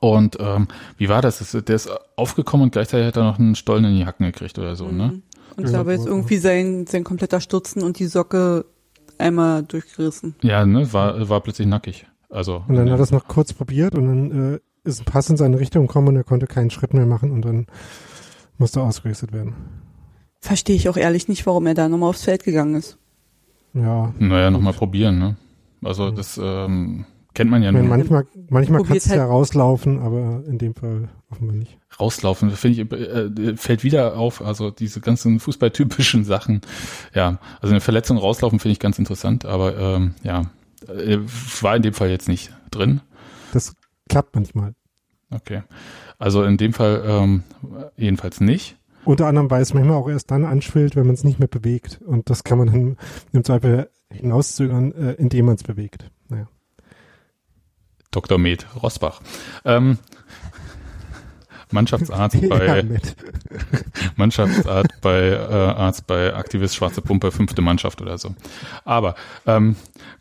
Und 0.00 0.38
ähm, 0.40 0.68
wie 0.96 1.08
war 1.08 1.20
das? 1.20 1.38
Der 1.52 1.76
ist 1.76 1.90
aufgekommen 2.16 2.64
und 2.64 2.72
gleichzeitig 2.72 3.06
hat 3.06 3.16
er 3.16 3.24
noch 3.24 3.38
einen 3.38 3.54
Stollen 3.54 3.84
in 3.84 3.96
die 3.96 4.06
Hacken 4.06 4.26
gekriegt 4.26 4.58
oder 4.58 4.76
so, 4.76 4.90
ne? 4.90 5.08
Mhm. 5.08 5.22
Und 5.56 5.68
ich 5.68 5.74
habe 5.74 5.92
jetzt 5.92 6.06
irgendwie 6.06 6.38
sein, 6.38 6.86
sein 6.86 7.04
kompletter 7.04 7.40
Stutzen 7.40 7.82
und 7.82 8.00
die 8.00 8.06
Socke 8.06 8.64
einmal 9.18 9.62
durchgerissen. 9.62 10.34
Ja, 10.42 10.66
ne, 10.66 10.92
war, 10.92 11.28
war 11.28 11.40
plötzlich 11.42 11.68
nackig. 11.68 12.06
Also. 12.28 12.64
Und 12.66 12.74
dann 12.74 12.90
hat 12.90 12.98
er 12.98 13.04
es 13.04 13.12
noch 13.12 13.28
kurz 13.28 13.52
probiert 13.52 13.94
und 13.94 14.06
dann 14.06 14.54
äh, 14.54 14.58
ist 14.82 15.00
ein 15.00 15.04
Pass 15.04 15.30
in 15.30 15.36
seine 15.36 15.60
Richtung 15.60 15.86
gekommen 15.86 16.08
und 16.08 16.16
er 16.16 16.24
konnte 16.24 16.48
keinen 16.48 16.70
Schritt 16.70 16.92
mehr 16.92 17.06
machen 17.06 17.30
und 17.30 17.44
dann 17.44 17.66
musste 18.58 18.82
ausgerüstet 18.82 19.32
werden. 19.32 19.54
Verstehe 20.40 20.74
ich 20.74 20.88
auch 20.88 20.96
ehrlich 20.96 21.28
nicht, 21.28 21.46
warum 21.46 21.66
er 21.66 21.74
da 21.74 21.88
nochmal 21.88 22.10
aufs 22.10 22.24
Feld 22.24 22.42
gegangen 22.42 22.74
ist. 22.74 22.98
Ja. 23.74 24.14
Naja, 24.18 24.50
nochmal 24.50 24.72
probieren, 24.72 25.18
ne? 25.18 25.36
Also 25.82 26.10
das 26.10 26.40
ähm, 26.42 27.04
kennt 27.34 27.50
man 27.50 27.62
ja 27.62 27.72
nur. 27.72 27.82
Manchmal, 27.82 28.26
manchmal 28.48 28.84
kann 28.84 28.96
es 28.96 29.08
halt 29.08 29.18
ja 29.18 29.26
rauslaufen, 29.26 29.98
aber 29.98 30.42
in 30.46 30.58
dem 30.58 30.74
Fall 30.74 31.08
offenbar 31.30 31.56
nicht. 31.56 31.78
Rauslaufen, 32.00 32.50
finde 32.52 32.82
ich, 32.82 32.92
äh, 32.92 33.56
fällt 33.56 33.84
wieder 33.84 34.16
auf, 34.16 34.40
also 34.40 34.70
diese 34.70 35.00
ganzen 35.00 35.40
fußballtypischen 35.40 36.24
Sachen. 36.24 36.62
Ja, 37.14 37.38
also 37.60 37.72
eine 37.72 37.80
Verletzung 37.80 38.16
rauslaufen 38.16 38.60
finde 38.60 38.72
ich 38.72 38.80
ganz 38.80 38.98
interessant, 38.98 39.44
aber 39.44 39.76
ähm, 39.76 40.14
ja, 40.22 40.46
äh, 40.88 41.18
war 41.60 41.76
in 41.76 41.82
dem 41.82 41.94
Fall 41.94 42.10
jetzt 42.10 42.28
nicht 42.28 42.52
drin. 42.70 43.00
Das 43.52 43.74
klappt 44.08 44.34
manchmal. 44.34 44.74
Okay. 45.30 45.62
Also 46.18 46.44
in 46.44 46.56
dem 46.56 46.72
Fall 46.72 47.02
ähm, 47.06 47.42
jedenfalls 47.96 48.40
nicht. 48.40 48.76
Unter 49.04 49.26
anderem, 49.26 49.50
weil 49.50 49.62
es 49.62 49.74
manchmal 49.74 49.96
auch 49.96 50.08
erst 50.08 50.30
dann 50.30 50.44
anschwillt, 50.44 50.96
wenn 50.96 51.06
man 51.06 51.14
es 51.14 51.24
nicht 51.24 51.38
mehr 51.38 51.48
bewegt. 51.48 52.00
Und 52.04 52.30
das 52.30 52.44
kann 52.44 52.58
man 52.58 52.68
dann 52.68 52.96
im 53.32 53.44
Zweifel 53.44 53.90
hinauszögern, 54.10 54.92
äh, 54.92 55.12
indem 55.12 55.46
man 55.46 55.56
es 55.56 55.62
bewegt. 55.62 56.10
Naja. 56.28 56.48
Dr. 58.10 58.38
Med 58.38 58.66
Rosbach. 58.82 59.20
Ähm, 59.64 59.98
Mannschaftsarzt 61.70 62.36
bei 62.48 62.78
ja, 62.78 62.82
Mannschaftsarzt 64.16 65.00
bei 65.00 65.28
äh, 65.28 65.52
Arzt 65.52 66.06
bei 66.06 66.34
Aktivist 66.34 66.76
Schwarze 66.76 67.02
Pumpe 67.02 67.30
fünfte 67.30 67.62
Mannschaft 67.62 68.00
oder 68.00 68.18
so. 68.18 68.34
Aber 68.84 69.14
ähm, 69.46 69.76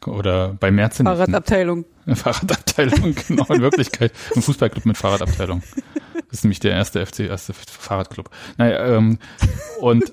oder 0.05 0.55
bei 0.59 0.71
Märzen 0.71 1.05
Fahrradabteilung. 1.05 1.85
Fahrradabteilung 2.13 3.15
genau 3.27 3.45
in 3.45 3.61
Wirklichkeit 3.61 4.11
ein 4.35 4.41
Fußballclub 4.41 4.85
mit 4.85 4.97
Fahrradabteilung. 4.97 5.63
Das 6.13 6.39
ist 6.39 6.43
nämlich 6.43 6.59
der 6.59 6.71
erste 6.71 7.05
FC 7.05 7.21
erste 7.21 7.53
Fahrradclub. 7.53 8.29
Naja 8.57 8.97
ähm, 8.97 9.19
und 9.79 10.11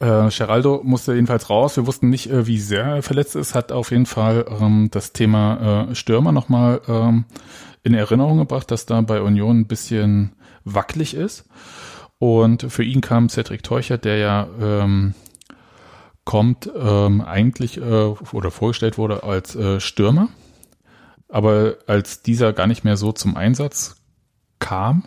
äh, 0.00 0.28
Geraldo 0.30 0.80
musste 0.82 1.14
jedenfalls 1.14 1.50
raus. 1.50 1.76
Wir 1.76 1.86
wussten 1.86 2.08
nicht, 2.08 2.30
äh, 2.30 2.46
wie 2.46 2.58
sehr 2.58 2.84
er 2.84 3.02
verletzt 3.02 3.36
ist. 3.36 3.54
Hat 3.54 3.72
auf 3.72 3.90
jeden 3.90 4.06
Fall 4.06 4.46
ähm, 4.60 4.88
das 4.90 5.12
Thema 5.12 5.88
äh, 5.90 5.94
Stürmer 5.94 6.32
nochmal 6.32 6.80
ähm, 6.88 7.24
in 7.84 7.94
Erinnerung 7.94 8.38
gebracht, 8.38 8.70
dass 8.70 8.86
da 8.86 9.00
bei 9.02 9.20
Union 9.22 9.60
ein 9.60 9.66
bisschen 9.66 10.32
wackelig 10.64 11.14
ist. 11.14 11.48
Und 12.18 12.62
für 12.72 12.82
ihn 12.82 13.00
kam 13.00 13.28
Cedric 13.28 13.62
Teuchert, 13.62 14.04
der 14.04 14.16
ja 14.16 14.48
ähm, 14.60 15.14
kommt, 16.24 16.70
ähm, 16.74 17.20
eigentlich 17.20 17.76
äh, 17.76 18.14
oder 18.32 18.50
vorgestellt 18.50 18.98
wurde 18.98 19.22
als 19.22 19.54
äh, 19.54 19.78
Stürmer. 19.78 20.28
Aber 21.28 21.76
als 21.86 22.22
dieser 22.22 22.52
gar 22.52 22.66
nicht 22.66 22.84
mehr 22.84 22.96
so 22.96 23.12
zum 23.12 23.36
Einsatz 23.36 23.96
kam, 24.58 25.04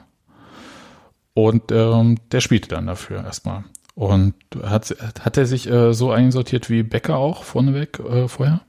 und 1.37 1.71
ähm, 1.71 2.17
der 2.31 2.41
spielte 2.41 2.69
dann 2.69 2.87
dafür 2.87 3.23
erstmal. 3.23 3.63
Und 3.93 4.33
hat, 4.63 4.95
hat 5.19 5.37
er 5.37 5.45
sich 5.45 5.69
äh, 5.69 5.93
so 5.93 6.09
einsortiert 6.09 6.67
wie 6.71 6.81
Becker 6.81 7.17
auch 7.17 7.43
vorneweg 7.43 7.99
äh, 7.99 8.27
vorher? 8.27 8.61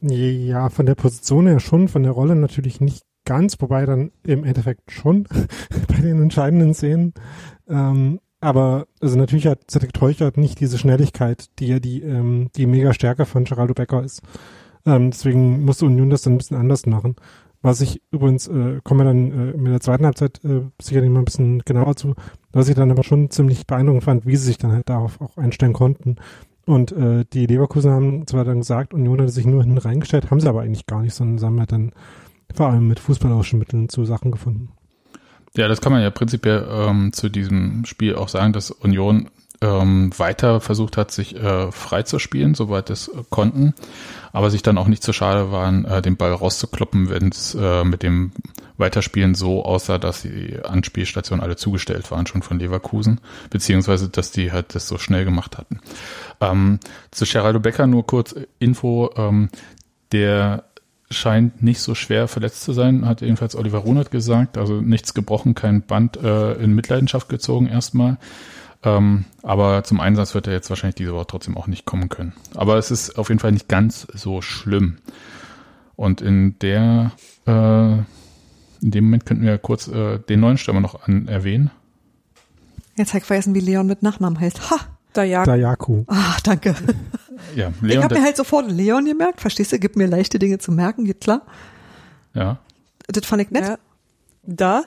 Ja, 0.00 0.70
von 0.70 0.86
der 0.86 0.94
Position 0.94 1.46
her 1.46 1.60
schon, 1.60 1.88
von 1.88 2.02
der 2.02 2.12
Rolle 2.12 2.36
natürlich 2.36 2.80
nicht 2.80 3.02
ganz, 3.30 3.54
wobei 3.60 3.86
dann 3.86 4.10
im 4.24 4.42
Endeffekt 4.42 4.90
schon 4.90 5.22
bei 5.88 6.00
den 6.00 6.20
entscheidenden 6.20 6.74
Szenen. 6.74 7.14
Ähm, 7.68 8.18
aber 8.40 8.88
also 9.00 9.16
natürlich 9.16 9.46
hat 9.46 9.70
Cedric 9.70 9.92
Teuchert 9.92 10.36
nicht 10.36 10.58
diese 10.58 10.78
Schnelligkeit, 10.78 11.46
die 11.60 11.68
ja 11.68 11.78
die, 11.78 12.02
ähm, 12.02 12.48
die 12.56 12.66
mega 12.66 12.92
Stärke 12.92 13.26
von 13.26 13.44
Geraldo 13.44 13.72
Becker 13.72 14.02
ist. 14.02 14.22
Ähm, 14.84 15.12
deswegen 15.12 15.64
musste 15.64 15.86
Union 15.86 16.10
das 16.10 16.22
dann 16.22 16.34
ein 16.34 16.38
bisschen 16.38 16.56
anders 16.56 16.86
machen. 16.86 17.14
Was 17.62 17.80
ich 17.82 18.02
übrigens, 18.10 18.48
äh, 18.48 18.80
kommen 18.82 19.00
wir 19.00 19.04
dann 19.04 19.30
äh, 19.30 19.56
mit 19.56 19.72
der 19.72 19.80
zweiten 19.80 20.06
Halbzeit 20.06 20.44
äh, 20.44 20.62
sicherlich 20.82 21.10
mal 21.10 21.20
ein 21.20 21.26
bisschen 21.26 21.60
genauer 21.60 21.94
zu, 21.94 22.14
was 22.50 22.68
ich 22.68 22.74
dann 22.74 22.90
aber 22.90 23.04
schon 23.04 23.30
ziemlich 23.30 23.64
beeindruckend 23.64 24.02
fand, 24.02 24.26
wie 24.26 24.34
sie 24.34 24.46
sich 24.46 24.58
dann 24.58 24.72
halt 24.72 24.88
darauf 24.88 25.20
auch 25.20 25.36
einstellen 25.36 25.74
konnten. 25.74 26.16
Und 26.66 26.90
äh, 26.90 27.24
die 27.32 27.46
Leverkusen 27.46 27.92
haben 27.92 28.26
zwar 28.26 28.44
dann 28.44 28.60
gesagt, 28.60 28.92
Union 28.92 29.20
hatte 29.20 29.30
sich 29.30 29.46
nur 29.46 29.62
hinten 29.62 29.78
reingestellt, 29.78 30.32
haben 30.32 30.40
sie 30.40 30.48
aber 30.48 30.62
eigentlich 30.62 30.86
gar 30.86 31.02
nicht, 31.02 31.14
sondern 31.14 31.38
sie 31.38 31.46
haben 31.46 31.60
halt 31.60 31.70
dann 31.70 31.92
vor 32.54 32.68
allem 32.68 32.88
mit 32.88 33.00
fußballerischen 33.00 33.58
Mitteln 33.58 33.88
zu 33.88 34.04
Sachen 34.04 34.30
gefunden. 34.30 34.70
Ja, 35.56 35.66
das 35.68 35.80
kann 35.80 35.92
man 35.92 36.02
ja 36.02 36.10
prinzipiell 36.10 36.66
ähm, 36.70 37.12
zu 37.12 37.28
diesem 37.28 37.84
Spiel 37.84 38.14
auch 38.14 38.28
sagen, 38.28 38.52
dass 38.52 38.70
Union 38.70 39.30
ähm, 39.60 40.10
weiter 40.16 40.60
versucht 40.60 40.96
hat, 40.96 41.10
sich 41.10 41.36
äh, 41.36 41.70
frei 41.70 42.02
zu 42.02 42.18
spielen, 42.18 42.54
soweit 42.54 42.88
es 42.88 43.08
äh, 43.08 43.22
konnten, 43.28 43.74
aber 44.32 44.50
sich 44.50 44.62
dann 44.62 44.78
auch 44.78 44.86
nicht 44.86 45.02
zu 45.02 45.12
schade 45.12 45.52
waren, 45.52 45.84
äh, 45.84 46.00
den 46.00 46.16
Ball 46.16 46.32
rauszukloppen, 46.32 47.10
wenn 47.10 47.28
es 47.28 47.54
äh, 47.54 47.84
mit 47.84 48.02
dem 48.02 48.32
Weiterspielen 48.78 49.34
so 49.34 49.64
aussah, 49.64 49.98
dass 49.98 50.22
die 50.22 50.58
Anspielstationen 50.64 51.44
alle 51.44 51.56
zugestellt 51.56 52.10
waren, 52.10 52.26
schon 52.26 52.42
von 52.42 52.58
Leverkusen, 52.58 53.20
beziehungsweise 53.50 54.08
dass 54.08 54.30
die 54.30 54.52
halt 54.52 54.74
das 54.74 54.88
so 54.88 54.96
schnell 54.96 55.26
gemacht 55.26 55.58
hatten. 55.58 55.80
Ähm, 56.40 56.80
zu 57.10 57.26
Geraldo 57.26 57.60
Becker 57.60 57.86
nur 57.86 58.06
kurz 58.06 58.34
Info, 58.58 59.10
ähm, 59.16 59.50
der 60.12 60.69
scheint 61.10 61.62
nicht 61.62 61.80
so 61.80 61.94
schwer 61.94 62.28
verletzt 62.28 62.62
zu 62.62 62.72
sein, 62.72 63.06
hat 63.06 63.20
jedenfalls 63.20 63.56
Oliver 63.56 63.78
Runert 63.78 64.10
gesagt. 64.10 64.56
Also 64.56 64.80
nichts 64.80 65.14
gebrochen, 65.14 65.54
kein 65.54 65.82
Band 65.82 66.16
äh, 66.16 66.54
in 66.54 66.74
Mitleidenschaft 66.74 67.28
gezogen 67.28 67.66
erstmal. 67.66 68.18
Ähm, 68.82 69.24
aber 69.42 69.84
zum 69.84 70.00
Einsatz 70.00 70.34
wird 70.34 70.46
er 70.46 70.52
jetzt 70.52 70.70
wahrscheinlich 70.70 70.94
diese 70.94 71.12
Woche 71.12 71.26
trotzdem 71.26 71.56
auch 71.56 71.66
nicht 71.66 71.84
kommen 71.84 72.08
können. 72.08 72.32
Aber 72.54 72.76
es 72.76 72.90
ist 72.90 73.18
auf 73.18 73.28
jeden 73.28 73.40
Fall 73.40 73.52
nicht 73.52 73.68
ganz 73.68 74.06
so 74.14 74.40
schlimm. 74.40 74.98
Und 75.96 76.22
in 76.22 76.58
der, 76.60 77.12
äh, 77.46 77.92
in 77.92 78.90
dem 78.90 79.04
Moment 79.04 79.26
könnten 79.26 79.44
wir 79.44 79.58
kurz 79.58 79.88
äh, 79.88 80.18
den 80.18 80.40
neuen 80.40 80.56
Stürmer 80.56 80.80
noch 80.80 81.06
an 81.06 81.28
erwähnen. 81.28 81.70
Jetzt 82.96 83.10
habe 83.10 83.18
ich 83.18 83.24
vergessen, 83.24 83.54
wie 83.54 83.60
Leon 83.60 83.86
mit 83.86 84.02
Nachnamen 84.02 84.40
heißt. 84.40 84.70
Ha! 84.70 84.76
Dayaku. 85.12 85.46
Dayaku. 85.50 86.04
Ah, 86.06 86.36
danke. 86.42 86.74
Ja, 87.56 87.72
Leon, 87.80 87.98
ich 87.98 88.04
habe 88.04 88.14
mir 88.16 88.22
halt 88.22 88.36
sofort 88.36 88.70
Leon 88.70 89.04
gemerkt, 89.04 89.40
verstehst 89.40 89.72
du? 89.72 89.78
Gibt 89.78 89.96
mir 89.96 90.06
leichte 90.06 90.38
Dinge 90.38 90.58
zu 90.58 90.72
merken, 90.72 91.04
geht 91.04 91.20
klar. 91.20 91.42
Ja. 92.34 92.58
Das 93.08 93.26
fand 93.26 93.42
ich 93.42 93.50
nett. 93.50 93.64
Ja. 93.64 93.78
Da? 94.42 94.84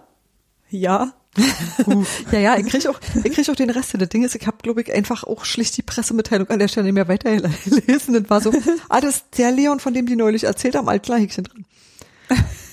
Ja. 0.70 1.14
ja, 2.32 2.40
ja, 2.40 2.58
ich 2.58 2.68
krieg 2.68 2.88
auch, 2.88 3.00
ich 3.24 3.34
krieg 3.34 3.50
auch 3.50 3.56
den 3.56 3.72
Rest. 3.72 4.00
Das 4.00 4.10
Ding 4.10 4.24
ist, 4.24 4.36
ich 4.36 4.46
habe, 4.46 4.58
glaube 4.62 4.82
ich, 4.82 4.94
einfach 4.94 5.24
auch 5.24 5.46
schlicht 5.46 5.76
die 5.78 5.82
Pressemitteilung 5.82 6.48
an 6.50 6.60
der 6.60 6.68
Stelle 6.68 6.86
nicht 6.86 6.94
mehr 6.94 7.08
weitergelesen. 7.08 8.14
Das 8.14 8.30
war 8.30 8.40
so, 8.42 8.54
ah, 8.90 9.02
das 9.02 9.18
ist 9.18 9.38
der 9.38 9.52
Leon, 9.52 9.80
von 9.80 9.94
dem 9.94 10.06
die 10.06 10.16
neulich 10.16 10.44
erzählt 10.44 10.76
haben, 10.76 10.88
Altklarhäkchen 10.88 11.46
drin. 11.46 11.66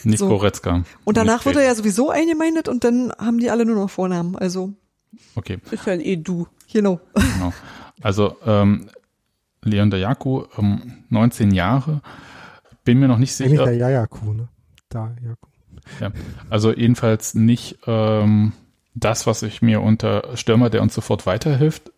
Nico 0.04 0.28
so. 0.28 0.36
Retzka. 0.36 0.84
Und 1.04 1.16
danach 1.16 1.44
wurde 1.46 1.60
er 1.60 1.66
ja 1.66 1.74
sowieso 1.74 2.10
eingemeindet 2.10 2.68
und 2.68 2.84
dann 2.84 3.12
haben 3.18 3.38
die 3.38 3.50
alle 3.50 3.64
nur 3.64 3.76
noch 3.76 3.90
Vornamen. 3.90 4.36
Also. 4.36 4.72
Okay. 5.34 5.58
Ist 5.70 5.86
ja 5.86 5.94
ein 5.94 6.00
Edu. 6.00 6.46
Genau. 6.72 7.00
genau. 7.14 7.52
Also, 8.02 8.36
ähm, 8.46 8.88
Leon 9.62 9.90
Dayaku, 9.90 10.44
ähm, 10.58 11.04
19 11.08 11.50
Jahre. 11.52 12.00
Bin 12.84 12.98
mir 12.98 13.08
noch 13.08 13.18
nicht 13.18 13.34
sicher. 13.34 13.62
Eigentlich 13.62 13.78
der 13.78 13.88
Jayaku, 13.90 14.32
ne? 14.32 14.48
Da, 14.88 15.14
Jaku. 15.22 15.48
Ja, 16.00 16.10
also 16.48 16.72
jedenfalls 16.72 17.34
nicht 17.34 17.78
ähm, 17.86 18.52
das, 18.94 19.26
was 19.26 19.42
ich 19.42 19.62
mir 19.62 19.80
unter 19.80 20.36
Stürmer, 20.36 20.70
der 20.70 20.82
uns 20.82 20.94
sofort 20.94 21.26
weiterhilft, 21.26 21.92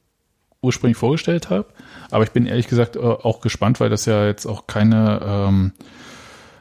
ursprünglich 0.61 0.97
vorgestellt 0.97 1.51
habe. 1.51 1.67
Aber 2.11 2.25
ich 2.25 2.31
bin 2.31 2.47
ehrlich 2.47 2.69
gesagt 2.69 2.97
äh, 2.97 3.01
auch 3.01 3.41
gespannt, 3.41 3.81
weil 3.81 3.91
das 3.91 4.07
ja 4.07 4.27
jetzt 4.27 4.47
auch 4.47 4.67
keine 4.67 5.21
ähm, 5.25 5.73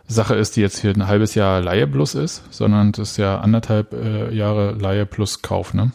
Sache 0.07 0.35
ist, 0.35 0.55
die 0.55 0.61
jetzt 0.61 0.79
hier 0.79 0.91
ein 0.91 1.07
halbes 1.07 1.35
Jahr 1.35 1.61
Laie 1.61 1.87
plus 1.87 2.15
ist, 2.15 2.43
sondern 2.51 2.91
das 2.91 3.11
ist 3.11 3.17
ja 3.17 3.39
anderthalb 3.39 3.93
äh, 3.93 4.33
Jahre 4.33 4.73
Laie 4.73 5.05
plus 5.05 5.41
Kauf, 5.41 5.73
ne? 5.73 5.91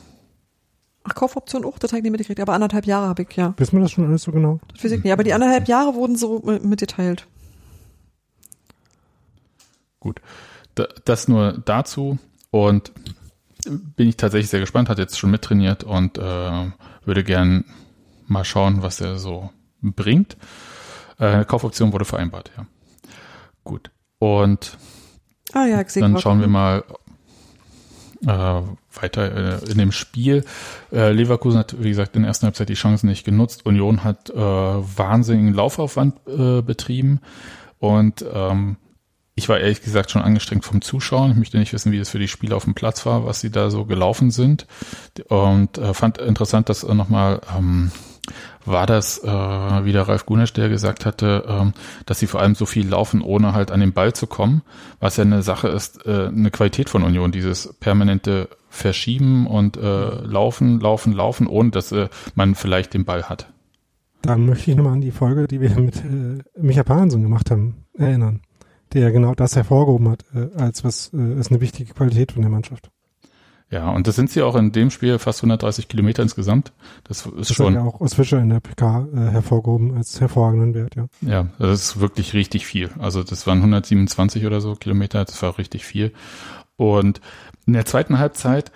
Ach, 1.09 1.15
Kaufoption 1.15 1.65
auch, 1.65 1.79
das 1.79 1.93
habe 1.93 1.99
ich 1.99 2.03
nicht 2.03 2.13
mitgekriegt, 2.13 2.41
aber 2.41 2.55
anderthalb 2.55 2.87
Jahre 2.87 3.09
habe 3.09 3.23
ich, 3.23 3.37
ja. 3.37 3.55
Wissen 3.57 3.77
wir 3.77 3.83
das 3.83 3.93
schon 3.93 4.07
alles 4.07 4.23
so 4.23 4.33
genau? 4.33 4.59
Das 4.73 4.85
weiß 4.85 4.93
ich 4.93 5.05
nicht, 5.05 5.13
aber 5.13 5.23
die 5.23 5.33
anderthalb 5.33 5.69
Jahre 5.69 5.95
wurden 5.95 6.17
so 6.17 6.41
mitgeteilt. 6.63 7.27
Gut. 10.01 10.21
Das 11.05 11.29
nur 11.29 11.63
dazu 11.65 12.19
und 12.51 12.93
bin 13.69 14.09
ich 14.09 14.17
tatsächlich 14.17 14.51
sehr 14.51 14.61
gespannt, 14.61 14.89
hat 14.89 14.99
jetzt 14.99 15.19
schon 15.19 15.31
mittrainiert 15.31 15.85
und 15.85 16.19
äh, 16.19 16.71
würde 17.05 17.25
gern 17.25 17.65
mal 18.27 18.45
schauen, 18.45 18.83
was 18.83 19.01
er 19.01 19.19
so 19.19 19.51
bringt. 19.81 20.37
Äh, 21.19 21.45
Kaufoption 21.45 21.93
wurde 21.93 22.05
vereinbart, 22.05 22.51
ja. 22.57 22.67
Gut. 23.65 23.91
Und 24.19 24.77
ah, 25.53 25.67
ja, 25.67 25.83
dann 25.83 26.19
schauen 26.19 26.41
wir 26.41 26.49
mal 26.49 26.85
äh, 28.27 28.63
weiter 29.01 29.63
äh, 29.63 29.71
in 29.71 29.79
dem 29.79 29.93
Spiel. 29.93 30.45
Äh, 30.93 31.13
Leverkusen 31.13 31.59
hat, 31.59 31.77
wie 31.83 31.91
gesagt, 31.91 32.17
in 32.17 32.23
der 32.23 32.29
ersten 32.29 32.47
Halbzeit 32.47 32.69
die 32.69 32.75
Chancen 32.75 33.09
nicht 33.09 33.25
genutzt. 33.25 33.65
Union 33.65 34.05
hat 34.05 34.31
äh, 34.31 34.37
wahnsinnigen 34.37 35.55
Laufaufwand 35.55 36.17
äh, 36.27 36.63
betrieben 36.63 37.21
und 37.79 38.25
ähm, 38.33 38.77
ich 39.39 39.51
war 39.51 39.61
ehrlich 39.61 39.83
gesagt 39.83 40.11
schon 40.11 40.23
angestrengt 40.23 40.65
vom 40.65 40.81
Zuschauen. 40.81 41.31
Ich 41.31 41.37
möchte 41.37 41.59
nicht 41.59 41.75
wissen, 41.75 41.93
wie 41.93 41.99
es 41.99 42.09
für 42.09 42.19
die 42.19 42.27
Spieler 42.27 42.57
auf 42.57 42.65
dem 42.65 42.75
Platz 42.75 43.05
war, 43.05 43.27
was 43.27 43.41
sie 43.41 43.51
da 43.51 43.69
so 43.69 43.85
gelaufen 43.85 44.31
sind. 44.31 44.67
Und 45.29 45.77
äh, 45.77 45.93
fand 45.93 46.17
interessant, 46.17 46.71
dass 46.71 46.85
äh, 46.85 46.95
nochmal 46.95 47.43
ähm, 47.55 47.93
war 48.67 48.87
das 48.87 49.23
äh, 49.23 49.27
wieder 49.27 50.03
Ralf 50.03 50.27
Gunesch, 50.27 50.53
der 50.53 50.69
gesagt 50.69 51.07
hatte, 51.07 51.45
ähm, 51.49 51.73
dass 52.05 52.19
sie 52.19 52.27
vor 52.27 52.41
allem 52.41 52.55
so 52.55 52.67
viel 52.67 52.89
laufen, 52.89 53.23
ohne 53.23 53.53
halt 53.53 53.71
an 53.71 53.81
den 53.81 53.93
Ball 53.93 54.13
zu 54.13 54.27
kommen, 54.27 54.63
was 55.01 55.17
ja 55.17 55.25
eine 55.25 55.43
Sache 55.43 55.69
ist, 55.69 56.07
äh, 56.07 56.27
eine 56.27 56.51
Qualität 56.51 56.91
von 56.91 57.03
Union, 57.03 57.33
dieses 57.33 57.75
permanente 57.81 58.49
Verschieben 58.69 59.47
und 59.47 59.77
äh, 59.77 59.81
Laufen, 59.81 60.81
Laufen, 60.81 61.13
Laufen, 61.13 61.47
ohne 61.47 61.71
dass 61.71 61.93
äh, 61.93 62.09
man 62.35 62.55
vielleicht 62.55 62.93
den 62.93 63.05
Ball 63.05 63.25
hat. 63.25 63.51
Da 64.21 64.37
möchte 64.37 64.71
ich 64.71 64.77
nochmal 64.77 64.95
an 64.95 65.01
die 65.01 65.13
Folge, 65.13 65.47
die 65.47 65.61
wir 65.61 65.71
mit 65.79 65.97
äh, 65.97 66.43
Micha 66.61 66.83
Pahnsen 66.83 67.23
gemacht 67.23 67.51
haben, 67.51 67.87
erinnern 67.95 68.43
der 68.93 69.03
ja 69.03 69.11
genau 69.11 69.35
das 69.35 69.57
hervorgehoben 69.57 70.09
hat, 70.09 70.25
äh, 70.35 70.49
als 70.57 70.85
was 70.85 71.13
äh, 71.13 71.39
ist 71.39 71.51
eine 71.51 71.61
wichtige 71.61 71.93
Qualität 71.93 72.33
von 72.33 72.43
der 72.43 72.51
Mannschaft. 72.51 72.91
Ja, 73.69 73.91
und 73.91 74.07
das 74.07 74.15
sind 74.15 74.31
sie 74.31 74.43
auch 74.43 74.55
in 74.55 74.71
dem 74.71 74.91
Spiel 74.91 75.19
fast 75.19 75.41
130 75.41 75.89
Kilometer 75.89 76.23
insgesamt. 76.23 76.73
Das 77.05 77.27
ist 77.27 77.51
das 77.51 77.57
schon. 77.57 77.75
ja 77.75 77.83
auch 77.83 78.01
aus 78.01 78.15
Fischer 78.15 78.39
in 78.39 78.49
der 78.49 78.61
PK 78.61 79.09
äh, 79.13 79.17
hervorgehoben 79.31 79.97
als 79.97 80.21
hervorragenden 80.21 80.75
Wert, 80.75 80.95
ja. 80.95 81.07
Ja, 81.21 81.49
das 81.59 81.81
ist 81.81 82.01
wirklich 82.01 82.33
richtig 82.33 82.65
viel. 82.65 82.91
Also 82.99 83.25
das 83.25 83.47
waren 83.47 83.59
127 83.59 84.47
oder 84.47 84.61
so 84.61 84.77
Kilometer, 84.77 85.25
das 85.25 85.43
war 85.43 85.59
richtig 85.59 85.85
viel. 85.85 86.13
Und 86.77 87.21
in 87.67 87.73
der 87.73 87.87
zweiten 87.87 88.19
Halbzeit 88.19 88.71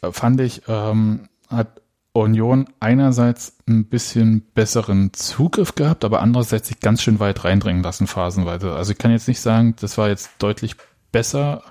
äh, 0.00 0.10
fand 0.10 0.40
ich, 0.40 0.62
ähm, 0.68 1.28
hat 1.48 1.82
Union 2.12 2.66
einerseits 2.80 3.58
ein 3.68 3.84
bisschen 3.84 4.42
besseren 4.54 5.12
Zugriff 5.12 5.74
gehabt, 5.74 6.04
aber 6.04 6.22
andererseits 6.22 6.68
sich 6.68 6.80
ganz 6.80 7.02
schön 7.02 7.20
weit 7.20 7.44
reindrängen 7.44 7.82
lassen 7.82 8.06
phasenweise. 8.06 8.72
Also 8.72 8.92
ich 8.92 8.98
kann 8.98 9.12
jetzt 9.12 9.28
nicht 9.28 9.40
sagen, 9.40 9.76
das 9.80 9.98
war 9.98 10.08
jetzt 10.08 10.30
deutlich 10.38 10.76
besser 11.12 11.62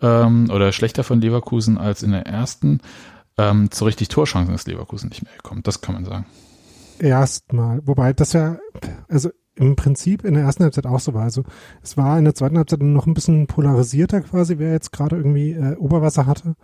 ähm, 0.00 0.50
oder 0.50 0.72
schlechter 0.72 1.04
von 1.04 1.20
Leverkusen 1.20 1.78
als 1.78 2.02
in 2.02 2.12
der 2.12 2.26
ersten. 2.26 2.80
Ähm, 3.36 3.68
so 3.72 3.84
richtig 3.84 4.08
Torschancen 4.08 4.54
ist 4.54 4.66
Leverkusen 4.66 5.08
nicht 5.08 5.22
mehr 5.22 5.32
gekommen, 5.36 5.62
das 5.62 5.80
kann 5.80 5.94
man 5.94 6.04
sagen. 6.04 6.26
Erstmal, 6.98 7.80
wobei 7.84 8.12
das 8.12 8.32
ja, 8.32 8.58
also 9.08 9.30
im 9.54 9.76
Prinzip 9.76 10.24
in 10.24 10.34
der 10.34 10.44
ersten 10.44 10.64
Halbzeit 10.64 10.86
auch 10.86 11.00
so 11.00 11.14
war. 11.14 11.24
Also 11.24 11.42
es 11.82 11.96
war 11.96 12.18
in 12.18 12.24
der 12.24 12.34
zweiten 12.34 12.56
Halbzeit 12.56 12.82
noch 12.82 13.06
ein 13.06 13.14
bisschen 13.14 13.46
polarisierter 13.46 14.20
quasi, 14.20 14.58
wer 14.58 14.72
jetzt 14.72 14.92
gerade 14.92 15.16
irgendwie 15.16 15.52
äh, 15.52 15.76
Oberwasser 15.76 16.26
hatte. 16.26 16.54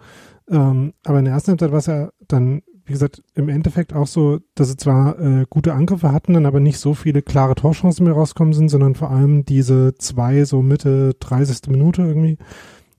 Ähm, 0.49 0.95
aber 1.05 1.19
in 1.19 1.25
der 1.25 1.35
ersten 1.35 1.53
Halbzeit 1.53 1.73
war 1.73 1.79
es 1.79 1.87
ja 1.87 2.11
dann 2.29 2.63
wie 2.87 2.93
gesagt, 2.93 3.23
im 3.35 3.49
Endeffekt 3.49 3.95
auch 3.95 4.07
so, 4.07 4.41
dass 4.55 4.69
sie 4.69 4.77
zwar 4.77 5.19
äh, 5.19 5.47
gute 5.49 5.73
Angriffe 5.73 6.13
hatten, 6.13 6.35
dann 6.35 6.47
aber 6.47 6.61
nicht 6.61 6.79
so 6.79 6.93
viele 6.93 7.23
klare 7.23 7.55
Torchancen 7.55 8.05
mehr 8.05 8.15
rauskommen 8.15 8.53
sind, 8.53 8.69
sondern 8.69 8.95
vor 8.95 9.11
allem 9.11 9.45
diese 9.47 9.95
zwei 9.95 10.45
so 10.45 10.61
Mitte 10.61 11.15
30. 11.19 11.69
Minute 11.69 12.03
irgendwie, 12.03 12.37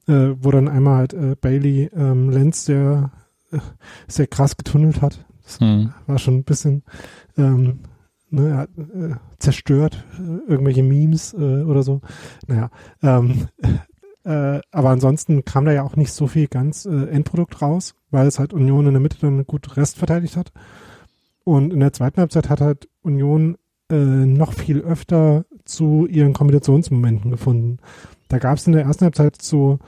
äh, 0.07 0.35
wo 0.39 0.51
dann 0.51 0.67
einmal 0.67 0.97
halt 0.97 1.13
äh, 1.13 1.35
Bailey 1.39 1.89
ähm, 1.95 2.29
Lenz 2.29 2.65
sehr, 2.65 3.11
äh, 3.51 3.59
sehr 4.07 4.27
krass 4.27 4.57
getunnelt 4.57 5.01
hat. 5.01 5.25
Das 5.43 5.59
hm. 5.59 5.93
war 6.07 6.17
schon 6.17 6.35
ein 6.37 6.43
bisschen 6.43 6.83
ähm, 7.37 7.79
ne, 8.29 8.57
hat, 8.57 8.69
äh, 8.77 9.15
zerstört, 9.39 10.03
äh, 10.19 10.51
irgendwelche 10.51 10.83
Memes 10.83 11.33
äh, 11.33 11.63
oder 11.63 11.83
so. 11.83 12.01
Naja, 12.47 12.69
ähm, 13.01 13.47
äh, 14.23 14.59
aber 14.71 14.89
ansonsten 14.89 15.45
kam 15.45 15.65
da 15.65 15.71
ja 15.71 15.83
auch 15.83 15.95
nicht 15.95 16.11
so 16.11 16.27
viel 16.27 16.47
ganz 16.47 16.85
äh, 16.85 17.05
Endprodukt 17.07 17.61
raus, 17.61 17.95
weil 18.11 18.27
es 18.27 18.39
halt 18.39 18.53
Union 18.53 18.87
in 18.87 18.93
der 18.93 19.01
Mitte 19.01 19.17
dann 19.19 19.45
gut 19.45 19.77
Rest 19.77 19.97
verteidigt 19.97 20.37
hat. 20.37 20.51
Und 21.43 21.73
in 21.73 21.79
der 21.79 21.93
zweiten 21.93 22.19
Halbzeit 22.19 22.49
hat 22.49 22.61
halt 22.61 22.89
Union 23.01 23.57
äh, 23.91 23.95
noch 23.95 24.53
viel 24.53 24.81
öfter 24.81 25.45
zu 25.63 26.07
ihren 26.07 26.33
Kombinationsmomenten 26.33 27.29
gefunden. 27.29 27.77
Da 28.27 28.39
gab 28.39 28.57
es 28.57 28.67
in 28.67 28.73
der 28.73 28.83
ersten 28.83 29.05
Halbzeit 29.05 29.41
so 29.41 29.79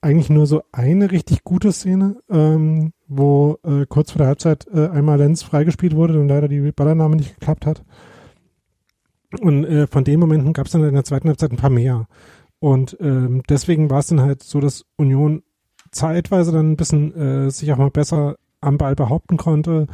eigentlich 0.00 0.28
nur 0.28 0.46
so 0.46 0.62
eine 0.70 1.10
richtig 1.10 1.44
gute 1.44 1.72
Szene, 1.72 2.16
ähm, 2.28 2.92
wo 3.08 3.58
äh, 3.64 3.86
kurz 3.88 4.10
vor 4.10 4.18
der 4.18 4.26
Halbzeit 4.26 4.66
äh, 4.72 4.88
einmal 4.88 5.18
Lenz 5.18 5.42
freigespielt 5.42 5.96
wurde 5.96 6.20
und 6.20 6.28
leider 6.28 6.46
die 6.46 6.72
Ballernahme 6.72 7.16
nicht 7.16 7.38
geklappt 7.38 7.64
hat. 7.64 7.82
Und 9.40 9.64
äh, 9.64 9.86
von 9.86 10.04
den 10.04 10.20
Momenten 10.20 10.52
gab 10.52 10.66
es 10.66 10.72
dann 10.72 10.84
in 10.84 10.94
der 10.94 11.04
zweiten 11.04 11.28
Halbzeit 11.28 11.52
ein 11.52 11.56
paar 11.56 11.70
mehr. 11.70 12.06
Und 12.58 12.96
ähm, 13.00 13.42
deswegen 13.48 13.90
war 13.90 14.00
es 14.00 14.08
dann 14.08 14.20
halt 14.20 14.42
so, 14.42 14.60
dass 14.60 14.84
Union 14.96 15.42
zeitweise 15.90 16.52
dann 16.52 16.72
ein 16.72 16.76
bisschen 16.76 17.14
äh, 17.14 17.50
sich 17.50 17.72
auch 17.72 17.78
mal 17.78 17.90
besser 17.90 18.36
am 18.60 18.78
Ball 18.78 18.94
behaupten 18.94 19.36
konnte. 19.36 19.86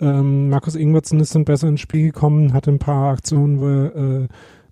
Ähm, 0.00 0.48
Markus 0.48 0.76
Ingwertsen 0.76 1.20
ist 1.20 1.34
dann 1.34 1.44
besser 1.44 1.68
ins 1.68 1.80
Spiel 1.80 2.06
gekommen, 2.06 2.52
hatte 2.52 2.70
ein 2.70 2.78
paar 2.78 3.12
Aktionen, 3.12 3.60
wo 3.60 3.66
er 3.66 3.96
äh, 3.96 4.28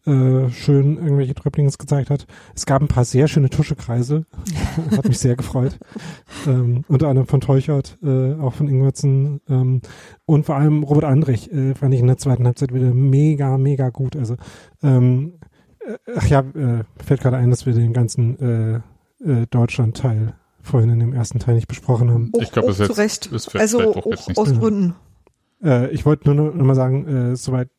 äh, 0.07 0.51
schön 0.51 0.97
irgendwelche 0.97 1.35
Dribblings 1.35 1.79
gezeigt 1.79 2.11
hat. 2.11 2.27
Es 2.55 2.67
gab 2.67 2.83
ein 2.83 2.89
paar 2.89 3.05
sehr 3.05 3.29
schöne 3.29 3.51
Tuschekreise. 3.51 4.25
hat 4.97 5.09
mich 5.09 5.19
sehr 5.19 5.37
gefreut. 5.37 5.79
Ähm, 6.47 6.85
unter 6.89 7.09
anderem 7.09 7.29
von 7.29 7.41
Teuchert, 7.41 7.99
äh, 8.03 8.35
auch 8.35 8.55
von 8.55 8.69
Ingwertsen. 8.69 9.41
Ähm, 9.49 9.81
und 10.25 10.47
vor 10.47 10.57
allem 10.57 10.83
Robert 10.83 11.05
Andrich 11.05 11.53
äh, 11.53 11.75
fand 11.75 11.95
ich 11.95 12.01
in 12.01 12.07
der 12.07 12.19
zweiten 12.19 12.47
Halbzeit 12.47 12.73
wieder 12.73 12.93
mega, 12.93 13.59
mega 13.59 13.91
gut. 13.91 14.17
Also 14.17 14.37
ähm, 14.83 15.35
Ach 16.17 16.27
ja, 16.27 16.41
äh, 16.41 16.85
fällt 17.05 17.21
gerade 17.21 17.37
ein, 17.37 17.51
dass 17.51 17.67
wir 17.67 17.73
den 17.73 17.93
ganzen 17.93 18.39
äh, 18.41 18.77
äh, 19.25 19.47
Deutschland-Teil 19.49 20.35
vorhin 20.63 20.91
in 20.91 20.99
dem 20.99 21.13
ersten 21.13 21.39
Teil 21.39 21.55
nicht 21.55 21.69
besprochen 21.69 22.11
haben. 22.11 22.33
Ich 22.41 22.51
glaube, 22.51 22.71
es 22.71 22.81
ist 22.81 22.99
jetzt, 22.99 23.27
ist 23.27 23.55
also 23.55 23.95
auch 23.95 24.07
jetzt 24.07 24.37
aus 24.37 24.53
Gründen. 24.55 24.95
Äh, 25.63 25.91
ich 25.91 26.05
wollte 26.05 26.29
nur 26.29 26.35
noch, 26.35 26.55
noch 26.55 26.65
mal 26.65 26.75
sagen, 26.75 27.07
äh, 27.07 27.37
soweit 27.37 27.71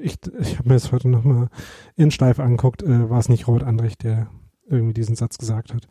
ich, 0.00 0.18
ich 0.38 0.58
habe 0.58 0.68
mir 0.68 0.74
das 0.74 0.92
heute 0.92 1.08
noch 1.08 1.24
mal 1.24 1.48
in 1.96 2.10
Steif 2.10 2.40
angeguckt, 2.40 2.82
äh, 2.82 3.10
war 3.10 3.18
es 3.18 3.28
nicht 3.28 3.46
Robert 3.46 3.64
Andrich, 3.64 3.96
der 3.98 4.28
irgendwie 4.68 4.94
diesen 4.94 5.16
Satz 5.16 5.38
gesagt 5.38 5.74
hat. 5.74 5.86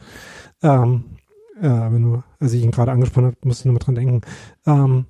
Ähm, 0.62 1.18
ja, 1.62 1.84
aber 1.84 2.00
nur, 2.00 2.24
als 2.40 2.54
ich 2.54 2.64
ihn 2.64 2.72
gerade 2.72 2.92
angesprochen 2.92 3.26
habe, 3.26 3.38
musste 3.44 3.62
ich 3.62 3.66
nur 3.66 3.74
mal 3.74 3.80
dran 3.80 3.96
denken. 3.96 4.22
Ähm, 4.66 5.06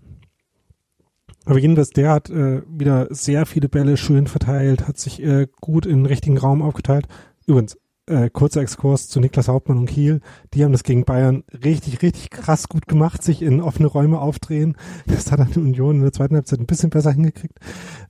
aber 1.45 1.59
jedenfalls, 1.59 1.91
der 1.91 2.11
hat 2.11 2.29
äh, 2.29 2.61
wieder 2.67 3.07
sehr 3.09 3.45
viele 3.45 3.69
Bälle 3.69 3.97
schön 3.97 4.27
verteilt, 4.27 4.87
hat 4.87 4.97
sich 4.97 5.21
äh, 5.21 5.47
gut 5.61 5.85
in 5.85 5.99
den 5.99 6.05
richtigen 6.05 6.37
Raum 6.37 6.61
aufgeteilt. 6.61 7.07
Übrigens, 7.45 7.77
äh, 8.09 8.29
kurzer 8.29 8.61
Exkurs 8.61 9.07
zu 9.07 9.19
Niklas 9.19 9.47
Hauptmann 9.47 9.77
und 9.77 9.85
Kiel. 9.85 10.21
Die 10.53 10.63
haben 10.63 10.71
das 10.71 10.83
gegen 10.83 11.05
Bayern 11.05 11.43
richtig, 11.63 12.01
richtig 12.01 12.29
krass 12.29 12.67
gut 12.67 12.87
gemacht, 12.87 13.23
sich 13.23 13.41
in 13.41 13.61
offene 13.61 13.87
Räume 13.87 14.19
aufdrehen. 14.19 14.75
Das 15.07 15.31
hat 15.31 15.39
dann 15.39 15.51
die 15.51 15.59
Union 15.59 15.97
in 15.97 16.01
der 16.01 16.13
zweiten 16.13 16.35
Halbzeit 16.35 16.59
ein 16.59 16.65
bisschen 16.65 16.89
besser 16.89 17.11
hingekriegt. 17.11 17.59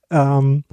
Ähm, 0.10 0.64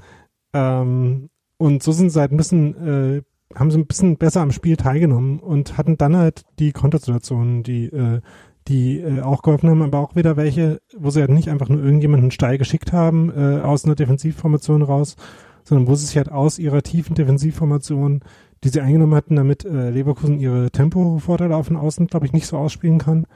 ähm, 0.54 1.30
und 1.58 1.82
so 1.82 1.92
sind 1.92 2.10
sie 2.10 2.20
halt 2.20 2.32
ein 2.32 2.36
bisschen, 2.36 2.76
äh, 2.76 3.22
haben 3.54 3.70
sie 3.70 3.78
ein 3.78 3.86
bisschen 3.86 4.16
besser 4.16 4.40
am 4.40 4.52
Spiel 4.52 4.76
teilgenommen 4.76 5.40
und 5.40 5.76
hatten 5.76 5.96
dann 5.96 6.16
halt 6.16 6.42
die 6.58 6.72
Kontersituationen, 6.72 7.62
die 7.62 7.86
äh, 7.86 8.20
die 8.68 8.98
äh, 8.98 9.20
auch 9.20 9.42
geholfen 9.42 9.70
haben, 9.70 9.82
aber 9.82 10.00
auch 10.00 10.16
wieder 10.16 10.36
welche, 10.36 10.80
wo 10.96 11.10
sie 11.10 11.20
halt 11.20 11.30
nicht 11.30 11.50
einfach 11.50 11.68
nur 11.68 11.82
irgendjemanden 11.82 12.30
steil 12.30 12.58
geschickt 12.58 12.92
haben 12.92 13.30
äh, 13.30 13.60
aus 13.60 13.84
einer 13.84 13.94
Defensivformation 13.94 14.82
raus, 14.82 15.16
sondern 15.64 15.88
wo 15.88 15.94
sie 15.94 16.06
sich 16.06 16.16
halt 16.16 16.30
aus 16.30 16.58
ihrer 16.58 16.82
tiefen 16.82 17.14
Defensivformation, 17.14 18.20
die 18.64 18.68
sie 18.68 18.80
eingenommen 18.80 19.14
hatten, 19.14 19.36
damit 19.36 19.64
äh, 19.64 19.90
Leverkusen 19.90 20.38
ihre 20.38 20.70
Tempo-Vorteile 20.70 21.56
auf 21.56 21.68
den 21.68 21.76
Außen, 21.76 22.06
glaube 22.06 22.26
ich, 22.26 22.32
nicht 22.32 22.46
so 22.46 22.56
ausspielen 22.56 22.98
kann, 22.98 23.26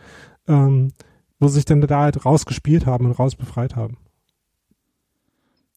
ähm, 0.49 0.93
wo 1.39 1.49
sie 1.49 1.55
sich 1.55 1.65
dann 1.65 1.81
da 1.81 2.01
halt 2.01 2.25
rausgespielt 2.25 2.87
haben 2.87 3.07
und 3.07 3.13
rausbefreit 3.13 3.77
haben. 3.77 3.99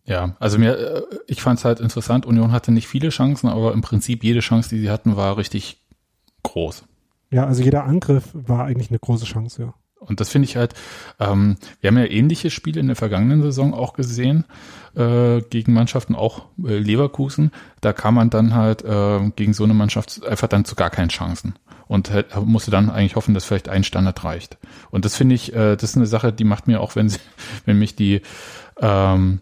Ja, 0.06 0.36
also 0.40 0.60
mir, 0.60 0.78
äh, 0.78 1.02
ich 1.28 1.42
fand 1.42 1.60
es 1.60 1.66
halt 1.66 1.80
interessant, 1.80 2.26
Union 2.26 2.52
hatte 2.52 2.72
nicht 2.72 2.88
viele 2.88 3.10
Chancen, 3.10 3.48
aber 3.48 3.74
im 3.74 3.82
Prinzip 3.82 4.24
jede 4.24 4.42
Chance, 4.42 4.70
die 4.70 4.80
sie 4.80 4.90
hatten, 4.90 5.16
war 5.16 5.38
richtig 5.38 5.82
groß. 6.44 6.84
Ja, 7.32 7.46
also 7.46 7.64
jeder 7.64 7.86
Angriff 7.86 8.30
war 8.34 8.66
eigentlich 8.66 8.90
eine 8.90 9.00
große 9.00 9.26
Chance, 9.26 9.62
ja. 9.64 9.74
Und 10.06 10.20
das 10.20 10.30
finde 10.30 10.48
ich 10.48 10.56
halt, 10.56 10.74
ähm, 11.20 11.58
wir 11.82 11.90
haben 11.90 11.98
ja 11.98 12.06
ähnliche 12.06 12.50
Spiele 12.50 12.80
in 12.80 12.88
der 12.88 12.96
vergangenen 12.96 13.42
Saison 13.42 13.74
auch 13.74 13.94
gesehen, 13.94 14.46
äh, 14.96 15.42
gegen 15.50 15.74
Mannschaften, 15.74 16.16
auch 16.16 16.46
äh, 16.64 16.78
Leverkusen. 16.78 17.52
Da 17.82 17.94
kam 17.94 18.16
man 18.16 18.30
dann 18.30 18.54
halt 18.54 18.84
äh, 18.84 19.32
gegen 19.36 19.54
so 19.54 19.64
eine 19.64 19.74
Mannschaft 19.74 20.26
einfach 20.26 20.48
dann 20.48 20.66
zu 20.66 20.76
gar 20.76 20.90
keinen 20.90 21.10
Chancen. 21.10 21.56
Und 21.88 22.12
halt, 22.12 22.36
musste 22.46 22.72
dann 22.72 22.90
eigentlich 22.90 23.16
hoffen, 23.16 23.34
dass 23.34 23.46
vielleicht 23.46 23.70
ein 23.70 23.84
Standard 23.84 24.24
reicht. 24.24 24.58
Und 24.90 25.06
das 25.06 25.16
finde 25.16 25.36
ich, 25.36 25.54
äh, 25.54 25.76
das 25.76 25.92
ist 25.92 25.98
eine 25.98 26.06
Sache, 26.06 26.32
die 26.32 26.46
macht 26.46 26.68
mir 26.68 26.82
auch, 26.82 26.96
wenn 26.96 27.10
sie, 27.10 27.20
wenn 27.66 27.80
mich 27.80 27.96
die 27.96 28.22
ähm, 28.80 29.42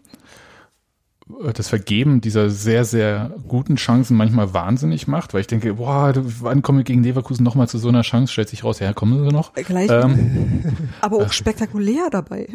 das 1.54 1.68
Vergeben 1.68 2.20
dieser 2.20 2.50
sehr, 2.50 2.84
sehr 2.84 3.34
guten 3.48 3.76
Chancen 3.76 4.16
manchmal 4.16 4.54
wahnsinnig 4.54 5.06
macht, 5.06 5.34
weil 5.34 5.40
ich 5.40 5.46
denke, 5.46 5.74
boah, 5.74 6.12
wann 6.16 6.62
kommen 6.62 6.78
wir 6.78 6.84
gegen 6.84 7.02
Leverkusen 7.02 7.44
nochmal 7.44 7.68
zu 7.68 7.78
so 7.78 7.88
einer 7.88 8.02
Chance? 8.02 8.32
Stellt 8.32 8.48
sich 8.48 8.64
raus, 8.64 8.78
ja, 8.78 8.92
kommen 8.92 9.24
sie 9.24 9.32
noch. 9.32 9.52
Gleich. 9.54 9.90
Ähm, 9.90 10.62
aber 11.00 11.18
auch 11.18 11.32
spektakulär 11.32 12.08
dabei. 12.10 12.48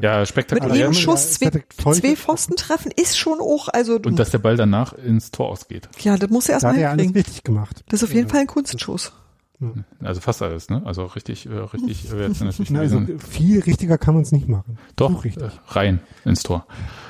Ja, 0.00 0.24
spektakulär. 0.24 0.68
Mit 0.68 0.78
jedem 0.78 0.94
Schuss 0.94 1.32
zwei, 1.32 1.50
zwei 1.92 2.16
Pfosten 2.16 2.56
treffen 2.56 2.92
ist 2.94 3.16
schon 3.16 3.40
auch, 3.40 3.68
also. 3.68 3.96
Und 3.96 4.18
dass 4.18 4.30
der 4.30 4.38
Ball 4.38 4.56
danach 4.56 4.92
ins 4.92 5.30
Tor 5.30 5.48
ausgeht. 5.48 5.88
Ja, 6.00 6.16
das 6.16 6.30
muss 6.30 6.48
er 6.48 6.54
erstmal 6.54 6.74
hinkriegen. 6.74 6.98
Er 6.98 7.04
alles 7.04 7.16
richtig 7.16 7.44
gemacht. 7.44 7.84
Das 7.88 8.02
ist 8.02 8.08
auf 8.08 8.14
jeden 8.14 8.28
Fall 8.28 8.40
ein 8.40 8.46
Kunstschuss. 8.46 9.12
Also 10.00 10.20
fast 10.20 10.42
alles, 10.42 10.68
ne? 10.70 10.82
Also 10.84 11.04
richtig, 11.04 11.46
äh, 11.46 11.50
richtig 11.50 12.12
äh, 12.12 12.26
jetzt 12.26 12.42
natürlich 12.42 12.70
Na, 12.70 12.80
also 12.80 13.00
viel 13.18 13.60
richtiger 13.60 13.98
kann 13.98 14.14
man 14.14 14.22
es 14.22 14.32
nicht 14.32 14.48
machen. 14.48 14.78
Doch, 14.96 15.24
äh, 15.24 15.32
rein 15.68 16.00
ins 16.24 16.42
Tor. 16.42 16.66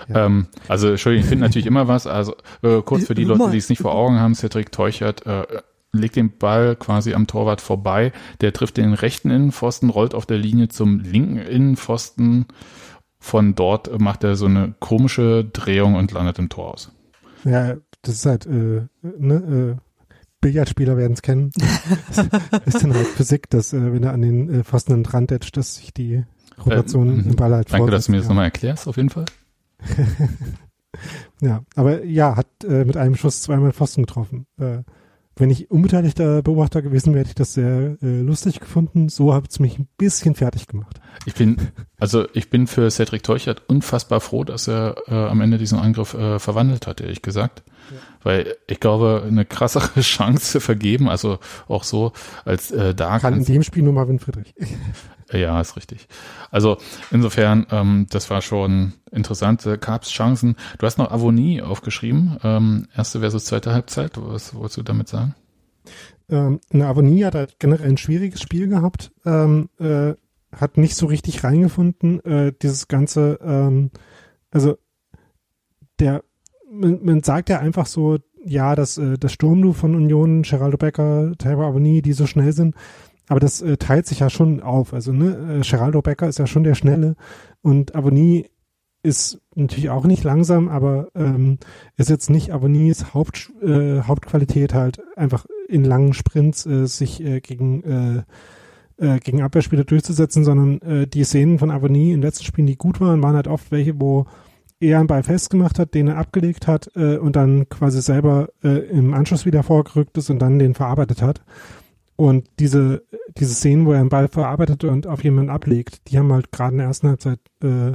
Ja. 0.08 0.26
Ähm, 0.26 0.46
also 0.68 0.88
Entschuldigung, 0.90 1.24
ich 1.24 1.28
finde 1.28 1.44
natürlich 1.44 1.66
immer 1.66 1.88
was. 1.88 2.06
Also 2.06 2.34
äh, 2.62 2.82
kurz 2.82 3.06
für 3.06 3.14
die 3.14 3.24
Leute, 3.24 3.50
die 3.50 3.58
es 3.58 3.68
nicht 3.68 3.82
vor 3.82 3.94
Augen 3.94 4.20
haben, 4.20 4.34
Cedric 4.34 4.72
Teuchert 4.72 5.26
äh, 5.26 5.44
legt 5.92 6.16
den 6.16 6.36
Ball 6.36 6.76
quasi 6.76 7.14
am 7.14 7.26
Torwart 7.26 7.60
vorbei. 7.60 8.12
Der 8.40 8.52
trifft 8.52 8.76
den 8.76 8.94
rechten 8.94 9.30
Innenpfosten, 9.30 9.90
rollt 9.90 10.14
auf 10.14 10.26
der 10.26 10.38
Linie 10.38 10.68
zum 10.68 11.00
linken 11.00 11.38
Innenpfosten. 11.38 12.46
Von 13.18 13.54
dort 13.54 14.00
macht 14.00 14.24
er 14.24 14.34
so 14.34 14.46
eine 14.46 14.74
komische 14.80 15.44
Drehung 15.44 15.94
und 15.94 16.10
landet 16.12 16.38
im 16.38 16.48
Tor 16.48 16.72
aus. 16.72 16.90
Ja, 17.44 17.76
das 18.02 18.16
ist 18.16 18.26
halt 18.26 18.46
äh, 18.46 18.86
ne, 19.02 19.78
äh, 19.78 19.91
Billardspieler 20.42 20.98
werden 20.98 21.14
es 21.14 21.22
kennen. 21.22 21.52
ist 22.66 22.82
dann 22.82 22.92
halt 22.92 23.06
Physik, 23.06 23.48
dass 23.48 23.72
äh, 23.72 23.92
wenn 23.92 24.02
er 24.02 24.12
an 24.12 24.20
den 24.20 24.50
äh, 24.52 24.64
Pfosten 24.64 24.92
und 24.92 25.14
Rand 25.14 25.32
etcht, 25.32 25.56
dass 25.56 25.76
sich 25.76 25.94
die 25.94 26.24
Rotation 26.66 27.08
äh, 27.08 27.28
im 27.30 27.36
Ball 27.36 27.54
halt 27.54 27.72
Danke, 27.72 27.90
dass 27.90 28.06
du 28.06 28.12
mir 28.12 28.18
das 28.18 28.28
nochmal 28.28 28.44
erklärst, 28.44 28.86
auf 28.86 28.96
jeden 28.98 29.08
Fall. 29.08 29.24
ja, 31.40 31.62
aber 31.74 32.04
ja, 32.04 32.36
hat 32.36 32.48
äh, 32.64 32.84
mit 32.84 32.98
einem 32.98 33.14
Schuss 33.14 33.40
zweimal 33.42 33.72
Pfosten 33.72 34.02
getroffen. 34.02 34.46
Äh, 34.58 34.82
wenn 35.36 35.50
ich 35.50 35.70
unbeteiligter 35.70 36.42
Beobachter 36.42 36.82
gewesen 36.82 37.14
wäre, 37.14 37.20
hätte 37.20 37.30
ich 37.30 37.34
das 37.34 37.54
sehr 37.54 37.96
äh, 38.02 38.20
lustig 38.20 38.60
gefunden. 38.60 39.08
So 39.08 39.32
hat 39.32 39.50
es 39.50 39.60
mich 39.60 39.78
ein 39.78 39.88
bisschen 39.96 40.34
fertig 40.34 40.66
gemacht. 40.66 41.00
Ich 41.24 41.34
bin, 41.34 41.56
also 41.98 42.26
ich 42.34 42.50
bin 42.50 42.66
für 42.66 42.90
Cedric 42.90 43.22
Teuchert 43.22 43.62
unfassbar 43.68 44.20
froh, 44.20 44.44
dass 44.44 44.68
er 44.68 44.96
äh, 45.08 45.14
am 45.14 45.40
Ende 45.40 45.56
diesen 45.56 45.78
Angriff 45.78 46.14
äh, 46.14 46.38
verwandelt 46.38 46.86
hat, 46.86 47.00
ehrlich 47.00 47.22
gesagt. 47.22 47.62
Ja. 47.90 47.96
Weil 48.22 48.56
ich 48.68 48.78
glaube, 48.78 49.24
eine 49.26 49.44
krassere 49.44 50.00
Chance 50.00 50.60
vergeben, 50.60 51.08
also 51.08 51.38
auch 51.66 51.84
so 51.84 52.12
als 52.44 52.70
äh, 52.70 52.94
da 52.94 53.18
kann 53.18 53.34
in 53.34 53.44
dem 53.44 53.62
Spiel 53.62 53.82
nur 53.82 53.94
Marvin 53.94 54.18
Friedrich. 54.18 54.54
Ja, 55.32 55.60
ist 55.60 55.76
richtig. 55.76 56.08
Also 56.50 56.78
insofern, 57.10 57.66
ähm, 57.70 58.06
das 58.10 58.30
war 58.30 58.42
schon 58.42 58.92
interessant. 59.10 59.66
Gab 59.80 60.02
es 60.02 60.10
Chancen. 60.10 60.56
Du 60.78 60.86
hast 60.86 60.98
noch 60.98 61.10
Avonie 61.10 61.62
aufgeschrieben, 61.62 62.38
ähm, 62.42 62.88
erste 62.96 63.20
versus 63.20 63.46
zweite 63.46 63.72
Halbzeit. 63.72 64.12
Was 64.16 64.54
wolltest 64.54 64.78
du 64.78 64.82
damit 64.82 65.08
sagen? 65.08 65.34
Ähm, 66.28 66.60
eine 66.72 66.86
Avonie 66.86 67.24
hat 67.24 67.34
halt 67.34 67.58
generell 67.58 67.90
ein 67.90 67.98
schwieriges 67.98 68.40
Spiel 68.40 68.68
gehabt, 68.68 69.12
ähm, 69.24 69.68
äh, 69.78 70.14
hat 70.54 70.76
nicht 70.76 70.96
so 70.96 71.06
richtig 71.06 71.44
reingefunden. 71.44 72.24
Äh, 72.24 72.52
dieses 72.60 72.88
ganze, 72.88 73.38
ähm, 73.42 73.90
also 74.50 74.78
der, 75.98 76.24
man, 76.70 77.04
man 77.04 77.22
sagt 77.22 77.48
ja 77.48 77.58
einfach 77.58 77.86
so, 77.86 78.18
ja, 78.44 78.72
äh, 78.72 78.76
das 79.18 79.32
Sturmdu 79.32 79.72
von 79.72 79.94
Union, 79.94 80.42
Geraldo 80.42 80.76
Becker, 80.76 81.32
Taylor 81.38 81.66
Avonie, 81.66 82.02
die 82.02 82.12
so 82.12 82.26
schnell 82.26 82.52
sind, 82.52 82.74
aber 83.28 83.40
das 83.40 83.62
äh, 83.62 83.76
teilt 83.76 84.06
sich 84.06 84.20
ja 84.20 84.30
schon 84.30 84.62
auf. 84.62 84.92
Also, 84.92 85.12
ne, 85.12 85.60
äh, 85.60 85.68
Geraldo 85.68 86.02
Becker 86.02 86.28
ist 86.28 86.38
ja 86.38 86.46
schon 86.46 86.64
der 86.64 86.74
Schnelle 86.74 87.16
und 87.62 87.94
Abonnie 87.94 88.46
ist 89.04 89.40
natürlich 89.56 89.90
auch 89.90 90.04
nicht 90.04 90.22
langsam, 90.22 90.68
aber 90.68 91.08
ähm, 91.16 91.58
ist 91.96 92.08
jetzt 92.08 92.30
nicht 92.30 92.52
Abonnies 92.52 93.14
Haupt, 93.14 93.50
äh, 93.60 94.02
Hauptqualität 94.02 94.74
halt 94.74 95.02
einfach 95.16 95.44
in 95.68 95.84
langen 95.84 96.14
Sprints 96.14 96.66
äh, 96.66 96.86
sich 96.86 97.22
äh, 97.22 97.40
gegen 97.40 97.82
äh, 97.82 98.22
äh, 98.98 99.18
gegen 99.18 99.42
Abwehrspieler 99.42 99.84
durchzusetzen, 99.84 100.44
sondern 100.44 100.80
äh, 100.82 101.06
die 101.06 101.24
Szenen 101.24 101.58
von 101.58 101.70
Abonnie 101.70 102.12
in 102.12 102.22
letzten 102.22 102.44
Spielen, 102.44 102.66
die 102.66 102.76
gut 102.76 103.00
waren, 103.00 103.22
waren 103.22 103.34
halt 103.34 103.48
oft 103.48 103.72
welche, 103.72 104.00
wo 104.00 104.26
er 104.80 104.98
einen 104.98 105.06
Ball 105.06 105.22
festgemacht 105.22 105.78
hat, 105.78 105.94
den 105.94 106.08
er 106.08 106.18
abgelegt 106.18 106.66
hat 106.66 106.90
äh, 106.94 107.16
und 107.16 107.36
dann 107.36 107.68
quasi 107.68 108.00
selber 108.00 108.48
äh, 108.62 108.68
im 108.90 109.14
Anschluss 109.14 109.46
wieder 109.46 109.62
vorgerückt 109.62 110.16
ist 110.18 110.30
und 110.30 110.40
dann 110.40 110.58
den 110.58 110.74
verarbeitet 110.74 111.22
hat. 111.22 111.42
Und 112.16 112.48
diese, 112.58 113.02
diese 113.38 113.54
Szenen, 113.54 113.86
wo 113.86 113.92
er 113.92 114.00
einen 114.00 114.08
Ball 114.08 114.28
verarbeitet 114.28 114.84
und 114.84 115.06
auf 115.06 115.24
jemanden 115.24 115.50
ablegt, 115.50 116.08
die 116.08 116.18
haben 116.18 116.32
halt 116.32 116.52
gerade 116.52 116.72
in 116.72 116.78
der 116.78 116.86
ersten 116.86 117.08
Halbzeit 117.08 117.40
äh, 117.62 117.92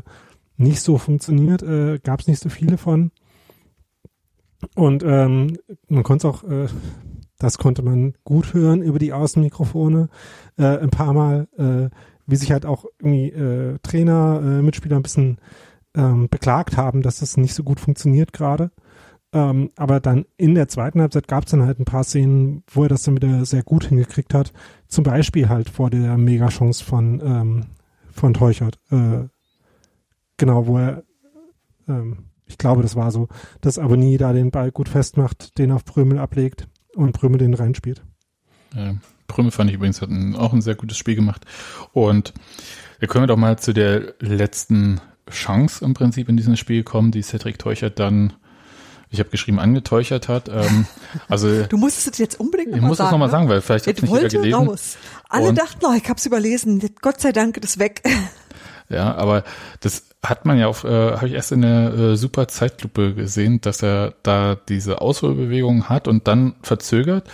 nicht 0.58 0.82
so 0.82 0.98
funktioniert, 0.98 1.62
äh, 1.64 2.00
gab 2.00 2.20
es 2.20 2.28
nicht 2.28 2.42
so 2.42 2.50
viele 2.50 2.78
von. 2.78 3.12
Und 4.76 5.04
ähm, 5.04 5.58
man 5.88 6.04
konnte 6.04 6.28
auch, 6.28 6.44
äh, 6.44 6.68
das 7.38 7.60
konnte 7.60 7.84
man 7.84 8.16
gut 8.24 8.54
hören 8.54 8.82
über 8.82 8.98
die 8.98 9.14
Außenmikrofone 9.14 10.10
äh, 10.58 10.78
ein 10.78 10.90
paar 10.90 11.14
Mal, 11.14 11.48
äh, 11.58 11.96
wie 12.26 12.36
sich 12.36 12.52
halt 12.52 12.66
auch 12.66 12.86
irgendwie 13.00 13.30
äh, 13.30 13.78
Trainer, 13.84 14.42
äh, 14.44 14.62
Mitspieler 14.64 14.98
ein 14.98 15.04
bisschen 15.04 15.38
ähm, 15.96 16.28
beklagt 16.30 16.76
haben, 16.76 17.04
dass 17.04 17.20
das 17.20 17.38
nicht 17.38 17.54
so 17.54 17.64
gut 17.64 17.80
funktioniert 17.80 18.34
gerade. 18.34 18.72
Ähm, 19.38 19.70
aber 19.76 20.00
dann 20.00 20.26
in 20.38 20.56
der 20.56 20.68
zweiten 20.68 21.00
Halbzeit 21.00 21.28
gab 21.28 21.46
es 21.46 21.52
dann 21.52 21.62
halt 21.62 21.80
ein 21.80 21.86
paar 21.86 22.04
Szenen, 22.04 22.64
wo 22.72 22.82
er 22.82 22.90
das 22.90 23.04
dann 23.04 23.18
wieder 23.18 23.46
sehr 23.46 23.62
gut 23.62 23.86
hingekriegt 23.86 24.34
hat. 24.34 24.52
Zum 24.88 25.04
Beispiel 25.04 25.48
halt 25.48 25.70
vor 25.70 25.92
der 25.92 26.18
Mega-Chance 26.18 26.84
von, 26.84 27.22
ähm, 27.24 27.66
von 28.12 28.34
Teuchert. 28.34 28.80
Äh, 28.90 29.28
genau, 30.38 30.66
wo 30.66 30.80
er, 30.80 31.04
ähm, 31.88 32.30
ich 32.48 32.58
glaube, 32.58 32.82
das 32.82 32.96
war 32.96 33.12
so, 33.12 33.28
dass 33.62 33.78
Abonnie 33.78 34.18
da 34.18 34.34
den 34.34 34.50
Ball 34.50 34.72
gut 34.72 34.90
festmacht, 34.90 35.60
den 35.60 35.72
auf 35.72 35.86
Prömel 35.86 36.18
ablegt 36.18 36.68
und 36.96 37.12
Prömel 37.12 37.38
den 37.38 37.54
reinspielt. 37.54 38.04
Ja, 38.74 38.96
Prömel 39.28 39.52
fand 39.52 39.70
ich 39.70 39.76
übrigens 39.76 40.02
hat 40.02 40.10
ein, 40.10 40.36
auch 40.36 40.52
ein 40.52 40.62
sehr 40.62 40.74
gutes 40.74 40.98
Spiel 40.98 41.14
gemacht. 41.14 41.46
Und 41.94 42.34
wir 42.98 43.08
können 43.08 43.28
doch 43.28 43.38
mal 43.38 43.60
zu 43.60 43.72
der 43.72 44.16
letzten 44.20 45.00
Chance 45.30 45.86
im 45.86 45.94
Prinzip 45.94 46.28
in 46.28 46.38
diesem 46.38 46.56
Spiel 46.56 46.82
kommen, 46.82 47.12
die 47.12 47.22
Cedric 47.22 47.60
Teuchert 47.60 48.00
dann 48.00 48.34
ich 49.10 49.20
habe 49.20 49.30
geschrieben, 49.30 49.60
angetäuschert 49.60 50.28
hat. 50.28 50.50
Ähm, 50.50 50.86
also 51.30 51.64
du 51.64 51.78
musstest 51.78 52.08
es 52.08 52.18
jetzt 52.18 52.40
unbedingt 52.40 52.72
nochmal 52.72 52.82
sagen. 52.82 52.94
Ich 52.94 53.00
muss 53.00 53.08
es 53.08 53.12
nochmal 53.12 53.28
ne? 53.28 53.32
sagen, 53.32 53.50
weil 53.50 53.62
vielleicht 53.62 53.88
hat 53.88 54.02
nicht 54.02 54.14
jeder 54.14 54.30
gelesen. 54.30 54.68
Raus. 54.68 54.98
Alle 55.30 55.50
und, 55.50 55.58
dachten, 55.58 55.86
oh, 55.86 55.94
ich 55.96 56.04
habe 56.10 56.18
es 56.18 56.26
überlesen. 56.26 56.82
Gott 57.02 57.22
sei 57.22 57.32
Dank, 57.32 57.60
das 57.62 57.72
ist 57.72 57.80
weg. 57.80 58.04
Ja, 58.90 59.16
aber 59.16 59.44
das 59.82 60.04
hat 60.24 60.46
man 60.46 60.58
ja 60.58 60.68
auch, 60.68 60.86
äh, 60.86 61.18
habe 61.18 61.28
ich 61.28 61.34
erst 61.34 61.52
in 61.52 61.62
der 61.62 61.94
äh, 61.94 62.16
super 62.16 62.48
Zeitlupe 62.48 63.16
gesehen, 63.16 63.60
dass 63.60 63.84
er 63.84 64.14
da 64.24 64.56
diese 64.56 65.02
Ausholbewegung 65.02 65.90
hat 65.90 66.08
und 66.08 66.28
dann 66.30 66.56
verzögert. 66.62 67.30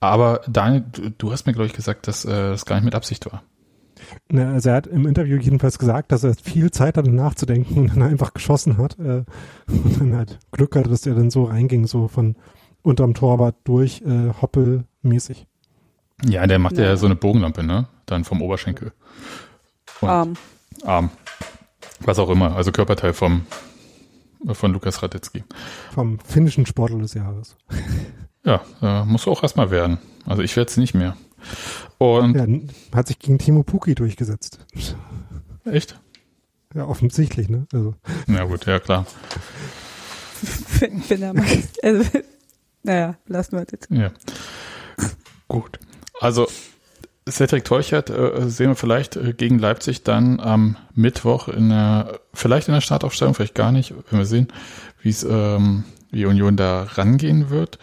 Aber 0.00 0.42
Daniel, 0.46 0.84
du, 0.92 1.10
du 1.10 1.32
hast 1.32 1.46
mir, 1.46 1.54
glaube 1.54 1.68
ich, 1.68 1.72
gesagt, 1.72 2.06
dass 2.06 2.26
äh, 2.26 2.50
das 2.50 2.66
gar 2.66 2.76
nicht 2.76 2.84
mit 2.84 2.94
Absicht 2.94 3.24
war. 3.32 3.42
Ne, 4.30 4.48
also 4.48 4.70
er 4.70 4.76
hat 4.76 4.86
im 4.86 5.06
Interview 5.06 5.36
jedenfalls 5.38 5.78
gesagt, 5.78 6.12
dass 6.12 6.24
er 6.24 6.34
viel 6.34 6.70
Zeit 6.70 6.96
hatte 6.96 7.10
nachzudenken 7.10 7.78
und 7.78 7.90
dann 7.90 8.02
einfach 8.02 8.34
geschossen 8.34 8.78
hat 8.78 8.98
äh, 8.98 9.24
und 9.68 10.00
dann 10.00 10.16
halt 10.16 10.38
Glück 10.52 10.76
hatte, 10.76 10.90
dass 10.90 11.06
er 11.06 11.14
dann 11.14 11.30
so 11.30 11.44
reinging, 11.44 11.86
so 11.86 12.08
von 12.08 12.36
unterm 12.82 13.14
Torwart 13.14 13.56
durch, 13.64 14.02
äh, 14.02 14.32
hoppelmäßig. 14.40 15.46
Ja, 16.24 16.46
der 16.46 16.58
macht 16.58 16.78
ja. 16.78 16.84
ja 16.84 16.96
so 16.96 17.06
eine 17.06 17.16
Bogenlampe, 17.16 17.62
ne? 17.62 17.88
Dann 18.06 18.24
vom 18.24 18.42
Oberschenkel. 18.42 18.92
Und 20.00 20.08
Arm. 20.08 20.34
Arm. 20.84 21.10
Was 22.00 22.18
auch 22.18 22.30
immer, 22.30 22.56
also 22.56 22.72
Körperteil 22.72 23.12
vom 23.12 23.46
von 24.52 24.72
Lukas 24.72 25.02
Radetzky. 25.02 25.44
Vom 25.92 26.18
finnischen 26.20 26.66
Sportler 26.66 26.98
des 26.98 27.14
Jahres. 27.14 27.56
Ja, 28.44 28.62
äh, 28.80 29.04
muss 29.04 29.28
auch 29.28 29.42
erstmal 29.42 29.70
werden. 29.70 29.98
Also 30.24 30.42
ich 30.42 30.56
werde 30.56 30.70
es 30.70 30.76
nicht 30.76 30.94
mehr. 30.94 31.16
Und 31.98 32.34
ja, 32.34 32.96
hat 32.96 33.08
sich 33.08 33.18
gegen 33.18 33.38
Timo 33.38 33.62
Puki 33.62 33.94
durchgesetzt. 33.94 34.60
Echt? 35.64 36.00
Ja, 36.74 36.86
offensichtlich, 36.86 37.48
ne? 37.48 37.66
Also. 37.72 37.94
Ja 38.28 38.44
gut, 38.44 38.66
ja 38.66 38.78
klar. 38.78 39.06
wenn, 40.78 41.02
wenn 41.08 41.22
er 41.22 41.34
meint, 41.34 41.82
also, 41.82 42.04
naja, 42.82 43.16
lassen 43.26 43.52
wir 43.52 43.64
das 43.64 43.72
jetzt. 43.72 43.90
Ja. 43.90 44.12
Gut. 45.48 45.78
Also 46.20 46.46
Cedric 47.28 47.64
Teuchert 47.64 48.10
äh, 48.10 48.48
sehen 48.48 48.68
wir 48.68 48.76
vielleicht 48.76 49.16
äh, 49.16 49.32
gegen 49.32 49.58
Leipzig 49.58 50.04
dann 50.04 50.40
am 50.40 50.76
Mittwoch 50.94 51.48
in 51.48 51.70
der, 51.70 52.20
vielleicht 52.32 52.68
in 52.68 52.74
der 52.74 52.80
Startaufstellung, 52.80 53.34
vielleicht 53.34 53.54
gar 53.54 53.72
nicht, 53.72 53.94
wenn 54.10 54.18
wir 54.18 54.26
sehen, 54.26 54.48
wie 55.02 55.10
es 55.10 55.22
ähm, 55.22 55.84
wie 56.10 56.26
Union 56.26 56.56
da 56.56 56.82
rangehen 56.82 57.50
wird. 57.50 57.78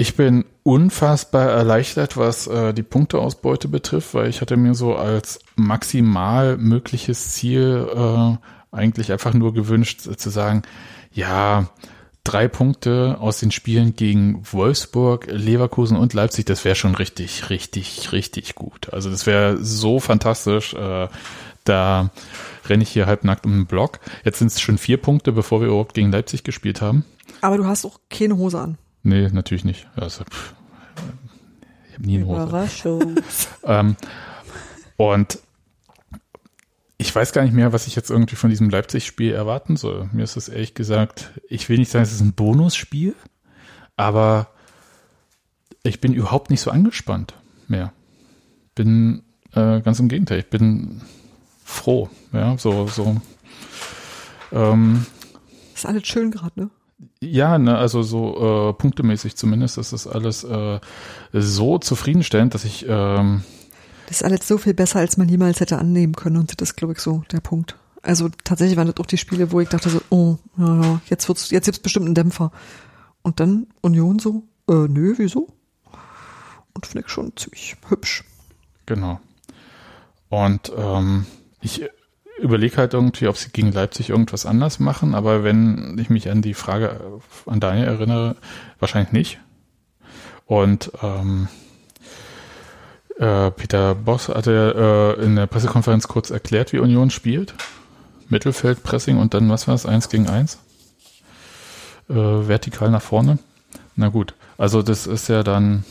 Ich 0.00 0.16
bin 0.16 0.46
unfassbar 0.62 1.50
erleichtert, 1.50 2.16
was 2.16 2.46
äh, 2.46 2.72
die 2.72 2.82
Punkteausbeute 2.82 3.68
betrifft, 3.68 4.14
weil 4.14 4.30
ich 4.30 4.40
hatte 4.40 4.56
mir 4.56 4.72
so 4.72 4.96
als 4.96 5.40
maximal 5.56 6.56
mögliches 6.56 7.32
Ziel 7.32 7.86
äh, 7.94 8.74
eigentlich 8.74 9.12
einfach 9.12 9.34
nur 9.34 9.52
gewünscht 9.52 10.06
äh, 10.06 10.16
zu 10.16 10.30
sagen, 10.30 10.62
ja, 11.12 11.68
drei 12.24 12.48
Punkte 12.48 13.18
aus 13.20 13.40
den 13.40 13.50
Spielen 13.50 13.94
gegen 13.94 14.42
Wolfsburg, 14.50 15.26
Leverkusen 15.30 15.98
und 15.98 16.14
Leipzig, 16.14 16.46
das 16.46 16.64
wäre 16.64 16.76
schon 16.76 16.94
richtig, 16.94 17.50
richtig, 17.50 18.10
richtig 18.12 18.54
gut. 18.54 18.94
Also 18.94 19.10
das 19.10 19.26
wäre 19.26 19.62
so 19.62 20.00
fantastisch. 20.00 20.72
Äh, 20.72 21.08
da 21.64 22.08
renne 22.70 22.84
ich 22.84 22.88
hier 22.88 23.04
halbnackt 23.04 23.44
um 23.44 23.52
den 23.52 23.66
Block. 23.66 24.00
Jetzt 24.24 24.38
sind 24.38 24.50
es 24.50 24.62
schon 24.62 24.78
vier 24.78 24.96
Punkte, 24.96 25.32
bevor 25.32 25.60
wir 25.60 25.68
überhaupt 25.68 25.92
gegen 25.92 26.10
Leipzig 26.10 26.42
gespielt 26.42 26.80
haben. 26.80 27.04
Aber 27.42 27.58
du 27.58 27.66
hast 27.66 27.84
auch 27.84 28.00
keine 28.08 28.38
Hose 28.38 28.58
an. 28.58 28.78
Nee, 29.02 29.28
natürlich 29.32 29.64
nicht. 29.64 29.88
Also, 29.96 30.24
pff, 30.24 30.54
ich 31.88 31.94
habe 31.94 32.06
nie 32.06 32.16
eine 32.16 32.26
Hose. 32.26 32.42
Überraschung. 32.42 33.16
Ähm, 33.62 33.96
und 34.96 35.38
ich 36.96 37.14
weiß 37.14 37.32
gar 37.32 37.42
nicht 37.42 37.54
mehr, 37.54 37.72
was 37.72 37.86
ich 37.86 37.94
jetzt 37.94 38.10
irgendwie 38.10 38.36
von 38.36 38.50
diesem 38.50 38.68
Leipzig-Spiel 38.68 39.32
erwarten 39.32 39.76
soll. 39.76 40.08
Mir 40.12 40.24
ist 40.24 40.36
es 40.36 40.48
ehrlich 40.48 40.74
gesagt, 40.74 41.30
ich 41.48 41.68
will 41.68 41.78
nicht 41.78 41.90
sagen, 41.90 42.02
es 42.02 42.12
ist 42.12 42.20
ein 42.20 42.32
Bonusspiel, 42.32 43.14
aber 43.96 44.48
ich 45.82 46.00
bin 46.00 46.12
überhaupt 46.12 46.50
nicht 46.50 46.60
so 46.60 46.70
angespannt 46.70 47.34
mehr. 47.68 47.92
Bin 48.74 49.22
äh, 49.54 49.80
ganz 49.80 49.98
im 50.00 50.08
Gegenteil, 50.08 50.40
ich 50.40 50.50
bin 50.50 51.00
froh. 51.64 52.10
Ja, 52.32 52.58
so, 52.58 52.86
so. 52.86 53.16
Ähm, 54.52 55.06
Ist 55.74 55.86
alles 55.86 56.06
schön 56.06 56.30
gerade, 56.30 56.60
ne? 56.60 56.70
Ja, 57.20 57.58
ne, 57.58 57.76
also 57.76 58.02
so 58.02 58.70
äh, 58.70 58.72
punktemäßig 58.74 59.36
zumindest 59.36 59.78
ist 59.78 59.92
das 59.92 60.06
alles 60.06 60.44
äh, 60.44 60.80
so 61.32 61.78
zufriedenstellend, 61.78 62.54
dass 62.54 62.64
ich 62.64 62.86
ähm, 62.88 63.42
Das 64.06 64.18
ist 64.18 64.24
alles 64.24 64.46
so 64.46 64.58
viel 64.58 64.74
besser, 64.74 64.98
als 65.00 65.16
man 65.16 65.28
jemals 65.28 65.60
hätte 65.60 65.78
annehmen 65.78 66.14
können. 66.14 66.36
Und 66.36 66.60
das 66.60 66.70
ist, 66.70 66.76
glaube 66.76 66.94
ich, 66.94 67.00
so 67.00 67.22
der 67.32 67.40
Punkt. 67.40 67.76
Also 68.02 68.30
tatsächlich 68.44 68.76
waren 68.76 68.86
das 68.86 68.96
auch 68.98 69.06
die 69.06 69.18
Spiele, 69.18 69.52
wo 69.52 69.60
ich 69.60 69.68
dachte 69.68 69.90
so, 69.90 70.00
oh, 70.10 70.38
ja, 70.56 70.82
ja, 70.82 71.00
jetzt 71.08 71.28
wird's, 71.28 71.50
jetzt 71.50 71.66
gibt's 71.66 71.80
bestimmt 71.80 72.06
einen 72.06 72.14
Dämpfer. 72.14 72.50
Und 73.22 73.40
dann 73.40 73.66
Union 73.82 74.18
so, 74.18 74.44
äh, 74.68 74.88
nö, 74.88 75.14
wieso? 75.18 75.48
Und 76.72 76.86
finde 76.86 77.04
ich 77.06 77.12
schon 77.12 77.36
ziemlich 77.36 77.76
hübsch. 77.88 78.24
Genau. 78.86 79.20
Und 80.30 80.72
ähm, 80.76 81.26
ich 81.60 81.82
überlege 82.40 82.76
halt 82.76 82.94
irgendwie, 82.94 83.28
ob 83.28 83.36
sie 83.36 83.50
gegen 83.50 83.72
Leipzig 83.72 84.10
irgendwas 84.10 84.46
anders 84.46 84.78
machen, 84.78 85.14
aber 85.14 85.44
wenn 85.44 85.98
ich 85.98 86.10
mich 86.10 86.30
an 86.30 86.42
die 86.42 86.54
Frage 86.54 87.00
an 87.46 87.60
Daniel 87.60 87.86
erinnere, 87.86 88.36
wahrscheinlich 88.78 89.12
nicht. 89.12 89.38
Und 90.46 90.90
ähm, 91.02 91.48
äh, 93.18 93.50
Peter 93.50 93.94
Boss 93.94 94.28
hatte 94.28 95.16
äh, 95.18 95.24
in 95.24 95.36
der 95.36 95.46
Pressekonferenz 95.46 96.08
kurz 96.08 96.30
erklärt, 96.30 96.72
wie 96.72 96.78
Union 96.78 97.10
spielt. 97.10 97.54
Mittelfeld, 98.28 98.82
Pressing 98.82 99.18
und 99.18 99.34
dann, 99.34 99.50
was 99.50 99.68
war 99.68 99.74
es, 99.74 99.86
eins 99.86 100.08
gegen 100.08 100.28
eins? 100.28 100.58
Äh, 102.08 102.14
vertikal 102.14 102.90
nach 102.90 103.02
vorne. 103.02 103.38
Na 103.96 104.08
gut, 104.08 104.34
also 104.56 104.82
das 104.82 105.06
ist 105.06 105.28
ja 105.28 105.42
dann 105.42 105.84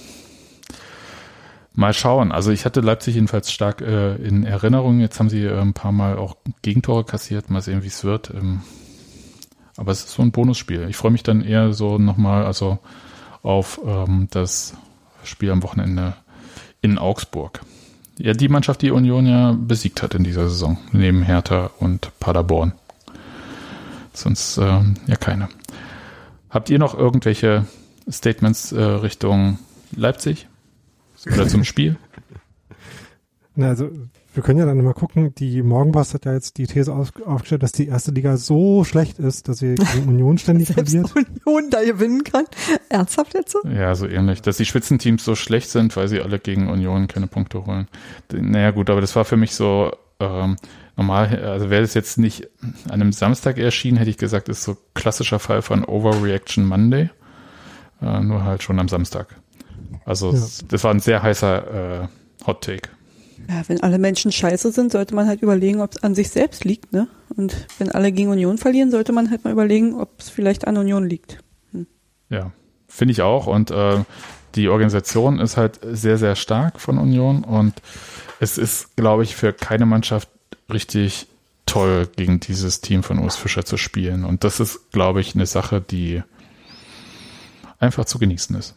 Mal 1.73 1.93
schauen. 1.93 2.31
Also 2.31 2.51
ich 2.51 2.65
hatte 2.65 2.81
Leipzig 2.81 3.15
jedenfalls 3.15 3.51
stark 3.51 3.81
äh, 3.81 4.15
in 4.15 4.43
Erinnerung. 4.43 4.99
Jetzt 4.99 5.19
haben 5.19 5.29
sie 5.29 5.43
äh, 5.43 5.59
ein 5.59 5.73
paar 5.73 5.91
Mal 5.91 6.17
auch 6.17 6.35
Gegentore 6.61 7.03
kassiert. 7.03 7.49
Mal 7.49 7.61
sehen, 7.61 7.83
wie 7.83 7.87
es 7.87 8.03
wird. 8.03 8.31
Ähm, 8.31 8.61
aber 9.77 9.93
es 9.93 9.99
ist 9.99 10.11
so 10.11 10.21
ein 10.21 10.31
Bonusspiel. 10.31 10.87
Ich 10.89 10.97
freue 10.97 11.11
mich 11.11 11.23
dann 11.23 11.41
eher 11.41 11.71
so 11.71 11.97
nochmal 11.97 12.45
also 12.45 12.79
auf 13.43 13.79
ähm, 13.85 14.27
das 14.31 14.73
Spiel 15.23 15.51
am 15.51 15.63
Wochenende 15.63 16.15
in 16.81 16.97
Augsburg. 16.97 17.61
Ja, 18.17 18.33
die 18.33 18.49
Mannschaft, 18.49 18.81
die 18.81 18.91
Union 18.91 19.25
ja 19.25 19.53
besiegt 19.57 20.03
hat 20.03 20.13
in 20.15 20.25
dieser 20.25 20.49
Saison, 20.49 20.77
neben 20.91 21.23
Hertha 21.23 21.69
und 21.79 22.11
Paderborn. 22.19 22.73
Sonst 24.11 24.57
ähm, 24.57 24.95
ja 25.07 25.15
keine. 25.15 25.47
Habt 26.49 26.69
ihr 26.69 26.79
noch 26.79 26.97
irgendwelche 26.97 27.65
Statements 28.11 28.73
äh, 28.73 28.81
Richtung 28.81 29.59
Leipzig? 29.95 30.48
Oder 31.25 31.47
zum 31.47 31.63
Spiel? 31.63 31.97
Na, 33.55 33.69
also 33.69 33.89
wir 34.33 34.43
können 34.43 34.59
ja 34.59 34.65
dann 34.65 34.81
mal 34.81 34.93
gucken, 34.93 35.33
die 35.35 35.61
Morgenpost 35.63 36.13
hat 36.13 36.25
ja 36.25 36.33
jetzt 36.33 36.57
die 36.57 36.67
These 36.67 36.93
auf, 36.93 37.11
aufgestellt, 37.25 37.63
dass 37.63 37.71
die 37.71 37.87
erste 37.87 38.11
Liga 38.11 38.37
so 38.37 38.83
schlecht 38.83 39.19
ist, 39.19 39.47
dass 39.47 39.57
sie 39.57 39.75
gegen 39.75 40.07
Union 40.07 40.37
ständig 40.37 40.67
Selbst 40.67 40.93
verliert. 40.93 41.11
Union 41.45 41.69
da 41.69 41.83
gewinnen 41.83 42.23
kann. 42.23 42.45
Ernsthaft 42.89 43.33
jetzt 43.33 43.51
so? 43.51 43.59
Ja, 43.67 43.95
so 43.95 44.07
ähnlich. 44.07 44.41
Dass 44.41 44.57
die 44.57 44.65
Spitzenteams 44.65 45.25
so 45.25 45.35
schlecht 45.35 45.69
sind, 45.69 45.97
weil 45.97 46.07
sie 46.07 46.21
alle 46.21 46.39
gegen 46.39 46.69
Union 46.69 47.07
keine 47.07 47.27
Punkte 47.27 47.65
holen. 47.65 47.87
Naja 48.31 48.71
gut, 48.71 48.89
aber 48.89 49.01
das 49.01 49.15
war 49.15 49.25
für 49.25 49.35
mich 49.35 49.55
so 49.55 49.91
ähm, 50.19 50.55
normal, 50.95 51.43
also 51.43 51.69
wäre 51.69 51.81
das 51.81 51.93
jetzt 51.95 52.17
nicht 52.17 52.47
an 52.85 53.01
einem 53.01 53.11
Samstag 53.11 53.57
erschienen, 53.57 53.97
hätte 53.97 54.09
ich 54.09 54.17
gesagt, 54.17 54.47
ist 54.47 54.63
so 54.63 54.77
klassischer 54.93 55.39
Fall 55.39 55.61
von 55.61 55.83
Overreaction 55.83 56.65
Monday. 56.65 57.09
Äh, 58.01 58.21
nur 58.21 58.43
halt 58.43 58.63
schon 58.63 58.79
am 58.79 58.87
Samstag. 58.87 59.35
Also 60.06 60.34
Ja. 60.34 60.40
das 60.68 60.84
war 60.84 60.91
ein 60.91 60.99
sehr 60.99 61.22
heißer 61.24 62.03
äh, 62.03 62.07
Hot 62.45 62.64
Take. 62.64 62.90
Ja, 63.48 63.64
wenn 63.68 63.82
alle 63.82 63.98
Menschen 63.98 64.32
scheiße 64.32 64.72
sind, 64.72 64.91
sollte 64.91 65.16
man 65.16 65.28
halt 65.28 65.41
überlegen, 65.41 65.82
ob 65.82 65.94
es 65.94 66.03
an 66.03 66.14
sich 66.14 66.30
selbst 66.30 66.66
liegt, 66.66 66.94
ne? 66.94 67.07
Und 67.36 67.68
wenn 67.80 67.90
alle 67.91 68.11
gegen 68.11 68.30
Union 68.30 68.57
verlieren, 68.57 68.91
sollte 68.91 69.11
man 69.11 69.32
halt 69.32 69.44
mal 69.44 69.52
überlegen, 69.52 69.95
ob 69.99 70.10
es 70.20 70.30
vielleicht 70.30 70.68
an 70.68 70.78
Union 70.78 71.07
liegt. 71.07 71.40
Ja, 72.30 72.52
finde 72.88 73.11
ich 73.14 73.22
auch. 73.22 73.48
Und 73.48 73.72
äh, 73.72 74.03
die 74.56 74.68
Organisation 74.70 75.40
ist 75.40 75.57
halt 75.57 75.80
sehr, 75.84 76.18
sehr 76.18 76.36
stark 76.36 76.80
von 76.80 76.98
Union. 76.98 77.44
Und 77.44 77.82
es 78.40 78.57
ist, 78.57 78.95
glaube 78.95 79.24
ich, 79.24 79.36
für 79.36 79.53
keine 79.53 79.86
Mannschaft 79.86 80.30
richtig 80.72 81.28
toll, 81.66 82.07
gegen 82.16 82.40
dieses 82.40 82.82
Team 82.82 83.03
von 83.03 83.20
Urs 83.20 83.36
Fischer 83.36 83.64
zu 83.66 83.78
spielen. 83.78 84.26
Und 84.26 84.44
das 84.44 84.60
ist, 84.60 84.91
glaube 84.91 85.22
ich, 85.22 85.34
eine 85.34 85.45
Sache, 85.45 85.82
die 85.82 86.22
einfach 87.80 88.06
zu 88.06 88.20
genießen 88.20 88.56
ist. 88.56 88.76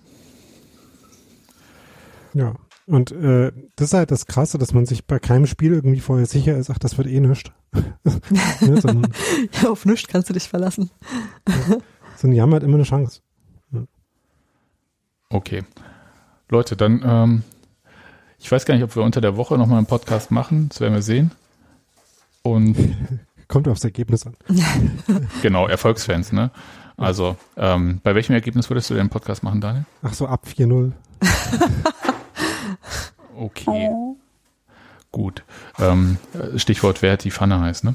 Ja. 2.35 2.55
Und 2.87 3.13
äh, 3.13 3.53
das 3.77 3.89
ist 3.89 3.95
halt 3.95 4.11
das 4.11 4.27
Krasse, 4.27 4.59
dass 4.59 4.75
man 4.75 4.87
sich 4.87 5.07
bei 5.07 5.19
keinem 5.19 5.47
Spiel 5.47 5.73
irgendwie 5.73 6.01
vorher 6.01 6.27
sicher 6.27 6.57
ist, 6.57 6.69
ach, 6.69 6.79
das 6.79 6.99
wird 6.99 7.07
eh 7.09 7.21
nichts. 7.21 7.51
ne, 7.73 8.81
sondern, 8.81 9.13
Ja, 9.63 9.71
auf 9.71 9.85
nichts 9.87 10.09
kannst 10.09 10.29
du 10.29 10.33
dich 10.35 10.49
verlassen. 10.49 10.91
sondern 12.17 12.35
die 12.35 12.43
haben 12.43 12.53
halt 12.53 12.65
immer 12.65 12.75
eine 12.75 12.83
Chance. 12.83 13.21
Okay. 15.31 15.63
Leute, 16.51 16.77
dann, 16.77 17.03
ähm, 17.05 17.43
ich 18.39 18.51
weiß 18.51 18.67
gar 18.67 18.75
nicht, 18.75 18.85
ob 18.85 18.95
wir 18.97 19.03
unter 19.03 19.21
der 19.21 19.37
Woche 19.37 19.57
nochmal 19.57 19.79
einen 19.79 19.87
Podcast 19.87 20.31
machen. 20.31 20.69
Das 20.69 20.81
werden 20.81 20.93
wir 20.95 21.03
sehen. 21.03 21.31
Und 22.43 22.77
Kommt 23.49 23.69
aufs 23.69 23.85
Ergebnis 23.85 24.27
an. 24.27 24.35
genau, 25.43 25.69
Erfolgsfans, 25.69 26.33
ne? 26.33 26.51
Also, 26.97 27.37
ähm, 27.57 28.01
bei 28.03 28.15
welchem 28.15 28.33
Ergebnis 28.33 28.71
würdest 28.71 28.89
du 28.91 28.95
den 28.95 29.09
Podcast 29.11 29.43
machen, 29.43 29.61
Daniel? 29.61 29.85
Ach 30.03 30.15
so, 30.15 30.27
ab 30.27 30.47
4-0. 30.47 30.93
Okay. 33.37 33.91
Gut. 35.11 35.43
Ähm, 35.79 36.17
Stichwort, 36.57 37.03
wer 37.03 37.17
die 37.17 37.31
Pfanne 37.31 37.61
heißt, 37.61 37.85
ne? 37.85 37.95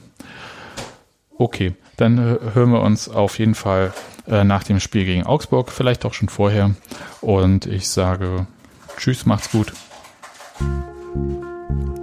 Okay, 1.37 1.73
dann 1.97 2.17
äh, 2.17 2.37
hören 2.53 2.71
wir 2.71 2.81
uns 2.81 3.09
auf 3.09 3.39
jeden 3.39 3.55
Fall 3.55 3.93
äh, 4.27 4.43
nach 4.43 4.63
dem 4.63 4.79
Spiel 4.79 5.05
gegen 5.05 5.23
Augsburg, 5.23 5.71
vielleicht 5.71 6.05
auch 6.05 6.13
schon 6.13 6.29
vorher. 6.29 6.75
Und 7.21 7.65
ich 7.65 7.87
sage 7.89 8.47
Tschüss, 8.97 9.25
macht's 9.25 9.51
gut. 9.51 9.73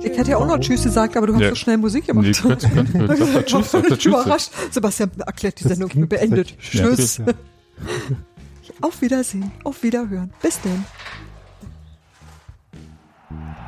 Ich 0.00 0.18
hätte 0.18 0.30
ja 0.32 0.36
auch 0.36 0.46
noch 0.46 0.58
Tschüss 0.60 0.84
gesagt, 0.84 1.16
aber 1.16 1.26
du 1.26 1.34
hast 1.34 1.40
Ja. 1.42 1.48
so 1.50 1.54
schnell 1.56 1.76
Musik 1.78 2.06
gemacht. 2.06 2.26
Nee, 2.26 2.32
könnt, 2.32 2.60
sagt 2.62 2.74
doch 2.74 3.40
Ich 3.40 3.46
Tschüss, 3.46 3.66
völlig 3.68 3.88
Tschüss. 3.98 4.06
überrascht. 4.06 4.50
Sebastian 4.70 5.10
erklärt 5.26 5.58
die 5.60 5.64
Sendung 5.68 6.08
beendet. 6.08 6.56
Tschüss. 6.60 7.18
Ja. 7.18 7.24
Auf 8.80 9.00
Wiedersehen. 9.02 9.50
Auf 9.64 9.82
Wiederhören. 9.82 10.32
Bis 10.42 10.60
denn. 10.60 10.84
Mm-hmm. 13.34 13.63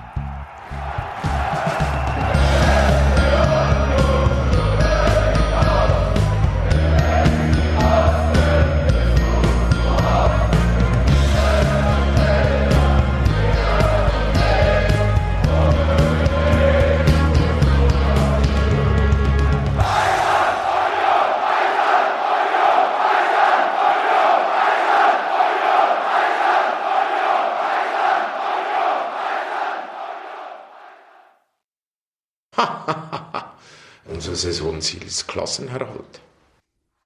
Unser 34.16 34.34
Saisonziel 34.34 35.02
ist 35.02 35.28
Klassenerhalt. 35.28 36.22